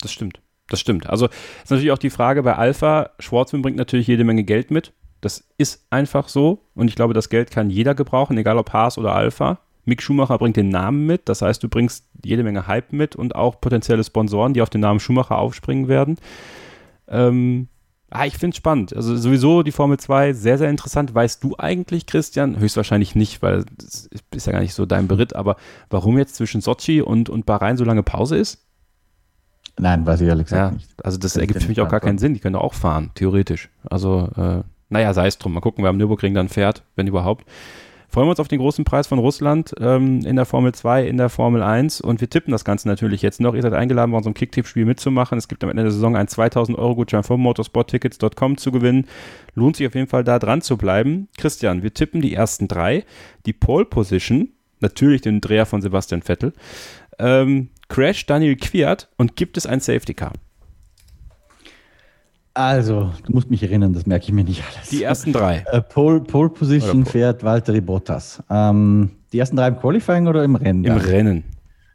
das 0.00 0.12
stimmt. 0.12 0.40
Das 0.68 0.80
stimmt. 0.80 1.08
Also 1.08 1.26
ist 1.26 1.70
natürlich 1.70 1.92
auch 1.92 1.98
die 1.98 2.10
Frage 2.10 2.42
bei 2.42 2.56
Alpha, 2.56 3.10
Schwarzmann 3.18 3.62
bringt 3.62 3.76
natürlich 3.76 4.06
jede 4.06 4.24
Menge 4.24 4.44
Geld 4.44 4.70
mit. 4.70 4.92
Das 5.24 5.44
ist 5.56 5.86
einfach 5.90 6.28
so. 6.28 6.60
Und 6.74 6.88
ich 6.88 6.96
glaube, 6.96 7.14
das 7.14 7.28
Geld 7.28 7.50
kann 7.50 7.70
jeder 7.70 7.94
gebrauchen, 7.94 8.36
egal 8.36 8.58
ob 8.58 8.72
Haas 8.72 8.98
oder 8.98 9.14
Alpha. 9.14 9.58
Mick 9.86 10.02
Schumacher 10.02 10.38
bringt 10.38 10.56
den 10.56 10.68
Namen 10.68 11.06
mit. 11.06 11.28
Das 11.28 11.42
heißt, 11.42 11.62
du 11.62 11.68
bringst 11.68 12.06
jede 12.24 12.42
Menge 12.42 12.66
Hype 12.66 12.92
mit 12.92 13.16
und 13.16 13.34
auch 13.34 13.60
potenzielle 13.60 14.04
Sponsoren, 14.04 14.54
die 14.54 14.62
auf 14.62 14.70
den 14.70 14.80
Namen 14.80 15.00
Schumacher 15.00 15.38
aufspringen 15.38 15.88
werden. 15.88 16.16
Ähm, 17.08 17.68
ah, 18.10 18.24
ich 18.26 18.34
finde 18.38 18.52
es 18.54 18.56
spannend. 18.58 18.94
Also 18.96 19.16
sowieso 19.16 19.62
die 19.62 19.72
Formel 19.72 19.98
2 19.98 20.32
sehr, 20.32 20.58
sehr 20.58 20.70
interessant. 20.70 21.14
Weißt 21.14 21.42
du 21.44 21.54
eigentlich, 21.58 22.06
Christian? 22.06 22.58
Höchstwahrscheinlich 22.58 23.14
nicht, 23.14 23.42
weil 23.42 23.64
das 23.76 24.08
ist 24.30 24.46
ja 24.46 24.52
gar 24.52 24.60
nicht 24.60 24.74
so 24.74 24.86
dein 24.86 25.08
Beritt. 25.08 25.36
Aber 25.36 25.56
warum 25.90 26.18
jetzt 26.18 26.34
zwischen 26.36 26.60
Sochi 26.60 27.02
und, 27.02 27.28
und 27.30 27.46
Bahrain 27.46 27.76
so 27.76 27.84
lange 27.84 28.02
Pause 28.02 28.36
ist? 28.36 28.58
Nein, 29.78 30.06
weiß 30.06 30.20
ich 30.20 30.28
ehrlich 30.28 30.48
Ja, 30.50 30.68
gesagt 30.70 30.74
nicht. 30.74 31.04
also 31.04 31.18
das 31.18 31.32
Kann 31.32 31.40
ergibt 31.40 31.62
für 31.62 31.68
mich 31.68 31.80
auch 31.80 31.88
gar 31.88 32.00
keinen. 32.00 32.18
Sinn. 32.18 32.34
Die 32.34 32.40
können 32.40 32.56
auch 32.56 32.74
fahren, 32.74 33.10
theoretisch. 33.14 33.70
Also, 33.90 34.30
äh, 34.36 34.62
naja, 34.88 35.12
sei 35.14 35.26
es 35.26 35.38
drum. 35.38 35.54
Mal 35.54 35.60
gucken, 35.60 35.82
wer 35.82 35.90
am 35.90 35.96
Nürburgring 35.96 36.34
dann 36.34 36.48
fährt, 36.48 36.82
wenn 36.96 37.06
überhaupt. 37.06 37.44
Freuen 38.14 38.28
wir 38.28 38.30
uns 38.30 38.38
auf 38.38 38.46
den 38.46 38.60
großen 38.60 38.84
Preis 38.84 39.08
von 39.08 39.18
Russland 39.18 39.74
ähm, 39.80 40.20
in 40.24 40.36
der 40.36 40.44
Formel 40.44 40.72
2, 40.72 41.04
in 41.08 41.16
der 41.16 41.28
Formel 41.28 41.64
1 41.64 42.00
und 42.00 42.20
wir 42.20 42.30
tippen 42.30 42.52
das 42.52 42.64
Ganze 42.64 42.86
natürlich 42.86 43.22
jetzt 43.22 43.40
noch. 43.40 43.56
Ihr 43.56 43.62
seid 43.62 43.72
eingeladen, 43.72 44.12
bei 44.12 44.16
unserem 44.16 44.34
Kicktipp-Spiel 44.34 44.84
mitzumachen. 44.84 45.36
Es 45.36 45.48
gibt 45.48 45.64
am 45.64 45.70
Ende 45.70 45.82
der 45.82 45.90
Saison 45.90 46.14
einen 46.14 46.28
2000 46.28 46.78
Euro 46.78 46.94
Gutschein 46.94 47.24
von 47.24 47.40
motorsporttickets.com 47.40 48.56
zu 48.56 48.70
gewinnen. 48.70 49.08
Lohnt 49.56 49.74
sich 49.74 49.88
auf 49.88 49.96
jeden 49.96 50.06
Fall 50.06 50.22
da 50.22 50.38
dran 50.38 50.62
zu 50.62 50.76
bleiben. 50.76 51.26
Christian, 51.36 51.82
wir 51.82 51.92
tippen 51.92 52.20
die 52.20 52.34
ersten 52.34 52.68
drei. 52.68 53.04
Die 53.46 53.52
Pole 53.52 53.84
Position, 53.84 54.50
natürlich 54.78 55.22
den 55.22 55.40
Dreher 55.40 55.66
von 55.66 55.82
Sebastian 55.82 56.22
Vettel. 56.22 56.52
Ähm, 57.18 57.70
Crash 57.88 58.26
Daniel 58.26 58.54
Quiert 58.54 59.08
und 59.16 59.34
gibt 59.34 59.56
es 59.56 59.66
ein 59.66 59.80
Safety 59.80 60.14
Car? 60.14 60.34
Also, 62.56 63.12
du 63.26 63.32
musst 63.32 63.50
mich 63.50 63.64
erinnern, 63.64 63.92
das 63.92 64.06
merke 64.06 64.26
ich 64.26 64.32
mir 64.32 64.44
nicht 64.44 64.62
alles. 64.64 64.88
Die 64.88 65.02
ersten 65.02 65.32
drei. 65.32 65.64
Äh, 65.72 65.82
Pole, 65.82 66.20
Pole 66.20 66.50
Position 66.50 67.02
Pole. 67.02 67.06
fährt 67.06 67.42
Valtteri 67.42 67.80
Bottas. 67.80 68.40
Ähm, 68.48 69.10
die 69.32 69.40
ersten 69.40 69.56
drei 69.56 69.68
im 69.68 69.76
Qualifying 69.76 70.28
oder 70.28 70.44
im 70.44 70.54
Rennen? 70.54 70.84
Im 70.84 70.96
Rennen. 70.96 71.44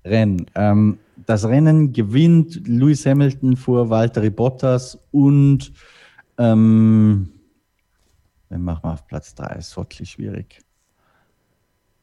Rennen. 0.04 0.46
Ähm, 0.56 1.00
das 1.26 1.48
Rennen 1.48 1.94
gewinnt 1.94 2.68
Lewis 2.68 3.06
Hamilton 3.06 3.56
vor 3.56 3.90
Valtteri 3.90 4.30
Bottas 4.30 4.98
und 5.12 5.72
ähm, 6.38 7.30
wen 8.50 8.62
machen 8.62 8.84
wir 8.84 8.94
auf 8.94 9.08
Platz 9.08 9.34
3? 9.36 9.56
Ist 9.56 9.78
wirklich 9.78 10.10
schwierig. 10.10 10.60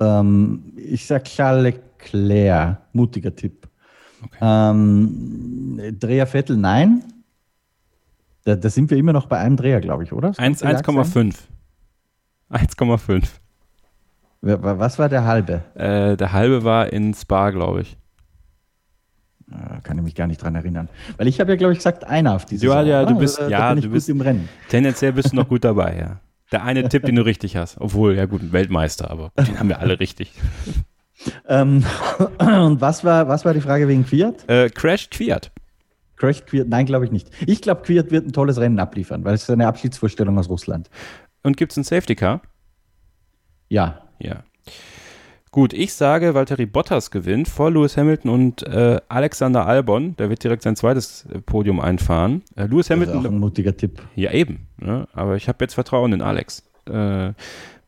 Ähm, 0.00 0.72
ich 0.76 1.04
sag 1.06 1.24
Charles 1.24 1.74
Leclerc, 2.12 2.78
mutiger 2.94 3.34
Tipp. 3.34 3.68
Okay. 4.24 4.38
Ähm, 4.40 5.78
Dreher 5.98 6.26
Vettel, 6.26 6.56
nein. 6.56 7.02
Da, 8.46 8.54
da 8.54 8.70
sind 8.70 8.90
wir 8.90 8.96
immer 8.96 9.12
noch 9.12 9.26
bei 9.26 9.38
einem 9.38 9.56
Dreher, 9.56 9.80
glaube 9.80 10.04
ich, 10.04 10.12
oder? 10.12 10.28
Das 10.28 10.38
Eins- 10.38 10.60
könnte 10.60 10.76
Jagd 10.76 11.12
sein. 11.12 11.32
1,5. 11.32 11.36
1,5. 12.48 13.28
Wer- 14.40 14.62
wa- 14.62 14.78
Was 14.78 15.00
war 15.00 15.08
der 15.08 15.24
halbe? 15.24 15.62
Äh, 15.74 16.16
der 16.16 16.32
halbe 16.32 16.62
war 16.62 16.92
in 16.92 17.12
Spa, 17.12 17.50
glaube 17.50 17.80
ich. 17.82 17.96
Äh, 19.50 19.80
Kann 19.82 19.98
ich 19.98 20.04
mich 20.04 20.14
gar 20.14 20.28
nicht 20.28 20.40
dran 20.40 20.54
erinnern. 20.54 20.88
Weil 21.16 21.26
ich 21.26 21.40
habe 21.40 21.50
ja, 21.50 21.56
glaube 21.56 21.72
ich, 21.72 21.80
gesagt, 21.80 22.04
einer 22.04 22.36
auf 22.36 22.44
diese 22.44 22.66
Ja, 22.66 22.82
ja, 22.82 23.04
du 23.04 23.18
bist- 23.18 23.38
Da- 23.40 23.48
ja, 23.48 23.74
du 23.74 23.88
bist- 23.90 24.08
im 24.08 24.20
Rennen. 24.20 24.48
Tendenziell 24.68 25.12
bist 25.12 25.32
du 25.32 25.36
noch 25.36 25.48
gut 25.48 25.64
dabei, 25.64 25.96
ja. 25.98 26.20
Der 26.52 26.62
eine 26.62 26.88
Tipp, 26.88 27.04
den 27.04 27.16
du 27.16 27.22
richtig 27.24 27.56
hast. 27.56 27.80
Obwohl, 27.80 28.14
ja 28.14 28.26
gut, 28.26 28.52
Weltmeister, 28.52 29.10
aber 29.10 29.32
den 29.36 29.58
haben 29.58 29.68
wir 29.68 29.80
alle 29.80 29.98
richtig. 29.98 30.32
Ähm, 31.48 31.84
und 32.38 32.80
was 32.80 33.02
war, 33.02 33.26
was 33.26 33.44
war 33.44 33.54
die 33.54 33.60
Frage 33.60 33.88
wegen 33.88 34.04
Fiat? 34.04 34.48
Äh, 34.48 34.68
Crash 34.70 35.10
Quiert. 35.10 35.50
Crash 36.16 36.44
Quiert? 36.46 36.68
Nein, 36.68 36.86
glaube 36.86 37.04
ich 37.04 37.10
nicht. 37.10 37.30
Ich 37.46 37.60
glaube, 37.60 37.82
Quiert 37.82 38.10
wird 38.10 38.26
ein 38.26 38.32
tolles 38.32 38.58
Rennen 38.58 38.78
abliefern, 38.78 39.24
weil 39.24 39.34
es 39.34 39.42
ist 39.42 39.50
eine 39.50 39.66
Abschiedsvorstellung 39.66 40.38
aus 40.38 40.48
Russland. 40.48 40.90
Und 41.42 41.56
gibt 41.56 41.72
es 41.72 41.78
ein 41.78 41.84
Safety 41.84 42.14
Car? 42.14 42.42
Ja. 43.68 44.02
Ja. 44.18 44.44
Gut, 45.56 45.72
ich 45.72 45.94
sage, 45.94 46.34
Valtteri 46.34 46.66
Bottas 46.66 47.10
gewinnt 47.10 47.48
vor 47.48 47.70
Lewis 47.70 47.96
Hamilton 47.96 48.30
und 48.30 48.62
äh, 48.64 49.00
Alexander 49.08 49.66
Albon. 49.66 50.14
Der 50.16 50.28
wird 50.28 50.44
direkt 50.44 50.62
sein 50.62 50.76
zweites 50.76 51.24
äh, 51.32 51.40
Podium 51.40 51.80
einfahren. 51.80 52.42
Äh, 52.56 52.66
Lewis 52.66 52.88
Das 52.88 52.98
ist 52.98 53.02
Hamilton 53.08 53.26
auch 53.26 53.30
ein 53.30 53.38
mutiger 53.38 53.74
Tipp. 53.74 54.02
Ja, 54.16 54.32
eben. 54.32 54.66
Ne? 54.78 55.08
Aber 55.14 55.36
ich 55.36 55.48
habe 55.48 55.64
jetzt 55.64 55.72
Vertrauen 55.72 56.12
in 56.12 56.20
Alex. 56.20 56.62
Äh, 56.90 57.32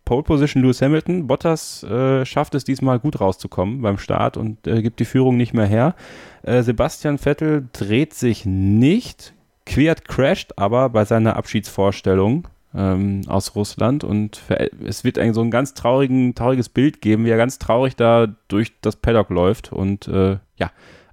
Pole 0.06 0.22
Position 0.22 0.62
Lewis 0.62 0.80
Hamilton. 0.80 1.26
Bottas 1.26 1.82
äh, 1.82 2.24
schafft 2.24 2.54
es 2.54 2.64
diesmal 2.64 2.98
gut 2.98 3.20
rauszukommen 3.20 3.82
beim 3.82 3.98
Start 3.98 4.38
und 4.38 4.66
äh, 4.66 4.80
gibt 4.80 5.00
die 5.00 5.04
Führung 5.04 5.36
nicht 5.36 5.52
mehr 5.52 5.66
her. 5.66 5.94
Äh, 6.42 6.62
Sebastian 6.62 7.18
Vettel 7.18 7.68
dreht 7.72 8.14
sich 8.14 8.44
nicht. 8.44 9.34
Quiert 9.66 10.06
crasht 10.06 10.54
aber 10.56 10.88
bei 10.88 11.04
seiner 11.04 11.36
Abschiedsvorstellung 11.36 12.48
ähm, 12.74 13.22
aus 13.26 13.54
Russland 13.54 14.04
und 14.04 14.40
es 14.84 15.04
wird 15.04 15.18
ein, 15.18 15.34
so 15.34 15.42
ein 15.42 15.50
ganz 15.50 15.74
traurigen, 15.74 16.34
trauriges 16.34 16.68
Bild 16.68 17.00
geben, 17.02 17.24
wie 17.24 17.30
er 17.30 17.36
ganz 17.36 17.58
traurig 17.58 17.96
da 17.96 18.28
durch 18.48 18.72
das 18.80 18.96
Paddock 18.96 19.30
läuft 19.30 19.72
und 19.72 20.08
äh, 20.08 20.38
ja, 20.56 20.70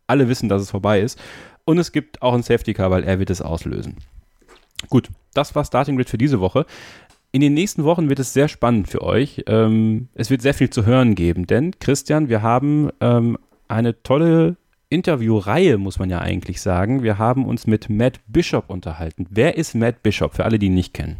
alle 0.08 0.30
wissen, 0.30 0.50
dass 0.50 0.62
es 0.62 0.72
vorbei 0.72 1.02
ist. 1.02 1.20
Und 1.66 1.80
es 1.80 1.92
gibt 1.92 2.22
auch 2.22 2.34
ein 2.34 2.44
Safety 2.44 2.74
Car, 2.74 2.92
weil 2.92 3.04
er 3.04 3.20
wird 3.20 3.30
es 3.30 3.42
auslösen. 3.42 3.98
Gut, 4.90 5.10
das 5.34 5.56
war 5.56 5.66
Starting 5.66 5.96
Grid 5.96 6.10
für 6.10 6.18
diese 6.18 6.40
Woche. 6.40 6.66
In 7.32 7.42
den 7.42 7.54
nächsten 7.54 7.84
Wochen 7.84 8.08
wird 8.08 8.20
es 8.20 8.34
sehr 8.34 8.48
spannend 8.48 8.88
für 8.88 9.02
euch. 9.02 9.44
Ähm, 9.48 10.10
es 10.14 10.30
wird 10.30 10.42
sehr 10.42 10.54
viel 10.54 10.70
zu 10.70 10.86
hören 10.86 11.16
geben, 11.16 11.48
denn 11.48 11.78
Christian, 11.80 12.30
wir 12.30 12.42
haben 12.42 12.92
ähm, 13.02 13.38
eine 13.68 14.02
tolle 14.04 14.58
Interviewreihe, 14.96 15.78
muss 15.78 16.00
man 16.00 16.10
ja 16.10 16.20
eigentlich 16.20 16.62
sagen. 16.62 17.04
Wir 17.04 17.18
haben 17.18 17.46
uns 17.46 17.68
mit 17.68 17.90
Matt 17.90 18.22
Bishop 18.28 18.70
unterhalten. 18.70 19.28
Wer 19.30 19.58
ist 19.58 19.76
Matt 19.76 20.02
Bishop, 20.02 20.34
für 20.34 20.46
alle, 20.46 20.58
die 20.58 20.68
ihn 20.68 20.74
nicht 20.74 20.94
kennen? 20.94 21.18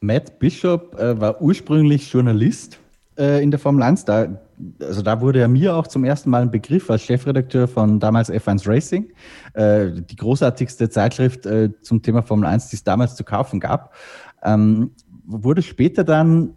Matt 0.00 0.40
Bishop 0.40 0.98
äh, 0.98 1.20
war 1.20 1.40
ursprünglich 1.40 2.12
Journalist 2.12 2.80
äh, 3.16 3.40
in 3.40 3.52
der 3.52 3.60
Formel 3.60 3.84
1. 3.84 4.04
Da, 4.04 4.40
also 4.80 5.00
da 5.02 5.20
wurde 5.20 5.38
er 5.40 5.46
mir 5.46 5.76
auch 5.76 5.86
zum 5.86 6.04
ersten 6.04 6.28
Mal 6.28 6.42
ein 6.42 6.50
Begriff 6.50 6.90
als 6.90 7.02
Chefredakteur 7.02 7.68
von 7.68 8.00
damals 8.00 8.32
F1 8.32 8.68
Racing, 8.68 9.12
äh, 9.54 9.90
die 9.92 10.16
großartigste 10.16 10.90
Zeitschrift 10.90 11.46
äh, 11.46 11.70
zum 11.82 12.02
Thema 12.02 12.22
Formel 12.22 12.46
1, 12.46 12.70
die 12.70 12.76
es 12.76 12.82
damals 12.82 13.14
zu 13.14 13.22
kaufen 13.22 13.60
gab. 13.60 13.94
Ähm, 14.42 14.90
wurde 15.24 15.62
später 15.62 16.02
dann, 16.02 16.54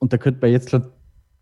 und 0.00 0.12
da 0.12 0.18
könnte 0.18 0.40
man 0.40 0.50
jetzt 0.50 0.70
schon 0.70 0.86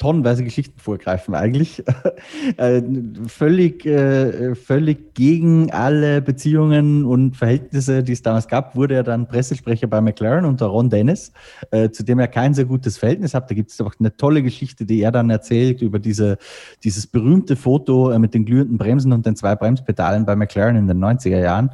tonnenweise 0.01 0.43
Geschichten 0.43 0.81
vorgreifen 0.81 1.35
eigentlich, 1.35 1.85
äh, 2.57 2.83
völlig, 3.27 3.87
äh, 3.87 4.55
völlig 4.57 5.15
gegen 5.15 5.71
alle 5.71 6.23
Beziehungen 6.23 7.05
und 7.05 7.37
Verhältnisse, 7.37 8.03
die 8.03 8.13
es 8.13 8.23
damals 8.23 8.49
gab, 8.49 8.75
wurde 8.75 8.95
er 8.95 9.03
dann 9.05 9.29
Pressesprecher 9.29 9.87
bei 9.87 10.01
McLaren 10.01 10.47
unter 10.47 10.67
Ron 10.67 10.91
Dennis, 10.91 11.33
äh, 11.71 11.91
zu 11.91 12.03
dem 12.03 12.19
er 12.19 12.29
kein 12.29 12.55
sehr 12.55 12.65
gutes 12.65 12.97
Verhältnis 12.99 13.35
hat. 13.35 13.51
Da 13.51 13.55
gibt 13.55 13.71
es 13.71 13.81
auch 13.81 13.95
eine 14.01 14.17
tolle 14.17 14.43
Geschichte, 14.43 14.87
die 14.87 15.03
er 15.03 15.13
dann 15.13 15.29
erzählt 15.29 15.83
über 15.83 15.99
diese, 15.99 16.39
dieses 16.83 17.07
berühmte 17.07 17.55
Foto 17.55 18.11
äh, 18.11 18.19
mit 18.19 18.33
den 18.33 18.47
glühenden 18.47 18.79
Bremsen 18.79 19.13
und 19.13 19.27
den 19.27 19.37
zwei 19.37 19.55
Bremspedalen 19.55 20.25
bei 20.25 20.35
McLaren 20.35 20.77
in 20.77 20.89
den 20.89 20.99
90er 20.99 21.41
Jahren. 21.41 21.71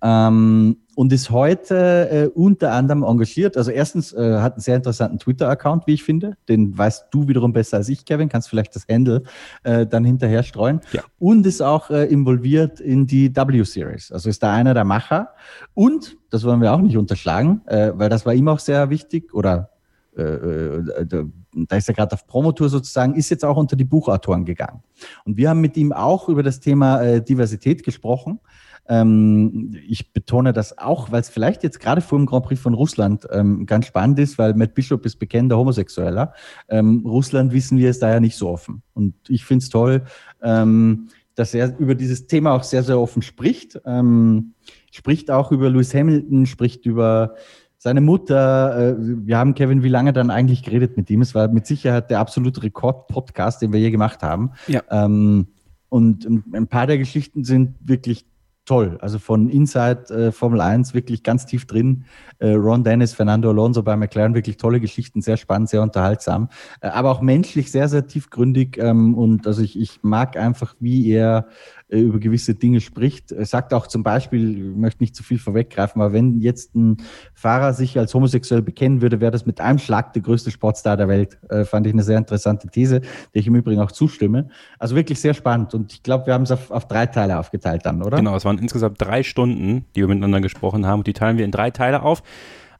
Ähm, 0.00 0.76
und 0.98 1.12
ist 1.12 1.30
heute 1.30 2.10
äh, 2.10 2.26
unter 2.26 2.72
anderem 2.72 3.04
engagiert. 3.04 3.56
Also 3.56 3.70
erstens 3.70 4.12
äh, 4.12 4.40
hat 4.40 4.54
einen 4.54 4.62
sehr 4.62 4.74
interessanten 4.74 5.20
Twitter-Account, 5.20 5.86
wie 5.86 5.92
ich 5.92 6.02
finde. 6.02 6.36
Den 6.48 6.76
weißt 6.76 7.06
du 7.12 7.28
wiederum 7.28 7.52
besser 7.52 7.76
als 7.76 7.88
ich, 7.88 8.04
Kevin. 8.04 8.28
Kannst 8.28 8.48
vielleicht 8.48 8.74
das 8.74 8.84
Handle 8.90 9.22
äh, 9.62 9.86
dann 9.86 10.04
hinterher 10.04 10.42
streuen. 10.42 10.80
Ja. 10.90 11.02
Und 11.20 11.46
ist 11.46 11.60
auch 11.60 11.90
äh, 11.90 12.06
involviert 12.06 12.80
in 12.80 13.06
die 13.06 13.32
W-Series. 13.32 14.10
Also 14.10 14.28
ist 14.28 14.42
da 14.42 14.52
einer 14.52 14.74
der 14.74 14.82
Macher. 14.82 15.34
Und, 15.72 16.16
das 16.30 16.42
wollen 16.42 16.60
wir 16.60 16.72
auch 16.72 16.80
nicht 16.80 16.96
unterschlagen, 16.96 17.62
äh, 17.66 17.92
weil 17.94 18.08
das 18.08 18.26
war 18.26 18.34
ihm 18.34 18.48
auch 18.48 18.58
sehr 18.58 18.90
wichtig 18.90 19.32
oder 19.32 19.70
äh, 20.16 20.22
äh, 20.22 21.24
da 21.68 21.76
ist 21.76 21.88
er 21.88 21.94
gerade 21.94 22.14
auf 22.14 22.26
Promotour 22.26 22.68
sozusagen, 22.68 23.14
ist 23.14 23.30
jetzt 23.30 23.44
auch 23.44 23.56
unter 23.56 23.76
die 23.76 23.84
Buchautoren 23.84 24.44
gegangen. 24.44 24.82
Und 25.24 25.36
wir 25.36 25.48
haben 25.48 25.60
mit 25.60 25.76
ihm 25.76 25.92
auch 25.92 26.28
über 26.28 26.42
das 26.42 26.60
Thema 26.60 27.00
äh, 27.02 27.22
Diversität 27.22 27.84
gesprochen. 27.84 28.40
Ähm, 28.88 29.76
ich 29.86 30.12
betone 30.12 30.52
das 30.52 30.78
auch, 30.78 31.12
weil 31.12 31.20
es 31.20 31.28
vielleicht 31.28 31.62
jetzt 31.62 31.78
gerade 31.80 32.00
vor 32.00 32.18
dem 32.18 32.26
Grand 32.26 32.46
Prix 32.46 32.60
von 32.60 32.74
Russland 32.74 33.26
ähm, 33.30 33.66
ganz 33.66 33.86
spannend 33.86 34.18
ist, 34.18 34.38
weil 34.38 34.54
Matt 34.54 34.74
Bishop 34.74 35.04
ist 35.04 35.16
bekennender 35.16 35.58
Homosexueller. 35.58 36.32
Ähm, 36.68 37.04
Russland 37.04 37.52
wissen 37.52 37.78
wir 37.78 37.90
ist 37.90 38.02
da 38.02 38.10
ja 38.10 38.20
nicht 38.20 38.36
so 38.36 38.48
offen. 38.48 38.82
Und 38.94 39.14
ich 39.28 39.44
finde 39.44 39.62
es 39.62 39.68
toll, 39.68 40.02
ähm, 40.42 41.08
dass 41.34 41.54
er 41.54 41.78
über 41.78 41.94
dieses 41.94 42.26
Thema 42.26 42.52
auch 42.52 42.64
sehr, 42.64 42.82
sehr 42.82 42.98
offen 42.98 43.22
spricht. 43.22 43.80
Ähm, 43.84 44.54
spricht 44.90 45.30
auch 45.30 45.52
über 45.52 45.70
Lewis 45.70 45.94
Hamilton, 45.94 46.46
spricht 46.46 46.86
über 46.86 47.34
seine 47.78 48.00
Mutter, 48.00 48.90
äh, 48.90 48.96
wir 48.98 49.38
haben 49.38 49.54
Kevin, 49.54 49.84
wie 49.84 49.88
lange 49.88 50.12
dann 50.12 50.30
eigentlich 50.30 50.64
geredet 50.64 50.96
mit 50.96 51.08
ihm? 51.10 51.22
Es 51.22 51.34
war 51.34 51.46
mit 51.48 51.66
Sicherheit 51.66 52.10
der 52.10 52.18
absolute 52.18 52.62
Rekord-Podcast, 52.64 53.62
den 53.62 53.72
wir 53.72 53.78
je 53.78 53.90
gemacht 53.90 54.22
haben. 54.22 54.50
Ja. 54.66 54.82
Ähm, 54.90 55.46
und 55.88 56.26
ein 56.26 56.66
paar 56.66 56.86
der 56.86 56.98
Geschichten 56.98 57.44
sind 57.44 57.76
wirklich 57.80 58.26
toll. 58.68 58.98
Also 59.00 59.18
von 59.18 59.48
Inside 59.48 60.14
äh, 60.14 60.32
Formel 60.32 60.60
1 60.60 60.92
wirklich 60.92 61.22
ganz 61.22 61.46
tief 61.46 61.66
drin. 61.66 62.04
Äh, 62.38 62.52
Ron 62.52 62.84
Dennis, 62.84 63.14
Fernando 63.14 63.48
Alonso 63.48 63.82
bei 63.82 63.96
McLaren, 63.96 64.34
wirklich 64.34 64.58
tolle 64.58 64.78
Geschichten, 64.78 65.22
sehr 65.22 65.38
spannend, 65.38 65.70
sehr 65.70 65.82
unterhaltsam. 65.82 66.50
Äh, 66.80 66.88
aber 66.88 67.10
auch 67.10 67.22
menschlich 67.22 67.72
sehr, 67.72 67.88
sehr 67.88 68.06
tiefgründig. 68.06 68.76
Ähm, 68.78 69.14
und 69.14 69.46
also 69.46 69.62
ich, 69.62 69.78
ich 69.78 70.00
mag 70.02 70.36
einfach, 70.36 70.74
wie 70.80 71.10
er 71.10 71.48
über 71.88 72.18
gewisse 72.18 72.54
Dinge 72.54 72.80
spricht. 72.80 73.32
Er 73.32 73.46
sagt 73.46 73.72
auch 73.72 73.86
zum 73.86 74.02
Beispiel, 74.02 74.70
ich 74.70 74.76
möchte 74.76 75.02
nicht 75.02 75.16
zu 75.16 75.22
viel 75.22 75.38
vorweggreifen, 75.38 76.02
aber 76.02 76.12
wenn 76.12 76.40
jetzt 76.40 76.74
ein 76.74 76.98
Fahrer 77.34 77.72
sich 77.72 77.98
als 77.98 78.12
homosexuell 78.14 78.62
bekennen 78.62 79.00
würde, 79.00 79.20
wäre 79.20 79.30
das 79.30 79.46
mit 79.46 79.60
einem 79.60 79.78
Schlag 79.78 80.12
der 80.12 80.22
größte 80.22 80.50
Sportstar 80.50 80.96
der 80.96 81.08
Welt. 81.08 81.38
Äh, 81.48 81.64
fand 81.64 81.86
ich 81.86 81.92
eine 81.94 82.02
sehr 82.02 82.18
interessante 82.18 82.68
These, 82.68 83.00
der 83.00 83.40
ich 83.40 83.46
im 83.46 83.54
Übrigen 83.54 83.80
auch 83.80 83.92
zustimme. 83.92 84.50
Also 84.78 84.96
wirklich 84.96 85.20
sehr 85.20 85.34
spannend 85.34 85.74
und 85.74 85.92
ich 85.92 86.02
glaube, 86.02 86.26
wir 86.26 86.34
haben 86.34 86.42
es 86.42 86.50
auf, 86.50 86.70
auf 86.70 86.86
drei 86.86 87.06
Teile 87.06 87.38
aufgeteilt 87.38 87.86
dann, 87.86 88.02
oder? 88.02 88.18
Genau, 88.18 88.36
es 88.36 88.44
waren 88.44 88.58
insgesamt 88.58 89.00
drei 89.00 89.22
Stunden, 89.22 89.86
die 89.96 90.00
wir 90.00 90.08
miteinander 90.08 90.40
gesprochen 90.40 90.86
haben 90.86 91.00
und 91.00 91.06
die 91.06 91.14
teilen 91.14 91.38
wir 91.38 91.44
in 91.44 91.52
drei 91.52 91.70
Teile 91.70 92.02
auf. 92.02 92.22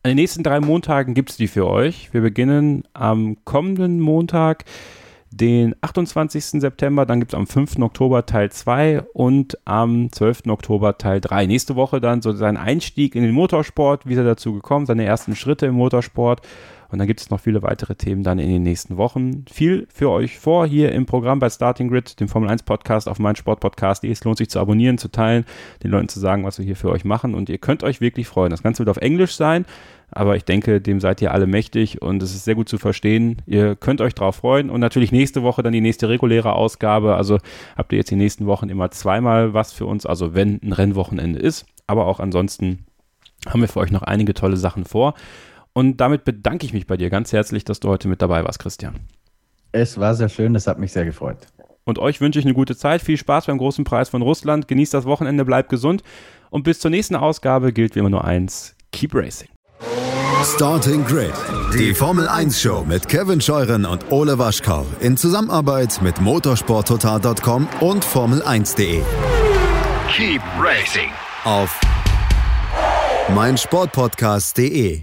An 0.03 0.11
den 0.11 0.17
nächsten 0.17 0.43
drei 0.43 0.61
Montagen 0.61 1.15
gibt 1.15 1.31
es 1.31 1.37
die 1.37 1.49
für 1.49 1.67
euch. 1.67 2.13
Wir 2.13 2.21
beginnen 2.21 2.85
am 2.93 3.37
kommenden 3.45 4.01
Montag 4.01 4.65
den 5.31 5.75
28. 5.81 6.61
September, 6.61 7.07
dann 7.07 7.21
gibt 7.21 7.33
es 7.33 7.39
am 7.39 7.47
5. 7.47 7.79
Oktober 7.81 8.27
Teil 8.27 8.51
2 8.51 9.03
und 9.13 9.59
am 9.65 10.11
12. 10.11 10.43
Oktober 10.49 10.99
Teil 10.99 11.21
3. 11.21 11.47
Nächste 11.47 11.77
Woche 11.77 12.01
dann 12.01 12.23
so 12.23 12.33
sein 12.33 12.57
Einstieg 12.57 13.15
in 13.15 13.23
den 13.23 13.33
Motorsport, 13.33 14.07
wie 14.07 14.13
ist 14.13 14.19
er 14.19 14.25
dazu 14.25 14.55
gekommen, 14.55 14.87
seine 14.87 15.05
ersten 15.05 15.37
Schritte 15.37 15.67
im 15.67 15.75
Motorsport. 15.75 16.43
Und 16.91 16.99
dann 16.99 17.07
gibt 17.07 17.21
es 17.21 17.31
noch 17.31 17.41
viele 17.41 17.63
weitere 17.63 17.95
Themen 17.95 18.23
dann 18.23 18.39
in 18.39 18.49
den 18.49 18.63
nächsten 18.63 18.97
Wochen. 18.97 19.45
Viel 19.51 19.87
für 19.93 20.11
euch 20.11 20.39
vor 20.39 20.67
hier 20.67 20.93
im 20.93 21.07
Programm 21.07 21.39
bei 21.39 21.51
Starting 21.51 21.89
Grid, 21.89 22.19
dem 22.21 22.29
Formel 22.29 22.49
1 22.49 22.63
Podcast 22.63 23.09
auf 23.09 23.19
meinsportpodcast.de. 23.19 24.11
Es 24.11 24.25
lohnt 24.25 24.39
sich 24.39 24.51
zu 24.51 24.59
abonnieren, 24.59 24.99
zu 24.99 25.11
teilen, 25.11 25.45
den 25.83 25.91
Leuten 25.91 26.09
zu 26.09 26.21
sagen, 26.21 26.45
was 26.45 26.59
wir 26.59 26.65
hier 26.65 26.77
für 26.77 26.91
euch 26.91 27.05
machen. 27.05 27.35
Und 27.35 27.49
ihr 27.49 27.59
könnt 27.59 27.83
euch 27.83 28.01
wirklich 28.01 28.27
freuen. 28.27 28.51
Das 28.51 28.63
Ganze 28.63 28.81
wird 28.81 28.89
auf 28.89 29.03
Englisch 29.03 29.35
sein 29.37 29.65
aber 30.11 30.37
ich 30.37 30.45
denke, 30.45 30.81
dem 30.81 31.01
seid 31.01 31.21
ihr 31.21 31.33
alle 31.33 31.47
mächtig 31.47 32.01
und 32.01 32.23
es 32.23 32.35
ist 32.35 32.45
sehr 32.45 32.55
gut 32.55 32.69
zu 32.69 32.79
verstehen. 32.79 33.43
Ihr 33.47 33.77
könnt 33.77 34.01
euch 34.01 34.15
darauf 34.15 34.37
freuen 34.37 34.71
und 34.71 34.81
natürlich 34.81 35.13
nächste 35.13 35.43
Woche 35.43 35.63
dann 35.63 35.73
die 35.73 35.81
nächste 35.81 36.09
reguläre 36.09 36.55
Ausgabe. 36.55 37.15
Also 37.15 37.39
habt 37.77 37.93
ihr 37.93 37.99
jetzt 37.99 38.11
die 38.11 38.17
nächsten 38.17 38.47
Wochen 38.47 38.71
immer 38.71 38.91
zweimal 38.91 39.53
was 39.53 39.73
für 39.73 39.87
uns, 39.87 40.07
also 40.07 40.35
wenn 40.35 40.61
ein 40.63 40.73
Rennwochenende 40.73 41.39
ist. 41.39 41.67
Aber 41.87 42.07
auch 42.07 42.21
ansonsten 42.21 42.87
haben 43.47 43.61
wir 43.61 43.69
für 43.69 43.81
euch 43.81 43.91
noch 43.91 44.03
einige 44.03 44.35
tolle 44.35 44.57
Sachen 44.57 44.85
vor. 44.85 45.15
Und 45.79 45.99
damit 45.99 46.25
bedanke 46.25 46.67
ich 46.67 46.73
mich 46.73 46.89
bei 46.89 46.97
dir 46.97 47.09
ganz 47.09 47.33
herzlich, 47.33 47.63
dass 47.63 47.79
du 47.79 47.89
heute 47.89 48.09
mit 48.09 48.21
dabei 48.21 48.43
warst, 48.43 48.59
Christian. 48.59 48.97
Es 49.71 49.97
war 49.97 50.17
sehr 50.17 50.29
schön, 50.29 50.53
das 50.53 50.67
hat 50.67 50.81
mich 50.81 50.91
sehr 50.91 51.05
gefreut. 51.05 51.37
Und 51.85 52.01
euch 52.01 52.21
wünsche 52.21 52.41
ich 52.41 52.45
eine 52.45 52.55
gute 52.55 52.77
Zeit, 52.77 53.01
viel 53.01 53.17
Spaß 53.17 53.47
beim 53.47 53.59
großen 53.59 53.85
Preis 53.85 54.09
von 54.09 54.21
Russland, 54.21 54.67
genießt 54.67 54.93
das 54.93 55.05
Wochenende, 55.05 55.45
bleibt 55.45 55.69
gesund 55.69 56.03
und 56.51 56.65
bis 56.65 56.81
zur 56.81 56.91
nächsten 56.91 57.15
Ausgabe 57.15 57.73
gilt 57.73 57.95
wie 57.95 58.01
immer 58.01 58.11
nur 58.11 58.25
eins, 58.25 58.75
keep 58.91 59.15
racing. 59.15 59.51
Starting 60.43 61.05
Grid, 61.05 61.31
die 61.73 61.95
Formel 61.95 62.27
1 62.27 62.61
Show 62.61 62.85
mit 62.85 63.07
Kevin 63.09 63.41
Scheuren 63.41 63.87
und 63.87 64.11
Ole 64.11 64.37
Waschkau 64.37 64.85
in 64.99 65.17
Zusammenarbeit 65.17 66.03
mit 66.03 66.21
motorsporttotal.com 66.21 67.69
und 67.79 68.05
Formel1.de. 68.05 69.01
Keep 70.11 70.43
racing 70.61 71.11
Auf 71.45 71.81
meinsportpodcast.de. 73.33 75.03